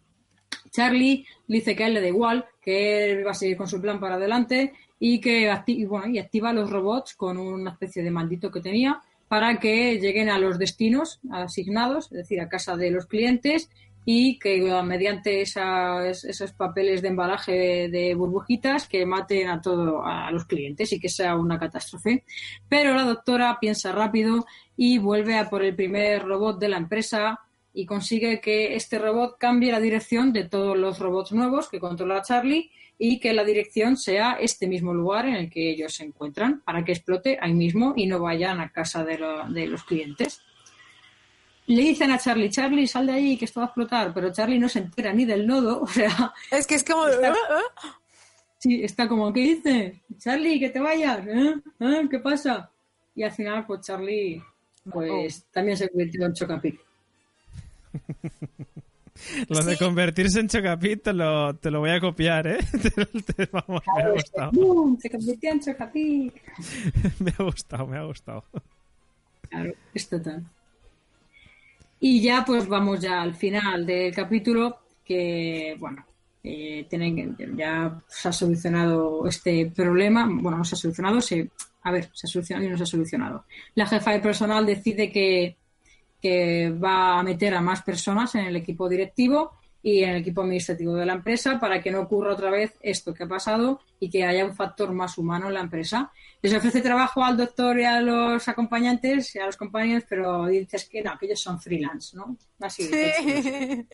Charlie 0.70 1.26
dice 1.47 1.76
que 1.76 1.86
a 1.86 1.88
él 1.88 1.95
le 1.95 2.01
da 2.01 2.07
igual, 2.07 2.45
que 2.61 3.11
él 3.11 3.26
va 3.26 3.32
a 3.32 3.34
seguir 3.34 3.57
con 3.57 3.68
su 3.68 3.82
plan 3.82 3.99
para 3.99 4.16
adelante 4.16 4.74
y 5.00 5.20
que 5.20 5.50
acti 5.50 5.74
y 5.74 5.86
bueno, 5.86 6.08
y 6.08 6.20
activa 6.20 6.54
los 6.54 6.70
robots 6.70 7.16
con 7.16 7.38
una 7.38 7.72
especie 7.72 8.04
de 8.04 8.12
maldito 8.12 8.52
que 8.52 8.62
tenía 8.62 9.02
para 9.28 9.60
que 9.60 10.00
lleguen 10.00 10.30
a 10.30 10.38
los 10.38 10.60
destinos 10.60 11.20
asignados, 11.32 12.06
es 12.06 12.18
decir, 12.20 12.41
a 12.41 12.50
casa 12.50 12.76
de 12.76 12.91
los 12.91 13.08
clientes 13.08 13.70
y 14.08 14.38
que 14.38 14.62
mediante 14.84 15.41
esas, 15.41 16.24
esos 16.24 16.54
papeles 16.54 17.02
de 17.02 17.08
embalaje 17.08 17.89
de, 17.89 18.14
burbujitas 18.14 18.88
que 18.88 19.04
maten 19.06 19.50
a 19.50 19.60
todo 19.60 20.06
a 20.06 20.30
los 20.32 20.46
clientes 20.46 20.93
y 20.93 21.00
que 21.00 21.10
sea 21.10 21.36
una 21.36 21.58
catástrofe. 21.58 22.24
Pero 22.70 22.93
la 22.93 23.04
doctora 23.04 23.58
piensa 23.60 23.91
rápido 23.91 24.46
y 24.78 25.00
vuelve 25.00 25.38
a 25.38 25.50
por 25.50 25.64
el 25.64 25.76
primer 25.76 26.24
robot 26.24 26.60
de 26.60 26.70
la 26.70 26.78
empresa 26.78 27.39
y 27.76 27.86
consigue 27.86 28.39
que 28.39 28.73
este 28.76 28.97
robot 28.97 29.38
cambie 29.38 29.71
la 29.71 29.82
dirección 29.82 30.32
de 30.32 30.45
todos 30.45 30.78
los 30.78 30.97
robots 30.97 31.34
nuevos 31.34 31.67
que 31.67 31.80
controla 31.80 32.21
Charlie 32.21 32.71
y 32.97 33.19
que 33.19 33.34
la 33.34 33.43
dirección 33.43 33.97
sea 33.97 34.38
este 34.39 34.65
mismo 34.65 34.93
lugar 34.93 35.26
en 35.26 35.36
el 35.36 35.49
que 35.49 35.71
ellos 35.71 35.93
se 35.93 36.05
encuentran 36.05 36.61
para 36.61 36.86
que 36.86 36.93
explote 36.93 37.38
ahí 37.41 37.53
mismo 37.53 37.93
y 37.97 38.07
no 38.07 38.19
vayan 38.19 38.61
a 38.61 38.71
casa 38.71 39.03
de, 39.03 39.17
lo, 39.17 39.49
de 39.49 39.67
los 39.67 39.84
clientes. 39.84 40.41
Le 41.67 41.82
dicen 41.82 42.11
a 42.11 42.17
Charlie, 42.17 42.49
Charlie, 42.49 42.88
sal 42.88 43.07
de 43.07 43.13
ahí 43.13 43.38
que 43.38 43.43
esto 43.43 43.59
va 43.59 43.65
a 43.65 43.67
explotar, 43.67 44.13
pero 44.13 44.32
Charlie 44.32 44.59
no 44.59 44.69
se 44.69 44.80
entera 44.80 45.11
ni 45.11 45.26
del 45.26 45.45
nodo, 45.45 45.82
o 45.84 45.88
sea... 45.88 46.34
Es 46.51 46.65
que 46.65 46.76
es 46.76 46.84
como... 46.86 47.07
Está, 47.07 47.36
sí, 48.57 48.84
está 48.86 49.09
como, 49.09 49.34
¿qué 49.34 49.41
dice? 49.41 50.01
Charlie, 50.17 50.61
que 50.61 50.69
te 50.69 50.80
vayas, 50.80 51.28
¿eh? 51.28 51.55
¿Eh? 51.82 52.07
¿Qué 52.09 52.19
pasa? 52.19 52.71
Y 53.15 53.23
al 53.23 53.32
final, 53.32 53.65
pues 53.65 53.82
Charlie, 53.82 54.41
pues 54.89 55.43
oh. 55.43 55.51
también 55.51 55.76
se 55.76 55.89
convirtió 55.89 56.26
en 56.26 56.34
Chocapic. 56.34 56.85
Lo 59.48 59.64
de 59.64 59.78
convertirse 59.78 60.41
en 60.41 60.50
Chocapit 60.50 61.04
te 61.04 61.14
lo, 61.14 61.56
te 61.56 61.72
lo 61.72 61.80
voy 61.80 61.91
a 61.91 62.02
copiar, 62.02 62.48
¿eh? 62.48 62.58
Te, 62.72 62.89
te, 63.34 63.50
vamos, 63.52 63.82
me 63.96 64.04
ha 64.04 64.12
gustado. 64.12 64.52
Se 65.00 65.10
convirtió 65.10 65.52
en 65.52 65.60
Chocapic. 65.62 66.41
me 67.20 67.32
ha 67.38 67.43
gustado, 67.43 67.88
me 67.88 67.98
ha 67.98 68.04
gustado. 68.04 68.43
Claro, 69.50 69.74
es 69.93 70.10
total. 70.10 70.43
Y 72.00 72.22
ya 72.22 72.43
pues 72.46 72.68
vamos 72.68 73.00
ya 73.00 73.22
al 73.22 73.36
final 73.36 73.86
del 73.86 74.14
capítulo 74.14 74.80
que, 75.06 75.78
bueno, 75.80 76.06
eh, 76.43 76.86
tienen, 76.89 77.38
ya 77.56 77.98
se 78.08 78.28
ha 78.28 78.34
solucionado 78.34 79.28
este 79.28 79.72
problema. 79.74 80.28
Bueno, 80.30 80.58
no 80.58 80.66
se 80.66 80.76
ha 80.76 80.78
solucionado, 80.78 81.22
se, 81.22 81.50
a 81.84 81.91
ver, 81.91 82.10
se 82.14 82.28
ha 82.28 82.30
solucionado 82.30 82.68
y 82.68 82.70
no 82.70 82.78
se 82.78 82.84
ha 82.84 82.88
solucionado. 82.88 83.46
La 83.76 83.88
jefa 83.88 84.12
de 84.12 84.20
personal 84.20 84.66
decide 84.66 85.10
que 85.10 85.56
que 86.26 86.71
va 86.71 87.19
a 87.19 87.23
meter 87.23 87.53
a 87.53 87.61
más 87.61 87.84
personas 87.84 88.34
en 88.34 88.45
el 88.45 88.55
equipo 88.55 88.89
directivo 88.89 89.59
y 89.84 90.01
en 90.01 90.09
el 90.09 90.15
equipo 90.21 90.41
administrativo 90.41 90.95
de 90.95 91.05
la 91.05 91.13
empresa 91.13 91.59
para 91.59 91.80
que 91.80 91.91
no 91.91 92.01
ocurra 92.01 92.34
otra 92.34 92.49
vez 92.49 92.73
esto 92.82 93.13
que 93.13 93.26
ha 93.26 93.28
pasado 93.28 93.80
y 93.99 94.09
que 94.09 94.26
haya 94.26 94.43
un 94.43 94.55
factor 94.55 94.91
más 94.91 95.19
humano 95.19 95.49
en 95.49 95.53
la 95.53 95.59
empresa. 95.59 96.11
Les 96.41 96.51
ofrece 96.51 96.82
trabajo 96.82 97.23
al 97.23 97.38
doctor 97.38 97.80
y 97.80 97.84
a 97.84 98.01
los 98.01 98.47
acompañantes 98.47 99.36
y 99.36 99.39
a 99.39 99.45
los 99.45 99.55
compañeros, 99.55 100.05
pero 100.09 100.47
dices 100.47 100.89
que 100.89 101.03
no, 101.03 101.15
que 101.19 101.28
ellos 101.28 101.41
son 101.41 101.61
freelance, 101.61 102.17
¿no? 102.17 102.36
Así. 102.59 102.86
Sí. 102.86 103.88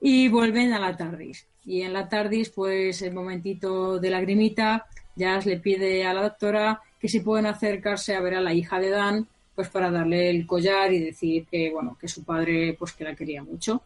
Y 0.00 0.26
vuelven 0.26 0.72
a 0.72 0.80
la 0.80 0.96
TARDIS. 0.96 1.46
Y 1.64 1.82
en 1.82 1.92
la 1.92 2.08
TARDIS, 2.08 2.50
pues 2.50 3.02
el 3.02 3.14
momentito 3.14 4.00
de 4.00 4.10
lagrimita, 4.10 4.88
Jazz 5.14 5.46
le 5.46 5.58
pide 5.58 6.04
a 6.04 6.12
la 6.12 6.22
doctora 6.22 6.82
que 6.98 7.06
si 7.06 7.20
pueden 7.20 7.46
acercarse 7.46 8.16
a 8.16 8.20
ver 8.20 8.34
a 8.34 8.40
la 8.40 8.52
hija 8.52 8.80
de 8.80 8.90
Dan 8.90 9.28
pues 9.60 9.68
para 9.68 9.90
darle 9.90 10.30
el 10.30 10.46
collar 10.46 10.90
y 10.90 11.00
decir 11.00 11.44
que 11.44 11.70
bueno 11.70 11.94
que 12.00 12.08
su 12.08 12.24
padre 12.24 12.74
pues 12.78 12.94
que 12.94 13.04
la 13.04 13.14
quería 13.14 13.42
mucho. 13.42 13.82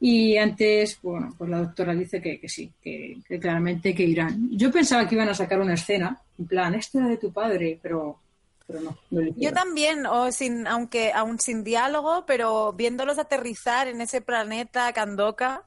Y 0.00 0.38
antes 0.38 0.98
bueno 1.02 1.34
pues 1.36 1.50
la 1.50 1.58
doctora 1.58 1.94
dice 1.94 2.22
que, 2.22 2.40
que 2.40 2.48
sí 2.48 2.72
que, 2.82 3.18
que, 3.28 3.38
claramente 3.38 3.94
que 3.94 4.02
irán. 4.02 4.48
Yo 4.52 4.72
pensaba 4.72 5.06
que 5.06 5.14
iban 5.14 5.28
a 5.28 5.34
sacar 5.34 5.60
una 5.60 5.74
escena 5.74 6.18
en 6.38 6.46
plan 6.46 6.74
esto 6.74 7.00
era 7.00 7.08
de 7.08 7.18
tu 7.18 7.30
padre 7.30 7.78
pero 7.82 8.18
pero 8.66 8.80
no, 8.80 8.96
no 9.10 9.20
yo 9.36 9.52
también 9.52 10.06
o 10.06 10.32
sin 10.32 10.66
aunque 10.66 11.12
aún 11.12 11.38
sin 11.38 11.64
diálogo 11.64 12.24
pero 12.26 12.72
viéndolos 12.72 13.18
aterrizar 13.18 13.88
en 13.88 14.00
ese 14.00 14.22
planeta 14.22 14.90
Kandoka 14.94 15.64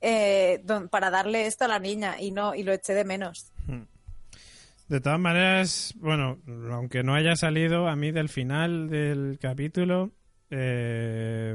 eh, 0.00 0.62
don, 0.64 0.88
para 0.88 1.10
darle 1.10 1.46
esto 1.46 1.64
a 1.64 1.68
la 1.68 1.78
niña 1.78 2.20
y 2.20 2.32
no 2.32 2.56
y 2.56 2.64
lo 2.64 2.72
eché 2.72 2.92
de 2.92 3.04
menos. 3.04 3.52
Hmm. 3.68 3.82
De 4.90 5.00
todas 5.00 5.20
maneras, 5.20 5.94
bueno, 5.98 6.38
aunque 6.72 7.04
no 7.04 7.14
haya 7.14 7.36
salido 7.36 7.86
a 7.86 7.94
mí 7.94 8.10
del 8.10 8.28
final 8.28 8.90
del 8.90 9.38
capítulo, 9.40 10.10
eh, 10.50 11.54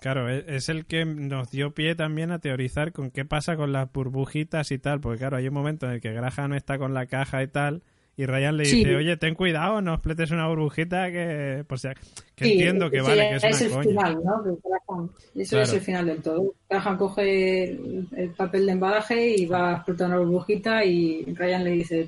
claro, 0.00 0.28
es 0.28 0.68
el 0.68 0.86
que 0.86 1.04
nos 1.04 1.50
dio 1.50 1.74
pie 1.74 1.96
también 1.96 2.30
a 2.30 2.38
teorizar 2.38 2.92
con 2.92 3.10
qué 3.10 3.24
pasa 3.24 3.56
con 3.56 3.72
las 3.72 3.92
burbujitas 3.92 4.70
y 4.70 4.78
tal, 4.78 5.00
porque 5.00 5.18
claro, 5.18 5.36
hay 5.36 5.48
un 5.48 5.54
momento 5.54 5.86
en 5.86 5.94
el 5.94 6.00
que 6.00 6.12
Graham 6.12 6.52
está 6.52 6.78
con 6.78 6.94
la 6.94 7.06
caja 7.06 7.42
y 7.42 7.48
tal, 7.48 7.82
y 8.16 8.24
Ryan 8.24 8.56
le 8.56 8.62
dice, 8.62 8.94
oye, 8.94 9.16
ten 9.16 9.34
cuidado, 9.34 9.82
no 9.82 9.94
expletes 9.94 10.30
una 10.30 10.46
burbujita 10.46 11.10
que, 11.10 11.64
pues 11.66 11.82
ya, 11.82 11.94
que 12.36 12.44
sí, 12.44 12.52
entiendo 12.52 12.88
que 12.88 13.00
sí, 13.00 13.08
vale, 13.08 13.30
que 13.30 13.48
es, 13.48 13.62
es 13.62 13.62
una 13.62 13.66
el 13.66 13.72
coña. 13.72 14.06
final, 14.06 14.24
¿no? 14.24 15.10
Eso 15.34 15.50
claro. 15.50 15.64
es 15.64 15.72
el 15.72 15.80
final 15.80 16.06
del 16.06 16.22
todo. 16.22 16.54
Graham 16.70 16.96
coge 16.98 17.64
el, 17.64 18.06
el, 18.14 18.30
papel 18.30 18.64
de 18.64 18.72
embalaje 18.72 19.36
y 19.36 19.46
va 19.46 19.70
a 19.70 19.74
explotar 19.78 20.06
una 20.06 20.18
burbujita 20.18 20.84
y 20.84 21.24
Ryan 21.34 21.64
le 21.64 21.70
dice, 21.72 22.06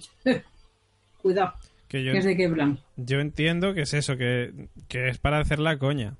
cuidado. 1.20 1.54
Que, 1.88 2.04
yo, 2.04 2.12
que 2.12 2.18
es 2.18 2.24
de 2.24 2.36
Kevlar. 2.36 2.76
Yo 2.96 3.20
entiendo 3.20 3.72
que 3.74 3.82
es 3.82 3.94
eso, 3.94 4.16
que, 4.16 4.68
que, 4.88 5.08
es 5.08 5.18
para 5.18 5.40
hacer 5.40 5.58
la 5.58 5.78
coña. 5.78 6.16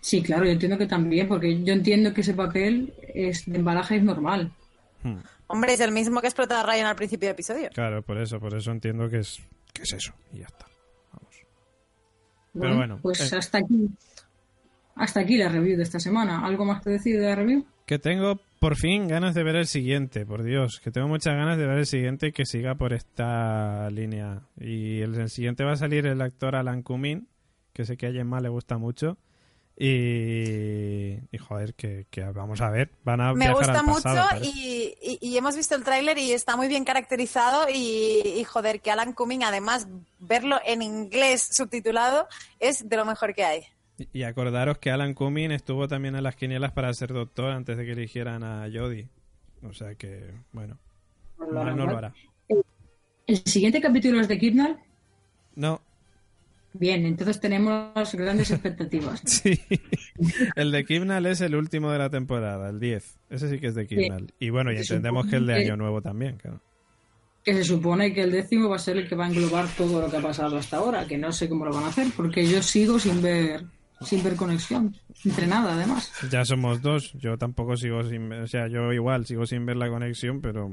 Sí, 0.00 0.22
claro, 0.22 0.44
yo 0.44 0.52
entiendo 0.52 0.78
que 0.78 0.86
también, 0.86 1.28
porque 1.28 1.62
yo 1.62 1.72
entiendo 1.72 2.14
que 2.14 2.22
ese 2.22 2.34
papel 2.34 2.94
es 3.14 3.44
de 3.46 3.58
embalaje 3.58 3.96
es 3.96 4.02
normal. 4.02 4.52
Hmm. 5.02 5.18
Hombre, 5.48 5.74
es 5.74 5.80
el 5.80 5.92
mismo 5.92 6.20
que 6.20 6.28
explota 6.28 6.60
a 6.60 6.62
Ryan 6.62 6.86
al 6.86 6.96
principio 6.96 7.28
del 7.28 7.34
episodio. 7.34 7.70
Claro, 7.74 8.02
por 8.02 8.18
eso, 8.18 8.38
por 8.40 8.54
eso 8.54 8.70
entiendo 8.70 9.08
que 9.10 9.18
es, 9.18 9.40
que 9.72 9.82
es 9.82 9.92
eso, 9.92 10.14
y 10.32 10.38
ya 10.38 10.46
está. 10.46 10.66
Vamos. 11.12 11.36
Bueno, 12.52 12.60
Pero 12.60 12.76
bueno. 12.76 12.98
Pues 13.02 13.32
eh. 13.32 13.36
hasta 13.36 13.58
aquí. 13.58 13.88
Hasta 14.94 15.20
aquí 15.20 15.36
la 15.36 15.48
review 15.48 15.76
de 15.76 15.84
esta 15.84 16.00
semana. 16.00 16.44
¿Algo 16.44 16.64
más 16.64 16.82
que 16.82 16.90
decir 16.90 17.20
de 17.20 17.26
la 17.26 17.34
review? 17.36 17.64
Que 17.88 17.98
tengo 17.98 18.38
por 18.58 18.76
fin 18.76 19.08
ganas 19.08 19.34
de 19.34 19.42
ver 19.42 19.56
el 19.56 19.66
siguiente, 19.66 20.26
por 20.26 20.42
Dios, 20.42 20.78
que 20.84 20.90
tengo 20.90 21.08
muchas 21.08 21.34
ganas 21.34 21.56
de 21.56 21.66
ver 21.66 21.78
el 21.78 21.86
siguiente 21.86 22.26
y 22.26 22.32
que 22.32 22.44
siga 22.44 22.74
por 22.74 22.92
esta 22.92 23.88
línea. 23.88 24.42
Y 24.60 25.00
el, 25.00 25.14
el 25.14 25.30
siguiente 25.30 25.64
va 25.64 25.72
a 25.72 25.76
salir 25.76 26.04
el 26.04 26.20
actor 26.20 26.54
Alan 26.54 26.82
Cumming, 26.82 27.26
que 27.72 27.86
sé 27.86 27.96
que 27.96 28.08
a 28.08 28.12
Gemma 28.12 28.42
le 28.42 28.50
gusta 28.50 28.76
mucho. 28.76 29.16
Y, 29.74 31.14
y 31.32 31.38
joder, 31.38 31.72
que, 31.72 32.06
que, 32.10 32.24
vamos 32.24 32.60
a 32.60 32.68
ver. 32.68 32.90
Van 33.04 33.22
a 33.22 33.32
Me 33.32 33.54
gusta 33.54 33.80
al 33.80 33.86
pasado, 33.86 34.28
mucho 34.34 34.44
y, 34.44 34.94
y, 35.00 35.18
y, 35.22 35.38
hemos 35.38 35.56
visto 35.56 35.74
el 35.74 35.82
tráiler 35.82 36.18
y 36.18 36.32
está 36.32 36.56
muy 36.56 36.68
bien 36.68 36.84
caracterizado. 36.84 37.70
Y, 37.72 38.34
y, 38.36 38.44
joder, 38.44 38.82
que 38.82 38.90
Alan 38.90 39.14
Cumming, 39.14 39.44
además, 39.44 39.88
verlo 40.18 40.60
en 40.66 40.82
inglés 40.82 41.48
subtitulado 41.52 42.28
es 42.60 42.86
de 42.86 42.96
lo 42.98 43.06
mejor 43.06 43.34
que 43.34 43.44
hay. 43.44 43.64
Y 44.12 44.22
acordaros 44.22 44.78
que 44.78 44.90
Alan 44.90 45.14
Cumming 45.14 45.50
estuvo 45.50 45.88
también 45.88 46.14
en 46.14 46.22
las 46.22 46.36
quinielas 46.36 46.72
para 46.72 46.92
ser 46.94 47.12
doctor 47.12 47.50
antes 47.50 47.76
de 47.76 47.84
que 47.84 47.92
eligieran 47.92 48.44
a 48.44 48.68
Jodie. 48.72 49.08
O 49.62 49.72
sea 49.72 49.94
que, 49.96 50.34
bueno, 50.52 50.78
no, 51.38 51.64
mal 51.64 51.76
no 51.76 51.86
lo 51.86 51.98
hará. 51.98 52.14
¿El 53.26 53.36
siguiente 53.44 53.80
capítulo 53.80 54.20
es 54.20 54.28
de 54.28 54.38
Kidnall? 54.38 54.78
No. 55.56 55.82
Bien, 56.72 57.04
entonces 57.06 57.40
tenemos 57.40 58.14
grandes 58.14 58.50
expectativas. 58.50 59.20
sí. 59.24 59.60
El 60.54 60.70
de 60.70 60.84
Kidnall 60.84 61.26
es 61.26 61.40
el 61.40 61.56
último 61.56 61.90
de 61.90 61.98
la 61.98 62.08
temporada, 62.08 62.70
el 62.70 62.78
10. 62.78 63.18
Ese 63.30 63.50
sí 63.50 63.58
que 63.58 63.68
es 63.68 63.74
de 63.74 63.86
Kidnall. 63.86 64.32
Y 64.38 64.50
bueno, 64.50 64.72
y 64.72 64.76
entendemos 64.76 65.26
que 65.26 65.36
el 65.36 65.46
de 65.46 65.54
Año 65.54 65.76
Nuevo 65.76 66.00
también, 66.00 66.36
claro. 66.36 66.60
que 67.44 67.54
se 67.54 67.64
supone 67.64 68.14
que 68.14 68.22
el 68.22 68.30
décimo 68.30 68.68
va 68.68 68.76
a 68.76 68.78
ser 68.78 68.96
el 68.96 69.08
que 69.08 69.16
va 69.16 69.26
a 69.26 69.28
englobar 69.28 69.66
todo 69.76 70.00
lo 70.00 70.10
que 70.10 70.18
ha 70.18 70.22
pasado 70.22 70.56
hasta 70.56 70.76
ahora, 70.76 71.06
que 71.06 71.18
no 71.18 71.32
sé 71.32 71.48
cómo 71.48 71.64
lo 71.64 71.74
van 71.74 71.84
a 71.84 71.88
hacer, 71.88 72.06
porque 72.16 72.46
yo 72.46 72.62
sigo 72.62 72.98
sin 72.98 73.20
ver 73.20 73.64
sin 74.00 74.22
ver 74.22 74.36
conexión, 74.36 74.96
entre 75.24 75.46
nada 75.46 75.74
además. 75.74 76.12
Ya 76.30 76.44
somos 76.44 76.82
dos, 76.82 77.12
yo 77.14 77.36
tampoco 77.38 77.76
sigo 77.76 78.04
sin 78.04 78.28
ver, 78.28 78.42
o 78.42 78.46
sea, 78.46 78.68
yo 78.68 78.92
igual 78.92 79.26
sigo 79.26 79.46
sin 79.46 79.66
ver 79.66 79.76
la 79.76 79.88
conexión, 79.88 80.40
pero... 80.40 80.70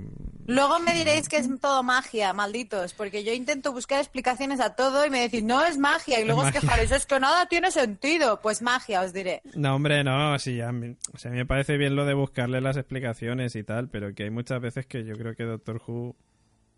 Luego 0.47 0.79
me 0.79 0.93
diréis 0.93 1.27
que 1.27 1.37
es 1.37 1.49
todo 1.59 1.83
magia, 1.83 2.33
malditos, 2.33 2.93
porque 2.93 3.23
yo 3.23 3.33
intento 3.33 3.71
buscar 3.71 3.99
explicaciones 3.99 4.59
a 4.59 4.75
todo 4.75 5.05
y 5.05 5.09
me 5.09 5.21
decís, 5.21 5.43
no 5.43 5.63
es 5.65 5.77
magia, 5.77 6.19
y 6.19 6.25
luego 6.25 6.41
Es 6.43 6.47
os 6.47 6.61
quejaréis, 6.61 6.91
es 6.91 7.05
que 7.05 7.19
nada 7.19 7.47
tiene 7.47 7.71
sentido. 7.71 8.39
Pues 8.41 8.61
magia, 8.61 9.01
os 9.01 9.13
diré. 9.13 9.41
No, 9.55 9.75
hombre, 9.75 10.03
no, 10.03 10.37
sí, 10.39 10.61
a 10.61 10.71
mí, 10.71 10.95
o 11.13 11.17
sea, 11.17 11.29
a 11.29 11.33
mí 11.33 11.37
me 11.37 11.45
parece 11.45 11.77
bien 11.77 11.95
lo 11.95 12.05
de 12.05 12.13
buscarle 12.13 12.61
las 12.61 12.77
explicaciones 12.77 13.55
y 13.55 13.63
tal, 13.63 13.89
pero 13.89 14.13
que 14.13 14.23
hay 14.23 14.29
muchas 14.29 14.61
veces 14.61 14.85
que 14.85 15.03
yo 15.03 15.15
creo 15.15 15.35
que 15.35 15.43
Doctor 15.43 15.81
Who 15.87 16.15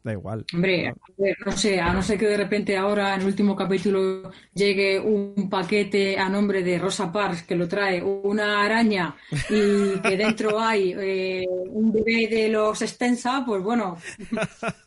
da 0.03 0.13
igual. 0.13 0.45
Hombre, 0.53 0.89
a 0.89 0.93
ver, 1.17 1.37
no 1.45 1.51
sé, 1.51 1.79
a 1.79 1.93
no 1.93 2.01
ser 2.01 2.17
que 2.17 2.27
de 2.27 2.37
repente 2.37 2.77
ahora 2.77 3.15
en 3.15 3.21
el 3.21 3.27
último 3.27 3.55
capítulo 3.55 4.31
llegue 4.53 4.99
un 4.99 5.49
paquete 5.49 6.17
a 6.17 6.29
nombre 6.29 6.63
de 6.63 6.79
Rosa 6.79 7.11
Parks 7.11 7.43
que 7.43 7.55
lo 7.55 7.67
trae 7.67 8.01
una 8.01 8.63
araña 8.63 9.15
y 9.49 9.99
que 9.99 10.17
dentro 10.17 10.59
hay 10.59 10.93
eh, 10.97 11.45
un 11.49 11.91
bebé 11.91 12.27
de 12.27 12.49
los 12.49 12.81
Extensa, 12.81 13.43
pues 13.45 13.61
bueno, 13.61 13.97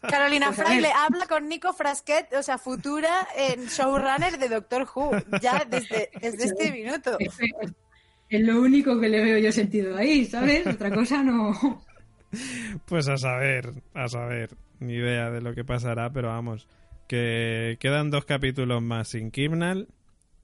Carolina 0.09 0.47
Pues 0.47 0.59
Fraile 0.59 0.91
habla 0.95 1.27
con 1.27 1.49
Nico 1.49 1.73
Frasquet, 1.73 2.33
o 2.35 2.43
sea, 2.43 2.59
futura 2.59 3.29
en 3.37 3.67
showrunner 3.67 4.39
de 4.39 4.49
Doctor 4.49 4.89
Who, 4.95 5.13
ya 5.41 5.65
desde, 5.69 6.11
desde 6.21 6.45
este 6.45 6.73
minuto. 6.73 7.19
es 8.29 8.41
lo 8.41 8.61
único 8.61 8.99
que 8.99 9.09
le 9.09 9.23
veo 9.23 9.39
yo 9.39 9.53
sentido 9.53 9.97
ahí, 9.97 10.25
¿sabes? 10.25 10.67
Otra 10.67 10.91
cosa 10.91 11.23
no. 11.23 11.85
Pues 12.87 13.09
a 13.09 13.17
saber, 13.17 13.73
a 13.93 14.09
saber, 14.09 14.51
ni 14.81 14.95
idea 14.95 15.31
de 15.31 15.41
lo 15.41 15.55
que 15.55 15.65
pasará, 15.65 16.13
pero 16.13 16.29
vamos, 16.29 16.69
que 17.07 17.77
quedan 17.81 18.11
dos 18.11 18.25
capítulos 18.25 18.83
más 18.83 19.09
sin 19.09 19.31
Kimnal 19.31 19.89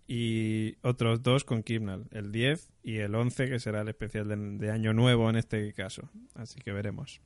y 0.06 0.76
otros 0.82 1.22
dos 1.22 1.44
con 1.44 1.62
Kimnal, 1.62 2.06
el 2.12 2.32
10 2.32 2.70
y 2.82 2.98
el 2.98 3.14
11, 3.14 3.48
que 3.48 3.58
será 3.58 3.80
el 3.80 3.88
especial 3.88 4.28
de, 4.28 4.36
de 4.36 4.70
Año 4.70 4.92
Nuevo 4.92 5.28
en 5.30 5.36
este 5.36 5.72
caso. 5.72 6.08
Así 6.34 6.60
que 6.60 6.72
veremos. 6.72 7.20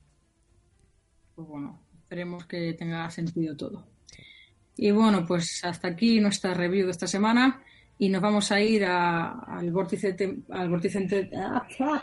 Pues 1.35 1.49
bueno, 1.49 1.81
esperemos 1.95 2.47
que 2.47 2.73
tenga 2.75 3.11
sentido 3.11 3.57
todo. 3.57 3.87
Y 4.77 4.91
bueno, 4.93 5.27
pues 5.27 5.63
hasta 5.65 5.89
aquí 5.89 6.21
nuestra 6.21 6.55
review 6.55 6.87
de 6.87 6.93
esta 6.93 7.07
semana 7.07 7.63
y 8.03 8.09
nos 8.09 8.23
vamos 8.23 8.51
a 8.51 8.59
ir 8.63 8.83
a- 8.87 9.41
al 9.41 9.71
vórtice 9.71 10.17
al 10.49 10.71
vórtice 10.71 11.31
ah, 11.37 11.67
al 11.71 12.03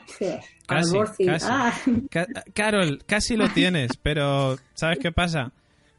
Casi, 0.68 0.98
ah, 1.44 1.74
Ca- 2.12 2.28
Carol, 2.54 3.04
casi 3.08 3.36
lo 3.36 3.50
tienes, 3.50 3.98
pero 3.98 4.58
¿sabes 4.76 5.00
qué 5.00 5.12
pasa? 5.12 5.52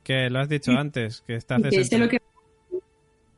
Que 0.05 0.31
lo 0.31 0.39
has 0.39 0.49
dicho 0.49 0.70
antes, 0.70 1.23
que 1.27 1.35
estás, 1.35 1.59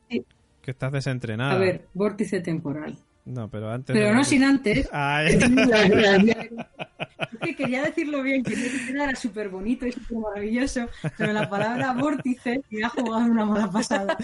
y 0.09 0.21
que 0.61 0.71
estás 0.71 0.91
desentrenada. 0.91 1.53
a 1.53 1.57
ver, 1.57 1.87
vórtice 1.95 2.41
temporal. 2.41 2.95
No, 3.25 3.49
pero 3.49 3.71
antes... 3.71 3.95
Pero 3.95 4.13
no 4.13 4.23
sin 4.23 4.43
antes 4.43 4.87
Ay. 4.93 5.39
Es 7.31 7.39
que 7.39 7.55
quería 7.55 7.83
decirlo 7.83 8.21
bien, 8.21 8.43
que 8.43 8.53
era 8.89 9.15
súper 9.15 9.49
bonito 9.49 9.87
y 9.87 9.91
súper 9.93 10.17
maravilloso, 10.17 10.87
pero 11.17 11.33
la 11.33 11.49
palabra 11.49 11.93
vórtice 11.93 12.61
me 12.69 12.83
ha 12.83 12.89
jugado 12.89 13.25
una 13.25 13.45
mala 13.45 13.71
pasada 13.71 14.15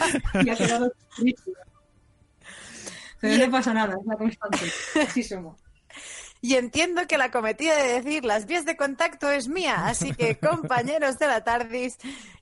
y 0.43 0.49
ha 0.49 0.55
quedado 0.55 0.91
triste. 1.15 1.51
Pero 3.19 3.45
no 3.45 3.51
pasa 3.51 3.73
nada, 3.73 3.97
es 3.99 4.05
la 4.05 4.15
constante. 4.15 4.71
Así 5.07 5.23
somos. 5.23 5.57
Y 6.41 6.55
entiendo 6.55 7.07
que 7.07 7.17
la 7.17 7.31
cometida 7.31 7.75
de 7.75 8.01
decir 8.01 8.23
las 8.23 8.45
vías 8.45 8.65
de 8.65 8.77
contacto 8.77 9.31
es 9.31 9.47
mía, 9.47 9.87
así 9.87 10.13
que 10.13 10.37
compañeros 10.39 11.17
de 11.17 11.27
la 11.27 11.43
TARDIS, 11.43 11.97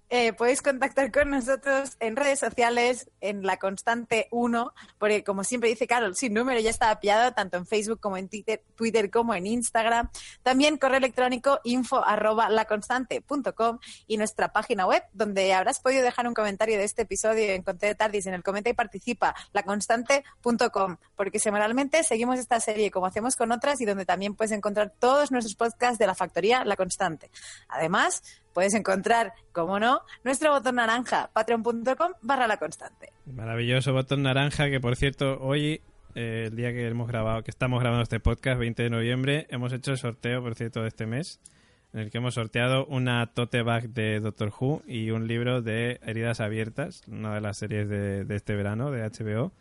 eh, 0.10 0.34
podéis 0.34 0.61
contactar 0.61 1.11
con 1.11 1.32
nosotros 1.32 1.98
en 1.99 2.15
redes 2.15 2.40
sociales, 2.40 3.10
en 3.22 3.44
la 3.44 3.57
constante 3.57 4.27
1, 4.32 4.73
porque 4.99 5.23
como 5.23 5.44
siempre 5.44 5.69
dice 5.69 5.88
Carol, 5.88 6.15
sin 6.15 6.34
número 6.34 6.60
ya 6.60 6.69
está 6.69 6.99
pillado 6.99 7.34
tanto 7.34 7.57
en 7.57 7.65
Facebook 7.65 7.99
como 7.99 8.18
en 8.18 8.30
Twitter, 8.30 8.64
Twitter 8.76 9.10
como 9.10 9.34
en 9.34 9.48
Instagram. 9.48 10.10
También 10.44 10.77
correo 10.77 10.98
electrónico 10.98 11.60
info 11.64 12.06
arroba 12.06 12.49
laconstante.com 12.49 13.80
y 14.06 14.18
nuestra 14.18 14.53
página 14.53 14.86
web, 14.86 15.03
donde 15.14 15.53
habrás 15.53 15.80
podido 15.80 16.03
dejar 16.03 16.27
un 16.27 16.34
comentario 16.34 16.77
de 16.77 16.84
este 16.84 17.02
episodio 17.02 17.53
en 17.53 17.64
Conte 17.64 17.88
de 17.88 17.95
Tardis 17.95 18.27
en 18.27 18.36
el 18.36 18.44
comenta 18.44 18.69
y 18.69 18.73
participa, 18.73 19.36
laconstante.com, 19.53 20.98
porque 21.15 21.40
semanalmente 21.40 22.03
seguimos 22.03 22.40
esta 22.40 22.60
serie 22.60 22.91
como 22.91 23.07
hacemos 23.07 23.36
con 23.36 23.52
otras 23.52 23.82
y 23.82 23.86
donde 23.86 24.06
también 24.06 24.36
puedes 24.36 24.52
encontrar 24.52 24.94
todos 24.99 25.32
nuestros 25.32 25.56
podcasts 25.56 25.98
de 25.98 26.07
la 26.07 26.15
factoría 26.15 26.64
La 26.64 26.76
Constante. 26.76 27.32
Además, 27.68 28.22
puedes 28.56 28.73
encontrar, 28.73 29.34
como 29.52 29.80
no, 29.80 30.02
nuestro 30.23 30.49
botón 30.49 30.76
naranja, 30.76 31.30
patreon.com 31.34 32.14
barra 32.22 32.48
La 32.48 32.57
Constante. 32.57 33.11
Maravilloso 33.26 33.91
botón 33.91 34.23
naranja 34.23 34.69
que 34.69 34.80
por 34.80 34.95
cierto 34.95 35.40
hoy 35.41 35.82
eh, 36.15 36.45
el 36.48 36.56
día 36.56 36.72
que 36.72 36.88
hemos 36.88 37.10
grabado 37.10 37.44
que 37.44 37.52
estamos 37.52 37.82
grabando 37.82 38.03
este 38.03 38.22
podcast 38.22 38.57
20 38.57 38.82
de 38.82 38.90
noviembre 38.90 39.45
hemos 39.49 39.73
hecho 39.73 39.91
el 39.91 39.98
sorteo 39.98 40.41
por 40.41 40.56
cierto 40.56 40.82
de 40.82 40.88
este 40.88 41.06
mes 41.06 41.41
en 41.94 41.99
el 41.99 42.11
que 42.11 42.19
hemos 42.19 42.36
sorteado 42.36 42.86
una 42.86 43.27
tote 43.27 43.61
bag 43.61 43.90
de 43.90 44.22
Doctor 44.22 44.53
Who 44.57 44.84
y 44.88 45.11
un 45.11 45.27
libro 45.27 45.61
de 45.61 45.99
Heridas 46.06 46.40
Abiertas 46.40 47.02
una 47.07 47.36
de 47.36 47.41
las 47.41 47.57
series 47.57 47.90
de, 47.90 48.23
de 48.23 48.36
este 48.38 48.56
verano 48.56 48.90
de 48.90 49.03
HBO 49.03 49.52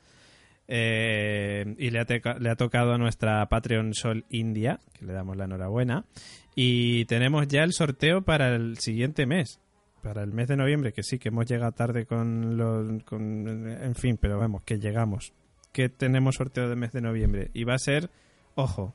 Eh, 0.67 1.75
y 1.79 1.91
le 1.91 2.01
ha, 2.01 2.57
tocado 2.57 2.95
a 2.95 2.99
nuestra 2.99 3.47
Patreon 3.51 3.93
Sol 3.93 4.25
India 4.31 4.81
que 4.99 5.05
le 5.05 5.13
damos 5.13 5.37
la 5.37 5.45
enhorabuena 5.45 6.07
y 6.55 7.05
tenemos 7.05 7.47
ya 7.49 7.65
el 7.65 7.75
sorteo 7.75 8.23
para 8.23 8.55
el 8.55 8.79
siguiente 8.79 9.27
mes 9.27 9.61
para 10.05 10.23
el 10.23 10.33
mes 10.33 10.49
de 10.49 10.57
noviembre, 10.57 10.93
que 10.93 11.03
sí, 11.03 11.19
que 11.19 11.31
hemos 11.31 11.47
llegado 11.47 11.73
tarde 11.73 12.05
con 12.05 12.59
los... 12.59 13.03
En 13.11 13.95
fin, 13.95 14.19
pero 14.21 14.39
vamos, 14.39 14.63
que 14.63 14.79
llegamos. 14.79 15.33
Que 15.73 15.89
tenemos 15.89 16.35
sorteo 16.37 16.69
del 16.69 16.79
mes 16.79 16.93
de 16.93 17.01
noviembre. 17.01 17.51
Y 17.55 17.65
va 17.65 17.75
a 17.75 17.79
ser, 17.79 18.11
ojo, 18.55 18.95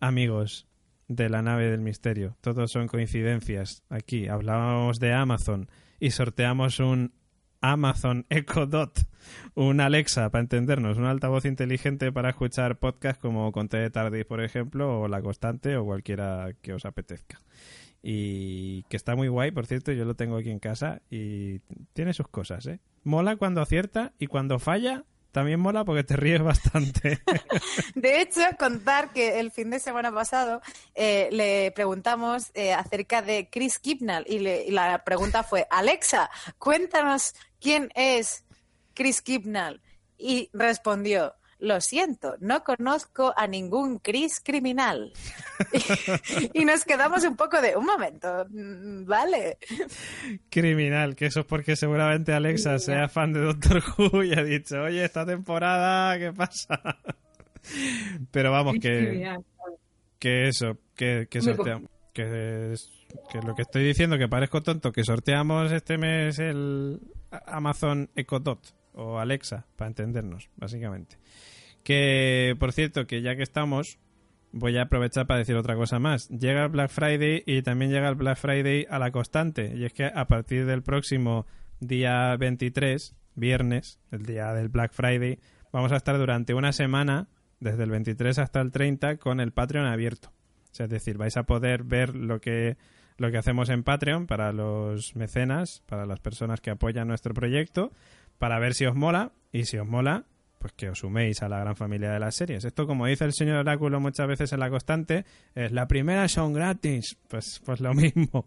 amigos 0.00 0.66
de 1.06 1.28
la 1.28 1.42
nave 1.42 1.70
del 1.70 1.80
misterio. 1.80 2.36
Todos 2.40 2.72
son 2.72 2.88
coincidencias. 2.88 3.84
Aquí 3.88 4.26
hablábamos 4.26 4.98
de 4.98 5.14
Amazon 5.14 5.68
y 6.00 6.10
sorteamos 6.10 6.80
un 6.80 7.12
Amazon 7.60 8.26
Echo 8.30 8.66
Dot, 8.66 9.00
un 9.54 9.80
Alexa, 9.80 10.30
para 10.30 10.42
entendernos, 10.42 10.96
un 10.98 11.04
altavoz 11.06 11.44
inteligente 11.44 12.12
para 12.12 12.30
escuchar 12.30 12.78
podcasts 12.78 13.20
como 13.20 13.50
Conte 13.52 13.76
de 13.78 13.90
Tardis, 13.90 14.24
por 14.24 14.42
ejemplo, 14.42 15.00
o 15.00 15.08
La 15.08 15.20
Constante, 15.22 15.76
o 15.76 15.84
cualquiera 15.84 16.50
que 16.62 16.72
os 16.72 16.84
apetezca 16.84 17.40
y 18.02 18.84
que 18.84 18.96
está 18.96 19.16
muy 19.16 19.26
guay, 19.28 19.50
por 19.50 19.66
cierto, 19.66 19.90
yo 19.92 20.04
lo 20.04 20.14
tengo 20.14 20.36
aquí 20.36 20.50
en 20.50 20.60
casa 20.60 21.02
y 21.10 21.58
tiene 21.94 22.14
sus 22.14 22.28
cosas, 22.28 22.64
¿eh? 22.66 22.78
Mola 23.02 23.36
cuando 23.36 23.60
acierta 23.60 24.12
y 24.18 24.26
cuando 24.28 24.58
falla 24.60 25.04
también 25.32 25.60
mola 25.60 25.84
porque 25.84 26.04
te 26.04 26.16
ríes 26.16 26.42
bastante. 26.42 27.20
De 27.94 28.22
hecho, 28.22 28.40
contar 28.58 29.12
que 29.12 29.40
el 29.40 29.50
fin 29.50 29.70
de 29.70 29.78
semana 29.78 30.10
pasado 30.12 30.62
eh, 30.94 31.28
le 31.32 31.70
preguntamos 31.72 32.50
eh, 32.54 32.72
acerca 32.72 33.20
de 33.20 33.48
Chris 33.50 33.78
Kipnall 33.78 34.24
y, 34.28 34.38
le- 34.38 34.64
y 34.64 34.70
la 34.70 35.04
pregunta 35.04 35.42
fue, 35.42 35.66
Alexa, 35.70 36.30
cuéntanos 36.58 37.34
quién 37.60 37.90
es 37.94 38.44
Chris 38.94 39.22
Kipnall. 39.22 39.80
Y 40.18 40.50
respondió, 40.52 41.34
lo 41.60 41.80
siento, 41.80 42.36
no 42.40 42.62
conozco 42.62 43.32
a 43.36 43.46
ningún 43.46 43.98
Chris 43.98 44.40
criminal. 44.40 45.12
y, 46.52 46.60
y 46.60 46.64
nos 46.64 46.84
quedamos 46.84 47.24
un 47.24 47.36
poco 47.36 47.60
de, 47.60 47.76
un 47.76 47.84
momento, 47.84 48.46
vale. 48.50 49.58
Criminal, 50.50 51.16
que 51.16 51.26
eso 51.26 51.40
es 51.40 51.46
porque 51.46 51.76
seguramente 51.76 52.32
Alexa 52.32 52.78
sea 52.78 53.08
fan 53.08 53.32
de 53.32 53.40
Doctor 53.40 53.82
Who 53.96 54.24
y 54.24 54.32
ha 54.34 54.42
dicho, 54.42 54.82
oye, 54.82 55.04
esta 55.04 55.26
temporada, 55.26 56.18
¿qué 56.18 56.32
pasa? 56.32 56.80
Pero 58.30 58.52
vamos, 58.52 58.76
que, 58.80 59.36
que 60.18 60.48
eso, 60.48 60.78
que, 60.94 61.26
que 61.28 61.40
sorteamos. 61.40 61.90
Que 62.12 62.74
lo 63.44 63.54
que 63.54 63.62
estoy 63.62 63.84
diciendo, 63.84 64.18
que 64.18 64.26
parezco 64.26 64.60
tonto, 64.60 64.90
que 64.90 65.04
sorteamos 65.04 65.70
este 65.70 65.98
mes 65.98 66.40
el 66.40 67.00
Amazon 67.46 68.10
Echo 68.14 68.40
Dot 68.40 68.74
o 68.92 69.18
Alexa, 69.18 69.66
para 69.76 69.88
entendernos, 69.88 70.50
básicamente. 70.56 71.18
Que, 71.84 72.56
por 72.58 72.72
cierto, 72.72 73.06
que 73.06 73.22
ya 73.22 73.36
que 73.36 73.42
estamos, 73.42 73.98
voy 74.52 74.76
a 74.76 74.82
aprovechar 74.82 75.26
para 75.26 75.38
decir 75.38 75.56
otra 75.56 75.76
cosa 75.76 75.98
más. 75.98 76.28
Llega 76.28 76.64
el 76.64 76.70
Black 76.70 76.90
Friday 76.90 77.42
y 77.46 77.62
también 77.62 77.90
llega 77.90 78.08
el 78.08 78.14
Black 78.14 78.38
Friday 78.38 78.86
a 78.90 78.98
la 78.98 79.10
constante. 79.10 79.72
Y 79.76 79.84
es 79.84 79.92
que 79.92 80.06
a 80.06 80.26
partir 80.26 80.66
del 80.66 80.82
próximo 80.82 81.46
día 81.80 82.36
23, 82.36 83.14
viernes, 83.34 84.00
el 84.10 84.26
día 84.26 84.52
del 84.52 84.68
Black 84.68 84.92
Friday, 84.92 85.38
vamos 85.72 85.92
a 85.92 85.96
estar 85.96 86.18
durante 86.18 86.54
una 86.54 86.72
semana, 86.72 87.28
desde 87.60 87.84
el 87.84 87.90
23 87.90 88.38
hasta 88.38 88.60
el 88.60 88.72
30, 88.72 89.18
con 89.18 89.40
el 89.40 89.52
Patreon 89.52 89.86
abierto. 89.86 90.32
Es 90.78 90.88
decir, 90.88 91.18
vais 91.18 91.36
a 91.36 91.44
poder 91.44 91.84
ver 91.84 92.14
lo 92.14 92.40
que, 92.40 92.76
lo 93.18 93.30
que 93.30 93.38
hacemos 93.38 93.68
en 93.68 93.82
Patreon 93.82 94.26
para 94.26 94.52
los 94.52 95.14
mecenas, 95.14 95.82
para 95.86 96.06
las 96.06 96.20
personas 96.20 96.60
que 96.60 96.70
apoyan 96.70 97.08
nuestro 97.08 97.34
proyecto, 97.34 97.92
para 98.38 98.58
ver 98.58 98.74
si 98.74 98.86
os 98.86 98.94
mola. 98.94 99.32
Y 99.50 99.64
si 99.64 99.78
os 99.78 99.86
mola, 99.86 100.26
pues 100.58 100.72
que 100.72 100.90
os 100.90 100.98
suméis 100.98 101.42
a 101.42 101.48
la 101.48 101.58
gran 101.58 101.74
familia 101.74 102.10
de 102.10 102.20
las 102.20 102.36
series. 102.36 102.64
Esto, 102.64 102.86
como 102.86 103.06
dice 103.06 103.24
el 103.24 103.32
señor 103.32 103.56
Oráculo 103.56 104.00
muchas 104.00 104.26
veces 104.26 104.52
en 104.52 104.60
la 104.60 104.70
constante, 104.70 105.24
es 105.54 105.72
la 105.72 105.88
primera 105.88 106.28
son 106.28 106.52
gratis. 106.52 107.16
Pues, 107.28 107.60
pues 107.64 107.80
lo 107.80 107.94
mismo. 107.94 108.46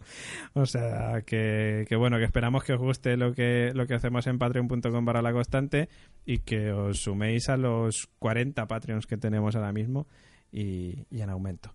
O 0.54 0.66
sea, 0.66 1.22
que, 1.26 1.86
que 1.88 1.96
bueno, 1.96 2.18
que 2.18 2.26
esperamos 2.26 2.64
que 2.64 2.74
os 2.74 2.80
guste 2.80 3.18
lo 3.18 3.34
que, 3.34 3.72
lo 3.74 3.88
que 3.88 3.96
hacemos 3.96 4.28
en 4.28 4.38
patreon.com 4.38 5.06
para 5.06 5.22
la 5.22 5.34
constante 5.34 5.90
y 6.26 6.40
que 6.40 6.72
os 6.72 7.02
suméis 7.02 7.50
a 7.50 7.58
los 7.58 8.08
40 8.20 8.68
Patreons 8.68 9.06
que 9.06 9.18
tenemos 9.18 9.56
ahora 9.56 9.72
mismo 9.72 10.08
y, 10.52 11.08
y 11.10 11.22
en 11.22 11.30
aumento. 11.30 11.74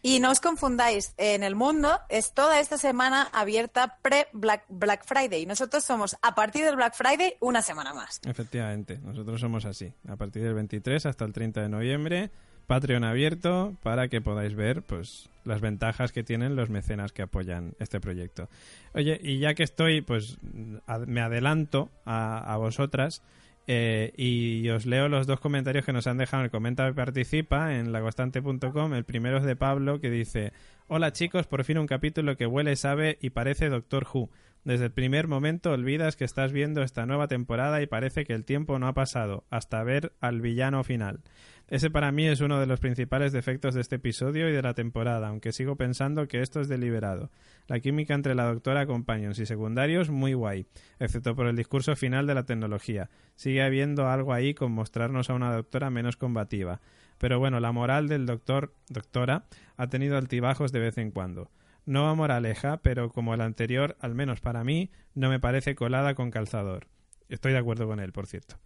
Y 0.00 0.20
no 0.20 0.30
os 0.30 0.40
confundáis, 0.40 1.12
en 1.16 1.42
el 1.42 1.56
mundo 1.56 1.98
es 2.08 2.32
toda 2.32 2.60
esta 2.60 2.78
semana 2.78 3.28
abierta 3.32 3.98
pre-Black 4.00 4.64
Black 4.68 5.04
Friday. 5.04 5.44
Nosotros 5.44 5.84
somos, 5.84 6.16
a 6.22 6.34
partir 6.34 6.64
del 6.64 6.76
Black 6.76 6.94
Friday, 6.94 7.34
una 7.40 7.62
semana 7.62 7.92
más. 7.92 8.20
Efectivamente, 8.24 8.98
nosotros 9.02 9.40
somos 9.40 9.64
así. 9.64 9.92
A 10.08 10.16
partir 10.16 10.44
del 10.44 10.54
23 10.54 11.04
hasta 11.06 11.24
el 11.24 11.32
30 11.32 11.62
de 11.62 11.68
noviembre, 11.68 12.30
Patreon 12.68 13.02
abierto 13.02 13.74
para 13.82 14.08
que 14.08 14.20
podáis 14.20 14.54
ver 14.54 14.82
pues 14.82 15.28
las 15.44 15.60
ventajas 15.60 16.12
que 16.12 16.22
tienen 16.22 16.54
los 16.54 16.70
mecenas 16.70 17.12
que 17.12 17.22
apoyan 17.22 17.74
este 17.80 17.98
proyecto. 17.98 18.48
Oye, 18.94 19.18
y 19.20 19.38
ya 19.38 19.54
que 19.54 19.64
estoy, 19.64 20.02
pues 20.02 20.38
me 20.42 21.20
adelanto 21.20 21.90
a, 22.04 22.52
a 22.52 22.56
vosotras 22.56 23.22
eh, 23.70 24.14
y 24.16 24.66
os 24.70 24.86
leo 24.86 25.10
los 25.10 25.26
dos 25.26 25.40
comentarios 25.40 25.84
que 25.84 25.92
nos 25.92 26.06
han 26.06 26.16
dejado 26.16 26.40
en 26.40 26.46
el 26.46 26.50
Comenta 26.50 26.88
y 26.88 26.94
Participa 26.94 27.74
en 27.74 27.92
laconstante.com. 27.92 28.94
El 28.94 29.04
primero 29.04 29.36
es 29.36 29.44
de 29.44 29.56
Pablo 29.56 30.00
que 30.00 30.10
dice: 30.10 30.54
Hola 30.86 31.12
chicos, 31.12 31.46
por 31.46 31.62
fin 31.64 31.76
un 31.76 31.86
capítulo 31.86 32.38
que 32.38 32.46
huele, 32.46 32.76
sabe 32.76 33.18
y 33.20 33.28
parece 33.28 33.68
Doctor 33.68 34.06
Who. 34.10 34.30
Desde 34.68 34.84
el 34.84 34.92
primer 34.92 35.28
momento 35.28 35.70
olvidas 35.70 36.14
que 36.14 36.26
estás 36.26 36.52
viendo 36.52 36.82
esta 36.82 37.06
nueva 37.06 37.26
temporada 37.26 37.80
y 37.80 37.86
parece 37.86 38.26
que 38.26 38.34
el 38.34 38.44
tiempo 38.44 38.78
no 38.78 38.86
ha 38.86 38.92
pasado 38.92 39.46
hasta 39.48 39.82
ver 39.82 40.12
al 40.20 40.42
villano 40.42 40.84
final. 40.84 41.22
Ese 41.68 41.88
para 41.88 42.12
mí 42.12 42.26
es 42.26 42.42
uno 42.42 42.60
de 42.60 42.66
los 42.66 42.78
principales 42.78 43.32
defectos 43.32 43.72
de 43.72 43.80
este 43.80 43.96
episodio 43.96 44.46
y 44.46 44.52
de 44.52 44.60
la 44.60 44.74
temporada, 44.74 45.28
aunque 45.28 45.52
sigo 45.52 45.76
pensando 45.76 46.28
que 46.28 46.42
esto 46.42 46.60
es 46.60 46.68
deliberado. 46.68 47.30
La 47.66 47.80
química 47.80 48.12
entre 48.12 48.34
la 48.34 48.44
doctora 48.44 48.84
Companions 48.84 49.38
y 49.38 49.46
secundarios 49.46 50.10
muy 50.10 50.34
guay, 50.34 50.66
excepto 50.98 51.34
por 51.34 51.46
el 51.46 51.56
discurso 51.56 51.96
final 51.96 52.26
de 52.26 52.34
la 52.34 52.44
tecnología. 52.44 53.08
Sigue 53.36 53.62
habiendo 53.62 54.10
algo 54.10 54.34
ahí 54.34 54.52
con 54.52 54.72
mostrarnos 54.72 55.30
a 55.30 55.34
una 55.34 55.50
doctora 55.50 55.88
menos 55.88 56.18
combativa. 56.18 56.82
Pero 57.16 57.38
bueno, 57.38 57.58
la 57.58 57.72
moral 57.72 58.06
del 58.06 58.26
doctor, 58.26 58.74
doctora, 58.90 59.46
ha 59.78 59.86
tenido 59.86 60.18
altibajos 60.18 60.72
de 60.72 60.80
vez 60.80 60.98
en 60.98 61.10
cuando. 61.10 61.50
No 61.88 62.04
va 62.04 62.14
moraleja, 62.14 62.82
pero 62.82 63.08
como 63.08 63.32
el 63.32 63.40
anterior, 63.40 63.96
al 64.00 64.14
menos 64.14 64.42
para 64.42 64.62
mí, 64.62 64.90
no 65.14 65.30
me 65.30 65.40
parece 65.40 65.74
colada 65.74 66.14
con 66.14 66.30
calzador. 66.30 66.86
Estoy 67.30 67.52
de 67.52 67.58
acuerdo 67.58 67.86
con 67.86 67.98
él, 67.98 68.12
por 68.12 68.26
cierto. 68.26 68.58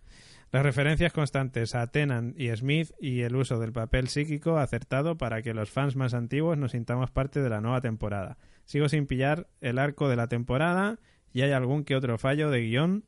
Las 0.51 0.65
referencias 0.65 1.13
constantes 1.13 1.77
a 1.77 1.87
Tennant 1.87 2.37
y 2.37 2.51
Smith 2.57 2.91
y 3.01 3.21
el 3.21 3.37
uso 3.37 3.61
del 3.61 3.71
papel 3.71 4.09
psíquico 4.09 4.59
acertado 4.59 5.19
para 5.19 5.41
que 5.41 5.55
los 5.55 5.71
fans 5.71 5.95
más 5.95 6.15
antiguos 6.15 6.59
nos 6.59 6.73
sintamos 6.73 7.13
parte 7.13 7.41
de 7.41 7.49
la 7.49 7.61
nueva 7.61 7.81
temporada. 7.81 8.39
Sigo 8.65 8.89
sin 8.89 9.07
pillar 9.07 9.47
el 9.61 9.79
arco 9.79 10.09
de 10.09 10.17
la 10.17 10.27
temporada 10.27 10.99
y 11.33 11.43
hay 11.43 11.53
algún 11.53 11.85
que 11.85 11.95
otro 11.95 12.19
fallo 12.19 12.51
de 12.51 12.63
guion 12.63 13.05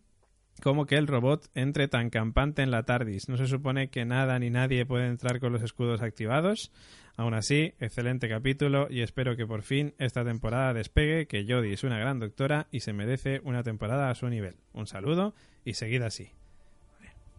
como 0.62 0.86
que 0.86 0.96
el 0.96 1.06
robot 1.06 1.48
entre 1.54 1.88
tan 1.88 2.10
campante 2.10 2.62
en 2.62 2.70
la 2.70 2.84
TARDIS. 2.84 3.28
No 3.28 3.36
se 3.36 3.46
supone 3.46 3.88
que 3.88 4.04
nada 4.04 4.38
ni 4.38 4.50
nadie 4.50 4.86
puede 4.86 5.06
entrar 5.06 5.40
con 5.40 5.52
los 5.52 5.62
escudos 5.62 6.02
activados. 6.02 6.72
Aún 7.16 7.34
así, 7.34 7.74
excelente 7.78 8.28
capítulo 8.28 8.88
y 8.90 9.02
espero 9.02 9.36
que 9.36 9.46
por 9.46 9.62
fin 9.62 9.94
esta 9.98 10.24
temporada 10.24 10.74
despegue, 10.74 11.26
que 11.26 11.44
Jodie 11.48 11.74
es 11.74 11.84
una 11.84 11.98
gran 11.98 12.18
doctora 12.18 12.66
y 12.70 12.80
se 12.80 12.92
merece 12.92 13.40
una 13.44 13.62
temporada 13.62 14.10
a 14.10 14.14
su 14.14 14.28
nivel. 14.28 14.56
Un 14.72 14.86
saludo 14.86 15.34
y 15.64 15.74
seguid 15.74 16.02
así. 16.02 16.30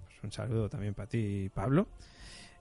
Pues 0.06 0.24
un 0.24 0.32
saludo 0.32 0.70
también 0.70 0.94
para 0.94 1.10
ti, 1.10 1.50
Pablo. 1.54 1.88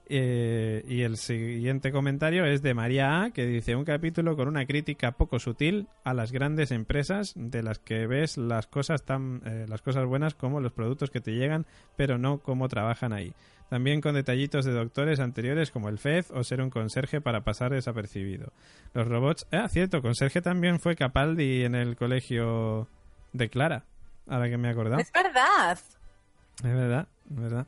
Eh, 0.07 0.83
y 0.87 1.01
el 1.01 1.17
siguiente 1.17 1.91
comentario 1.91 2.45
es 2.45 2.61
de 2.61 2.75
María 2.75 3.23
A, 3.23 3.31
que 3.31 3.45
dice 3.45 3.75
un 3.75 3.85
capítulo 3.85 4.35
con 4.35 4.47
una 4.47 4.65
crítica 4.65 5.13
poco 5.13 5.39
sutil 5.39 5.87
a 6.03 6.13
las 6.13 6.31
grandes 6.31 6.71
empresas 6.71 7.33
de 7.35 7.63
las 7.63 7.79
que 7.79 8.05
ves 8.05 8.37
las 8.37 8.67
cosas 8.67 9.03
tan 9.03 9.41
eh, 9.45 9.65
las 9.67 9.81
cosas 9.81 10.05
buenas 10.05 10.35
como 10.35 10.59
los 10.59 10.73
productos 10.73 11.09
que 11.09 11.21
te 11.21 11.31
llegan, 11.31 11.65
pero 11.95 12.19
no 12.19 12.37
cómo 12.37 12.69
trabajan 12.69 13.13
ahí. 13.13 13.33
También 13.69 13.99
con 13.99 14.13
detallitos 14.13 14.63
de 14.63 14.73
doctores 14.73 15.19
anteriores 15.19 15.71
como 15.71 15.89
el 15.89 15.97
FED 15.97 16.25
o 16.35 16.43
ser 16.43 16.61
un 16.61 16.69
conserje 16.69 17.19
para 17.19 17.41
pasar 17.43 17.71
desapercibido. 17.71 18.53
Los 18.93 19.07
robots, 19.07 19.47
ah, 19.51 19.67
cierto, 19.69 20.03
conserje 20.03 20.41
también 20.41 20.79
fue 20.79 20.95
Capaldi 20.95 21.63
en 21.63 21.73
el 21.73 21.95
colegio 21.95 22.87
de 23.33 23.49
Clara, 23.49 23.85
ahora 24.27 24.49
que 24.49 24.57
me 24.57 24.67
he 24.67 24.71
acordado. 24.71 25.01
Es 25.01 25.11
verdad. 25.11 25.79
Es 26.63 26.73
verdad, 26.73 27.07
es 27.31 27.39
verdad. 27.39 27.67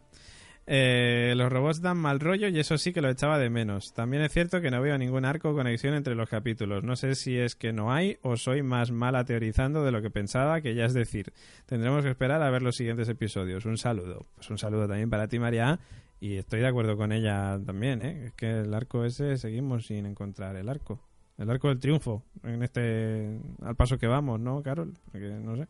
Eh, 0.69 1.33
los 1.37 1.49
robots 1.49 1.81
dan 1.81 1.97
mal 1.97 2.19
rollo 2.19 2.49
y 2.49 2.59
eso 2.59 2.77
sí 2.77 2.91
que 2.91 2.99
lo 2.99 3.09
echaba 3.09 3.39
de 3.39 3.49
menos. 3.49 3.93
También 3.93 4.21
es 4.23 4.33
cierto 4.33 4.59
que 4.59 4.69
no 4.69 4.81
veo 4.81 4.97
ningún 4.97 5.23
arco 5.23 5.51
o 5.51 5.55
conexión 5.55 5.93
entre 5.93 6.13
los 6.13 6.29
capítulos. 6.29 6.83
No 6.83 6.97
sé 6.97 7.15
si 7.15 7.37
es 7.37 7.55
que 7.55 7.71
no 7.71 7.93
hay 7.93 8.17
o 8.21 8.35
soy 8.35 8.63
más 8.63 8.91
mala 8.91 9.23
teorizando 9.23 9.85
de 9.85 9.91
lo 9.91 10.01
que 10.01 10.09
pensaba, 10.09 10.59
que 10.59 10.75
ya 10.75 10.83
es 10.83 10.93
decir. 10.93 11.31
Tendremos 11.65 12.03
que 12.03 12.09
esperar 12.09 12.41
a 12.41 12.49
ver 12.49 12.61
los 12.61 12.75
siguientes 12.75 13.07
episodios. 13.07 13.65
Un 13.65 13.77
saludo. 13.77 14.25
Pues 14.35 14.49
un 14.49 14.57
saludo 14.57 14.89
también 14.89 15.09
para 15.09 15.29
ti, 15.29 15.39
María. 15.39 15.79
Y 16.19 16.35
estoy 16.35 16.59
de 16.59 16.67
acuerdo 16.67 16.97
con 16.97 17.13
ella 17.13 17.57
también, 17.65 18.01
¿eh? 18.01 18.25
Es 18.25 18.33
que 18.33 18.59
el 18.59 18.73
arco 18.73 19.05
ese 19.05 19.37
seguimos 19.37 19.85
sin 19.85 20.05
encontrar 20.05 20.57
el 20.57 20.67
arco. 20.67 20.99
El 21.37 21.49
arco 21.49 21.69
del 21.69 21.79
triunfo 21.79 22.23
en 22.43 22.63
este 22.63 23.39
al 23.61 23.75
paso 23.75 23.97
que 23.97 24.07
vamos, 24.07 24.39
¿no, 24.39 24.61
Carol? 24.61 24.93
Porque 25.11 25.29
no 25.29 25.55
sé. 25.55 25.67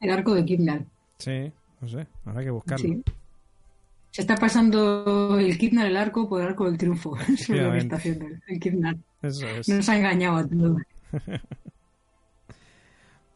El 0.00 0.10
arco 0.10 0.34
de 0.34 0.44
Kidnap. 0.44 0.82
Sí, 1.18 1.52
no 1.80 1.88
sé. 1.88 2.06
Habrá 2.24 2.42
que 2.42 2.50
buscarlo. 2.50 2.88
Sí. 2.88 3.04
Se 4.10 4.22
está 4.22 4.36
pasando 4.36 5.38
el 5.38 5.56
Kidnap 5.58 5.86
el 5.86 5.96
arco 5.96 6.28
por 6.28 6.40
el 6.40 6.48
arco 6.48 6.64
del 6.64 6.78
triunfo. 6.78 7.16
Eso 7.28 7.54
es 7.54 7.62
lo 7.62 7.72
que 7.72 7.78
está 7.78 7.96
haciendo 7.96 8.26
el 8.46 8.60
Kidnap. 8.60 8.98
Eso 9.22 9.46
es. 9.48 9.68
Nos 9.68 9.88
ha 9.88 9.96
engañado 9.96 10.36
a 10.38 10.46
todos. 10.46 10.82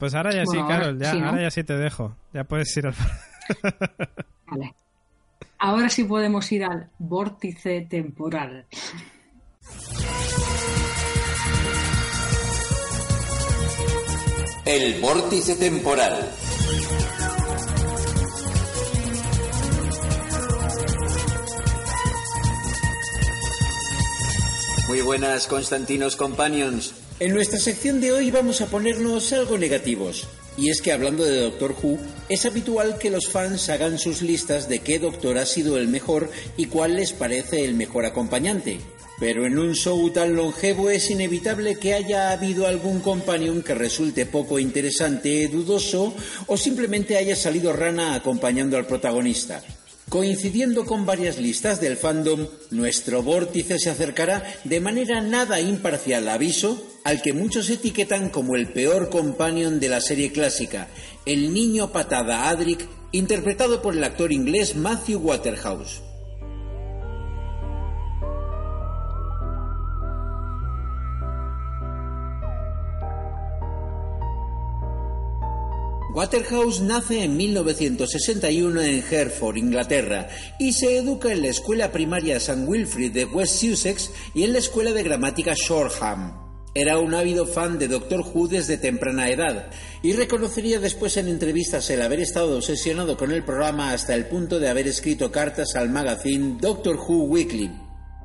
Pues 0.03 0.17
ahora 0.17 0.33
ya 0.33 0.43
Bueno, 0.45 0.63
sí, 0.63 0.69
Carol, 0.69 0.99
ya, 0.99 1.13
sí, 1.13 1.21
¿no? 1.21 1.29
ahora 1.29 1.43
ya 1.43 1.51
sí 1.53 1.63
te 1.63 1.77
dejo. 1.77 2.17
Ya 2.35 2.43
puedes 2.43 2.77
ir 2.77 2.89
al... 2.89 2.95
Vale. 4.49 4.75
Ahora 5.59 5.89
sí 5.91 6.03
podemos 6.03 6.51
ir 6.51 6.65
al 6.65 6.91
vórtice 6.99 7.87
temporal. 7.89 8.67
El 14.67 15.01
vórtice 15.01 15.55
temporal. 15.55 16.29
Muy 24.93 25.01
buenas, 25.01 25.47
Constantinos 25.47 26.17
Companions. 26.17 26.93
En 27.19 27.33
nuestra 27.33 27.59
sección 27.59 27.99
de 28.03 28.13
hoy 28.13 28.31
vamos 28.31 28.61
a 28.61 28.67
ponernos 28.67 29.33
algo 29.33 29.57
negativos. 29.57 30.29
Y 30.59 30.69
es 30.69 30.83
que 30.83 30.93
hablando 30.93 31.25
de 31.25 31.41
Doctor 31.41 31.75
Who, 31.83 31.99
es 32.29 32.45
habitual 32.45 32.99
que 32.99 33.09
los 33.09 33.27
fans 33.31 33.71
hagan 33.71 33.99
sus 33.99 34.21
listas 34.21 34.69
de 34.69 34.81
qué 34.81 34.99
doctor 34.99 35.39
ha 35.39 35.47
sido 35.47 35.79
el 35.79 35.89
mejor 35.89 36.29
y 36.59 36.67
cuál 36.67 36.97
les 36.97 37.15
parece 37.15 37.65
el 37.65 37.73
mejor 37.73 38.05
acompañante. 38.05 38.81
Pero 39.19 39.47
en 39.47 39.59
un 39.59 39.73
show 39.73 40.11
tan 40.11 40.37
longevo 40.37 40.91
es 40.91 41.11
inevitable 41.11 41.77
que 41.77 41.95
haya 41.95 42.31
habido 42.31 42.67
algún 42.67 43.01
companion 43.01 43.63
que 43.63 43.75
resulte 43.75 44.27
poco 44.27 44.59
interesante, 44.59 45.49
dudoso 45.49 46.13
o 46.49 46.59
simplemente 46.59 47.17
haya 47.17 47.35
salido 47.35 47.73
rana 47.73 48.15
acompañando 48.15 48.77
al 48.77 48.87
protagonista. 48.87 49.63
Coincidiendo 50.13 50.85
con 50.85 51.07
varias 51.07 51.39
listas 51.39 51.81
del 51.81 51.97
fandom, 51.97 52.47
nuestro 52.71 53.23
vórtice 53.23 53.79
se 53.79 53.89
acercará 53.89 54.45
de 54.63 54.79
manera 54.79 55.23
nada 55.23 55.59
imparcial, 55.59 56.29
aviso, 56.29 56.87
al 57.03 57.23
que 57.23 57.33
muchos 57.33 57.71
etiquetan 57.71 58.29
como 58.29 58.55
el 58.55 58.71
peor 58.75 59.09
companion 59.09 59.81
de 59.81 59.89
la 59.89 60.03
serie 60.03 60.31
clásica, 60.31 60.89
el 61.25 61.55
niño 61.55 61.93
patada 61.93 62.51
Adric, 62.51 62.87
interpretado 63.13 63.81
por 63.81 63.97
el 63.97 64.05
actor 64.05 64.33
inglés 64.33 64.77
Matthew 64.77 65.19
Waterhouse. 65.19 66.03
Waterhouse 76.15 76.83
nace 76.83 77.25
en 77.25 77.39
1961 77.39 78.83
en 78.83 79.03
Hereford, 79.11 79.57
Inglaterra, 79.57 80.29
y 80.59 80.75
se 80.75 80.99
educa 80.99 81.33
en 81.33 81.41
la 81.41 81.49
escuela 81.49 81.91
primaria 81.91 82.37
St. 82.37 82.67
Wilfrid 82.67 83.13
de 83.13 83.25
West 83.25 83.61
Sussex 83.61 84.11
y 84.35 84.43
en 84.45 84.53
la 84.53 84.59
escuela 84.59 84.93
de 84.93 85.05
gramática 85.05 85.55
Shoreham. 85.55 86.35
Era 86.75 86.99
un 86.99 87.15
ávido 87.15 87.47
fan 87.47 87.79
de 87.79 87.89
Doctor 87.89 88.21
Who 88.21 88.49
desde 88.49 88.77
temprana 88.77 89.31
edad 89.31 89.71
y 90.03 90.13
reconocería 90.13 90.81
después 90.81 91.17
en 91.17 91.29
entrevistas 91.29 91.89
el 91.89 92.03
haber 92.03 92.21
estado 92.21 92.59
obsesionado 92.59 93.17
con 93.17 93.33
el 93.33 93.43
programa 93.43 93.93
hasta 93.95 94.15
el 94.15 94.27
punto 94.27 94.61
de 94.61 94.69
haber 94.69 94.89
escrito 94.89 95.33
cartas 95.33 95.77
al 95.77 95.89
magazine 95.89 96.59
Doctor 96.61 96.97
Who 96.97 97.25
Weekly. 97.25 97.71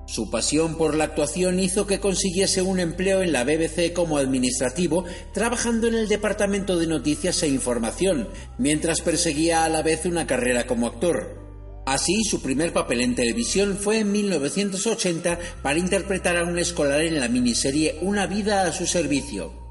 Su 0.07 0.29
pasión 0.31 0.77
por 0.77 0.95
la 0.95 1.03
actuación 1.03 1.59
hizo 1.59 1.85
que 1.85 1.99
consiguiese 1.99 2.61
un 2.61 2.79
empleo 2.79 3.21
en 3.21 3.33
la 3.33 3.43
BBC 3.43 3.91
como 3.91 4.17
administrativo, 4.17 5.03
trabajando 5.33 5.87
en 5.87 5.95
el 5.95 6.07
departamento 6.07 6.77
de 6.77 6.87
noticias 6.87 7.43
e 7.43 7.49
información, 7.49 8.29
mientras 8.57 9.01
perseguía 9.01 9.65
a 9.65 9.69
la 9.69 9.83
vez 9.83 10.05
una 10.05 10.25
carrera 10.25 10.65
como 10.65 10.87
actor. 10.87 11.45
Así, 11.85 12.23
su 12.23 12.41
primer 12.41 12.71
papel 12.71 13.01
en 13.01 13.15
televisión 13.15 13.77
fue 13.77 13.99
en 13.99 14.13
1980 14.13 15.39
para 15.61 15.77
interpretar 15.77 16.37
a 16.37 16.45
un 16.45 16.57
escolar 16.57 17.01
en 17.01 17.19
la 17.19 17.27
miniserie 17.27 17.99
Una 18.01 18.27
vida 18.27 18.63
a 18.63 18.71
su 18.71 18.87
servicio. 18.87 19.66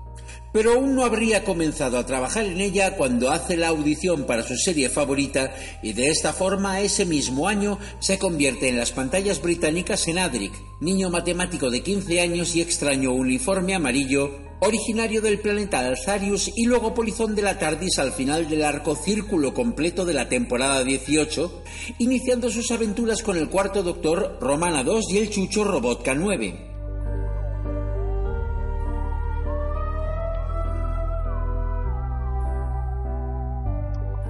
Pero 0.57 0.73
aún 0.73 0.95
no 0.95 1.05
habría 1.05 1.45
comenzado 1.45 1.99
a 1.99 2.07
trabajar 2.07 2.47
en 2.47 2.63
ella 2.63 2.97
cuando 2.97 3.31
hace 3.31 3.59
la 3.59 3.69
audición 3.69 4.25
para 4.25 4.43
su 4.43 4.57
serie 4.57 4.89
favorita 4.89 5.55
y 5.83 5.93
de 5.93 6.09
esta 6.09 6.33
forma 6.33 6.81
ese 6.81 7.05
mismo 7.05 7.47
año 7.47 7.79
se 7.99 8.19
convierte 8.19 8.71
en 8.71 8.79
las 8.79 8.91
pantallas 8.91 9.43
británicas 9.43 10.09
en 10.09 10.17
Adric, 10.17 10.55
niño 10.81 11.11
matemático 11.11 11.69
de 11.69 11.83
15 11.83 12.23
años 12.23 12.57
y 12.57 12.63
extraño 12.63 13.13
uniforme 13.13 13.75
amarillo 13.75 14.31
originario 14.61 15.21
del 15.21 15.41
planeta 15.41 15.81
Alzarius 15.81 16.51
y 16.57 16.65
luego 16.65 16.95
polizón 16.95 17.35
de 17.35 17.43
la 17.43 17.59
TARDIS 17.59 17.99
al 17.99 18.13
final 18.13 18.49
del 18.49 18.65
arco 18.65 18.97
círculo 18.97 19.53
completo 19.53 20.07
de 20.07 20.15
la 20.15 20.31
temporada 20.31 20.83
18, 20.85 21.65
iniciando 21.99 22.49
sus 22.49 22.71
aventuras 22.71 23.23
con 23.23 23.37
el 23.37 23.51
cuarto 23.51 23.83
Doctor, 23.83 24.39
Romana 24.41 24.83
2 24.85 25.05
y 25.11 25.19
el 25.19 25.29
Chucho 25.29 25.65
Robotka 25.65 26.15
9. 26.15 26.76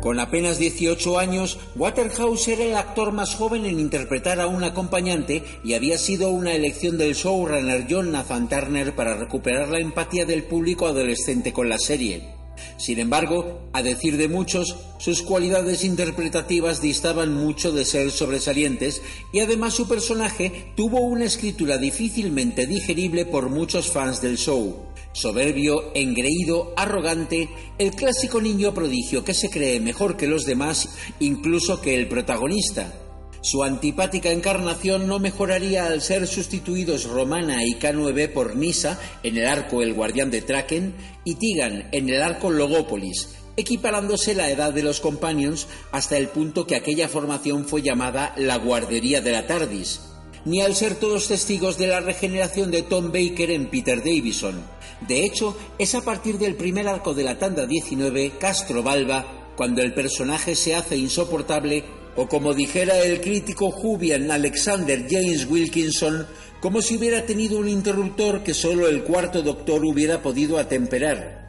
Con 0.01 0.20
apenas 0.20 0.59
18 0.59 1.18
años, 1.18 1.59
Waterhouse 1.74 2.48
era 2.48 2.64
el 2.64 2.77
actor 2.77 3.12
más 3.12 3.35
joven 3.35 3.66
en 3.66 3.81
interpretar 3.81 4.40
a 4.40 4.47
un 4.47 4.62
acompañante 4.62 5.43
y 5.64 5.74
había 5.74 5.98
sido 5.98 6.31
una 6.31 6.55
elección 6.55 6.98
del 6.98 7.14
showrunner 7.14 7.86
John 7.89 8.12
Nathan 8.12 8.48
Turner 8.48 8.94
para 8.94 9.16
recuperar 9.16 9.68
la 9.68 9.81
empatía 9.81 10.24
del 10.24 10.44
público 10.44 10.86
adolescente 10.86 11.52
con 11.52 11.68
la 11.68 11.78
serie. 11.78 12.36
Sin 12.77 12.99
embargo, 12.99 13.69
a 13.73 13.83
decir 13.83 14.16
de 14.16 14.28
muchos, 14.28 14.77
sus 14.99 15.23
cualidades 15.23 15.85
interpretativas 15.85 16.81
distaban 16.81 17.35
mucho 17.35 17.73
de 17.73 17.85
ser 17.85 18.11
sobresalientes 18.11 19.03
y 19.33 19.41
además 19.41 19.74
su 19.74 19.89
personaje 19.89 20.73
tuvo 20.77 21.01
una 21.01 21.24
escritura 21.24 21.78
difícilmente 21.78 22.66
digerible 22.66 23.24
por 23.27 23.51
muchos 23.51 23.91
fans 23.91 24.20
del 24.20 24.39
show. 24.39 24.87
Soberbio, 25.12 25.93
engreído, 25.95 26.74
arrogante, 26.77 27.49
el 27.78 27.93
clásico 27.93 28.41
niño 28.41 28.74
prodigio 28.74 29.24
que 29.24 29.33
se 29.33 29.49
cree 29.49 29.81
mejor 29.81 30.16
que 30.16 30.27
los 30.27 30.45
demás, 30.45 30.91
incluso 31.20 31.81
que 31.81 31.95
el 31.95 32.09
protagonista. 32.09 33.06
Su 33.47 33.62
antipática 33.62 34.32
encarnación 34.32 35.06
no 35.06 35.20
mejoraría 35.20 35.86
al 35.86 36.02
ser 36.02 36.27
sustituidos 36.27 37.05
Romana 37.05 37.64
y 37.64 37.77
K9 37.77 38.32
por 38.32 38.56
Nisa 38.56 38.98
en 39.23 39.36
el 39.36 39.47
arco 39.47 39.82
El 39.82 39.94
Guardián 39.94 40.32
de 40.32 40.43
Traken 40.43 40.93
y 41.23 41.36
Tigan 41.36 41.89
en 41.93 42.09
el 42.09 42.23
arco 42.23 42.51
Logópolis, 42.51 43.36
equiparándose 43.56 44.35
la 44.35 44.51
edad 44.51 44.73
de 44.73 44.82
los 44.82 44.98
Companions 44.98 45.68
hasta 45.93 46.18
el 46.18 46.27
punto 46.27 46.66
que 46.66 46.74
aquella 46.74 47.09
formación 47.09 47.66
fue 47.66 47.82
llamada 47.82 48.35
la 48.36 48.56
Guardería 48.56 49.20
de 49.20 49.31
la 49.31 49.47
Tardis, 49.47 50.01
ni 50.44 50.60
al 50.60 50.74
ser 50.74 50.97
todos 50.97 51.28
testigos 51.28 51.78
de 51.78 51.86
la 51.86 52.01
regeneración 52.01 52.73
de 52.73 52.82
Tom 52.82 53.12
Baker 53.12 53.52
en 53.52 53.70
Peter 53.70 53.98
Davison. 53.98 54.60
De 55.06 55.24
hecho, 55.24 55.56
es 55.78 55.94
a 55.94 56.02
partir 56.02 56.39
del 56.39 56.56
primer 56.56 56.89
arco 56.89 57.14
de 57.14 57.23
la 57.23 57.39
tanda 57.39 57.64
19, 57.64 58.39
Castro 58.40 58.82
Balba, 58.82 59.52
cuando 59.56 59.82
el 59.82 59.94
personaje 59.94 60.56
se 60.56 60.74
hace 60.74 60.97
insoportable, 60.97 61.85
o 62.16 62.26
como 62.28 62.55
dijera 62.55 62.98
el 62.98 63.20
crítico 63.20 63.70
Jubian 63.70 64.30
Alexander 64.30 65.06
James 65.09 65.47
Wilkinson, 65.48 66.26
como 66.60 66.82
si 66.82 66.97
hubiera 66.97 67.26
tenido 67.26 67.59
un 67.59 67.68
interruptor 67.68 68.43
que 68.43 68.55
solo 68.55 68.88
el 68.88 69.02
cuarto 69.02 69.43
doctor 69.43 69.84
hubiera 69.84 70.22
podido 70.22 70.59
atemperar. 70.59 71.47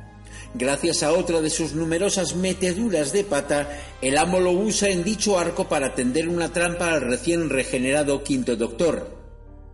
Gracias 0.53 1.03
a 1.03 1.11
otra 1.11 1.41
de 1.41 1.49
sus 1.49 1.73
numerosas 1.73 2.35
meteduras 2.35 3.13
de 3.13 3.23
pata, 3.23 3.69
el 4.01 4.17
amo 4.17 4.39
lo 4.39 4.51
usa 4.51 4.89
en 4.89 5.03
dicho 5.03 5.37
arco 5.37 5.67
para 5.67 5.93
tender 5.93 6.27
una 6.27 6.51
trampa 6.51 6.91
al 6.91 7.01
recién 7.01 7.49
regenerado 7.49 8.23
quinto 8.23 8.55
doctor. 8.55 9.17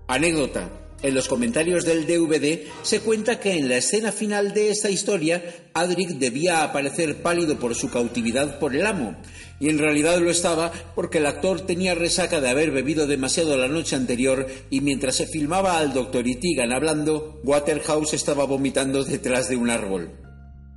Anécdota. 0.07 0.82
En 1.03 1.15
los 1.15 1.27
comentarios 1.27 1.83
del 1.83 2.07
DVD 2.07 2.59
se 2.81 3.01
cuenta 3.01 3.37
que 3.37 3.57
en 3.57 3.67
la 3.67 3.75
escena 3.75 4.13
final 4.13 4.53
de 4.53 4.69
esta 4.69 4.89
historia, 4.89 5.43
Adric 5.73 6.11
debía 6.11 6.63
aparecer 6.63 7.21
pálido 7.21 7.59
por 7.59 7.75
su 7.75 7.91
cautividad 7.91 8.57
por 8.57 8.73
el 8.73 8.85
amo, 8.85 9.17
y 9.59 9.67
en 9.67 9.79
realidad 9.79 10.19
lo 10.19 10.31
estaba 10.31 10.71
porque 10.95 11.17
el 11.17 11.25
actor 11.25 11.59
tenía 11.59 11.93
resaca 11.93 12.39
de 12.39 12.47
haber 12.47 12.71
bebido 12.71 13.05
demasiado 13.05 13.57
la 13.57 13.67
noche 13.67 13.97
anterior 13.97 14.47
y 14.69 14.79
mientras 14.79 15.15
se 15.15 15.27
filmaba 15.27 15.77
al 15.77 15.93
doctor 15.93 16.25
Itigan 16.25 16.71
hablando, 16.71 17.41
Waterhouse 17.43 18.13
estaba 18.13 18.45
vomitando 18.45 19.03
detrás 19.03 19.49
de 19.49 19.57
un 19.57 19.71
árbol. 19.71 20.32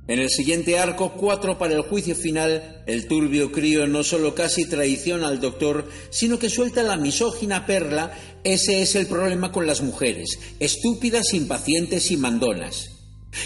En 0.07 0.19
el 0.19 0.29
siguiente 0.29 0.79
arco, 0.79 1.11
cuatro 1.17 1.57
para 1.57 1.73
el 1.73 1.81
juicio 1.81 2.15
final, 2.15 2.81
el 2.87 3.07
turbio 3.07 3.51
crío 3.51 3.87
no 3.87 4.05
solo 4.05 4.33
casi 4.33 4.65
traiciona 4.65 5.27
al 5.27 5.41
doctor, 5.41 5.89
sino 6.09 6.39
que 6.39 6.49
suelta 6.49 6.81
la 6.81 6.95
misógina 6.95 7.65
perla, 7.65 8.17
ese 8.45 8.81
es 8.81 8.95
el 8.95 9.07
problema 9.07 9.51
con 9.51 9.67
las 9.67 9.81
mujeres, 9.81 10.39
estúpidas, 10.61 11.33
impacientes 11.33 12.09
y 12.11 12.15
mandonas. 12.15 12.91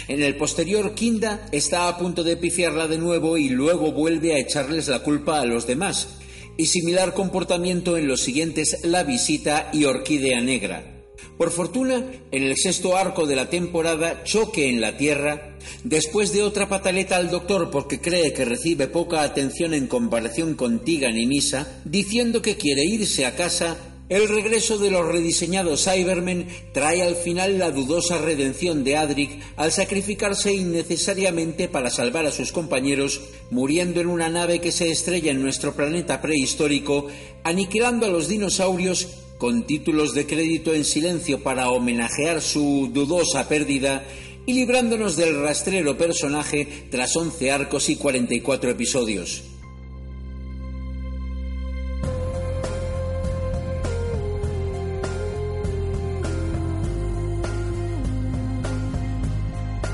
En 0.06 0.22
el 0.22 0.36
posterior, 0.36 0.94
Kinda 0.94 1.48
está 1.50 1.88
a 1.88 1.98
punto 1.98 2.22
de 2.22 2.36
pifiarla 2.36 2.86
de 2.86 2.98
nuevo 2.98 3.36
y 3.36 3.48
luego 3.48 3.90
vuelve 3.90 4.34
a 4.34 4.38
echarles 4.38 4.86
la 4.86 5.00
culpa 5.00 5.40
a 5.40 5.46
los 5.46 5.66
demás, 5.66 6.10
y 6.56 6.66
similar 6.66 7.12
comportamiento 7.12 7.96
en 7.96 8.06
los 8.06 8.20
siguientes 8.20 8.84
La 8.84 9.02
Visita 9.02 9.68
y 9.72 9.84
Orquídea 9.84 10.40
Negra. 10.40 10.91
Por 11.38 11.50
fortuna, 11.50 12.04
en 12.30 12.42
el 12.42 12.56
sexto 12.56 12.96
arco 12.96 13.26
de 13.26 13.36
la 13.36 13.50
temporada, 13.50 14.22
Choque 14.24 14.68
en 14.68 14.80
la 14.80 14.96
Tierra, 14.96 15.56
después 15.84 16.32
de 16.32 16.42
otra 16.42 16.68
pataleta 16.68 17.16
al 17.16 17.30
doctor 17.30 17.70
porque 17.70 18.00
cree 18.00 18.32
que 18.32 18.44
recibe 18.44 18.86
poca 18.86 19.22
atención 19.22 19.74
en 19.74 19.86
comparación 19.86 20.54
con 20.54 20.84
Tigan 20.84 21.18
y 21.18 21.26
Misa, 21.26 21.80
diciendo 21.84 22.42
que 22.42 22.56
quiere 22.56 22.84
irse 22.84 23.26
a 23.26 23.34
casa, 23.34 23.76
el 24.12 24.28
regreso 24.28 24.76
de 24.76 24.90
los 24.90 25.06
rediseñados 25.06 25.84
Cybermen 25.84 26.46
trae 26.74 27.00
al 27.00 27.16
final 27.16 27.58
la 27.58 27.70
dudosa 27.70 28.18
redención 28.18 28.84
de 28.84 28.98
Adric 28.98 29.40
al 29.56 29.72
sacrificarse 29.72 30.52
innecesariamente 30.52 31.66
para 31.66 31.88
salvar 31.88 32.26
a 32.26 32.30
sus 32.30 32.52
compañeros, 32.52 33.22
muriendo 33.50 34.02
en 34.02 34.08
una 34.08 34.28
nave 34.28 34.60
que 34.60 34.70
se 34.70 34.90
estrella 34.90 35.30
en 35.30 35.40
nuestro 35.40 35.74
planeta 35.74 36.20
prehistórico, 36.20 37.06
aniquilando 37.42 38.04
a 38.04 38.10
los 38.10 38.28
dinosaurios 38.28 39.08
con 39.42 39.64
títulos 39.64 40.14
de 40.14 40.24
crédito 40.24 40.72
en 40.72 40.84
silencio 40.84 41.42
para 41.42 41.68
homenajear 41.70 42.40
su 42.40 42.88
dudosa 42.92 43.48
pérdida 43.48 44.04
y 44.46 44.52
librándonos 44.52 45.16
del 45.16 45.42
rastrero 45.42 45.98
personaje 45.98 46.86
tras 46.92 47.16
11 47.16 47.50
arcos 47.50 47.88
y 47.88 47.96
44 47.96 48.70
episodios. 48.70 49.51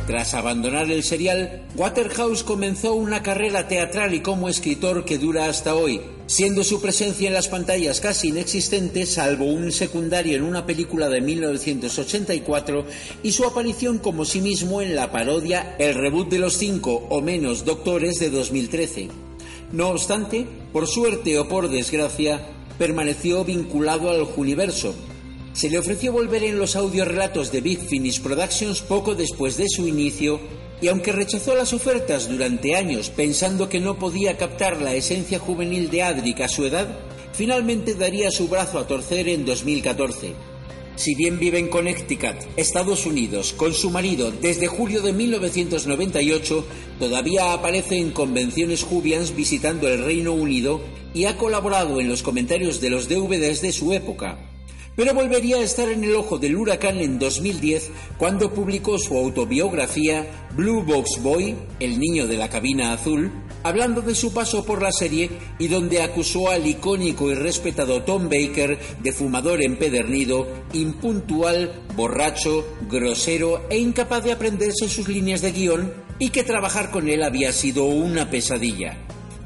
Tras 0.09 0.33
abandonar 0.33 0.91
el 0.91 1.03
serial, 1.03 1.67
Waterhouse 1.77 2.43
comenzó 2.43 2.95
una 2.95 3.23
carrera 3.23 3.69
teatral 3.69 4.15
y 4.15 4.21
como 4.21 4.49
escritor 4.49 5.05
que 5.05 5.19
dura 5.19 5.51
hasta 5.51 5.75
hoy, 5.75 6.01
siendo 6.27 6.65
su 6.65 6.81
presencia 6.81 7.29
en 7.29 7.35
las 7.35 7.49
pantallas 7.49 8.01
casi 8.01 8.29
inexistente, 8.29 9.05
salvo 9.05 9.45
un 9.45 9.71
secundario 9.71 10.35
en 10.35 10.45
una 10.45 10.65
película 10.65 11.11
de 11.11 11.21
1984 11.21 12.87
y 13.23 13.33
su 13.33 13.45
aparición 13.45 13.99
como 13.99 14.25
sí 14.25 14.41
mismo 14.41 14.81
en 14.81 14.97
la 14.97 15.13
parodia 15.13 15.77
El 15.79 15.93
reboot 15.93 16.31
de 16.31 16.39
los 16.39 16.57
cinco 16.57 17.07
o 17.11 17.21
menos 17.21 17.67
doctores 17.67 18.19
de 18.19 18.31
2013. 18.31 19.11
No 19.73 19.91
obstante, 19.91 20.47
por 20.73 20.87
suerte 20.87 21.39
o 21.39 21.49
por 21.49 21.69
desgracia, 21.69 22.41
permaneció 22.79 23.45
vinculado 23.45 24.09
al 24.09 24.27
universo, 24.39 24.95
se 25.53 25.71
le 25.71 25.79
ofreció 25.79 26.13
volver 26.13 26.45
en 26.45 26.59
los 26.59 26.77
audiorelatos 26.77 27.51
de 27.51 27.61
Big 27.61 27.81
Finish 27.81 28.21
Productions 28.21 28.81
poco 28.83 29.15
después 29.15 29.57
de 29.57 29.69
su 29.69 29.89
inicio 29.89 30.41
y 30.81 30.89
aunque 30.89 31.13
rechazó 31.13 31.55
las 31.55 31.73
ofertas 31.73 32.29
durante 32.29 32.77
años 32.77 33.11
pensando 33.11 33.69
que 33.69 33.81
no 33.81 33.99
podía 33.99 34.37
captar 34.37 34.81
la 34.81 34.95
esencia 34.95 35.39
juvenil 35.39 35.91
de 35.91 36.03
Adric 36.03 36.41
a 36.41 36.49
su 36.49 36.65
edad, 36.65 36.89
finalmente 37.33 37.95
daría 37.95 38.31
su 38.31 38.49
brazo 38.49 38.79
a 38.79 38.87
torcer 38.87 39.29
en 39.29 39.45
2014. 39.45 40.35
Si 40.99 41.15
bien 41.15 41.39
vive 41.39 41.61
en 41.61 41.69
Connecticut, 41.69 42.35
Estados 42.57 43.07
Unidos, 43.07 43.53
con 43.53 43.73
su 43.73 43.91
marido 43.91 44.33
desde 44.33 44.67
julio 44.67 45.01
de 45.01 45.13
1998, 45.13 46.65
todavía 46.99 47.53
aparece 47.53 47.99
en 47.99 48.11
convenciones 48.11 48.83
jubians 48.83 49.37
visitando 49.37 49.87
el 49.87 50.05
Reino 50.05 50.33
Unido 50.33 50.81
y 51.15 51.27
ha 51.27 51.37
colaborado 51.37 52.01
en 52.01 52.09
los 52.09 52.25
comentarios 52.25 52.81
de 52.81 52.91
los 52.91 53.09
DVDs 53.09 53.63
de 53.63 53.73
su 53.73 53.93
época, 53.93 54.48
pero 54.99 55.15
volvería 55.15 55.59
a 55.59 55.63
estar 55.63 55.89
en 55.89 56.03
el 56.03 56.17
ojo 56.17 56.39
del 56.39 56.57
huracán 56.57 56.99
en 56.99 57.21
2010 57.21 57.93
cuando 58.17 58.53
publicó 58.53 58.99
su 58.99 59.17
autobiografía 59.17 60.27
Blue 60.57 60.83
Box 60.83 61.23
Boy, 61.23 61.55
el 61.79 62.01
niño 62.01 62.27
de 62.27 62.37
la 62.37 62.51
cabina 62.51 62.93
azul, 62.93 63.31
hablando 63.63 64.03
de 64.03 64.17
su 64.17 64.35
paso 64.35 64.65
por 64.65 64.83
la 64.83 64.91
serie 64.91 65.31
y 65.61 65.69
donde 65.69 66.03
acusó 66.03 66.51
al 66.51 66.67
icónico 66.67 67.31
y 67.31 67.35
respetado 67.35 68.03
Tom 68.03 68.29
Baker 68.29 68.77
de 69.01 69.13
fumador 69.13 69.63
empedernido, 69.63 70.49
impuntual, 70.73 71.81
borracho, 71.95 72.67
grosero 72.91 73.69
e 73.71 73.79
incapaz 73.79 74.25
de 74.25 74.33
aprenderse 74.33 74.89
sus 74.89 75.07
líneas 75.07 75.43
de 75.43 75.53
guion 75.53 75.93
y 76.19 76.31
que 76.31 76.43
trabajar 76.43 76.91
con 76.91 77.09
él 77.09 77.23
había 77.23 77.53
sido 77.53 77.85
una 77.85 78.31
pesadilla. 78.31 78.99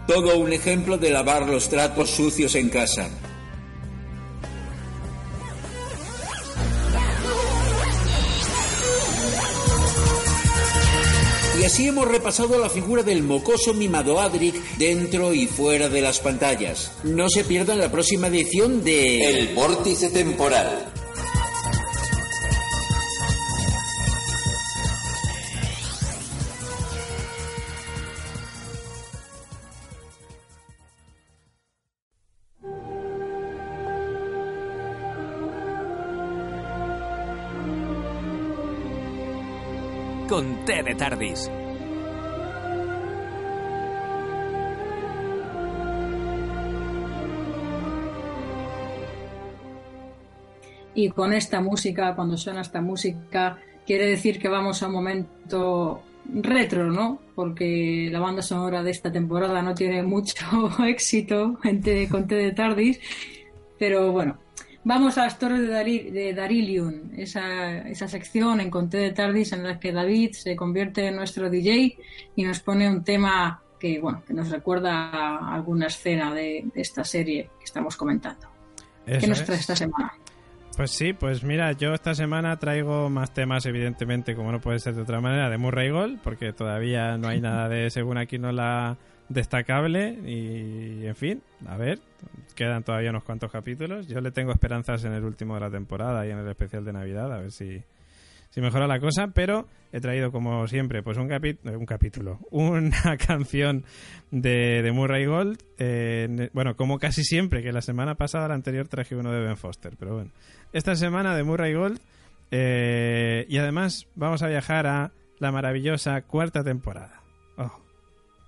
Todo 0.06 0.38
un 0.38 0.54
ejemplo 0.54 0.96
de 0.96 1.10
lavar 1.10 1.46
los 1.46 1.68
tratos 1.68 2.08
sucios 2.08 2.54
en 2.54 2.70
casa. 2.70 3.10
Y 11.62 11.64
así 11.64 11.86
hemos 11.86 12.08
repasado 12.08 12.58
la 12.58 12.68
figura 12.68 13.04
del 13.04 13.22
mocoso 13.22 13.72
mimado 13.72 14.18
Adric 14.20 14.56
dentro 14.78 15.32
y 15.32 15.46
fuera 15.46 15.88
de 15.88 16.00
las 16.00 16.18
pantallas. 16.18 16.90
No 17.04 17.30
se 17.30 17.44
pierdan 17.44 17.78
la 17.78 17.88
próxima 17.88 18.26
edición 18.26 18.82
de 18.82 19.22
El 19.30 19.54
vórtice 19.54 20.08
temporal. 20.08 20.92
Con 40.32 40.46
té 40.64 40.76
de 40.82 40.94
Tardis. 40.94 41.50
Y 50.94 51.10
con 51.10 51.32
esta 51.32 51.60
música, 51.60 52.14
cuando 52.14 52.36
suena 52.36 52.62
esta 52.62 52.80
música, 52.80 53.58
quiere 53.86 54.06
decir 54.06 54.38
que 54.38 54.48
vamos 54.48 54.82
a 54.82 54.86
un 54.86 54.92
momento 54.94 56.02
retro, 56.32 56.90
¿no? 56.90 57.18
Porque 57.34 58.08
la 58.10 58.20
banda 58.20 58.40
sonora 58.40 58.82
de 58.82 58.90
esta 58.90 59.10
temporada 59.12 59.60
no 59.60 59.74
tiene 59.74 60.02
mucho 60.02 60.36
éxito 60.86 61.58
T- 61.82 62.08
con 62.08 62.26
T 62.26 62.34
de 62.34 62.52
Tardis, 62.52 63.00
pero 63.78 64.12
bueno, 64.12 64.38
vamos 64.84 65.18
a 65.18 65.24
las 65.24 65.38
torres 65.38 65.60
de, 65.60 65.68
Dari- 65.68 66.10
de 66.10 66.34
Darilium, 66.34 67.10
esa, 67.16 67.78
esa 67.88 68.08
sección 68.08 68.60
en 68.60 68.70
Conté 68.70 68.98
de 68.98 69.10
Tardis 69.12 69.52
en 69.52 69.64
la 69.64 69.78
que 69.78 69.92
David 69.92 70.32
se 70.32 70.56
convierte 70.56 71.06
en 71.06 71.16
nuestro 71.16 71.48
DJ 71.50 71.96
y 72.36 72.44
nos 72.44 72.60
pone 72.60 72.88
un 72.88 73.04
tema 73.04 73.62
que, 73.78 73.98
bueno, 74.00 74.22
que 74.26 74.34
nos 74.34 74.50
recuerda 74.50 75.10
a 75.10 75.54
alguna 75.54 75.86
escena 75.86 76.32
de, 76.32 76.64
de 76.74 76.80
esta 76.80 77.04
serie 77.04 77.50
que 77.58 77.64
estamos 77.64 77.96
comentando. 77.96 78.48
¿Qué 79.04 79.26
nos 79.26 79.40
es. 79.40 79.46
trae 79.46 79.58
esta 79.58 79.74
semana? 79.74 80.12
Pues 80.76 80.90
sí, 80.90 81.12
pues 81.12 81.42
mira, 81.44 81.72
yo 81.72 81.92
esta 81.92 82.14
semana 82.14 82.56
traigo 82.58 83.10
más 83.10 83.34
temas, 83.34 83.66
evidentemente, 83.66 84.34
como 84.34 84.52
no 84.52 84.60
puede 84.60 84.78
ser 84.78 84.94
de 84.94 85.02
otra 85.02 85.20
manera, 85.20 85.50
de 85.50 85.58
Murray 85.58 85.90
Gold, 85.90 86.20
porque 86.22 86.52
todavía 86.52 87.18
no 87.18 87.28
hay 87.28 87.40
nada 87.40 87.68
de, 87.68 87.90
según 87.90 88.16
aquí 88.16 88.38
no 88.38 88.52
la 88.52 88.96
destacable 89.28 90.18
y, 90.26 91.06
en 91.06 91.16
fin, 91.16 91.42
a 91.66 91.76
ver, 91.76 91.98
quedan 92.54 92.82
todavía 92.82 93.10
unos 93.10 93.24
cuantos 93.24 93.50
capítulos. 93.50 94.06
Yo 94.06 94.20
le 94.20 94.30
tengo 94.30 94.52
esperanzas 94.52 95.04
en 95.04 95.12
el 95.12 95.24
último 95.24 95.54
de 95.54 95.60
la 95.60 95.70
temporada 95.70 96.26
y 96.26 96.30
en 96.30 96.38
el 96.38 96.48
especial 96.48 96.84
de 96.84 96.92
Navidad, 96.92 97.32
a 97.32 97.38
ver 97.40 97.50
si, 97.50 97.82
si 98.50 98.60
mejora 98.60 98.86
la 98.86 99.00
cosa, 99.00 99.28
pero 99.28 99.66
he 99.92 100.00
traído 100.00 100.30
como 100.32 100.66
siempre 100.68 101.02
pues 101.02 101.18
un, 101.18 101.28
capi- 101.28 101.58
eh, 101.64 101.76
un 101.76 101.86
capítulo, 101.86 102.38
una 102.50 103.16
canción 103.18 103.84
de, 104.30 104.82
de 104.82 104.92
Murray 104.92 105.26
Gold, 105.26 105.58
bueno, 106.52 106.76
como 106.76 106.98
casi 106.98 107.24
siempre, 107.24 107.62
que 107.62 107.72
la 107.72 107.82
semana 107.82 108.14
pasada, 108.14 108.48
la 108.48 108.54
anterior, 108.54 108.88
traje 108.88 109.16
uno 109.16 109.32
de 109.32 109.40
Ben 109.40 109.56
Foster, 109.56 109.94
pero 109.98 110.14
bueno, 110.14 110.30
esta 110.72 110.94
semana 110.94 111.34
de 111.36 111.42
Murray 111.42 111.74
Gold 111.74 112.00
eh, 112.50 113.46
y 113.48 113.56
además 113.58 114.06
vamos 114.14 114.42
a 114.42 114.48
viajar 114.48 114.86
a 114.86 115.12
la 115.38 115.50
maravillosa 115.52 116.20
cuarta 116.22 116.62
temporada. 116.62 117.22
Oh, 117.56 117.81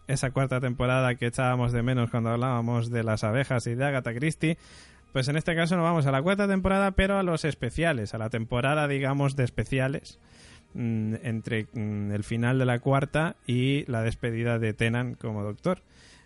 esa 0.06 0.30
cuarta 0.30 0.60
temporada 0.60 1.14
que 1.14 1.26
echábamos 1.26 1.72
de 1.72 1.82
menos 1.82 2.10
cuando 2.10 2.30
hablábamos 2.30 2.90
de 2.90 3.04
las 3.04 3.24
abejas 3.24 3.66
y 3.66 3.74
de 3.74 3.84
Agatha 3.84 4.14
Christie. 4.14 4.58
Pues 5.12 5.28
en 5.28 5.36
este 5.36 5.54
caso 5.54 5.76
no 5.76 5.84
vamos 5.84 6.06
a 6.06 6.12
la 6.12 6.22
cuarta 6.22 6.48
temporada, 6.48 6.90
pero 6.90 7.18
a 7.18 7.22
los 7.22 7.44
especiales, 7.44 8.14
a 8.14 8.18
la 8.18 8.30
temporada, 8.30 8.88
digamos, 8.88 9.36
de 9.36 9.44
especiales, 9.44 10.18
mm, 10.74 11.14
entre 11.22 11.68
mm, 11.72 12.10
el 12.10 12.24
final 12.24 12.58
de 12.58 12.64
la 12.64 12.80
cuarta 12.80 13.36
y 13.46 13.84
la 13.90 14.02
despedida 14.02 14.58
de 14.58 14.74
Tenan 14.74 15.14
como 15.14 15.44
doctor, 15.44 15.82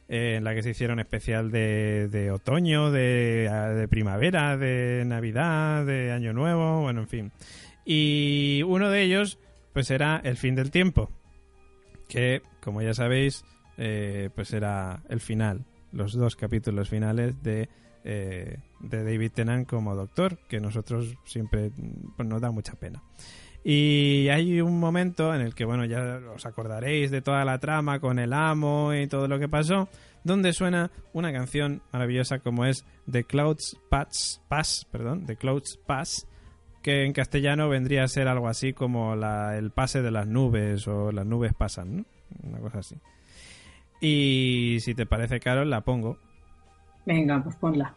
eh, 0.08 0.36
en 0.38 0.44
la 0.44 0.54
que 0.54 0.62
se 0.62 0.70
hicieron 0.70 1.00
especial 1.00 1.50
de, 1.50 2.30
otoño, 2.32 2.90
de, 2.90 3.50
ah, 3.52 3.68
de 3.68 3.88
primavera, 3.88 4.56
de 4.56 5.04
Navidad, 5.04 5.84
de 5.84 6.12
Año 6.12 6.32
Nuevo, 6.32 6.80
bueno, 6.80 7.02
en 7.02 7.08
fin. 7.08 7.32
Y 7.84 8.62
uno 8.66 8.88
de 8.88 9.02
ellos, 9.02 9.38
pues 9.74 9.90
era 9.90 10.18
El 10.24 10.38
fin 10.38 10.54
del 10.54 10.70
tiempo, 10.70 11.10
que, 12.08 12.40
como 12.60 12.80
ya 12.80 12.94
sabéis, 12.94 13.44
eh, 13.78 14.28
pues 14.34 14.52
era 14.52 15.02
el 15.08 15.20
final, 15.20 15.64
los 15.92 16.12
dos 16.12 16.36
capítulos 16.36 16.90
finales 16.90 17.42
de, 17.42 17.68
eh, 18.04 18.58
de 18.80 19.04
David 19.04 19.32
Tennant 19.32 19.66
como 19.66 19.94
doctor, 19.96 20.38
que 20.48 20.60
nosotros 20.60 21.14
siempre 21.24 21.70
pues, 22.16 22.28
nos 22.28 22.40
da 22.42 22.50
mucha 22.50 22.74
pena. 22.74 23.02
Y 23.64 24.28
hay 24.28 24.60
un 24.60 24.78
momento 24.78 25.34
en 25.34 25.40
el 25.40 25.54
que, 25.54 25.64
bueno, 25.64 25.84
ya 25.84 26.20
os 26.34 26.46
acordaréis 26.46 27.10
de 27.10 27.22
toda 27.22 27.44
la 27.44 27.58
trama 27.58 27.98
con 28.00 28.18
el 28.18 28.32
amo 28.32 28.94
y 28.94 29.06
todo 29.08 29.26
lo 29.28 29.38
que 29.38 29.48
pasó, 29.48 29.88
donde 30.24 30.52
suena 30.52 30.90
una 31.12 31.32
canción 31.32 31.82
maravillosa 31.92 32.38
como 32.38 32.64
es 32.66 32.84
The 33.10 33.24
Clouds 33.24 33.76
Pass, 33.90 34.40
Pass 34.48 34.86
perdón, 34.90 35.26
The 35.26 35.36
Clouds 35.36 35.78
Pass, 35.86 36.26
que 36.82 37.04
en 37.04 37.12
castellano 37.12 37.68
vendría 37.68 38.04
a 38.04 38.08
ser 38.08 38.28
algo 38.28 38.48
así 38.48 38.72
como 38.72 39.16
la- 39.16 39.58
el 39.58 39.70
pase 39.72 40.02
de 40.02 40.12
las 40.12 40.26
nubes 40.26 40.86
o 40.86 41.10
las 41.12 41.26
nubes 41.26 41.52
pasan, 41.52 41.96
¿no? 41.96 42.04
Una 42.44 42.58
cosa 42.60 42.78
así. 42.78 42.96
Y 44.00 44.78
si 44.80 44.94
te 44.94 45.06
parece, 45.06 45.40
Carol, 45.40 45.70
la 45.70 45.80
pongo. 45.80 46.18
Venga, 47.04 47.42
pues 47.42 47.56
ponla. 47.56 47.94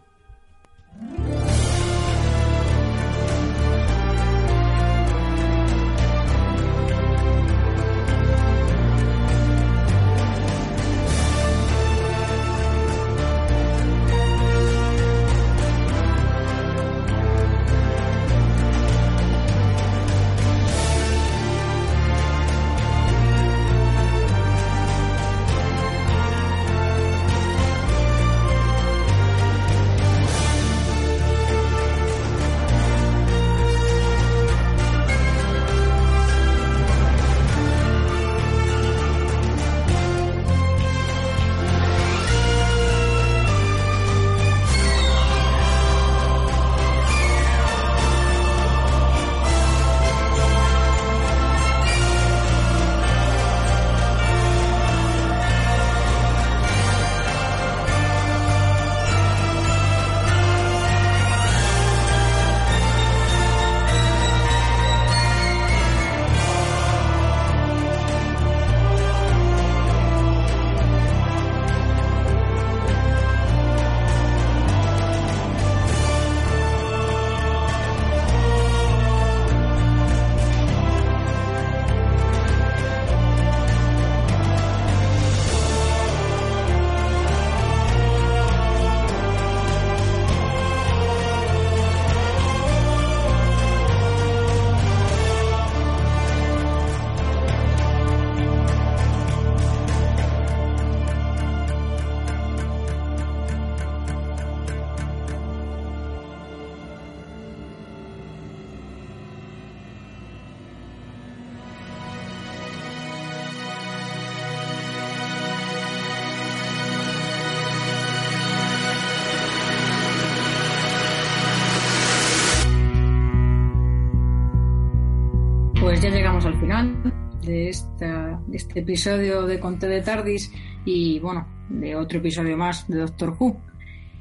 Esta, 127.81 128.39
de 128.47 128.57
este 128.57 128.79
episodio 128.81 129.45
de 129.45 129.59
Conte 129.59 129.87
de 129.87 130.01
Tardis 130.01 130.51
y 130.85 131.19
bueno, 131.19 131.47
de 131.69 131.95
otro 131.95 132.19
episodio 132.19 132.55
más 132.57 132.87
de 132.87 132.99
Doctor 132.99 133.35
Who. 133.39 133.57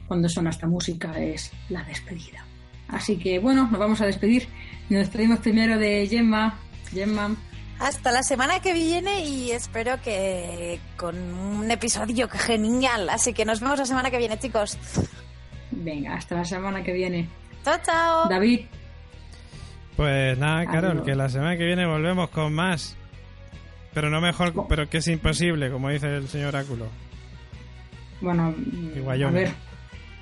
Cuando 0.09 0.29
suena 0.29 0.51
esta 0.51 0.67
música 0.67 1.13
es 1.21 1.53
la 1.69 1.83
despedida. 1.85 2.45
Así 2.89 3.17
que 3.19 3.39
bueno, 3.39 3.69
nos 3.71 3.79
vamos 3.79 4.01
a 4.01 4.07
despedir. 4.07 4.49
Nos 4.89 5.01
despedimos 5.01 5.39
primero 5.39 5.79
de 5.79 6.07
Gemma. 6.09 6.59
Gemma, 6.93 7.37
Hasta 7.79 8.11
la 8.11 8.23
semana 8.25 8.59
que 8.61 8.73
viene 8.75 9.25
y 9.25 9.53
espero 9.53 10.01
que 10.03 10.81
con 10.97 11.17
un 11.17 11.71
episodio 11.71 12.29
genial. 12.33 13.09
Así 13.09 13.33
que 13.33 13.45
nos 13.45 13.61
vemos 13.61 13.79
la 13.79 13.87
semana 13.87 14.11
que 14.11 14.19
viene, 14.19 14.37
chicos. 14.39 14.77
venga, 15.71 16.15
hasta 16.17 16.35
la 16.35 16.45
semana 16.45 16.83
que 16.83 16.93
viene. 16.93 17.29
Chao, 17.65 17.79
chao. 17.85 18.29
David, 18.29 18.63
Pues 19.97 20.37
nada, 20.39 20.65
Carol, 20.67 20.91
Adiós. 20.93 21.05
que 21.07 21.15
la 21.15 21.29
semana 21.29 21.57
que 21.57 21.65
viene 21.67 21.87
volvemos 21.87 22.31
con 22.31 22.53
más. 22.53 22.97
Pero 23.95 24.09
no 24.11 24.21
mejor, 24.21 24.53
pero 24.69 24.89
que 24.89 24.99
es 24.99 25.09
imposible, 25.09 25.71
como 25.71 25.89
dice 25.91 26.15
el 26.17 26.29
señor 26.29 26.55
Áculo. 26.57 26.87
bueno, 28.21 28.55
a 29.09 29.31
ver, 29.31 29.51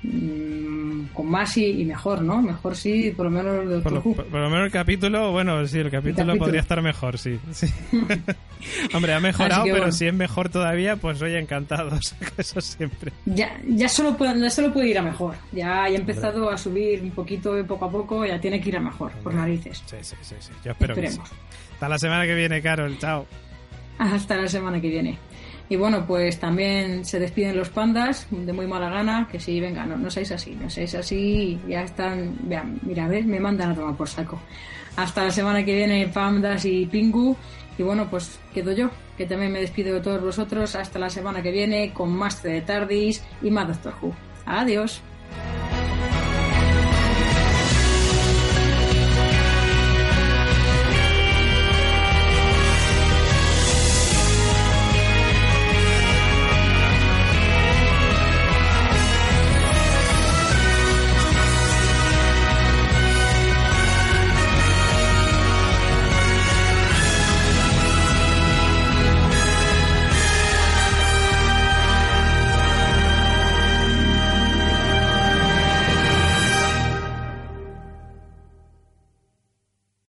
mm, 0.03 1.07
con 1.13 1.29
más 1.29 1.55
y, 1.57 1.81
y 1.81 1.85
mejor, 1.85 2.21
¿no? 2.21 2.41
Mejor 2.41 2.75
sí, 2.75 3.13
por 3.15 3.25
lo 3.25 3.31
menos 3.31 3.69
de 3.69 3.79
Por 3.79 3.91
lo, 3.91 4.01
por- 4.01 4.25
lo 4.31 4.49
menos 4.49 4.65
el 4.65 4.71
capítulo, 4.71 5.31
bueno, 5.31 5.65
sí, 5.67 5.77
el 5.79 5.91
capítulo, 5.91 6.27
capítulo. 6.27 6.37
podría 6.45 6.61
estar 6.61 6.81
mejor, 6.81 7.17
sí. 7.19 7.37
sí. 7.51 7.67
Hombre, 8.93 9.13
ha 9.13 9.19
mejorado, 9.19 9.63
que 9.65 9.69
pero 9.71 9.83
bueno. 9.83 9.91
si 9.93 10.07
es 10.07 10.13
mejor 10.13 10.49
todavía, 10.49 10.95
pues 10.95 11.21
oye, 11.21 11.37
encantados. 11.37 12.15
Eso 12.37 12.61
siempre. 12.61 13.11
Ya, 13.25 13.59
ya, 13.67 13.87
solo 13.89 14.17
puede, 14.17 14.39
ya 14.39 14.49
solo 14.49 14.73
puede 14.73 14.87
ir 14.89 14.97
a 14.97 15.01
mejor. 15.03 15.35
Ya 15.51 15.83
ha 15.83 15.89
empezado 15.89 16.49
a 16.49 16.57
subir 16.57 17.01
un 17.03 17.11
poquito 17.11 17.53
poco 17.67 17.85
a 17.85 17.91
poco, 17.91 18.25
ya 18.25 18.39
tiene 18.41 18.59
que 18.61 18.69
ir 18.69 18.77
a 18.77 18.81
mejor, 18.81 19.11
por 19.23 19.33
narices. 19.33 19.83
Sí, 19.85 19.97
sí, 20.01 20.15
sí, 20.21 20.35
sí. 20.39 20.51
Yo 20.65 20.71
espero 20.71 20.95
que 20.95 21.01
sí. 21.01 21.07
Esperemos. 21.19 21.31
Hasta 21.73 21.87
la 21.89 21.99
semana 21.99 22.25
que 22.25 22.35
viene, 22.35 22.61
Carol. 22.61 22.97
Chao. 22.97 23.25
Hasta 23.99 24.35
la 24.37 24.47
semana 24.47 24.81
que 24.81 24.89
viene. 24.89 25.19
Y 25.69 25.75
bueno, 25.75 26.07
pues 26.07 26.39
también 26.39 27.05
se 27.05 27.19
despiden 27.19 27.55
los 27.55 27.69
pandas 27.69 28.25
de 28.31 28.51
muy 28.53 28.65
mala 28.65 28.89
gana, 28.89 29.27
que 29.31 29.39
sí, 29.39 29.59
venga, 29.59 29.85
no, 29.85 29.97
no 29.97 30.09
seáis 30.09 30.31
así, 30.31 30.55
no 30.55 30.67
seáis 30.67 30.95
así, 30.95 31.59
ya 31.67 31.83
están, 31.83 32.35
vean, 32.41 32.79
mira, 32.81 33.07
ves, 33.07 33.25
me 33.27 33.39
mandan 33.39 33.71
a 33.71 33.75
tomar 33.75 33.95
por 33.95 34.09
saco. 34.09 34.39
Hasta 34.95 35.25
la 35.25 35.31
semana 35.31 35.63
que 35.63 35.75
viene, 35.75 36.07
pandas 36.07 36.65
y 36.65 36.87
pingu. 36.87 37.37
Y 37.77 37.83
bueno, 37.83 38.09
pues 38.09 38.39
quedo 38.53 38.71
yo, 38.71 38.89
que 39.15 39.25
también 39.25 39.51
me 39.51 39.61
despido 39.61 39.93
de 39.93 40.01
todos 40.01 40.21
vosotros. 40.21 40.75
Hasta 40.75 40.97
la 40.97 41.09
semana 41.09 41.41
que 41.43 41.51
viene 41.51 41.93
con 41.93 42.11
más 42.11 42.41
de 42.41 42.61
Tardis 42.61 43.23
y 43.41 43.51
más 43.51 43.67
Doctor 43.67 43.93
Who. 44.01 44.13
Adiós. 44.45 45.01